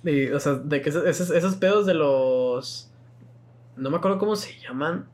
Y, 0.05 0.29
o 0.29 0.41
sea, 0.41 0.55
de 0.55 0.83
que 0.83 0.91
esos, 0.91 1.31
esos 1.31 1.55
pedos 1.57 1.87
de 1.87 1.95
los... 1.95 2.91
No 3.77 3.91
me 3.91 3.97
acuerdo 3.97 4.18
cómo 4.18 4.37
se 4.37 4.59
llaman. 4.61 5.09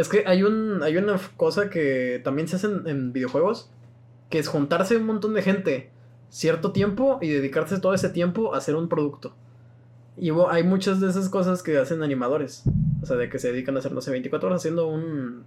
Es 0.00 0.08
que 0.08 0.24
hay, 0.26 0.42
un, 0.42 0.82
hay 0.82 0.96
una 0.96 1.20
cosa 1.36 1.68
que 1.68 2.22
también 2.24 2.48
se 2.48 2.56
hace 2.56 2.68
en, 2.68 2.88
en 2.88 3.12
videojuegos, 3.12 3.70
que 4.30 4.38
es 4.38 4.48
juntarse 4.48 4.96
un 4.96 5.04
montón 5.04 5.34
de 5.34 5.42
gente 5.42 5.90
cierto 6.30 6.72
tiempo 6.72 7.18
y 7.20 7.28
dedicarse 7.28 7.78
todo 7.80 7.92
ese 7.92 8.08
tiempo 8.08 8.54
a 8.54 8.58
hacer 8.58 8.76
un 8.76 8.88
producto. 8.88 9.34
Y 10.16 10.30
hay 10.50 10.64
muchas 10.64 11.00
de 11.00 11.10
esas 11.10 11.28
cosas 11.28 11.62
que 11.62 11.76
hacen 11.76 12.02
animadores. 12.02 12.64
O 13.02 13.06
sea, 13.06 13.16
de 13.16 13.28
que 13.28 13.38
se 13.38 13.52
dedican 13.52 13.76
a 13.76 13.80
hacer, 13.80 13.92
no 13.92 14.00
sé, 14.00 14.10
24 14.10 14.48
horas 14.48 14.62
haciendo 14.62 14.86
un, 14.86 15.44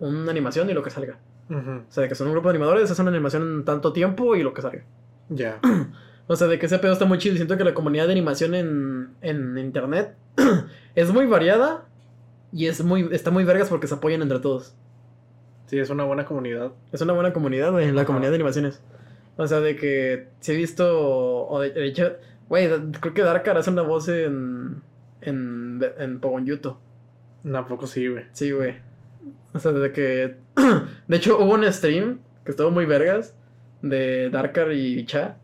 una 0.00 0.30
animación 0.32 0.68
y 0.68 0.72
lo 0.74 0.82
que 0.82 0.90
salga. 0.90 1.18
O 1.48 1.92
sea, 1.92 2.02
de 2.02 2.08
que 2.08 2.14
son 2.16 2.26
un 2.26 2.32
grupo 2.32 2.48
de 2.48 2.56
animadores, 2.56 2.90
hacen 2.90 3.04
una 3.04 3.14
animación 3.14 3.42
en 3.42 3.64
tanto 3.64 3.92
tiempo 3.92 4.34
y 4.34 4.42
lo 4.42 4.52
que 4.52 4.62
salga. 4.62 4.84
Ya. 5.28 5.60
O 6.28 6.36
sea, 6.36 6.46
de 6.46 6.56
que 6.58 6.66
ese 6.66 6.78
pedo 6.78 6.92
está 6.92 7.04
muy 7.04 7.18
chido. 7.18 7.34
Siento 7.34 7.58
que 7.58 7.64
la 7.64 7.74
comunidad 7.74 8.06
de 8.06 8.12
animación 8.12 8.54
en, 8.54 9.10
en 9.22 9.58
internet 9.58 10.14
es 10.94 11.12
muy 11.12 11.26
variada 11.26 11.84
y 12.52 12.66
es 12.66 12.82
muy, 12.84 13.08
está 13.12 13.30
muy 13.30 13.44
vergas 13.44 13.68
porque 13.68 13.86
se 13.86 13.94
apoyan 13.94 14.22
entre 14.22 14.38
todos. 14.38 14.74
Sí, 15.66 15.78
es 15.78 15.90
una 15.90 16.04
buena 16.04 16.24
comunidad. 16.26 16.72
Es 16.92 17.00
una 17.00 17.14
buena 17.14 17.32
comunidad, 17.32 17.72
güey, 17.72 17.90
la 17.92 18.02
Ajá. 18.02 18.06
comunidad 18.06 18.30
de 18.30 18.36
animaciones. 18.36 18.82
O 19.36 19.46
sea, 19.46 19.60
de 19.60 19.76
que 19.76 20.28
si 20.40 20.52
he 20.52 20.56
visto, 20.56 21.48
o 21.48 21.60
de, 21.60 21.70
de 21.70 21.86
hecho, 21.86 22.16
güey, 22.48 22.68
creo 23.00 23.14
que 23.14 23.22
Darkar 23.22 23.56
hace 23.56 23.70
una 23.70 23.82
voz 23.82 24.08
en, 24.08 24.82
en, 25.22 25.80
en 25.98 26.20
Pogon 26.20 26.44
Yuto. 26.44 26.78
Tampoco 27.50 27.86
sí, 27.86 28.06
güey. 28.08 28.24
Sí, 28.32 28.50
güey. 28.52 28.74
O 29.54 29.58
sea, 29.58 29.72
de 29.72 29.92
que, 29.92 30.36
de 31.08 31.16
hecho, 31.16 31.38
hubo 31.38 31.54
un 31.54 31.70
stream 31.72 32.20
que 32.44 32.50
estuvo 32.50 32.70
muy 32.70 32.84
vergas 32.84 33.34
de 33.80 34.28
Darkar 34.30 34.72
y 34.72 35.04
Cha. 35.06 35.36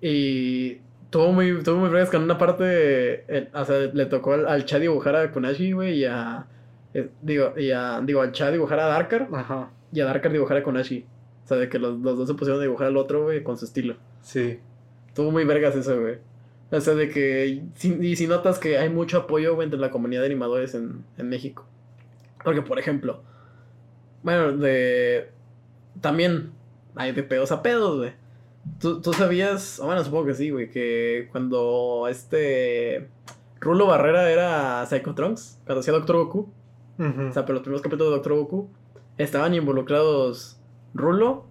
Y 0.00 0.78
tuvo 1.14 1.30
muy, 1.32 1.62
tuvo 1.62 1.76
muy 1.76 1.90
vergas 1.90 2.10
con 2.10 2.24
una 2.24 2.36
parte, 2.38 3.24
el- 3.32 3.48
o 3.54 3.64
sea, 3.64 3.78
le 3.78 4.06
tocó 4.06 4.32
al, 4.32 4.48
al 4.48 4.64
Cha 4.64 4.80
dibujar 4.80 5.14
a 5.14 5.30
Kunashi, 5.30 5.70
güey, 5.70 6.00
y 6.00 6.04
a, 6.06 6.44
eh, 6.92 7.08
digo, 7.22 7.54
y 7.56 7.70
a, 7.70 8.00
digo, 8.02 8.20
al 8.20 8.32
Cha 8.32 8.50
dibujar 8.50 8.80
a 8.80 8.86
Darkar 8.86 9.28
Ajá. 9.32 9.70
y 9.92 10.00
a 10.00 10.06
Darkar 10.06 10.32
dibujar 10.32 10.56
a 10.56 10.62
Kunashi. 10.64 11.06
O 11.44 11.46
sea, 11.46 11.56
de 11.56 11.68
que 11.68 11.78
los, 11.78 12.00
los 12.00 12.18
dos 12.18 12.26
se 12.26 12.34
pusieron 12.34 12.58
a 12.58 12.64
dibujar 12.64 12.88
al 12.88 12.96
otro, 12.96 13.22
güey, 13.22 13.44
con 13.44 13.56
su 13.56 13.64
estilo. 13.64 13.94
Sí. 14.22 14.58
Tuvo 15.14 15.30
muy 15.30 15.44
vergas 15.44 15.76
eso, 15.76 16.00
güey. 16.00 16.16
O 16.72 16.80
sea, 16.80 16.94
de 16.94 17.08
que. 17.08 17.62
si- 17.76 17.96
y 18.00 18.16
si 18.16 18.26
notas 18.26 18.58
que 18.58 18.78
hay 18.78 18.88
mucho 18.88 19.18
apoyo, 19.18 19.54
güey, 19.54 19.66
entre 19.66 19.78
la 19.78 19.90
comunidad 19.92 20.22
de 20.22 20.26
animadores 20.26 20.74
en, 20.74 21.04
en 21.16 21.28
México. 21.28 21.64
Porque, 22.42 22.62
por 22.62 22.80
ejemplo. 22.80 23.22
Bueno, 24.24 24.50
de. 24.56 25.28
También 26.00 26.50
hay 26.96 27.12
de 27.12 27.22
pedos 27.22 27.52
a 27.52 27.62
pedos, 27.62 27.98
güey. 27.98 28.12
¿Tú, 28.80 29.00
tú 29.00 29.12
sabías. 29.12 29.80
Bueno, 29.82 30.02
supongo 30.04 30.26
que 30.26 30.34
sí, 30.34 30.50
güey. 30.50 30.70
Que 30.70 31.28
cuando 31.32 32.06
este. 32.08 33.08
Rulo 33.60 33.86
Barrera 33.86 34.30
era 34.30 34.84
Psychotrunks. 34.86 35.60
Cuando 35.64 35.80
hacía 35.80 35.92
Doctor 35.94 36.16
Goku. 36.16 36.48
Ujú. 36.98 37.22
O 37.28 37.32
sea, 37.32 37.44
pero 37.44 37.54
los 37.54 37.62
primeros 37.62 37.82
capítulos 37.82 38.08
de 38.10 38.14
Doctor 38.16 38.34
Goku. 38.34 38.68
Estaban 39.16 39.54
involucrados 39.54 40.58
Rulo 40.92 41.44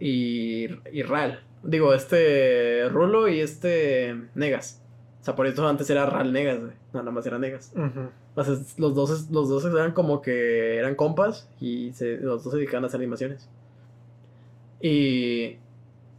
y, 0.00 0.66
y 0.92 1.02
Ral. 1.02 1.42
Digo, 1.62 1.94
este 1.94 2.88
Rulo 2.88 3.28
y 3.28 3.40
este 3.40 4.16
Negas. 4.34 4.82
O 5.20 5.24
sea, 5.24 5.34
por 5.36 5.46
eso 5.46 5.66
antes 5.68 5.88
era 5.90 6.06
Ral 6.06 6.32
Negas, 6.32 6.60
güey. 6.60 6.72
No, 6.92 7.00
nada 7.00 7.10
más 7.12 7.26
era 7.26 7.38
Negas. 7.38 7.72
Ujú. 7.76 8.08
O 8.34 8.44
sea, 8.44 8.54
los 8.78 8.94
dos, 8.94 9.30
los 9.30 9.48
dos 9.48 9.64
eran 9.64 9.92
como 9.92 10.22
que 10.22 10.76
eran 10.76 10.94
compas 10.94 11.48
y 11.60 11.92
se- 11.92 12.18
los 12.18 12.44
dos 12.44 12.52
se 12.52 12.58
dedicaban 12.58 12.84
a 12.84 12.86
hacer 12.88 12.98
animaciones. 13.00 13.48
Y... 14.80 15.56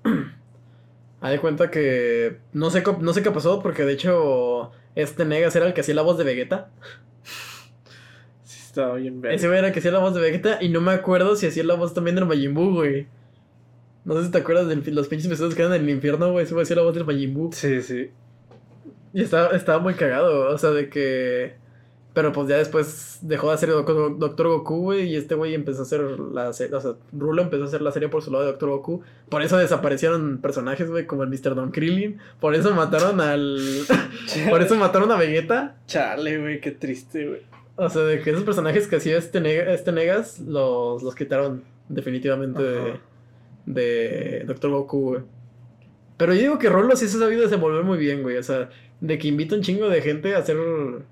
Haz 1.22 1.32
de 1.32 1.40
cuenta 1.40 1.70
que... 1.70 2.38
No 2.54 2.70
sé, 2.70 2.84
no 3.02 3.14
sé 3.14 3.24
qué 3.24 3.32
pasó 3.32 3.62
porque 3.62 3.84
de 3.84 3.94
hecho 3.94 4.72
este 4.96 5.26
Negas 5.26 5.56
era 5.56 5.68
el 5.68 5.74
que 5.74 5.82
hacía 5.82 5.96
la 5.96 6.02
voz 6.02 6.18
de 6.18 6.24
Vegeta. 6.24 6.70
Sí, 8.44 8.60
estaba 8.66 8.96
bien 8.96 9.22
ver. 9.22 9.34
Ese 9.34 9.48
güey 9.48 9.60
era 9.60 9.68
el 9.68 9.74
que 9.74 9.80
hacía 9.80 9.92
la 9.92 10.00
voz 10.00 10.14
de 10.14 10.22
Vegeta 10.22 10.58
y 10.62 10.70
no 10.70 10.82
me 10.82 10.92
acuerdo 10.92 11.36
si 11.36 11.48
hacía 11.48 11.64
la 11.64 11.76
voz 11.76 11.94
también 11.94 12.16
del 12.16 12.26
Majin 12.26 12.54
Buu, 12.54 12.74
güey. 12.74 13.08
No 14.06 14.18
sé 14.18 14.26
si 14.26 14.32
te 14.32 14.38
acuerdas 14.40 14.68
de 14.68 14.76
los 14.92 15.08
pinches 15.08 15.28
episodios 15.28 15.56
que 15.56 15.62
eran 15.62 15.74
en 15.76 15.84
el 15.84 15.90
infierno, 15.90 16.32
güey. 16.32 16.46
Ese 16.46 16.54
güey 16.54 16.64
hacía 16.64 16.78
la 16.78 16.84
voz 16.84 16.96
del 16.96 17.06
Majin 17.06 17.34
Buu. 17.34 17.52
Sí, 17.52 17.82
sí. 17.82 18.12
Y 19.14 19.24
estaba, 19.24 19.56
estaba 19.56 19.80
muy 19.80 19.96
cagado, 19.96 20.54
o 20.54 20.58
sea, 20.58 20.70
de 20.72 20.90
que... 20.90 21.56
Pero 22.20 22.34
pues 22.34 22.50
ya 22.50 22.58
después 22.58 23.20
dejó 23.22 23.48
de 23.48 23.54
hacer 23.54 23.70
Doc- 23.70 24.18
Doctor 24.18 24.48
Goku, 24.50 24.82
güey, 24.82 25.08
y 25.08 25.16
este 25.16 25.36
güey 25.36 25.54
empezó 25.54 25.80
a 25.80 25.84
hacer 25.84 26.02
la 26.02 26.52
serie, 26.52 26.76
o 26.76 26.82
sea, 26.82 26.96
Rulo 27.14 27.42
empezó 27.44 27.64
a 27.64 27.68
hacer 27.68 27.82
la 27.82 27.94
serie 27.94 28.10
por 28.10 28.22
su 28.22 28.30
lado 28.30 28.44
de 28.44 28.52
Doctor 28.52 28.70
Goku. 28.72 29.04
Por 29.30 29.42
eso 29.42 29.58
desaparecieron 29.58 30.40
personajes, 30.42 30.90
güey, 30.90 31.06
como 31.06 31.24
el 31.24 31.30
Mr. 31.30 31.56
Don 31.56 31.72
Krillin. 31.72 32.18
Por 32.42 32.56
eso 32.56 32.76
mataron 32.76 33.22
al... 33.22 33.58
por 34.50 34.62
eso 34.62 34.76
mataron 34.76 35.10
a 35.14 35.16
Vegeta. 35.16 35.78
Chale, 35.88 36.40
güey, 36.42 36.60
qué 36.60 36.72
triste, 36.72 37.26
güey. 37.26 37.42
O 37.78 37.90
sea, 37.90 38.02
de 38.02 38.20
que 38.22 38.32
esos 38.32 38.44
personajes 38.44 38.86
que 38.88 38.98
hacía 38.98 39.18
este, 39.18 39.40
Neg- 39.42 39.70
este 39.70 39.94
Negas 39.94 40.42
los, 40.42 41.02
los 41.02 41.16
quitaron 41.16 41.64
definitivamente 41.88 42.62
de, 42.62 42.94
de 43.66 44.44
Doctor 44.46 44.72
Goku, 44.72 45.02
güey. 45.12 45.22
Pero 46.18 46.34
yo 46.34 46.42
digo 46.42 46.60
que 46.60 46.68
Rolo 46.68 46.98
sí 46.98 47.08
se 47.08 47.16
ha 47.16 47.22
sabido 47.22 47.44
desenvolver 47.44 47.86
muy 47.86 47.98
bien, 47.98 48.24
güey. 48.24 48.36
O 48.36 48.44
sea, 48.44 48.70
de 49.02 49.18
que 49.18 49.28
invita 49.28 49.56
un 49.56 49.62
chingo 49.62 49.88
de 49.90 50.02
gente 50.02 50.36
a 50.36 50.40
hacer 50.40 50.58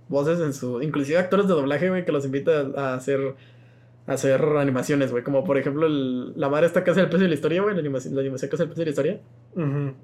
voces 0.10 0.40
en 0.40 0.54
su... 0.54 0.82
Inclusive 0.82 1.18
actores 1.18 1.48
de 1.48 1.54
doblaje, 1.54 1.90
güey, 1.90 2.06
que 2.06 2.12
los 2.12 2.26
invita 2.26 2.68
a 2.76 2.94
hacer... 2.96 3.36
A 4.08 4.14
hacer 4.14 4.42
animaciones, 4.42 5.12
güey. 5.12 5.22
Como 5.24 5.44
por 5.44 5.58
ejemplo 5.58 5.86
el- 5.86 6.32
la 6.40 6.48
madre 6.48 6.66
esta 6.68 6.84
que 6.86 6.92
hace 6.92 7.02
el 7.02 7.10
precio 7.10 7.24
de 7.26 7.30
la 7.30 7.36
historia, 7.36 7.62
güey. 7.62 7.74
La 7.76 7.82
animación, 7.82 8.16
la 8.16 8.22
animación 8.22 8.50
que 8.50 8.56
hace 8.56 8.64
el 8.64 8.70
precio 8.70 8.82
de 8.82 8.86
la 8.86 8.92
historia. 8.92 9.20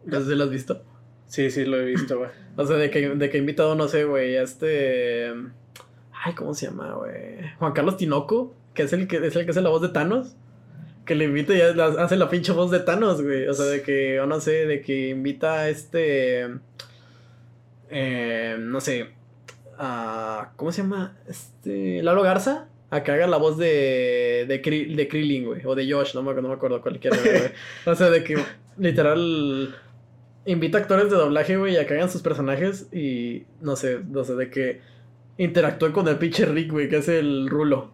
No 0.05 0.19
sé 0.19 0.25
si 0.29 0.35
la 0.35 0.43
has 0.43 0.49
visto. 0.49 0.81
Sí, 1.27 1.49
sí, 1.49 1.63
lo 1.65 1.77
he 1.79 1.85
visto, 1.85 2.17
güey. 2.17 2.29
O 2.57 2.65
sea, 2.65 2.75
de 2.75 2.89
que, 2.89 3.09
de 3.15 3.29
que 3.29 3.37
invitado, 3.37 3.75
no 3.75 3.87
sé, 3.87 4.03
güey, 4.03 4.35
a 4.35 4.43
este. 4.43 5.27
Ay, 6.25 6.33
¿cómo 6.35 6.53
se 6.53 6.65
llama, 6.67 6.93
güey? 6.95 7.13
Juan 7.59 7.71
Carlos 7.73 7.95
Tinoco, 7.97 8.53
que 8.73 8.83
es 8.83 8.93
el 8.93 9.07
que 9.07 9.17
es 9.25 9.35
el 9.35 9.45
que 9.45 9.51
hace 9.51 9.61
la 9.61 9.69
voz 9.69 9.81
de 9.81 9.89
Thanos. 9.89 10.35
Que 11.05 11.15
le 11.15 11.23
invita 11.25 11.53
y 11.53 11.61
hace 11.61 12.15
la 12.17 12.29
pinche 12.29 12.51
voz 12.51 12.71
de 12.71 12.79
Thanos, 12.81 13.21
güey. 13.21 13.47
O 13.47 13.53
sea, 13.53 13.65
de 13.65 13.81
que, 13.83 14.19
o 14.19 14.25
no 14.25 14.39
sé, 14.41 14.65
de 14.67 14.81
que 14.81 15.09
invita 15.09 15.53
a 15.61 15.69
este. 15.69 16.47
Eh, 17.89 18.55
no 18.59 18.79
sé. 18.81 19.09
A, 19.77 20.51
¿Cómo 20.55 20.71
se 20.71 20.81
llama? 20.83 21.17
Este. 21.27 22.01
Lalo 22.03 22.21
Garza. 22.23 22.67
A 22.91 23.01
que 23.03 23.11
haga 23.11 23.25
la 23.27 23.37
voz 23.37 23.57
de. 23.57 24.45
De, 24.47 24.59
de 24.95 25.07
Krillin, 25.07 25.45
güey. 25.45 25.65
O 25.65 25.73
de 25.75 25.91
Josh, 25.91 26.13
no 26.13 26.21
me, 26.21 26.33
no 26.35 26.47
me 26.49 26.53
acuerdo 26.53 26.81
cualquiera, 26.81 27.17
güey. 27.17 27.51
O 27.85 27.95
sea, 27.95 28.09
de 28.09 28.23
que 28.23 28.37
literal 28.77 29.75
invita 30.45 30.77
actores 30.77 31.09
de 31.09 31.15
doblaje, 31.15 31.57
güey, 31.57 31.77
a 31.77 31.87
que 31.87 31.93
hagan 31.93 32.09
sus 32.09 32.21
personajes 32.21 32.89
y 32.93 33.45
no 33.61 33.75
sé, 33.75 33.99
no 34.09 34.23
sé, 34.25 34.35
de 34.35 34.49
que 34.49 34.81
interactúen 35.37 35.91
con 35.93 36.07
el 36.07 36.17
pinche 36.17 36.45
Rick, 36.45 36.71
güey, 36.71 36.89
que 36.89 36.97
es 36.97 37.07
el 37.07 37.47
rulo. 37.49 37.93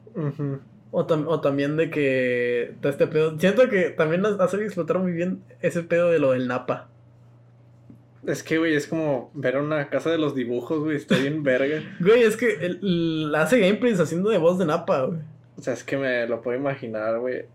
O, 0.92 1.06
tam- 1.08 1.26
o 1.28 1.40
también 1.40 1.78
de 1.78 1.90
que 1.92 2.74
este 2.84 3.08
pedo. 3.08 3.40
Siento 3.40 3.70
que 3.70 3.92
también 3.92 4.26
ha- 4.26 4.44
hace 4.44 4.58
explotar 4.64 4.98
muy 5.00 5.12
bien 5.14 5.44
ese 5.62 5.84
pedo 5.84 6.10
de 6.10 6.20
lo 6.20 6.32
del 6.32 6.48
Napa. 6.48 6.90
Es 8.28 8.44
que, 8.44 8.58
güey, 8.58 8.76
es 8.76 8.86
como 8.88 9.32
ver 9.34 9.58
una 9.58 9.90
casa 9.90 10.10
de 10.12 10.18
los 10.18 10.36
dibujos, 10.36 10.80
güey. 10.80 10.98
Está 10.98 11.18
bien 11.18 11.42
verga. 11.44 11.82
Güey, 12.00 12.24
es 12.24 12.36
que 12.36 12.54
el- 12.66 13.34
hace 13.36 13.60
gameplays 13.60 14.00
haciendo 14.00 14.30
de 14.30 14.38
voz 14.38 14.58
de 14.60 14.66
Napa, 14.66 15.04
güey. 15.06 15.20
O 15.58 15.62
sea, 15.62 15.74
es 15.74 15.84
que 15.84 15.98
me 15.98 16.28
lo 16.28 16.42
puedo 16.42 16.58
imaginar, 16.58 17.20
güey. 17.20 17.46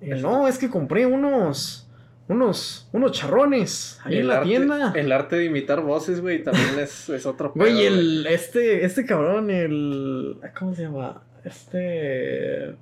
Él, 0.00 0.20
no, 0.22 0.48
es 0.48 0.58
que 0.58 0.68
compré 0.70 1.06
unos, 1.06 1.88
unos, 2.28 2.88
unos 2.92 3.12
charrones 3.12 3.98
ahí 4.04 4.18
en 4.18 4.28
la 4.28 4.36
arte, 4.38 4.48
tienda. 4.48 4.92
El 4.96 5.12
arte 5.12 5.36
de 5.36 5.44
imitar 5.46 5.80
voces, 5.82 6.20
güey, 6.20 6.42
también 6.42 6.78
es, 6.78 7.08
es 7.08 7.24
otro 7.26 7.52
pedo, 7.54 7.64
Güey, 7.64 7.84
el, 7.86 8.26
este, 8.26 8.84
este 8.84 9.04
cabrón, 9.06 9.50
el, 9.50 10.36
¿cómo 10.58 10.74
se 10.74 10.82
llama? 10.82 11.22
Este, 11.44 12.74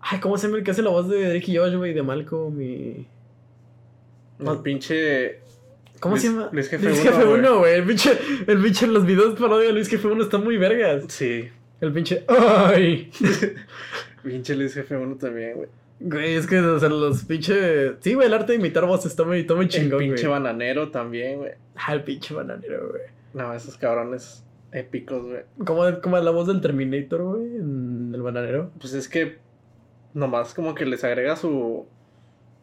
ay, 0.00 0.20
¿cómo 0.20 0.36
se 0.38 0.46
llama 0.46 0.58
el 0.58 0.64
que 0.64 0.70
hace 0.72 0.82
la 0.82 0.90
voz 0.90 1.08
de 1.08 1.28
Drake 1.28 1.52
y 1.52 1.56
Josh, 1.56 1.74
güey, 1.74 1.92
de 1.94 2.02
Malcolm 2.02 2.60
y... 2.60 3.06
El 4.40 4.58
pinche. 4.62 5.40
¿Cómo 6.04 6.16
se 6.16 6.28
Luis- 6.28 6.36
llama? 6.38 6.50
Luis 6.52 6.68
Jefe 6.68 6.84
Luis 6.86 7.00
Uno, 7.00 7.10
Jefe 7.10 7.24
güey. 7.24 7.40
1, 7.40 7.58
güey. 7.58 7.74
El 7.74 7.84
pinche, 7.84 8.18
el 8.46 8.58
pinche, 8.62 8.86
los 8.86 9.04
videos 9.06 9.38
parodia 9.40 9.66
de 9.66 9.72
Luis 9.72 9.88
Jefe 9.88 10.06
1 10.06 10.22
están 10.22 10.44
muy 10.44 10.56
vergas. 10.56 11.04
Sí. 11.08 11.48
El 11.80 11.92
pinche, 11.92 12.24
ay. 12.28 13.10
Pinche 14.22 14.54
Luis 14.56 14.72
Jefe 14.74 14.96
1 14.96 15.16
también, 15.16 15.56
güey. 15.56 15.68
Güey, 16.00 16.34
es 16.34 16.46
que, 16.46 16.58
o 16.58 16.78
sea, 16.78 16.88
los 16.88 17.24
pinche... 17.24 17.94
Sí, 18.00 18.14
güey, 18.14 18.26
el 18.26 18.34
arte 18.34 18.52
de 18.52 18.58
imitar 18.58 18.84
voces 18.86 19.06
está 19.12 19.24
muy, 19.24 19.40
está 19.40 19.54
muy 19.54 19.64
El 19.66 19.70
chingón, 19.70 19.98
pinche 19.98 20.26
güey. 20.26 20.40
bananero 20.40 20.90
también, 20.90 21.38
güey. 21.38 21.52
Ah, 21.76 21.92
el 21.94 22.02
pinche 22.04 22.34
bananero, 22.34 22.88
güey. 22.90 23.02
No, 23.34 23.52
esos 23.54 23.76
cabrones 23.76 24.44
épicos, 24.72 25.24
güey. 25.24 25.42
¿Cómo, 25.66 25.82
cómo 26.02 26.18
es 26.18 26.24
la 26.24 26.30
voz 26.30 26.46
del 26.46 26.60
Terminator, 26.60 27.22
güey? 27.22 27.56
En 27.56 28.12
el 28.14 28.22
bananero. 28.22 28.70
Pues 28.80 28.92
es 28.94 29.08
que 29.08 29.38
nomás 30.14 30.54
como 30.54 30.74
que 30.74 30.84
les 30.86 31.04
agrega 31.04 31.36
su. 31.36 31.86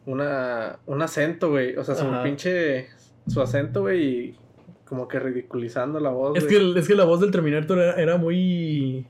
Una, 0.04 0.78
un 0.86 1.00
acento, 1.02 1.50
güey. 1.50 1.76
O 1.76 1.84
sea, 1.84 1.94
su 1.94 2.04
Ajá. 2.06 2.22
pinche. 2.24 2.88
Su 3.26 3.40
acento, 3.40 3.82
güey. 3.82 4.02
Y 4.02 4.38
como 4.84 5.08
que 5.08 5.18
ridiculizando 5.18 6.00
la 6.00 6.10
voz. 6.10 6.36
Es 6.36 6.44
que, 6.44 6.78
es 6.78 6.86
que 6.86 6.94
la 6.94 7.04
voz 7.04 7.20
del 7.20 7.30
Terminator 7.30 7.78
era, 7.78 7.94
era 7.94 8.16
muy... 8.18 9.06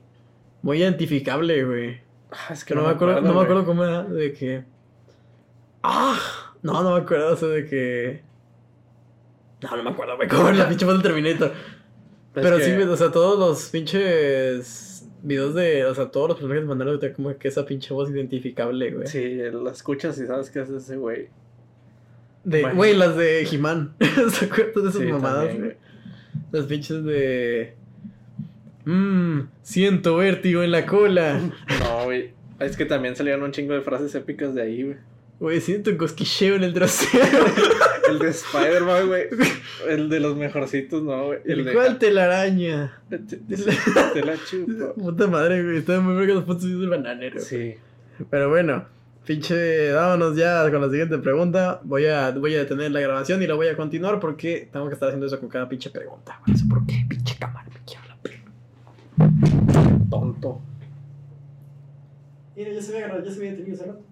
Muy 0.61 0.77
identificable, 0.81 1.65
güey. 1.65 2.01
Ah, 2.31 2.53
es 2.53 2.63
Que 2.63 2.73
no, 2.73 2.83
me 2.83 2.89
acuerdo, 2.89 3.19
no 3.19 3.33
me 3.33 3.41
acuerdo 3.41 3.65
cómo 3.65 3.83
era, 3.83 4.03
de 4.03 4.31
que... 4.31 4.63
¡Ah! 5.83 6.17
No, 6.61 6.81
no 6.81 6.95
me 6.95 7.01
acuerdo, 7.01 7.33
o 7.33 7.35
sea, 7.35 7.49
de 7.49 7.65
que... 7.65 8.21
No, 9.61 9.75
no 9.75 9.83
me 9.83 9.89
acuerdo, 9.89 10.15
güey, 10.15 10.27
cómo 10.29 10.47
era 10.47 10.57
la 10.59 10.69
pinche 10.69 10.85
voz 10.85 10.93
del 10.95 11.03
Terminator. 11.03 11.51
Pero 12.33 12.57
que- 12.57 12.63
sí, 12.63 12.71
o 12.71 12.95
sea, 12.95 13.11
todos 13.11 13.37
los 13.37 13.69
pinches 13.69 15.05
videos 15.21 15.53
de... 15.53 15.85
O 15.85 15.93
sea, 15.93 16.09
todos 16.09 16.29
los 16.29 16.37
personajes 16.37 16.65
mandaron 16.65 16.97
como 17.13 17.37
que 17.37 17.49
esa 17.49 17.65
pinche 17.65 17.93
voz 17.93 18.09
identificable, 18.09 18.91
güey. 18.91 19.07
Sí, 19.07 19.35
la 19.35 19.71
escuchas 19.71 20.17
y 20.17 20.25
sabes 20.25 20.49
qué 20.49 20.61
es 20.61 20.69
ese 20.69 20.95
güey. 20.95 21.27
De, 22.43 22.61
Bueno. 22.61 22.75
güey, 22.75 22.95
las 22.95 23.15
de 23.15 23.43
He-Man. 23.49 23.93
¿Se 24.31 24.45
acuerdan 24.45 24.83
de 24.83 24.89
esas 24.89 25.01
Sí, 25.01 25.07
mamadas, 25.07 25.57
güey? 25.57 25.73
Las 26.51 26.65
pinches 26.65 27.03
de... 27.03 27.73
Mmm, 28.85 29.39
siento 29.61 30.17
vértigo 30.17 30.61
en 30.63 30.71
la 30.71 30.85
cola. 30.85 31.39
No, 31.79 32.03
güey. 32.05 32.31
Es 32.59 32.77
que 32.77 32.85
también 32.85 33.15
salieron 33.15 33.43
un 33.43 33.51
chingo 33.51 33.73
de 33.73 33.81
frases 33.81 34.13
épicas 34.15 34.53
de 34.55 34.61
ahí, 34.61 34.83
güey. 34.83 34.97
Güey, 35.39 35.61
siento 35.61 35.89
un 35.89 35.97
cosquilleo 35.97 36.55
en 36.55 36.63
el 36.63 36.73
trasero. 36.73 37.23
El 38.09 38.19
de 38.19 38.29
Spider-Man, 38.29 39.07
güey. 39.07 39.23
El 39.89 40.09
de 40.09 40.19
los 40.19 40.35
mejorcitos, 40.35 41.01
no, 41.03 41.27
güey. 41.27 41.39
El 41.45 41.63
de. 41.65 41.73
cual 41.73 41.97
telaraña. 41.97 43.01
Te, 43.09 43.17
te- 43.17 43.37
te 43.37 44.23
la 44.25 44.35
chupo. 44.49 44.93
Puta 44.95 45.27
madre, 45.27 45.63
güey. 45.63 45.77
Está 45.77 45.99
muy 46.01 46.13
verga 46.15 46.33
los 46.35 46.43
putos 46.43 46.65
videos 46.65 46.81
del 46.81 46.89
bananero. 46.89 47.39
Sí. 47.39 47.75
Pero 48.29 48.49
bueno, 48.49 48.85
pinche, 49.25 49.91
vámonos 49.91 50.35
ya 50.35 50.69
con 50.71 50.81
la 50.81 50.89
siguiente 50.89 51.17
pregunta. 51.17 51.81
Voy 51.83 52.05
a, 52.05 52.31
voy 52.31 52.55
a 52.55 52.59
detener 52.59 52.91
la 52.91 52.99
grabación 52.99 53.41
y 53.41 53.47
la 53.47 53.55
voy 53.55 53.67
a 53.67 53.75
continuar 53.75 54.19
porque 54.19 54.69
tengo 54.71 54.87
que 54.87 54.93
estar 54.93 55.09
haciendo 55.09 55.27
eso 55.27 55.39
con 55.39 55.49
cada 55.49 55.67
pinche 55.67 55.89
pregunta. 55.89 56.39
No 56.45 56.55
sé 56.55 56.65
por 56.65 56.85
qué, 56.85 57.05
pinche 57.07 57.35
cámara, 57.37 57.67
me 57.73 57.79
quiero 57.85 58.03
la 58.07 58.17
pena. 58.21 60.09
Tonto. 60.09 60.61
Mira, 62.55 62.71
ya 62.71 62.81
se 62.81 62.93
había 62.93 63.07
grabado, 63.07 63.25
ya 63.25 63.31
se 63.31 63.37
había 63.37 63.51
detenido 63.51 63.75
ese 63.75 63.85
rato. 63.85 64.03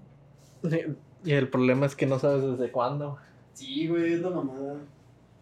Y 1.23 1.33
el 1.33 1.49
problema 1.49 1.85
es 1.85 1.95
que 1.95 2.07
no 2.07 2.17
sabes 2.17 2.41
desde 2.41 2.71
cuándo. 2.71 3.17
Sí, 3.53 3.87
güey, 3.87 4.13
es 4.13 4.21
la 4.21 4.31
mamada. 4.31 4.77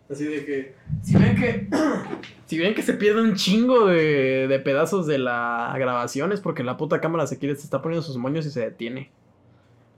Así 0.10 0.26
de 0.26 0.46
que. 0.46 0.76
Si 1.02 1.16
ven 1.16 1.38
que. 1.38 1.70
si 2.48 2.58
ven 2.58 2.76
que 2.76 2.82
se 2.82 2.96
pierde 2.96 3.22
un 3.22 3.36
chingo 3.36 3.88
de, 3.88 4.48
de 4.50 4.60
pedazos 4.60 5.08
de 5.08 5.20
la 5.20 5.74
grabación 5.78 6.34
es 6.34 6.42
porque 6.42 6.66
la 6.66 6.76
puta 6.76 7.00
cámara 7.00 7.28
se 7.28 7.38
quiere, 7.38 7.56
se 7.56 7.64
está 7.64 7.82
poniendo 7.82 8.06
sus 8.06 8.18
moños 8.18 8.46
y 8.46 8.52
se 8.52 8.60
detiene. 8.60 9.10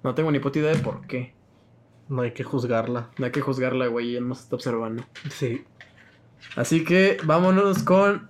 No 0.04 0.16
tengo 0.16 0.32
ni 0.32 0.40
puta 0.40 0.60
idea 0.60 0.72
de 0.72 0.80
por 0.80 1.06
qué. 1.08 1.34
No 2.10 2.24
hay 2.24 2.32
que 2.32 2.44
juzgarla. 2.44 3.10
No 3.18 3.26
hay 3.26 3.32
que 3.32 3.42
juzgarla, 3.42 3.88
güey, 3.88 4.16
él 4.16 4.28
nos 4.28 4.42
está 4.42 4.56
observando. 4.56 5.04
Sí. 5.30 5.64
Así 6.56 6.84
que 6.84 7.18
vámonos 7.24 7.84
con 7.84 8.30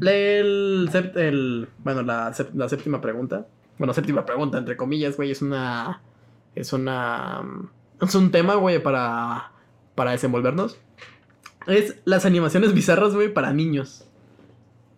el, 0.00 0.90
el 1.14 1.68
bueno, 1.78 2.02
la, 2.02 2.34
la 2.54 2.68
séptima 2.68 3.00
pregunta. 3.00 3.46
Bueno, 3.78 3.92
séptima 3.92 4.24
pregunta, 4.24 4.58
entre 4.58 4.76
comillas, 4.76 5.16
güey, 5.16 5.30
es 5.30 5.42
una 5.42 6.02
es 6.54 6.72
una 6.72 7.42
es 8.00 8.14
un 8.14 8.30
tema, 8.30 8.54
güey, 8.54 8.82
para 8.82 9.52
para 9.94 10.12
desenvolvernos. 10.12 10.78
Es 11.66 11.96
las 12.04 12.24
animaciones 12.24 12.74
bizarras, 12.74 13.14
güey, 13.14 13.32
para 13.32 13.52
niños. 13.52 14.08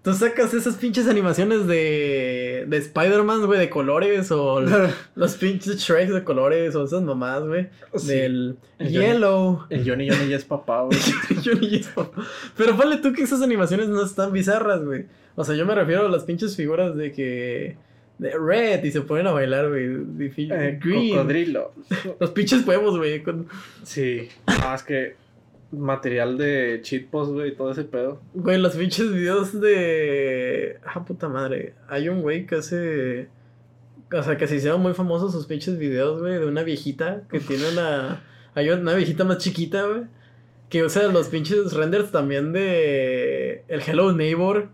Tú 0.03 0.13
sacas 0.13 0.55
esas 0.55 0.77
pinches 0.77 1.09
animaciones 1.09 1.67
de 1.67 2.44
de 2.67 2.77
Spider-Man, 2.79 3.47
güey, 3.47 3.59
de 3.61 3.71
colores 3.71 4.31
o 4.31 4.61
los 5.15 5.35
pinches 5.37 5.79
Shrek 5.79 6.09
de 6.11 6.25
colores 6.25 6.75
o 6.75 6.85
esas 6.85 7.03
mamadas, 7.03 7.47
güey, 7.47 7.69
Sí. 7.95 8.07
del 8.09 8.57
El 8.79 8.89
Yellow. 8.91 9.65
El 9.71 9.89
Johnny 9.89 10.09
Johnny 10.09 10.29
ya 10.29 10.37
es 10.37 10.45
papá, 10.45 10.83
güey. 10.83 10.99
Yo 11.43 11.55
ni 11.55 11.77
eso. 11.77 12.13
Pero 12.57 12.77
vale 12.77 12.97
tú 12.99 13.13
que 13.13 13.23
esas 13.23 13.43
animaciones 13.43 13.89
no 13.89 14.03
están 14.05 14.33
bizarras, 14.33 14.85
güey. 14.85 15.07
O 15.37 15.45
sea, 15.45 15.55
yo 15.57 15.67
me 15.67 15.75
refiero 15.75 16.07
a 16.07 16.09
las 16.09 16.25
pinches 16.25 16.57
figuras 16.57 16.97
de 16.97 17.13
que. 17.13 17.77
De 18.17 18.31
Red 18.39 18.85
y 18.85 18.93
se 18.93 19.01
ponen 19.01 19.27
a 19.27 19.33
bailar, 19.33 19.69
güey. 19.69 19.87
Eh, 20.21 20.79
Green. 20.81 21.17
cocodrilo. 21.17 21.73
Los 22.21 22.31
pinches 22.31 22.65
huevos, 22.65 22.97
güey. 22.97 23.23
con- 23.25 23.49
Sí. 23.83 24.29
Ah, 24.47 24.75
es 24.77 24.85
que 24.85 25.17
material 25.79 26.39
de 26.39 26.81
cheat 26.83 27.07
post, 27.07 27.33
güey, 27.33 27.51
y 27.51 27.55
todo 27.55 27.73
ese 27.73 27.85
pedo. 27.85 28.21
Güey, 28.35 28.59
los 28.59 28.77
pinches 28.77 29.13
videos 29.13 29.61
de. 29.61 30.79
Ah, 30.85 31.05
puta 31.05 31.29
madre. 31.29 31.75
Hay 31.89 32.09
un 32.09 32.23
güey 32.23 32.47
que 32.47 32.57
hace. 32.57 33.29
O 34.13 34.23
sea, 34.23 34.37
que 34.37 34.47
se 34.47 34.57
hicieron 34.57 34.81
muy 34.81 34.95
famosos 34.95 35.33
sus 35.33 35.47
pinches 35.47 35.79
videos, 35.79 36.21
güey, 36.21 36.39
de 36.39 36.47
una 36.47 36.63
viejita 36.63 37.23
que 37.31 37.41
tiene 37.41 37.71
una. 37.71 38.23
Hay 38.55 38.71
una 38.71 38.95
viejita 38.95 39.25
más 39.25 39.39
chiquita, 39.39 39.87
güey. 39.87 40.03
Que 40.69 40.83
usa 40.83 41.09
los 41.09 41.29
pinches 41.29 41.73
renders 41.73 42.11
también 42.11 42.53
de. 42.53 43.65
El 43.69 43.81
Hello 43.81 44.13
Neighbor. 44.13 44.69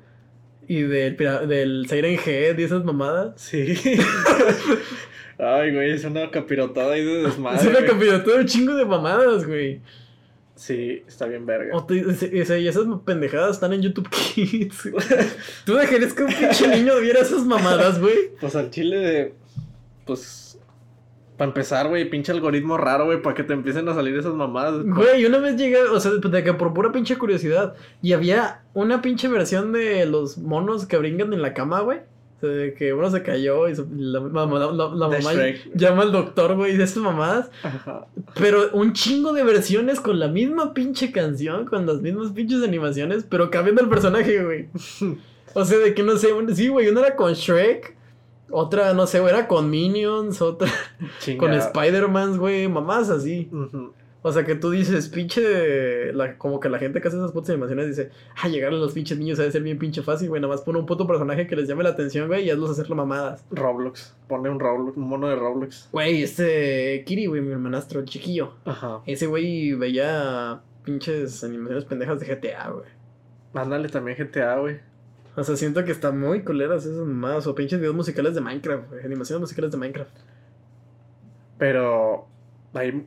Y 0.69 0.83
del, 0.83 1.17
del 1.17 1.87
Siren 1.89 2.19
Head 2.25 2.59
y 2.59 2.63
esas 2.63 2.85
mamadas. 2.85 3.41
Sí. 3.41 3.75
Ay, 5.39 5.75
güey, 5.75 5.93
es 5.93 6.05
una 6.05 6.31
capirotada 6.31 6.93
ahí 6.93 7.05
de 7.05 7.23
desmadre. 7.23 7.61
es 7.61 7.67
una 7.67 7.85
campeonato 7.85 8.31
de 8.31 8.41
un 8.41 8.47
chingo 8.47 8.75
de 8.75 8.85
mamadas, 8.85 9.47
güey. 9.47 9.81
Sí, 10.61 11.03
está 11.09 11.25
bien 11.25 11.47
verga. 11.47 11.75
O 11.75 11.87
te- 11.87 12.05
o 12.05 12.13
sea, 12.45 12.59
y 12.59 12.69
esas 12.69 12.85
pendejadas 13.07 13.53
están 13.53 13.73
en 13.73 13.81
YouTube 13.81 14.11
Kids. 14.11 14.91
¿Tú 15.65 15.73
dejarías 15.75 16.13
que 16.13 16.23
un 16.25 16.29
pinche 16.35 16.69
niño 16.69 17.01
viera 17.01 17.21
esas 17.21 17.47
mamadas, 17.47 17.99
güey? 17.99 18.33
Pues 18.39 18.55
al 18.55 18.69
chile 18.71 18.99
de. 18.99 19.35
Pues. 20.05 20.59
Para 21.39 21.49
empezar, 21.49 21.89
güey, 21.89 22.11
pinche 22.11 22.31
algoritmo 22.31 22.77
raro, 22.77 23.07
güey, 23.07 23.23
para 23.23 23.35
que 23.35 23.43
te 23.43 23.55
empiecen 23.55 23.89
a 23.89 23.95
salir 23.95 24.15
esas 24.19 24.35
mamadas. 24.35 24.85
Güey, 24.85 25.25
una 25.25 25.39
vez 25.39 25.57
llegué, 25.57 25.81
o 25.83 25.99
sea, 25.99 26.11
de 26.13 26.45
que 26.45 26.53
por 26.53 26.75
pura 26.75 26.93
pinche 26.93 27.17
curiosidad, 27.17 27.75
y 28.03 28.13
había 28.13 28.61
una 28.75 29.01
pinche 29.01 29.29
versión 29.29 29.73
de 29.73 30.05
los 30.05 30.37
monos 30.37 30.85
que 30.85 30.99
brincan 30.99 31.33
en 31.33 31.41
la 31.41 31.55
cama, 31.55 31.81
güey. 31.81 32.01
De 32.41 32.75
que 32.75 32.93
uno 32.93 33.11
se 33.11 33.23
cayó 33.23 33.69
y 33.69 33.75
la, 33.97 34.21
mamá- 34.21 34.59
la- 34.59 34.73
la- 34.73 34.95
la 34.95 35.09
De 35.09 35.19
mamá 35.19 35.33
Shrek. 35.35 35.71
llama 35.75 36.03
al 36.03 36.13
doctor, 36.13 36.57
güey, 36.57 36.77
de 36.77 36.85
esas 36.85 37.03
mamadas. 37.03 37.51
Ajá. 37.63 38.07
Pero 38.35 38.71
un 38.73 38.93
chingo 38.93 39.33
de 39.33 39.43
versiones 39.45 40.01
con 40.01 40.19
la 40.19 40.29
misma 40.29 40.73
pinche 40.75 41.13
canción, 41.13 41.67
con 41.67 41.85
las 41.87 42.01
mismas 42.01 42.33
pinches 42.33 42.63
animaciones, 42.63 43.25
pero 43.29 43.51
cambiando 43.51 43.83
el 43.83 43.89
personaje, 43.89 44.43
güey. 44.45 44.69
O 45.53 45.65
sea, 45.65 45.79
de 45.79 45.95
que 45.95 46.05
no 46.05 46.17
sé, 46.17 46.29
sí, 46.55 46.69
güey, 46.69 46.87
una 46.89 47.01
era 47.01 47.17
con 47.17 47.33
Shrek, 47.33 47.97
otra, 48.53 48.95
no 48.95 49.07
sé, 49.09 49.19
era 49.19 49.49
con 49.49 49.69
Minions, 49.69 50.41
otra 50.41 50.69
con. 51.39 51.53
Spider-Man, 51.53 52.39
güey, 52.39 52.69
mamás 52.69 53.11
así. 53.11 53.49
Ujú. 53.53 53.93
O 54.23 54.33
sea, 54.33 54.45
que 54.45 54.55
tú 54.55 54.71
dices, 54.71 55.09
pinche. 55.09 56.13
La, 56.13 56.37
como 56.37 56.61
que 56.61 56.69
la 56.69 56.79
gente 56.79 57.01
que 57.01 57.09
hace 57.09 57.17
esas 57.17 57.33
putas 57.33 57.51
animaciones 57.51 57.89
dice, 57.89 58.11
ah, 58.37 58.49
llegar 58.49 58.73
a 58.73 58.77
los 58.77 58.93
pinches 58.93 59.19
niños 59.19 59.39
debe 59.39 59.51
ser 59.51 59.63
bien 59.63 59.79
pinche 59.79 60.03
fácil, 60.03 60.29
güey. 60.29 60.43
Nada 60.43 60.53
más 60.53 60.63
pone 60.63 60.79
un 60.79 60.85
puto 60.85 61.07
personaje 61.07 61.47
que 61.47 61.57
les 61.57 61.67
llame 61.67 61.85
la 61.85 61.91
atención, 61.91 62.29
güey, 62.29 62.45
y 62.45 62.51
hazlos 62.51 62.71
hacerlo 62.71 62.97
mamadas. 62.97 63.45
Roblox. 63.51 64.15
Pone 64.29 64.51
un 64.51 64.61
Roblox, 64.61 64.97
un 64.99 65.09
mono 65.09 65.29
de 65.29 65.37
Roblox. 65.37 65.89
Güey, 65.93 66.23
este. 66.23 67.03
Kiri, 67.07 67.27
güey, 67.27 67.41
mi 67.41 67.53
hermanastro, 67.53 68.01
el 68.01 68.07
chiquillo. 68.07 68.55
Ajá. 68.67 69.01
Ese 69.07 69.27
güey 69.27 69.73
veía 69.73 70.61
pinches 70.85 71.43
animaciones 71.43 71.87
pendejas 71.87 72.21
de 72.21 72.27
GTA, 72.27 72.71
güey. 72.71 72.87
Ándale 73.55 73.89
también 73.89 74.19
GTA, 74.19 74.59
güey. 74.59 74.81
O 75.35 75.45
sea, 75.45 75.57
siento 75.57 75.83
que 75.85 75.93
están 75.93 76.21
muy 76.21 76.43
culeras 76.43 76.85
esas 76.85 77.07
mamadas. 77.07 77.47
O 77.47 77.55
pinches 77.55 77.79
videos 77.79 77.95
musicales 77.95 78.35
de 78.35 78.43
Minecraft, 78.43 78.91
güey. 78.91 79.03
Animaciones 79.03 79.41
musicales 79.41 79.71
de 79.71 79.79
Minecraft. 79.79 80.15
Pero 81.57 82.27
hay, 82.75 83.07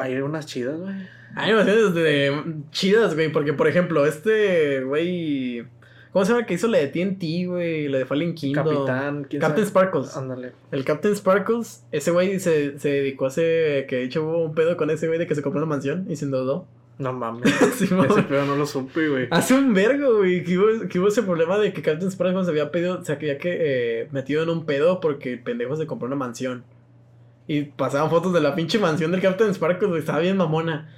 hay 0.00 0.16
unas 0.16 0.46
chidas, 0.46 0.78
güey. 0.78 0.94
Hay 1.36 1.50
animaciones 1.50 1.94
de 1.94 2.42
chidas, 2.72 3.14
güey. 3.14 3.30
Porque, 3.30 3.52
por 3.52 3.68
ejemplo, 3.68 4.06
este 4.06 4.82
güey. 4.82 5.64
¿Cómo 6.12 6.24
se 6.24 6.32
llama 6.32 6.44
que 6.44 6.54
hizo 6.54 6.66
la 6.66 6.78
de 6.78 6.88
TNT, 6.88 7.46
güey? 7.46 7.88
La 7.88 7.98
de 7.98 8.04
Fallen 8.04 8.34
Kingdom. 8.34 8.64
Capitán, 8.64 9.26
¿quién 9.30 9.40
Captain 9.40 9.66
sabe? 9.66 9.70
Sparkles. 9.70 10.16
Ándale. 10.16 10.52
El 10.72 10.84
Captain 10.84 11.14
Sparkles, 11.14 11.84
ese 11.92 12.10
güey 12.10 12.40
se, 12.40 12.78
se 12.80 12.88
dedicó 12.88 13.26
a 13.26 13.28
hacer. 13.28 13.86
Que 13.86 13.96
de 13.96 14.04
hecho 14.04 14.24
hubo 14.24 14.44
un 14.44 14.54
pedo 14.54 14.76
con 14.76 14.90
ese 14.90 15.06
güey 15.06 15.20
de 15.20 15.28
que 15.28 15.36
se 15.36 15.42
compró 15.42 15.58
una 15.58 15.68
mansión 15.68 16.06
y 16.08 16.16
se 16.16 16.24
endeudó. 16.24 16.66
No 17.00 17.14
mames. 17.14 17.50
Sí, 17.76 17.84
Ese 17.84 18.22
pedo 18.24 18.44
no 18.44 18.56
lo 18.56 18.66
supe, 18.66 19.08
güey. 19.08 19.28
Hace 19.30 19.54
un 19.54 19.72
vergo, 19.72 20.18
güey, 20.18 20.44
que 20.44 20.58
hubo, 20.58 20.86
que 20.88 20.98
hubo 20.98 21.08
ese 21.08 21.22
problema 21.22 21.58
de 21.58 21.72
que 21.72 21.80
Captain 21.80 22.10
Sparkles 22.10 22.44
se 22.44 22.50
había 22.50 22.70
pedido, 22.70 23.02
se 23.04 23.12
había 23.12 23.38
que, 23.38 23.56
eh, 23.58 24.08
metido 24.12 24.42
en 24.42 24.50
un 24.50 24.66
pedo 24.66 25.00
porque 25.00 25.32
el 25.32 25.40
pendejo 25.40 25.76
se 25.76 25.86
compró 25.86 26.06
una 26.08 26.16
mansión. 26.16 26.62
Y 27.50 27.64
pasaban 27.64 28.10
fotos 28.10 28.32
de 28.32 28.40
la 28.40 28.54
pinche 28.54 28.78
mansión 28.78 29.10
del 29.10 29.20
Captain 29.20 29.52
Sparkles, 29.52 29.88
güey, 29.88 29.98
estaba 29.98 30.20
bien 30.20 30.36
mamona. 30.36 30.88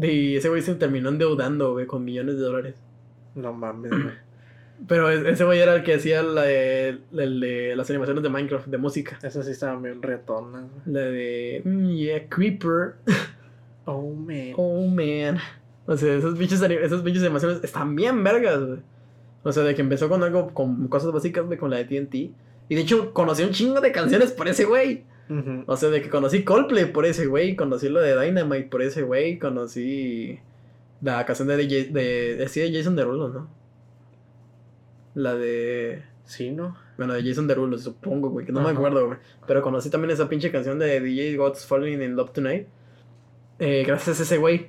Y 0.00 0.34
ese 0.34 0.48
güey 0.48 0.62
se 0.62 0.76
terminó 0.76 1.10
endeudando, 1.10 1.74
güey, 1.74 1.86
con 1.86 2.02
millones 2.02 2.36
de 2.36 2.40
dólares. 2.40 2.74
No 3.34 3.52
mames, 3.52 3.90
güey. 3.90 4.14
Pero 4.88 5.10
ese 5.10 5.44
güey 5.44 5.60
era 5.60 5.74
el 5.74 5.82
que 5.82 5.96
hacía 5.96 6.22
la 6.22 6.44
de, 6.44 7.00
el 7.12 7.38
de 7.38 7.76
las 7.76 7.90
animaciones 7.90 8.22
de 8.22 8.30
Minecraft, 8.30 8.66
de 8.66 8.78
música. 8.78 9.18
Esas 9.22 9.44
sí 9.44 9.52
estaban 9.52 9.82
bien 9.82 10.00
retonas, 10.00 10.62
güey. 10.70 10.82
La 10.86 11.00
de, 11.02 11.60
mm, 11.62 11.90
yeah, 11.90 12.28
Creeper, 12.30 12.94
Oh, 13.84 14.10
man. 14.10 14.54
oh 14.56 14.86
man. 14.86 15.36
O 15.84 15.98
sea, 15.98 16.14
esos 16.14 16.38
pinches, 16.38 16.62
esas 16.62 17.02
pinches 17.02 17.22
animaciones 17.24 17.62
están 17.62 17.94
bien 17.94 18.24
vergas, 18.24 18.58
güey. 18.58 18.80
O 19.42 19.52
sea, 19.52 19.64
de 19.64 19.74
que 19.74 19.82
empezó 19.82 20.08
con 20.08 20.22
algo, 20.22 20.54
con 20.54 20.88
cosas 20.88 21.12
básicas, 21.12 21.44
güey, 21.44 21.58
con 21.58 21.68
la 21.68 21.76
de 21.76 21.84
TNT. 21.84 22.14
Y 22.70 22.74
de 22.74 22.80
hecho, 22.80 23.12
conocí 23.12 23.42
un 23.42 23.50
chingo 23.50 23.82
de 23.82 23.92
canciones 23.92 24.32
por 24.32 24.48
ese 24.48 24.64
güey. 24.64 25.04
O 25.66 25.76
sea, 25.76 25.88
de 25.88 26.02
que 26.02 26.10
conocí 26.10 26.44
Coldplay 26.44 26.92
por 26.92 27.06
ese 27.06 27.26
güey, 27.26 27.56
conocí 27.56 27.88
lo 27.88 28.00
de 28.00 28.18
Dynamite 28.20 28.68
por 28.68 28.82
ese 28.82 29.02
güey, 29.02 29.38
conocí 29.38 30.38
la 31.00 31.24
canción 31.24 31.48
de, 31.48 31.56
de, 31.56 32.36
de, 32.36 32.48
sí, 32.48 32.60
de 32.60 32.76
Jason 32.76 32.94
Derulo, 32.96 33.28
¿no? 33.28 33.48
La 35.14 35.34
de... 35.34 36.02
Sí, 36.24 36.50
¿no? 36.50 36.76
Bueno, 36.96 37.12
de 37.14 37.22
Jason 37.22 37.46
Derulo, 37.46 37.76
supongo, 37.78 38.30
güey, 38.30 38.46
que 38.46 38.52
no 38.52 38.60
me 38.62 38.70
acuerdo, 38.70 39.06
güey. 39.06 39.18
Pero 39.46 39.62
conocí 39.62 39.90
también 39.90 40.10
esa 40.10 40.28
pinche 40.28 40.50
canción 40.50 40.78
de 40.78 41.00
DJ 41.00 41.36
God's 41.36 41.66
Falling 41.66 42.00
in 42.02 42.16
Love 42.16 42.32
Tonight. 42.32 42.66
Eh, 43.58 43.84
gracias 43.86 44.20
a 44.20 44.22
ese 44.22 44.38
güey. 44.38 44.68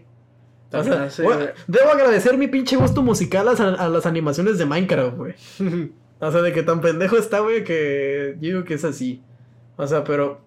O 0.71 0.83
sea, 0.83 1.03
hace- 1.05 1.23
debo 1.67 1.89
agradecer 1.91 2.37
mi 2.37 2.47
pinche 2.47 2.75
gusto 2.75 3.01
musical 3.01 3.47
a, 3.47 3.51
a 3.51 3.87
las 3.89 4.05
animaciones 4.05 4.57
de 4.57 4.65
Minecraft, 4.65 5.17
güey. 5.17 5.33
O 6.17 6.31
sea, 6.31 6.41
de 6.41 6.53
que 6.53 6.63
tan 6.63 6.79
pendejo 6.79 7.17
está, 7.17 7.39
güey, 7.41 7.65
que 7.65 8.35
yo 8.39 8.47
digo 8.49 8.63
que 8.63 8.75
es 8.75 8.85
así. 8.85 9.21
O 9.75 9.85
sea, 9.85 10.05
pero. 10.05 10.44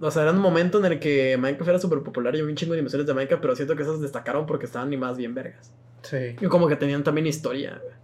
O 0.00 0.10
sea, 0.10 0.22
era 0.22 0.30
un 0.32 0.38
momento 0.38 0.78
en 0.78 0.92
el 0.92 1.00
que 1.00 1.36
Minecraft 1.36 1.68
era 1.70 1.78
súper 1.78 2.00
popular 2.00 2.34
y 2.34 2.38
había 2.38 2.50
un 2.50 2.56
chingo 2.56 2.72
de 2.72 2.78
animaciones 2.78 3.06
de 3.06 3.14
Minecraft, 3.14 3.42
pero 3.42 3.56
siento 3.56 3.74
que 3.74 3.82
esas 3.82 4.00
destacaron 4.00 4.46
porque 4.46 4.66
estaban 4.66 4.88
animadas 4.88 5.16
bien 5.16 5.34
vergas. 5.34 5.72
Sí. 6.02 6.36
Y 6.40 6.46
como 6.46 6.68
que 6.68 6.76
tenían 6.76 7.02
también 7.02 7.26
historia, 7.26 7.80
güey. 7.82 7.94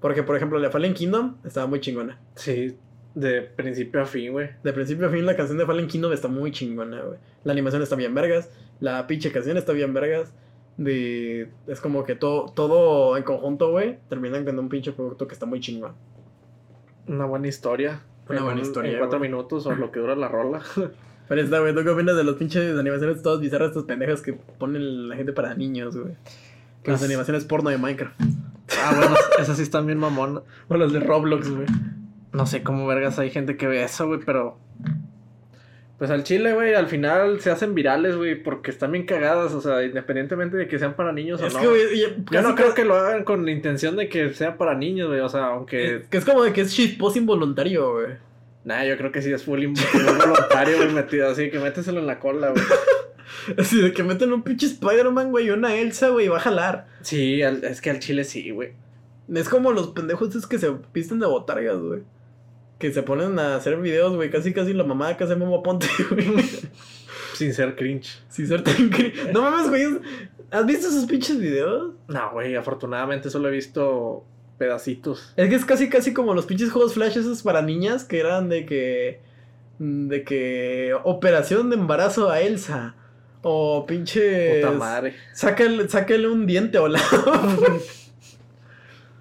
Porque, 0.00 0.22
por 0.22 0.36
ejemplo, 0.36 0.58
la 0.58 0.70
Fallen 0.70 0.94
Kingdom 0.94 1.36
estaba 1.44 1.66
muy 1.66 1.80
chingona. 1.80 2.20
Sí. 2.36 2.76
De 3.14 3.42
principio 3.42 4.00
a 4.02 4.06
fin, 4.06 4.32
güey. 4.32 4.50
De 4.62 4.72
principio 4.72 5.06
a 5.06 5.10
fin, 5.10 5.26
la 5.26 5.36
canción 5.36 5.58
de 5.58 5.66
Fallen 5.66 5.86
Kingdom 5.86 6.12
está 6.12 6.28
muy 6.28 6.50
chingona, 6.52 7.02
güey. 7.02 7.18
La 7.44 7.52
animación 7.52 7.82
está 7.82 7.96
bien 7.96 8.14
vergas. 8.14 8.48
La 8.80 9.06
pinche 9.06 9.30
canción 9.32 9.56
está 9.56 9.72
bien 9.72 9.92
vergas. 9.94 10.32
De... 10.76 11.50
Es 11.66 11.80
como 11.80 12.04
que 12.04 12.14
todo, 12.14 12.52
todo 12.52 13.16
en 13.16 13.22
conjunto, 13.24 13.70
güey, 13.70 13.98
terminan 14.08 14.44
con 14.44 14.58
un 14.58 14.68
pinche 14.68 14.92
producto 14.92 15.26
que 15.26 15.34
está 15.34 15.44
muy 15.46 15.60
chingón. 15.60 15.92
Una 17.06 17.26
buena 17.26 17.48
historia. 17.48 18.00
Una 18.28 18.38
En 18.38 18.44
buena 18.44 18.60
historia, 18.62 18.92
En 18.92 18.98
cuatro 18.98 19.18
güey. 19.18 19.30
minutos 19.30 19.66
o 19.66 19.74
lo 19.74 19.90
que 19.92 20.00
dura 20.00 20.14
la 20.16 20.28
rola. 20.28 20.62
Pero 21.28 21.40
está, 21.40 21.60
güey, 21.60 21.74
¿tú 21.74 21.82
qué 21.82 21.90
opinas 21.90 22.16
de 22.16 22.24
los 22.24 22.36
pinches 22.36 22.78
animaciones 22.78 23.22
todas 23.22 23.40
bizarras, 23.40 23.68
estas 23.70 23.84
pendejas 23.84 24.20
que 24.22 24.34
ponen 24.58 25.08
la 25.08 25.16
gente 25.16 25.32
para 25.32 25.54
niños, 25.54 25.96
güey? 25.96 26.14
Pues- 26.84 27.00
Las 27.00 27.02
animaciones 27.04 27.44
porno 27.44 27.70
de 27.70 27.78
Minecraft. 27.78 28.20
ah, 28.82 28.92
bueno, 28.96 29.14
esas 29.38 29.56
sí 29.56 29.62
están 29.62 29.86
bien 29.86 29.98
mamón. 29.98 30.42
O 30.68 30.76
las 30.76 30.92
de 30.92 31.00
Roblox, 31.00 31.48
güey. 31.50 31.66
No 32.32 32.46
sé 32.46 32.62
cómo 32.62 32.86
vergas 32.86 33.18
hay 33.18 33.30
gente 33.30 33.56
que 33.56 33.66
ve 33.66 33.82
eso, 33.84 34.06
güey, 34.08 34.20
pero. 34.24 34.58
Pues 35.98 36.10
al 36.10 36.24
chile, 36.24 36.52
güey, 36.52 36.74
al 36.74 36.88
final 36.88 37.38
se 37.40 37.52
hacen 37.52 37.74
virales, 37.76 38.16
güey, 38.16 38.42
porque 38.42 38.72
están 38.72 38.90
bien 38.90 39.06
cagadas, 39.06 39.52
o 39.54 39.60
sea, 39.60 39.84
independientemente 39.84 40.56
de 40.56 40.66
que 40.66 40.78
sean 40.80 40.94
para 40.94 41.12
niños 41.12 41.40
Es 41.40 41.54
o 41.54 41.56
no. 41.58 41.62
que, 41.62 41.68
güey, 41.68 42.00
ya- 42.00 42.08
Yo 42.16 42.24
casi 42.24 42.48
no 42.48 42.54
creo 42.56 42.74
que 42.74 42.84
lo 42.84 42.94
hagan 42.96 43.22
con 43.22 43.44
la 43.44 43.52
intención 43.52 43.94
de 43.96 44.08
que 44.08 44.34
sea 44.34 44.58
para 44.58 44.74
niños, 44.74 45.06
güey, 45.08 45.20
o 45.20 45.28
sea, 45.28 45.46
aunque. 45.46 45.96
es, 45.98 46.08
que 46.08 46.16
es 46.18 46.24
como 46.24 46.42
de 46.42 46.52
que 46.52 46.62
es 46.62 46.72
shitpost 46.72 47.16
involuntario, 47.18 47.92
güey. 47.92 48.06
Nah, 48.64 48.84
yo 48.84 48.96
creo 48.96 49.10
que 49.10 49.22
sí 49.22 49.32
es 49.32 49.42
full, 49.44 49.64
voluntario, 49.66 50.76
güey, 50.76 50.92
metido 50.92 51.28
así, 51.28 51.50
que 51.50 51.58
méteselo 51.58 51.98
en 52.00 52.06
la 52.06 52.18
cola, 52.20 52.50
güey. 52.50 52.62
Así 53.58 53.80
de 53.80 53.92
que 53.92 54.02
meten 54.04 54.32
un 54.32 54.42
pinche 54.42 54.66
Spider-Man, 54.66 55.30
güey, 55.32 55.46
y 55.46 55.50
una 55.50 55.74
Elsa, 55.74 56.10
güey, 56.10 56.26
y 56.26 56.28
va 56.28 56.36
a 56.36 56.40
jalar. 56.40 56.86
Sí, 57.00 57.42
al- 57.42 57.64
es 57.64 57.80
que 57.80 57.90
al 57.90 57.98
chile 57.98 58.22
sí, 58.24 58.50
güey. 58.50 58.74
Es 59.34 59.48
como 59.48 59.72
los 59.72 59.88
pendejos 59.88 60.28
estos 60.28 60.46
que 60.46 60.58
se 60.58 60.70
visten 60.94 61.18
de 61.18 61.26
botargas, 61.26 61.78
güey. 61.78 62.02
Que 62.78 62.92
se 62.92 63.02
ponen 63.02 63.38
a 63.40 63.56
hacer 63.56 63.76
videos, 63.80 64.14
güey, 64.14 64.30
casi 64.30 64.52
casi 64.52 64.74
la 64.74 64.84
mamá 64.84 65.16
que 65.16 65.24
hace 65.24 65.34
Memo 65.34 65.62
Ponte, 65.62 65.86
güey. 66.10 66.26
Sin 67.34 67.52
ser 67.54 67.74
cringe. 67.74 68.22
Sin 68.28 68.46
ser 68.46 68.62
tan 68.62 68.90
cri- 68.90 69.32
No 69.32 69.42
mames, 69.42 69.68
güey. 69.70 69.86
¿Has 70.50 70.66
visto 70.66 70.86
esos 70.88 71.06
pinches 71.06 71.38
videos? 71.40 71.94
No, 72.08 72.30
güey, 72.32 72.54
afortunadamente 72.54 73.30
solo 73.30 73.48
he 73.48 73.52
visto 73.52 74.24
pedacitos. 74.62 75.32
Es 75.36 75.48
que 75.48 75.56
es 75.56 75.64
casi 75.64 75.88
casi 75.88 76.14
como 76.14 76.34
los 76.34 76.46
pinches 76.46 76.70
juegos 76.70 76.94
flash 76.94 77.18
esos 77.18 77.42
para 77.42 77.62
niñas 77.62 78.04
que 78.04 78.20
eran 78.20 78.48
de 78.48 78.64
que. 78.64 79.20
De 79.80 80.22
que. 80.22 80.94
Operación 81.02 81.68
de 81.68 81.74
embarazo 81.74 82.30
a 82.30 82.40
Elsa. 82.40 82.94
O 83.42 83.84
pinche. 83.86 84.60
Puta 84.60 84.70
madre. 84.70 85.16
Sácale, 85.32 85.88
sácale 85.88 86.28
un 86.28 86.46
diente 86.46 86.78
o 86.78 86.86
la. 86.86 87.00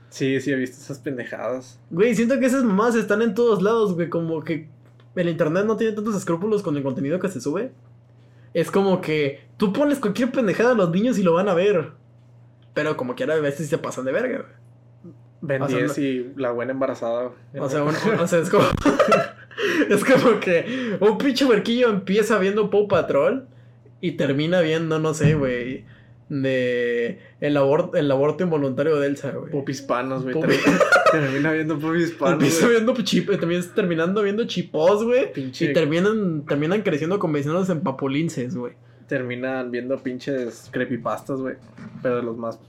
Sí, 0.10 0.42
sí 0.42 0.52
he 0.52 0.56
visto 0.56 0.76
esas 0.76 1.00
pendejadas. 1.00 1.80
Güey, 1.89 2.14
siento 2.14 2.38
que 2.38 2.46
esas 2.46 2.66
mamás 2.66 2.96
están 2.96 3.22
en 3.22 3.34
todos 3.34 3.62
lados, 3.64 3.96
güey. 3.96 4.10
Como 4.10 4.44
que 4.44 4.68
el 5.16 5.30
internet 5.30 5.66
no 5.66 5.78
tiene 5.78 5.94
tantos 5.94 6.16
escrúpulos 6.16 6.62
con 6.62 6.76
el 6.76 6.84
contenido 6.84 7.18
que 7.18 7.30
se 7.30 7.39
sube. 7.39 7.72
Es 8.54 8.70
como 8.70 9.00
que 9.00 9.46
tú 9.56 9.72
pones 9.72 10.00
cualquier 10.00 10.30
pendejada 10.34 10.72
a 10.72 10.76
los 10.76 10.92
niños 10.92 11.18
y 11.18 11.24
lo 11.24 11.34
van 11.34 11.48
a 11.48 11.54
ver. 11.54 11.92
Pero 12.74 12.98
como 12.98 13.16
quiera, 13.16 13.36
a 13.36 13.39
veces 13.39 13.70
se 13.70 13.78
pasan 13.78 14.04
de 14.04 14.12
verga, 14.12 14.39
güey. 14.39 14.61
Ben 15.42 15.62
O 15.64 15.68
sea, 15.68 15.78
10 15.80 15.98
y 15.98 16.32
la 16.38 16.52
buena 16.52 16.72
embarazada. 16.72 17.32
O 17.58 17.70
sea, 17.70 17.84
un- 17.84 17.96
o 18.20 18.28
sea, 18.28 18.39
es 18.39 18.50
como. 18.50 18.64
es 19.89 20.04
como 20.06 20.39
que 20.39 20.98
un 21.00 21.18
pinche 21.18 21.46
huerquillo 21.46 21.89
empieza 21.89 22.38
viendo 22.39 22.70
Paw 22.70 22.88
Patrol 22.88 23.48
y 24.02 24.12
termina 24.14 24.62
viendo, 24.62 25.00
no 25.00 25.14
sé, 25.14 25.36
güey. 25.36 25.86
De. 26.30 27.20
El, 27.42 27.58
abor- 27.58 27.92
el 27.96 28.10
aborto 28.10 28.44
involuntario 28.44 28.98
de 29.00 29.08
Elsa, 29.08 29.32
güey. 29.32 29.52
Pop 29.52 29.68
hispanos, 29.68 30.24
güey. 30.24 30.34
Pop- 30.34 30.46
Termina, 31.12 31.52
viendo 31.54 31.78
pop 31.78 31.94
hispanos. 31.96 32.34
Empieza 32.36 32.68
viendo 32.70 32.94
chip, 33.04 33.30
también 33.39 33.62
terminando 33.76 34.22
viendo 34.24 34.46
chipos, 34.46 35.04
güey. 35.04 35.34
Pinche- 35.34 35.72
Y 35.72 35.74
terminan, 35.74 36.46
terminan 36.46 36.84
creciendo 36.84 37.20
convenciéndose 37.20 37.74
en 37.74 37.82
papulinces, 37.82 38.56
güey. 38.56 38.74
Terminan 39.08 39.72
viendo 39.72 40.02
pinches 40.02 40.70
creepypastas, 40.72 41.42
güey. 41.42 41.56
Pero 42.02 42.16
de 42.18 42.24
los 42.24 42.38
más. 42.38 42.60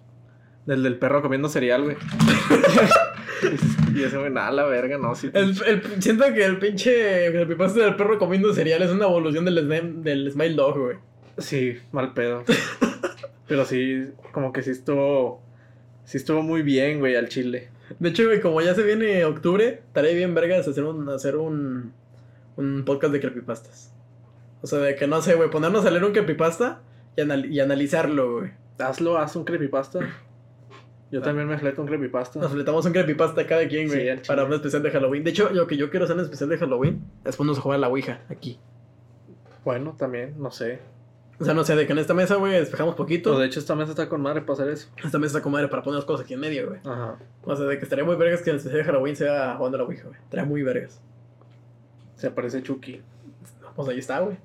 Del 0.66 0.82
del 0.82 0.98
perro 0.98 1.22
comiendo 1.22 1.48
cereal, 1.48 1.82
güey. 1.82 1.96
y 3.94 4.02
ese, 4.04 4.16
güey, 4.16 4.30
nada, 4.30 4.50
la 4.52 4.64
verga, 4.64 4.98
no. 4.98 5.14
Sí, 5.14 5.30
El, 5.32 5.54
el- 5.66 6.02
siento 6.02 6.24
que 6.32 6.44
el 6.44 6.58
pinche 6.58 7.30
creepypasta 7.32 7.80
del 7.80 7.96
perro 7.96 8.18
comiendo 8.18 8.52
cereal 8.54 8.82
es 8.82 8.90
una 8.90 9.06
evolución 9.06 9.44
del, 9.44 10.02
del 10.02 10.30
Smile 10.30 10.54
Dog, 10.54 10.78
güey. 10.78 10.96
sí, 11.38 11.78
mal 11.90 12.12
pedo. 12.14 12.44
Pero 13.48 13.64
sí, 13.64 14.06
como 14.32 14.52
que 14.52 14.62
sí 14.62 14.70
estuvo. 14.70 15.42
Sí 16.04 16.16
estuvo 16.16 16.42
muy 16.42 16.62
bien, 16.62 17.00
güey, 17.00 17.16
al 17.16 17.28
chile. 17.28 17.68
De 17.98 18.08
hecho, 18.10 18.24
güey, 18.24 18.40
como 18.40 18.60
ya 18.60 18.74
se 18.74 18.82
viene 18.82 19.24
octubre, 19.24 19.82
estaré 19.86 20.14
bien 20.14 20.34
vergas 20.34 20.66
hacer 20.66 20.84
un, 20.84 21.08
hacer 21.10 21.36
un, 21.36 21.92
un 22.56 22.84
podcast 22.84 23.12
de 23.12 23.20
creepypastas. 23.20 23.92
O 24.62 24.66
sea, 24.66 24.78
de 24.78 24.94
que 24.94 25.06
no 25.06 25.20
sé, 25.22 25.34
güey, 25.34 25.50
ponernos 25.50 25.84
a 25.84 25.90
leer 25.90 26.04
un 26.04 26.12
creepypasta 26.12 26.80
y, 27.16 27.20
anal- 27.20 27.46
y 27.52 27.60
analizarlo, 27.60 28.38
güey. 28.38 28.50
Hazlo, 28.78 29.18
haz 29.18 29.36
un 29.36 29.44
creepypasta. 29.44 30.00
Yo 31.12 31.20
también 31.20 31.46
me 31.46 31.58
fleto 31.58 31.82
un 31.82 31.86
creepypasta. 31.86 32.40
Nos 32.40 32.52
fletamos 32.52 32.86
un 32.86 32.92
creepypasta 32.92 33.46
cada 33.46 33.68
quien, 33.68 33.86
güey, 33.86 34.16
Sí, 34.16 34.22
para 34.26 34.44
un 34.44 34.52
especial 34.54 34.82
de 34.82 34.90
Halloween. 34.90 35.22
De 35.22 35.30
hecho, 35.30 35.50
lo 35.50 35.66
que 35.66 35.76
yo 35.76 35.90
quiero 35.90 36.06
hacer 36.06 36.16
en 36.16 36.24
especial 36.24 36.48
de 36.48 36.56
Halloween 36.56 37.04
es 37.26 37.36
ponernos 37.36 37.58
a 37.58 37.60
jugar 37.60 37.76
a 37.76 37.80
la 37.80 37.88
Ouija 37.88 38.20
aquí. 38.30 38.58
Bueno, 39.62 39.94
también, 39.98 40.34
no 40.38 40.50
sé. 40.50 40.78
O 41.38 41.44
sea, 41.44 41.52
no 41.52 41.64
sé, 41.64 41.76
de 41.76 41.86
que 41.86 41.92
en 41.92 41.98
esta 41.98 42.14
mesa, 42.14 42.36
güey, 42.36 42.54
despejamos 42.54 42.94
poquito. 42.94 43.30
Pues 43.30 43.40
de 43.40 43.46
hecho, 43.46 43.60
esta 43.60 43.74
mesa 43.74 43.90
está 43.90 44.08
con 44.08 44.22
madre 44.22 44.40
para 44.40 44.54
hacer 44.54 44.68
eso. 44.68 44.88
Esta 45.04 45.18
mesa 45.18 45.36
está 45.36 45.42
como 45.42 45.54
madre 45.54 45.68
para 45.68 45.82
poner 45.82 45.96
las 45.96 46.06
cosas 46.06 46.24
aquí 46.24 46.32
en 46.32 46.40
medio, 46.40 46.68
güey. 46.68 46.80
Ajá. 46.82 47.18
O 47.44 47.56
sea, 47.56 47.66
de 47.66 47.76
que 47.76 47.84
estaría 47.84 48.04
muy 48.04 48.16
vergas 48.16 48.40
que 48.40 48.48
en 48.48 48.54
el 48.54 48.58
especial 48.58 48.82
de 48.82 48.90
Halloween 48.90 49.14
sea 49.14 49.56
jugando 49.56 49.76
a 49.76 49.80
la 49.80 49.86
Ouija, 49.86 50.04
güey. 50.04 50.18
Estaría 50.18 50.46
muy 50.46 50.62
vergas. 50.62 51.02
Se 52.16 52.28
aparece 52.28 52.62
Chucky. 52.62 53.02
Pues 53.76 53.86
ahí 53.86 53.98
está, 53.98 54.20
güey. 54.20 54.38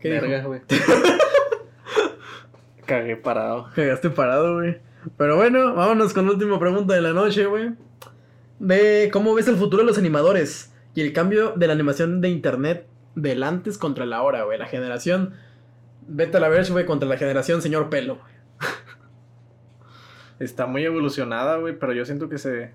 ¿Qué? 0.00 0.08
Verga, 0.08 0.42
güey. 0.44 0.62
Cagué 2.86 3.16
parado. 3.16 3.68
Cagaste 3.74 4.08
parado, 4.08 4.54
güey. 4.54 4.78
Pero 5.16 5.36
bueno, 5.36 5.74
vámonos 5.74 6.12
con 6.12 6.26
la 6.26 6.32
última 6.32 6.58
pregunta 6.58 6.94
de 6.94 7.02
la 7.02 7.12
noche, 7.12 7.46
güey. 7.46 7.72
de 8.58 9.10
cómo 9.12 9.34
ves 9.34 9.48
el 9.48 9.56
futuro 9.56 9.82
de 9.82 9.86
los 9.86 9.98
animadores 9.98 10.72
y 10.94 11.02
el 11.02 11.12
cambio 11.12 11.52
de 11.52 11.66
la 11.66 11.72
animación 11.72 12.20
de 12.20 12.28
internet 12.30 12.86
del 13.14 13.42
antes 13.42 13.78
contra 13.78 14.06
la 14.06 14.18
ahora, 14.18 14.44
güey. 14.44 14.58
La 14.58 14.66
generación. 14.66 15.34
Vete 16.06 16.36
a 16.36 16.40
la 16.40 16.48
verge, 16.48 16.72
güey, 16.72 16.86
contra 16.86 17.08
la 17.08 17.16
generación 17.16 17.62
señor 17.62 17.90
pelo. 17.90 18.18
Está 20.38 20.66
muy 20.66 20.84
evolucionada, 20.84 21.56
güey, 21.56 21.78
pero 21.78 21.92
yo 21.92 22.04
siento 22.04 22.28
que 22.28 22.38
se, 22.38 22.72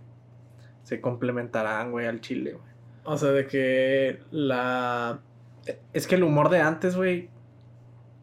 se 0.84 1.02
complementarán, 1.02 1.92
güey, 1.92 2.08
al 2.08 2.22
chile, 2.22 2.54
güey. 2.54 2.70
O 3.04 3.18
sea, 3.18 3.30
de 3.30 3.48
que 3.48 4.20
la... 4.32 5.20
Es 5.94 6.08
que 6.08 6.16
el 6.16 6.24
humor 6.24 6.50
de 6.50 6.60
antes, 6.60 6.96
güey, 6.96 7.30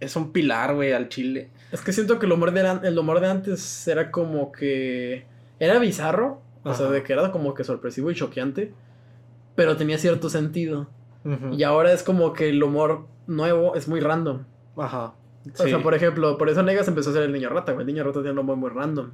es 0.01 0.17
un 0.17 0.33
pilar, 0.33 0.75
güey, 0.75 0.93
al 0.93 1.09
chile. 1.09 1.51
Es 1.77 1.83
que 1.83 1.93
siento 1.93 2.19
que 2.19 2.25
el 2.25 2.33
humor 2.33 2.53
de, 2.53 2.89
el 2.89 2.99
humor 2.99 3.21
de 3.21 3.29
antes 3.29 3.87
era 3.87 4.11
como 4.11 4.51
que... 4.51 5.27
Era 5.61 5.79
bizarro, 5.79 6.41
o 6.63 6.73
sea, 6.73 6.87
de 6.87 7.03
que 7.03 7.13
era 7.13 7.31
como 7.33 7.53
que 7.53 7.65
sorpresivo 7.65 8.11
y 8.11 8.15
choqueante, 8.15 8.73
pero 9.55 9.77
tenía 9.77 9.99
cierto 9.99 10.31
sentido. 10.31 10.89
Y 11.53 11.65
ahora 11.65 11.93
es 11.93 12.03
como 12.03 12.33
que 12.33 12.49
el 12.49 12.63
humor 12.63 13.09
nuevo 13.27 13.75
es 13.75 13.89
muy 13.89 14.01
random. 14.01 14.45
Ajá. 14.77 15.13
O 15.59 15.67
sea, 15.67 15.83
por 15.83 15.95
ejemplo, 15.95 16.39
por 16.39 16.49
eso 16.49 16.63
Negas 16.63 16.89
empezó 16.89 17.11
a 17.11 17.13
ser 17.13 17.25
el 17.25 17.33
niño 17.33 17.51
rata, 17.51 17.73
güey. 17.73 17.83
El 17.83 17.93
niño 17.93 18.05
rata 18.05 18.21
tiene 18.21 18.33
un 18.33 18.39
humor 18.39 18.57
muy 18.57 18.71
random. 18.71 19.11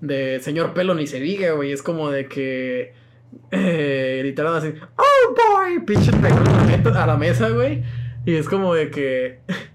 De 0.00 0.38
señor 0.40 0.72
pelo 0.72 0.94
ni 0.94 1.08
se 1.08 1.18
diga, 1.18 1.52
güey. 1.52 1.72
Es 1.72 1.82
como 1.82 2.10
de 2.10 2.28
que. 2.28 2.94
Eh, 3.50 4.18
gritaron 4.18 4.54
así. 4.54 4.74
¡Oh, 4.94 5.34
boy! 5.34 5.80
Pinche 5.86 6.10
a 6.12 7.06
la 7.06 7.16
mesa, 7.16 7.48
güey. 7.48 7.82
Y 8.26 8.34
es 8.34 8.46
como 8.46 8.74
de 8.74 8.90
que. 8.90 9.40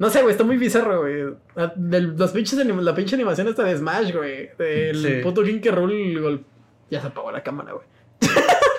No 0.00 0.08
sé, 0.08 0.22
güey, 0.22 0.32
está 0.32 0.44
muy 0.44 0.56
bizarro, 0.56 1.02
güey. 1.02 1.34
Ah, 1.56 1.74
los 1.76 2.30
pinches 2.30 2.64
la 2.64 2.94
pinche 2.94 3.16
animación 3.16 3.48
esta 3.48 3.64
de 3.64 3.76
Smash, 3.76 4.14
güey. 4.16 4.48
El 4.58 5.20
puto 5.22 5.42
King 5.42 5.60
que 5.60 5.70
Roll. 5.70 6.42
Ya 6.90 7.02
se 7.02 7.08
apagó 7.08 7.30
la 7.30 7.42
cámara, 7.42 7.74
güey. 7.74 7.84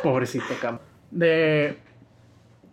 Pobrecito 0.04 0.46
cámara. 0.60 0.84
De. 1.12 1.78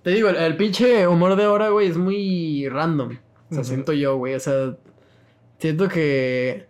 Te 0.03 0.11
digo, 0.11 0.31
el, 0.31 0.57
pinche 0.57 1.07
humor 1.07 1.37
de 1.37 1.45
ahora, 1.45 1.69
güey, 1.69 1.89
es 1.89 1.99
muy 1.99 2.67
random. 2.71 3.19
O 3.51 3.55
sea, 3.55 3.65
siento 3.65 3.93
yo, 3.93 4.17
güey. 4.17 4.35
O 4.35 4.41
sea, 4.41 4.75
siento 5.59 5.87
que. 5.87 6.68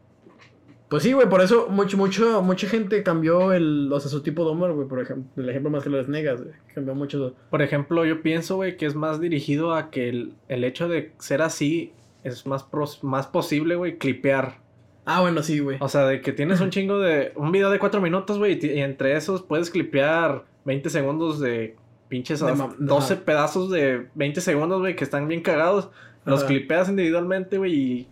Pues 0.89 1.03
sí, 1.03 1.13
güey, 1.13 1.29
por 1.29 1.43
eso 1.43 1.69
mucho, 1.69 1.99
mucho, 1.99 2.41
mucha 2.41 2.67
gente 2.67 3.03
cambió 3.03 3.53
el, 3.53 3.93
o 3.93 4.01
sea, 4.01 4.11
su 4.11 4.23
tipo 4.23 4.45
de 4.45 4.53
humor, 4.53 4.73
güey, 4.73 4.89
por 4.89 5.01
ejemplo. 5.01 5.43
El 5.43 5.49
ejemplo 5.51 5.71
más 5.71 5.85
que 5.85 5.91
lo 5.91 6.03
Negas, 6.07 6.43
güey. 6.43 6.55
Cambió 6.75 6.95
mucho. 6.95 7.35
Por 7.51 7.61
ejemplo, 7.61 8.07
yo 8.07 8.23
pienso, 8.23 8.57
güey, 8.57 8.77
que 8.79 8.87
es 8.87 8.95
más 8.95 9.21
dirigido 9.21 9.75
a 9.75 9.91
que 9.91 10.09
el, 10.09 10.35
el 10.49 10.65
hecho 10.65 10.89
de 10.89 11.13
ser 11.19 11.43
así 11.43 11.93
es 12.25 12.47
más, 12.47 12.67
más 13.03 13.27
posible, 13.27 13.77
güey, 13.77 13.99
clipear. 13.99 14.57
Ah, 15.05 15.21
bueno, 15.21 15.43
sí, 15.43 15.59
güey. 15.59 15.77
O 15.81 15.89
sea, 15.89 16.07
de 16.07 16.23
que 16.23 16.33
tienes 16.33 16.61
un 16.61 16.71
chingo 16.71 16.99
de. 16.99 17.33
Un 17.37 17.53
video 17.53 17.71
de 17.71 17.79
cuatro 17.79 18.01
minutos, 18.01 18.39
güey, 18.39 18.59
y, 18.61 18.81
entre 18.81 19.15
esos 19.15 19.43
puedes 19.43 19.71
clipear 19.71 20.45
20 20.65 20.89
segundos 20.89 21.39
de 21.39 21.77
pinches. 22.09 22.41
De 22.41 22.55
12 22.79 23.17
pedazos 23.17 23.71
de 23.71 24.07
20 24.15 24.41
segundos, 24.41 24.81
güey, 24.81 24.97
que 24.97 25.05
están 25.05 25.29
bien 25.29 25.43
cagados. 25.43 25.91
Los 26.25 26.45
clipeas 26.45 26.91
individualmente, 26.91 27.57
güey, 27.57 27.75
y 27.75 28.09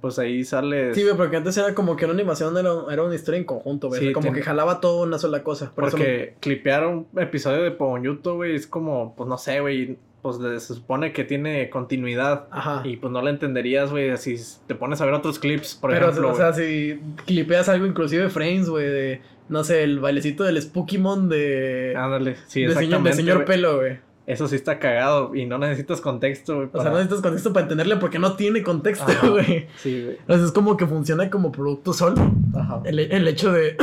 pues 0.00 0.18
ahí 0.18 0.44
sale. 0.44 0.94
Sí, 0.94 1.04
porque 1.16 1.36
antes 1.36 1.56
era 1.56 1.74
como 1.74 1.96
que 1.96 2.04
una 2.04 2.14
animación 2.14 2.56
era, 2.56 2.70
era 2.90 3.02
una 3.02 3.14
historia 3.14 3.38
en 3.38 3.44
conjunto, 3.44 3.88
güey. 3.88 4.12
como 4.12 4.32
que 4.32 4.42
jalaba 4.42 4.80
todo 4.80 5.02
una 5.02 5.18
sola 5.18 5.42
cosa. 5.42 5.72
porque 5.74 6.34
clipear 6.40 6.86
un 6.86 7.06
episodio 7.16 7.62
de 7.62 7.70
Ponyuto, 7.70 8.36
güey, 8.36 8.54
es 8.54 8.66
como, 8.66 9.14
pues 9.16 9.28
no 9.28 9.38
sé, 9.38 9.60
güey. 9.60 9.98
Pues 10.22 10.36
se 10.36 10.74
supone 10.74 11.14
que 11.14 11.24
tiene 11.24 11.70
continuidad. 11.70 12.46
Ajá. 12.50 12.82
Y 12.84 12.98
pues 12.98 13.10
no 13.10 13.22
la 13.22 13.30
entenderías, 13.30 13.90
güey, 13.90 14.14
si 14.18 14.36
te 14.66 14.74
pones 14.74 15.00
a 15.00 15.06
ver 15.06 15.14
otros 15.14 15.38
clips, 15.38 15.76
por 15.76 15.92
Pero, 15.92 16.10
ejemplo. 16.10 16.30
o 16.32 16.34
sea, 16.34 16.52
si 16.52 17.00
clipeas 17.24 17.70
algo, 17.70 17.86
inclusive 17.86 18.28
frames, 18.28 18.68
güey, 18.68 18.84
de. 18.86 19.22
No 19.48 19.64
sé, 19.64 19.82
el 19.82 19.98
bailecito 19.98 20.44
del 20.44 20.60
Spookymon 20.60 21.30
de. 21.30 21.94
Ándale, 21.96 22.36
sí, 22.48 22.62
de 22.64 22.74
Señor, 22.74 23.02
de 23.02 23.12
señor 23.14 23.44
pelo, 23.46 23.78
güey. 23.78 23.98
Eso 24.30 24.46
sí 24.46 24.54
está 24.54 24.78
cagado 24.78 25.34
y 25.34 25.44
no 25.44 25.58
necesitas 25.58 26.00
contexto, 26.00 26.54
güey. 26.54 26.68
O 26.72 26.80
sea, 26.80 26.90
no 26.92 26.98
necesitas 26.98 27.20
contexto 27.20 27.52
para 27.52 27.64
entenderle 27.64 27.96
porque 27.96 28.20
no 28.20 28.36
tiene 28.36 28.62
contexto, 28.62 29.06
güey. 29.32 29.66
Sí, 29.78 30.04
güey. 30.04 30.16
Entonces 30.20 30.46
es 30.46 30.52
como 30.52 30.76
que 30.76 30.86
funciona 30.86 31.28
como 31.28 31.50
producto 31.50 31.92
solo. 31.92 32.14
Ajá. 32.54 32.80
El, 32.84 33.26
hecho 33.26 33.50
de, 33.50 33.76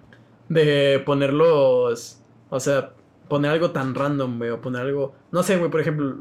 de 0.50 1.02
ponerlos, 1.06 2.20
o 2.50 2.60
sea, 2.60 2.90
poner 3.28 3.52
algo 3.52 3.70
tan 3.70 3.94
random, 3.94 4.36
güey, 4.36 4.50
o 4.50 4.60
poner 4.60 4.82
algo, 4.82 5.14
no 5.32 5.42
sé, 5.42 5.56
güey, 5.56 5.70
por 5.70 5.80
ejemplo, 5.80 6.16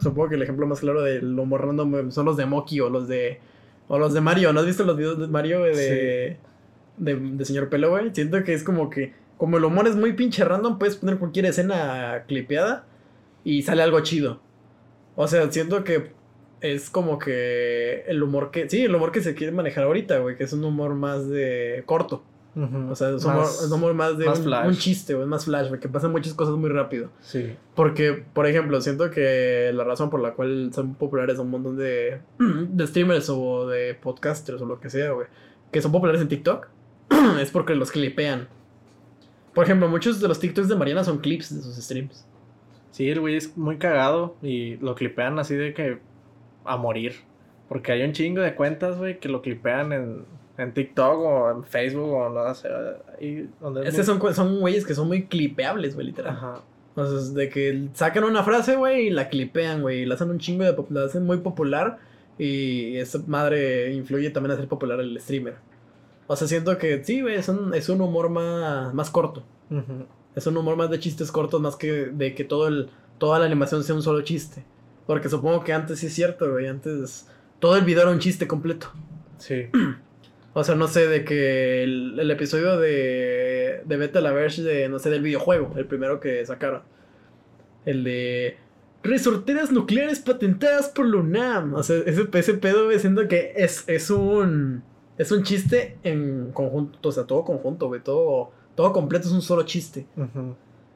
supongo 0.00 0.30
que 0.30 0.34
el 0.34 0.42
ejemplo 0.42 0.66
más 0.66 0.80
claro 0.80 1.02
del 1.02 1.38
humor 1.38 1.64
random 1.64 2.10
son 2.10 2.26
los 2.26 2.36
de 2.36 2.44
Moki 2.44 2.80
o 2.80 2.90
los 2.90 3.06
de, 3.06 3.38
o 3.86 4.00
los 4.00 4.14
de 4.14 4.20
Mario. 4.20 4.52
¿No 4.52 4.58
has 4.58 4.66
visto 4.66 4.82
los 4.82 4.96
videos 4.96 5.16
de 5.16 5.28
Mario, 5.28 5.62
de, 5.62 6.38
de, 6.96 7.14
de 7.14 7.44
señor 7.44 7.68
Pelo, 7.68 7.90
güey? 7.90 8.10
Siento 8.12 8.42
que 8.42 8.52
es 8.52 8.64
como 8.64 8.90
que, 8.90 9.14
como 9.36 9.58
el 9.58 9.64
humor 9.64 9.86
es 9.86 9.94
muy 9.94 10.14
pinche 10.14 10.44
random, 10.44 10.80
puedes 10.80 10.96
poner 10.96 11.18
cualquier 11.18 11.46
escena 11.46 12.24
clipeada 12.26 12.84
y 13.44 13.62
sale 13.62 13.82
algo 13.82 14.00
chido. 14.00 14.40
O 15.16 15.26
sea, 15.26 15.50
siento 15.50 15.84
que 15.84 16.12
es 16.60 16.90
como 16.90 17.18
que 17.18 18.04
el 18.06 18.22
humor 18.22 18.50
que. 18.50 18.68
Sí, 18.68 18.84
el 18.84 18.94
humor 18.94 19.12
que 19.12 19.20
se 19.20 19.34
quiere 19.34 19.52
manejar 19.52 19.84
ahorita, 19.84 20.18
güey, 20.18 20.36
que 20.36 20.44
es 20.44 20.52
un 20.52 20.64
humor 20.64 20.94
más 20.94 21.28
de 21.28 21.82
corto. 21.86 22.22
O 22.90 22.96
sea, 22.96 23.10
es, 23.10 23.24
un 23.24 23.72
humor 23.72 23.94
más 23.94 24.18
de 24.18 24.28
un, 24.28 24.74
chiste, 24.74 25.14
güey, 25.14 25.26
más 25.28 25.44
flash, 25.44 25.68
güey, 25.68 25.80
que 25.80 25.88
pasan 25.88 26.10
muchas 26.10 26.34
cosas 26.34 26.56
muy 26.56 26.70
rápido. 26.70 27.10
Sí. 27.20 27.54
Porque, 27.76 28.24
por 28.32 28.46
ejemplo, 28.48 28.80
siento 28.80 29.10
que 29.10 29.70
la 29.72 29.84
razón 29.84 30.10
por 30.10 30.20
la 30.20 30.32
cual 30.32 30.72
son 30.74 30.94
populares 30.94 31.38
un 31.38 31.50
montón 31.50 31.76
de, 31.76 32.20
de 32.38 32.86
streamers 32.86 33.28
o 33.28 33.68
de 33.68 33.94
podcasters 33.94 34.60
o 34.60 34.66
lo 34.66 34.80
que 34.80 34.90
sea, 34.90 35.12
güey, 35.12 35.28
que 35.70 35.80
son 35.80 35.92
populares 35.92 36.20
en 36.20 36.28
TikTok, 36.28 36.66
es 37.40 37.50
porque 37.50 37.76
los 37.76 37.92
clipean. 37.92 38.48
Por 39.54 39.64
ejemplo, 39.64 39.88
muchos 39.88 40.20
de 40.20 40.26
los 40.26 40.40
TikToks 40.40 40.68
de 40.68 40.76
Mariana 40.76 41.04
son 41.04 41.18
clips 41.18 41.54
de 41.54 41.62
sus 41.62 41.76
streams. 41.76 42.26
Sí, 42.98 43.08
el 43.08 43.20
güey 43.20 43.36
es 43.36 43.56
muy 43.56 43.78
cagado 43.78 44.34
y 44.42 44.74
lo 44.78 44.96
clipean 44.96 45.38
así 45.38 45.54
de 45.54 45.72
que 45.72 46.00
a 46.64 46.76
morir. 46.76 47.14
Porque 47.68 47.92
hay 47.92 48.02
un 48.02 48.12
chingo 48.12 48.40
de 48.40 48.56
cuentas, 48.56 48.98
güey, 48.98 49.20
que 49.20 49.28
lo 49.28 49.40
clipean 49.40 49.92
en, 49.92 50.24
en 50.56 50.74
TikTok 50.74 51.16
o 51.16 51.50
en 51.52 51.62
Facebook 51.62 52.10
o 52.10 52.28
no 52.28 52.52
sé. 52.56 52.68
Ahí 53.16 53.48
donde 53.60 53.86
es, 53.88 54.04
son, 54.04 54.34
son 54.34 54.58
güeyes 54.58 54.84
que 54.84 54.96
son 54.96 55.06
muy 55.06 55.26
clipeables, 55.26 55.94
güey, 55.94 56.08
literal. 56.08 56.32
Ajá. 56.32 56.60
O 56.96 57.06
sea, 57.06 57.34
de 57.34 57.48
que 57.48 57.88
sacan 57.92 58.24
una 58.24 58.42
frase, 58.42 58.74
güey, 58.74 59.06
y 59.06 59.10
la 59.10 59.28
clipean, 59.28 59.82
güey, 59.82 60.00
y 60.00 60.04
la 60.04 60.16
hacen 60.16 60.30
un 60.30 60.40
chingo 60.40 60.64
de... 60.64 60.74
la 60.90 61.04
hacen 61.04 61.24
muy 61.24 61.36
popular 61.36 61.98
y 62.36 62.96
esa 62.96 63.20
madre 63.28 63.92
influye 63.92 64.30
también 64.30 64.54
a 64.54 64.56
ser 64.56 64.66
popular 64.66 64.98
el 64.98 65.20
streamer. 65.20 65.54
O 66.26 66.34
sea, 66.34 66.48
siento 66.48 66.76
que 66.78 67.04
sí, 67.04 67.20
güey, 67.20 67.36
es 67.36 67.48
un, 67.48 67.74
es 67.74 67.88
un 67.90 68.00
humor 68.00 68.28
más, 68.28 68.92
más 68.92 69.08
corto. 69.08 69.44
Es 70.34 70.46
un 70.46 70.56
humor 70.56 70.76
más 70.76 70.90
de 70.90 71.00
chistes 71.00 71.32
cortos, 71.32 71.60
más 71.60 71.76
que 71.76 72.06
de 72.06 72.34
que 72.34 72.44
todo 72.44 72.68
el, 72.68 72.90
toda 73.18 73.38
la 73.38 73.46
animación 73.46 73.84
sea 73.84 73.94
un 73.94 74.02
solo 74.02 74.22
chiste. 74.22 74.64
Porque 75.06 75.28
supongo 75.28 75.64
que 75.64 75.72
antes 75.72 76.00
sí 76.00 76.06
es 76.06 76.14
cierto, 76.14 76.50
güey. 76.52 76.66
Antes 76.66 77.26
todo 77.58 77.76
el 77.76 77.84
video 77.84 78.02
era 78.02 78.10
un 78.10 78.18
chiste 78.18 78.46
completo. 78.46 78.92
Sí. 79.38 79.66
O 80.54 80.64
sea, 80.64 80.74
no 80.74 80.88
sé, 80.88 81.06
de 81.06 81.24
que 81.24 81.84
el, 81.84 82.30
episodio 82.32 82.78
de, 82.78 83.82
de 83.84 83.96
Beta 83.96 84.20
la 84.20 84.32
Verge 84.32 84.62
de, 84.62 84.88
no 84.88 84.98
sé, 84.98 85.08
del 85.08 85.22
videojuego, 85.22 85.74
el 85.76 85.86
primero 85.86 86.18
que 86.18 86.44
sacaron. 86.44 86.82
El 87.84 88.02
de 88.02 88.56
resorteras 89.04 89.70
nucleares 89.70 90.18
patentadas 90.20 90.88
por 90.88 91.06
Lunam. 91.06 91.74
O 91.74 91.82
sea, 91.82 91.98
ese, 92.04 92.28
ese 92.32 92.54
pedo, 92.54 92.90
siendo 92.98 93.28
que 93.28 93.52
es, 93.56 93.84
es 93.86 94.10
un. 94.10 94.82
Es 95.16 95.30
un 95.30 95.42
chiste 95.42 95.98
en 96.02 96.50
conjunto, 96.52 97.08
o 97.08 97.12
sea, 97.12 97.24
todo 97.24 97.44
conjunto, 97.44 97.88
güey. 97.88 98.00
Todo 98.00 98.50
todo 98.78 98.92
completo 98.92 99.26
es 99.26 99.34
un 99.34 99.42
solo 99.42 99.64
chiste. 99.64 100.06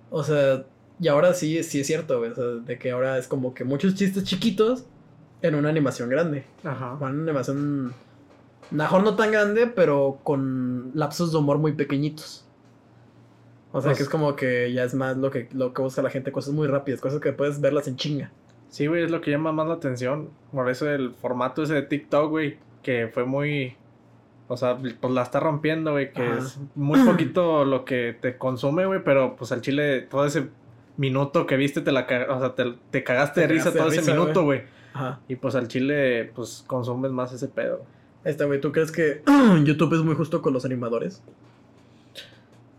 O 0.08 0.22
sea, 0.22 0.64
y 1.00 1.08
ahora 1.08 1.34
sí, 1.34 1.64
sí 1.64 1.80
es 1.80 1.86
cierto, 1.88 2.20
güey. 2.20 2.30
O 2.30 2.34
sea, 2.36 2.44
de 2.44 2.78
que 2.78 2.92
ahora 2.92 3.18
es 3.18 3.26
como 3.26 3.54
que 3.54 3.64
muchos 3.64 3.96
chistes 3.96 4.22
chiquitos 4.22 4.84
en 5.40 5.56
una 5.56 5.68
animación 5.68 6.08
grande. 6.08 6.44
Ajá. 6.62 6.96
Una 7.00 7.08
animación. 7.08 7.92
Mejor 8.70 9.02
no 9.02 9.16
tan 9.16 9.32
grande, 9.32 9.66
pero 9.66 10.20
con 10.22 10.92
lapsos 10.94 11.32
de 11.32 11.38
humor 11.38 11.58
muy 11.58 11.72
pequeñitos. 11.72 12.46
O 13.72 13.80
sea, 13.80 13.88
pues 13.88 13.98
que 13.98 14.02
es 14.04 14.08
como 14.08 14.36
que 14.36 14.72
ya 14.72 14.84
es 14.84 14.94
más 14.94 15.16
lo 15.16 15.32
que, 15.32 15.48
lo 15.52 15.74
que 15.74 15.82
busca 15.82 16.02
la 16.02 16.10
gente, 16.10 16.30
cosas 16.30 16.54
muy 16.54 16.68
rápidas, 16.68 17.00
cosas 17.00 17.18
que 17.18 17.32
puedes 17.32 17.60
verlas 17.60 17.88
en 17.88 17.96
chinga. 17.96 18.30
Sí, 18.68 18.86
güey, 18.86 19.02
es 19.02 19.10
lo 19.10 19.20
que 19.20 19.32
llama 19.32 19.50
más 19.50 19.66
la 19.66 19.74
atención. 19.74 20.30
Por 20.52 20.70
eso 20.70 20.88
el 20.88 21.14
formato 21.14 21.64
ese 21.64 21.74
de 21.74 21.82
TikTok, 21.82 22.30
güey, 22.30 22.58
que 22.84 23.08
fue 23.12 23.24
muy 23.24 23.74
o 24.48 24.56
sea, 24.56 24.76
pues 24.76 25.12
la 25.12 25.22
está 25.22 25.40
rompiendo, 25.40 25.92
güey, 25.92 26.12
que 26.12 26.38
es 26.38 26.58
muy 26.74 27.00
poquito 27.06 27.64
lo 27.64 27.84
que 27.84 28.16
te 28.20 28.36
consume, 28.36 28.86
güey, 28.86 29.02
pero 29.04 29.36
pues 29.36 29.52
al 29.52 29.60
chile 29.60 30.02
todo 30.02 30.26
ese 30.26 30.48
minuto 30.96 31.46
que 31.46 31.56
viste 31.56 31.80
te 31.80 31.92
la 31.92 32.06
o 32.28 32.38
sea, 32.38 32.54
te, 32.90 33.04
cagaste 33.04 33.42
de 33.42 33.46
risa 33.46 33.72
todo 33.72 33.88
ese 33.88 34.10
minuto, 34.10 34.44
güey. 34.44 34.62
Y 35.28 35.36
pues 35.36 35.54
al 35.54 35.68
chile 35.68 36.30
pues 36.34 36.64
consumes 36.66 37.12
más 37.12 37.32
ese 37.32 37.48
pedo. 37.48 37.84
Esta, 38.24 38.44
güey, 38.44 38.60
¿tú 38.60 38.72
crees 38.72 38.92
que 38.92 39.22
YouTube 39.64 39.94
es 39.94 40.02
muy 40.02 40.14
justo 40.14 40.42
con 40.42 40.52
los 40.52 40.64
animadores? 40.64 41.22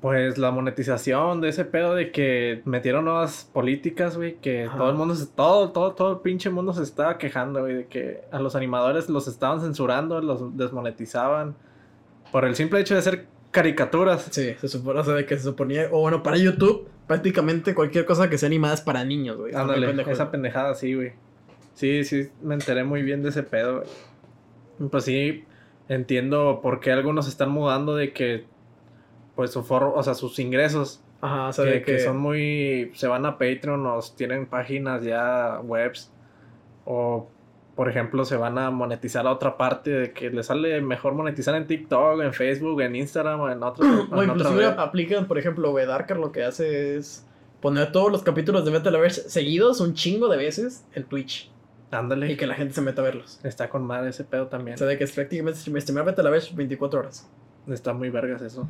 Pues 0.04 0.38
la 0.38 0.52
monetización 0.52 1.40
de 1.40 1.48
ese 1.48 1.64
pedo 1.64 1.96
de 1.96 2.12
que 2.12 2.62
metieron 2.66 3.06
nuevas 3.06 3.50
políticas, 3.54 4.18
güey, 4.18 4.36
que 4.36 4.70
todo 4.76 4.90
el 4.90 4.98
mundo, 4.98 5.16
se, 5.16 5.28
todo, 5.28 5.72
todo, 5.72 5.94
todo 5.94 6.12
el 6.12 6.20
pinche 6.20 6.50
mundo 6.50 6.74
se 6.74 6.84
estaba 6.84 7.18
quejando, 7.18 7.62
güey, 7.62 7.74
de 7.74 7.88
que 7.88 8.20
a 8.30 8.40
los 8.40 8.58
animadores 8.58 9.08
los 9.08 9.30
estaban 9.30 9.62
censurando, 9.62 10.20
los 10.20 10.58
desmonetizaban, 10.58 11.56
por 12.34 12.44
el 12.44 12.54
simple 12.54 12.82
hecho 12.82 12.96
de 12.96 13.02
ser 13.02 13.28
caricaturas. 13.52 14.28
Sí, 14.30 14.56
se 14.60 14.68
supone, 14.68 15.00
o 15.00 15.06
sea, 15.06 15.14
de 15.14 15.26
que 15.26 15.38
se 15.38 15.44
suponía, 15.44 15.88
o 15.90 16.02
bueno, 16.02 16.22
para 16.22 16.36
YouTube, 16.36 16.86
prácticamente 17.08 17.74
cualquier 17.74 18.04
cosa 18.04 18.30
que 18.30 18.38
sea 18.38 18.48
animada 18.48 18.74
es 18.74 18.82
para 18.82 19.06
niños, 19.06 19.38
güey. 19.38 19.56
Ándale, 19.56 20.04
esa 20.12 20.30
pendejada, 20.30 20.76
sí, 20.76 20.96
güey. 20.96 21.14
Sí, 21.76 22.04
sí, 22.04 22.30
me 22.42 22.56
enteré 22.56 22.84
muy 22.84 23.04
bien 23.04 23.24
de 23.24 23.30
ese 23.30 23.44
pedo, 23.44 23.86
güey. 24.80 24.90
Pues 24.90 25.06
sí, 25.06 25.46
entiendo 25.88 26.60
por 26.62 26.82
qué 26.82 26.92
algunos 26.92 27.30
están 27.30 27.52
mudando 27.52 27.96
de 27.96 28.12
que, 28.12 28.52
pues, 29.36 29.52
su 29.52 29.64
forro, 29.64 29.94
o 29.96 30.04
sea, 30.04 30.14
sus 30.14 30.40
ingresos, 30.40 31.04
Ajá, 31.22 31.48
o 31.48 31.54
sea, 31.54 31.66
que, 31.66 31.72
de 31.72 31.82
que 31.82 31.94
que, 31.94 32.00
son 32.00 32.18
muy, 32.18 32.92
se 32.96 33.08
van 33.08 33.26
a 33.26 33.38
Patreon 33.38 33.86
o 33.86 34.00
tienen 34.16 34.46
páginas 34.46 35.04
ya 35.04 35.60
webs, 35.64 36.12
o, 36.86 37.30
por 37.76 37.90
ejemplo, 37.90 38.26
se 38.26 38.36
van 38.36 38.58
a 38.58 38.70
monetizar 38.72 39.26
a 39.26 39.32
otra 39.32 39.58
parte, 39.58 39.90
de 39.90 40.12
que 40.12 40.30
les 40.30 40.48
sale 40.48 40.82
mejor 40.82 41.14
monetizar 41.14 41.56
en 41.56 41.66
TikTok, 41.66 42.22
en 42.22 42.34
Facebook, 42.34 42.82
en 42.82 42.96
Instagram 42.96 43.40
o 43.40 43.50
en 43.50 43.64
otros. 43.64 43.88
o 44.12 44.24
inclusive 44.24 44.66
aplican, 44.66 45.28
por 45.28 45.38
ejemplo, 45.38 45.72
güey, 45.72 45.86
Darker 45.86 46.18
lo 46.18 46.32
que 46.32 46.44
hace 46.44 46.98
es 46.98 47.26
poner 47.62 47.94
todos 47.94 48.12
los 48.12 48.24
capítulos 48.24 48.66
de 48.66 48.72
Metal 48.72 48.94
Averse 48.94 49.30
seguidos 49.30 49.80
un 49.80 49.94
chingo 49.94 50.28
de 50.28 50.36
veces 50.36 50.86
en 50.94 51.06
Twitch 51.06 51.50
Ándale, 51.92 52.32
y 52.32 52.36
que 52.36 52.48
la 52.48 52.56
gente 52.56 52.74
se 52.74 52.82
meta 52.82 53.02
a 53.02 53.06
verlos. 53.06 53.40
está 53.44 53.70
con 53.70 53.86
madre 53.86 54.10
ese 54.10 54.24
pedo 54.24 54.48
también. 54.48 54.76
O 54.76 54.78
sea, 54.78 54.88
de 54.88 54.98
que 54.98 55.04
es 55.04 55.12
prácticamente 55.12 55.60
streamear 55.60 56.06
Metal 56.06 56.26
Averse 56.26 56.54
24 56.54 57.00
horas. 57.00 57.30
Está 57.68 57.94
muy 57.94 58.10
vergas 58.10 58.42
eso. 58.42 58.68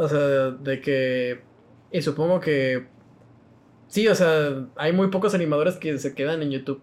O 0.00 0.08
sea, 0.08 0.52
de 0.52 0.80
que. 0.80 1.42
Y 1.92 2.00
supongo 2.00 2.40
que. 2.40 2.86
Sí, 3.86 4.08
o 4.08 4.14
sea, 4.14 4.66
hay 4.76 4.94
muy 4.94 5.08
pocos 5.08 5.34
animadores 5.34 5.76
que 5.76 5.98
se 5.98 6.14
quedan 6.14 6.42
en 6.42 6.50
YouTube. 6.50 6.80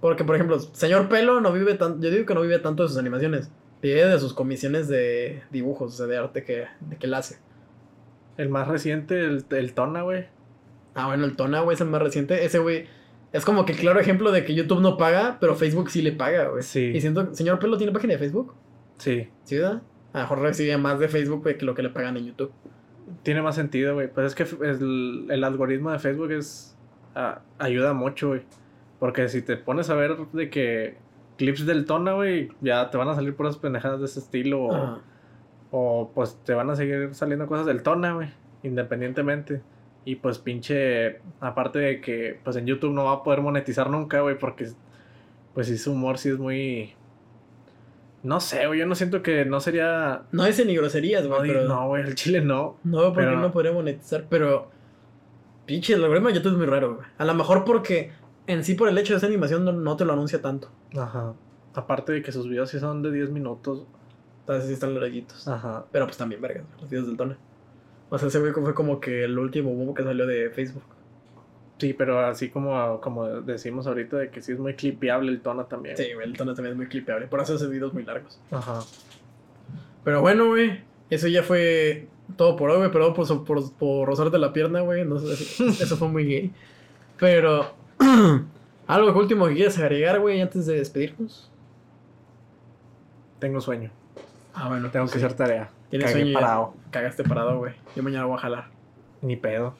Porque, 0.00 0.22
por 0.22 0.36
ejemplo, 0.36 0.60
Señor 0.60 1.08
Pelo 1.08 1.40
no 1.40 1.52
vive 1.52 1.74
tanto. 1.74 2.00
Yo 2.00 2.12
digo 2.12 2.26
que 2.26 2.34
no 2.34 2.42
vive 2.42 2.60
tanto 2.60 2.84
de 2.84 2.90
sus 2.90 2.98
animaciones. 2.98 3.50
Vive 3.82 4.06
de 4.06 4.20
sus 4.20 4.34
comisiones 4.34 4.86
de 4.86 5.42
dibujos, 5.50 5.94
o 5.94 5.96
sea, 5.96 6.06
de 6.06 6.16
arte 6.16 6.44
que, 6.44 6.66
de 6.80 6.96
que 6.96 7.06
él 7.06 7.14
hace. 7.14 7.40
El 8.36 8.50
más 8.50 8.68
reciente, 8.68 9.18
el, 9.18 9.44
el 9.50 9.74
Tona, 9.74 10.02
güey. 10.02 10.26
Ah, 10.94 11.08
bueno, 11.08 11.24
el 11.24 11.34
Tona, 11.34 11.62
güey, 11.62 11.74
es 11.74 11.80
el 11.80 11.88
más 11.88 12.00
reciente. 12.00 12.44
Ese, 12.44 12.60
güey, 12.60 12.86
es 13.32 13.44
como 13.44 13.64
que 13.64 13.72
claro 13.72 13.98
ejemplo 13.98 14.30
de 14.30 14.44
que 14.44 14.54
YouTube 14.54 14.80
no 14.80 14.96
paga, 14.96 15.38
pero 15.40 15.56
Facebook 15.56 15.90
sí 15.90 16.02
le 16.02 16.12
paga, 16.12 16.50
güey. 16.50 16.62
Sí. 16.62 16.92
Y 16.94 17.00
siento. 17.00 17.34
¿Señor 17.34 17.58
Pelo 17.58 17.76
tiene 17.78 17.92
página 17.92 18.12
de 18.12 18.20
Facebook? 18.20 18.54
Sí. 18.98 19.28
¿Sí, 19.42 19.56
verdad? 19.56 19.82
A 20.12 20.18
lo 20.18 20.24
mejor 20.24 20.40
recibe 20.40 20.76
más 20.78 20.98
de 20.98 21.08
Facebook 21.08 21.44
que 21.44 21.64
lo 21.64 21.74
que 21.74 21.82
le 21.82 21.90
pagan 21.90 22.16
en 22.16 22.26
YouTube. 22.26 22.52
Tiene 23.22 23.42
más 23.42 23.54
sentido, 23.54 23.94
güey. 23.94 24.08
Pues 24.08 24.26
es 24.28 24.34
que 24.34 24.44
el, 24.64 25.26
el 25.30 25.44
algoritmo 25.44 25.90
de 25.90 25.98
Facebook 25.98 26.32
es. 26.32 26.76
ayuda 27.58 27.92
mucho, 27.92 28.28
güey. 28.28 28.42
Porque 28.98 29.28
si 29.28 29.42
te 29.42 29.56
pones 29.56 29.90
a 29.90 29.94
ver 29.94 30.16
de 30.32 30.50
que 30.50 30.96
clips 31.36 31.66
del 31.66 31.84
Tona, 31.84 32.14
güey, 32.14 32.50
ya 32.60 32.90
te 32.90 32.96
van 32.96 33.08
a 33.08 33.14
salir 33.14 33.36
puras 33.36 33.56
pendejadas 33.56 34.00
de 34.00 34.06
ese 34.06 34.20
estilo. 34.20 34.62
O, 34.62 34.98
o, 35.70 36.10
pues 36.14 36.38
te 36.44 36.54
van 36.54 36.70
a 36.70 36.76
seguir 36.76 37.14
saliendo 37.14 37.46
cosas 37.46 37.66
del 37.66 37.82
Tona, 37.82 38.14
güey. 38.14 38.28
Independientemente. 38.62 39.62
Y 40.04 40.16
pues 40.16 40.38
pinche. 40.38 41.20
Aparte 41.40 41.78
de 41.78 42.00
que 42.00 42.40
pues 42.42 42.56
en 42.56 42.66
YouTube 42.66 42.92
no 42.92 43.04
va 43.04 43.12
a 43.12 43.22
poder 43.22 43.42
monetizar 43.42 43.90
nunca, 43.90 44.20
güey. 44.20 44.38
Porque 44.38 44.68
pues 45.54 45.66
sí, 45.66 45.76
su 45.76 45.92
humor 45.92 46.18
sí 46.18 46.30
es 46.30 46.38
muy. 46.38 46.94
No 48.22 48.40
sé, 48.40 48.66
güey. 48.66 48.80
Yo 48.80 48.86
no 48.86 48.94
siento 48.94 49.22
que 49.22 49.44
no 49.44 49.60
sería. 49.60 50.22
No 50.32 50.44
dice 50.44 50.64
ni 50.64 50.74
groserías, 50.76 51.24
No, 51.24 51.36
güey, 51.36 51.52
pero. 51.52 51.64
no, 51.68 51.86
güey. 51.88 52.02
El 52.02 52.14
chile 52.14 52.40
no. 52.40 52.78
No 52.84 52.98
veo 52.98 53.12
por 53.12 53.22
qué 53.22 53.28
Pero- 53.28 53.40
no 53.40 53.52
podría 53.52 53.72
monetizar, 53.72 54.26
pero. 54.28 54.70
Pinche, 55.66 55.94
el 55.94 56.02
algoritmo 56.02 56.28
de 56.28 56.34
YouTube 56.34 56.52
es 56.52 56.58
muy 56.58 56.66
raro, 56.66 56.94
güey. 56.96 57.06
A 57.18 57.24
lo 57.24 57.34
mejor 57.34 57.64
porque 57.64 58.10
en 58.46 58.64
sí, 58.64 58.74
por 58.74 58.88
el 58.88 58.96
hecho 58.98 59.12
de 59.12 59.18
esa 59.18 59.26
animación, 59.26 59.64
no, 59.64 59.72
no 59.72 59.96
te 59.96 60.04
lo 60.04 60.14
anuncia 60.14 60.40
tanto. 60.40 60.70
Ajá. 60.96 61.34
Aparte 61.74 62.12
de 62.12 62.22
que 62.22 62.32
sus 62.32 62.48
videos 62.48 62.70
sí 62.70 62.78
son 62.80 63.02
de 63.02 63.12
10 63.12 63.30
minutos. 63.30 63.86
Entonces 64.40 64.66
sí 64.68 64.72
están 64.74 64.94
larguitos. 64.98 65.46
Ajá. 65.46 65.84
Pero 65.92 66.06
pues 66.06 66.16
también, 66.16 66.40
vergas, 66.40 66.64
los 66.80 66.88
videos 66.88 67.06
del 67.06 67.16
Tona. 67.18 67.36
O 68.08 68.16
sea, 68.18 68.28
ese 68.28 68.40
güey 68.40 68.52
fue 68.52 68.72
como 68.74 68.98
que 68.98 69.24
el 69.24 69.38
último 69.38 69.70
boom 69.74 69.94
que 69.94 70.02
salió 70.02 70.26
de 70.26 70.48
Facebook. 70.50 70.82
Sí, 71.78 71.92
pero 71.94 72.18
así 72.26 72.48
como, 72.50 73.00
como 73.00 73.26
decimos 73.28 73.86
ahorita, 73.86 74.16
de 74.16 74.30
que 74.30 74.42
sí 74.42 74.52
es 74.52 74.58
muy 74.58 74.74
clipeable 74.74 75.30
el 75.30 75.40
tono 75.40 75.66
también. 75.66 75.96
Sí, 75.96 76.06
el 76.22 76.36
Tona 76.36 76.54
también 76.54 76.72
es 76.72 76.76
muy 76.76 76.88
clipeable. 76.88 77.28
Por 77.28 77.40
eso 77.40 77.54
hace 77.54 77.68
videos 77.68 77.94
muy 77.94 78.04
largos. 78.04 78.40
Ajá. 78.50 78.80
Pero 80.04 80.20
bueno, 80.20 80.46
güey. 80.48 80.80
Eso 81.10 81.28
ya 81.28 81.42
fue 81.42 82.08
todo 82.36 82.56
por 82.56 82.70
hoy, 82.70 82.78
güey. 82.78 82.90
Perdón 82.90 83.14
por, 83.14 83.44
por, 83.44 83.72
por 83.74 84.08
rozarte 84.08 84.38
la 84.38 84.52
pierna, 84.52 84.80
güey. 84.80 85.04
No 85.04 85.18
sé, 85.18 85.32
eso, 85.32 85.66
eso 85.84 85.96
fue 85.96 86.08
muy 86.08 86.24
gay. 86.24 86.52
Pero. 87.18 87.72
Algo 88.88 89.18
último 89.18 89.46
que 89.46 89.54
quieras 89.54 89.78
agregar, 89.78 90.18
güey, 90.18 90.40
antes 90.40 90.66
de 90.66 90.76
despedirnos. 90.76 91.50
Tengo 93.38 93.60
sueño. 93.60 93.90
Ah, 94.54 94.68
bueno, 94.68 94.90
Tengo 94.90 95.06
que 95.06 95.18
hacer 95.18 95.34
tarea. 95.34 95.70
Tienes 95.90 96.10
Cagué 96.10 96.22
sueño. 96.22 96.32
ya. 96.32 96.40
parado. 96.40 96.74
Cagaste 96.90 97.22
parado, 97.22 97.58
güey. 97.58 97.74
Yo 97.94 98.02
mañana 98.02 98.24
voy 98.24 98.36
a 98.36 98.40
jalar. 98.40 98.64
Ni 99.20 99.36
pedo. 99.36 99.74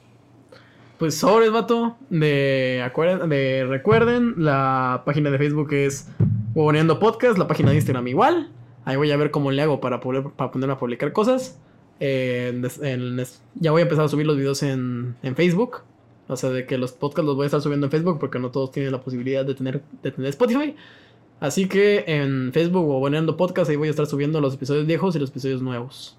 Pues 0.99 1.15
sobres, 1.15 1.49
vato. 1.49 1.95
De, 2.09 2.83
de 3.29 3.65
recuerden, 3.69 4.33
la 4.35 5.03
página 5.05 5.31
de 5.31 5.37
Facebook 5.37 5.71
es 5.71 6.09
Huevoneando 6.53 6.99
Podcast, 6.99 7.37
la 7.37 7.47
página 7.47 7.69
de 7.69 7.77
Instagram 7.77 8.05
igual. 8.09 8.51
Ahí 8.83 8.97
voy 8.97 9.09
a 9.11 9.15
ver 9.15 9.31
cómo 9.31 9.49
le 9.49 9.61
hago 9.61 9.79
para, 9.79 10.01
poder, 10.01 10.23
para 10.35 10.51
ponerme 10.51 10.73
a 10.73 10.77
publicar 10.77 11.13
cosas. 11.13 11.57
Ya 12.01 13.71
voy 13.71 13.79
a 13.79 13.83
empezar 13.83 14.03
a 14.03 14.07
subir 14.09 14.27
los 14.27 14.35
videos 14.35 14.61
en, 14.61 15.15
en 15.23 15.37
Facebook. 15.37 15.83
O 16.27 16.35
sea, 16.35 16.49
de 16.49 16.65
que 16.65 16.77
los 16.77 16.91
podcasts 16.91 17.25
los 17.25 17.37
voy 17.37 17.45
a 17.45 17.47
estar 17.47 17.61
subiendo 17.61 17.87
en 17.87 17.91
Facebook 17.91 18.19
porque 18.19 18.37
no 18.37 18.51
todos 18.51 18.73
tienen 18.73 18.91
la 18.91 18.99
posibilidad 18.99 19.45
de 19.45 19.55
tener, 19.55 19.81
de 20.03 20.11
tener 20.11 20.29
Spotify. 20.31 20.75
Así 21.39 21.69
que 21.69 22.03
en 22.07 22.51
Facebook 22.51 22.83
o 22.83 22.95
Huevoneando 22.95 23.37
Podcast 23.37 23.69
ahí 23.69 23.77
voy 23.77 23.87
a 23.87 23.91
estar 23.91 24.05
subiendo 24.05 24.41
los 24.41 24.55
episodios 24.55 24.85
viejos 24.85 25.15
y 25.15 25.19
los 25.19 25.29
episodios 25.29 25.61
nuevos. 25.61 26.17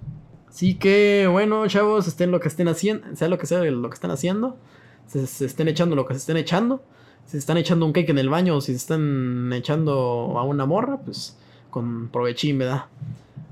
Así 0.51 0.75
que, 0.75 1.29
bueno, 1.31 1.67
chavos, 1.69 2.09
estén 2.09 2.33
lo 2.33 2.41
que 2.41 2.49
estén 2.49 2.69
haciendo, 2.69 3.17
sea 3.17 3.29
lo 3.29 3.39
que 3.39 3.47
sea 3.47 3.63
lo 3.63 3.89
que 3.89 3.95
están 3.95 4.11
haciendo, 4.11 4.59
se, 5.07 5.27
se 5.27 5.47
estén 5.47 5.69
echando 5.69 5.95
lo 5.95 6.07
que 6.07 6.15
se 6.15 6.19
estén 6.19 6.37
echando, 6.37 6.83
si 7.25 7.33
se 7.33 7.39
están 7.39 7.57
echando 7.57 7.87
un 7.87 7.93
cake 7.93 8.11
en 8.11 8.19
el 8.19 8.29
baño 8.29 8.57
o 8.57 8.61
si 8.61 8.73
se 8.73 8.79
están 8.79 9.53
echando 9.53 10.35
a 10.37 10.43
una 10.43 10.67
morra, 10.67 10.99
pues 10.99 11.39
con 11.71 12.09
provechín, 12.09 12.59
¿verdad? 12.59 12.87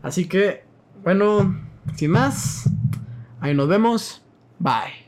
Así 0.03 0.27
que, 0.27 0.65
bueno, 1.05 1.57
sin 1.95 2.11
más, 2.11 2.69
ahí 3.41 3.55
nos 3.55 3.69
vemos, 3.69 4.23
bye. 4.59 5.08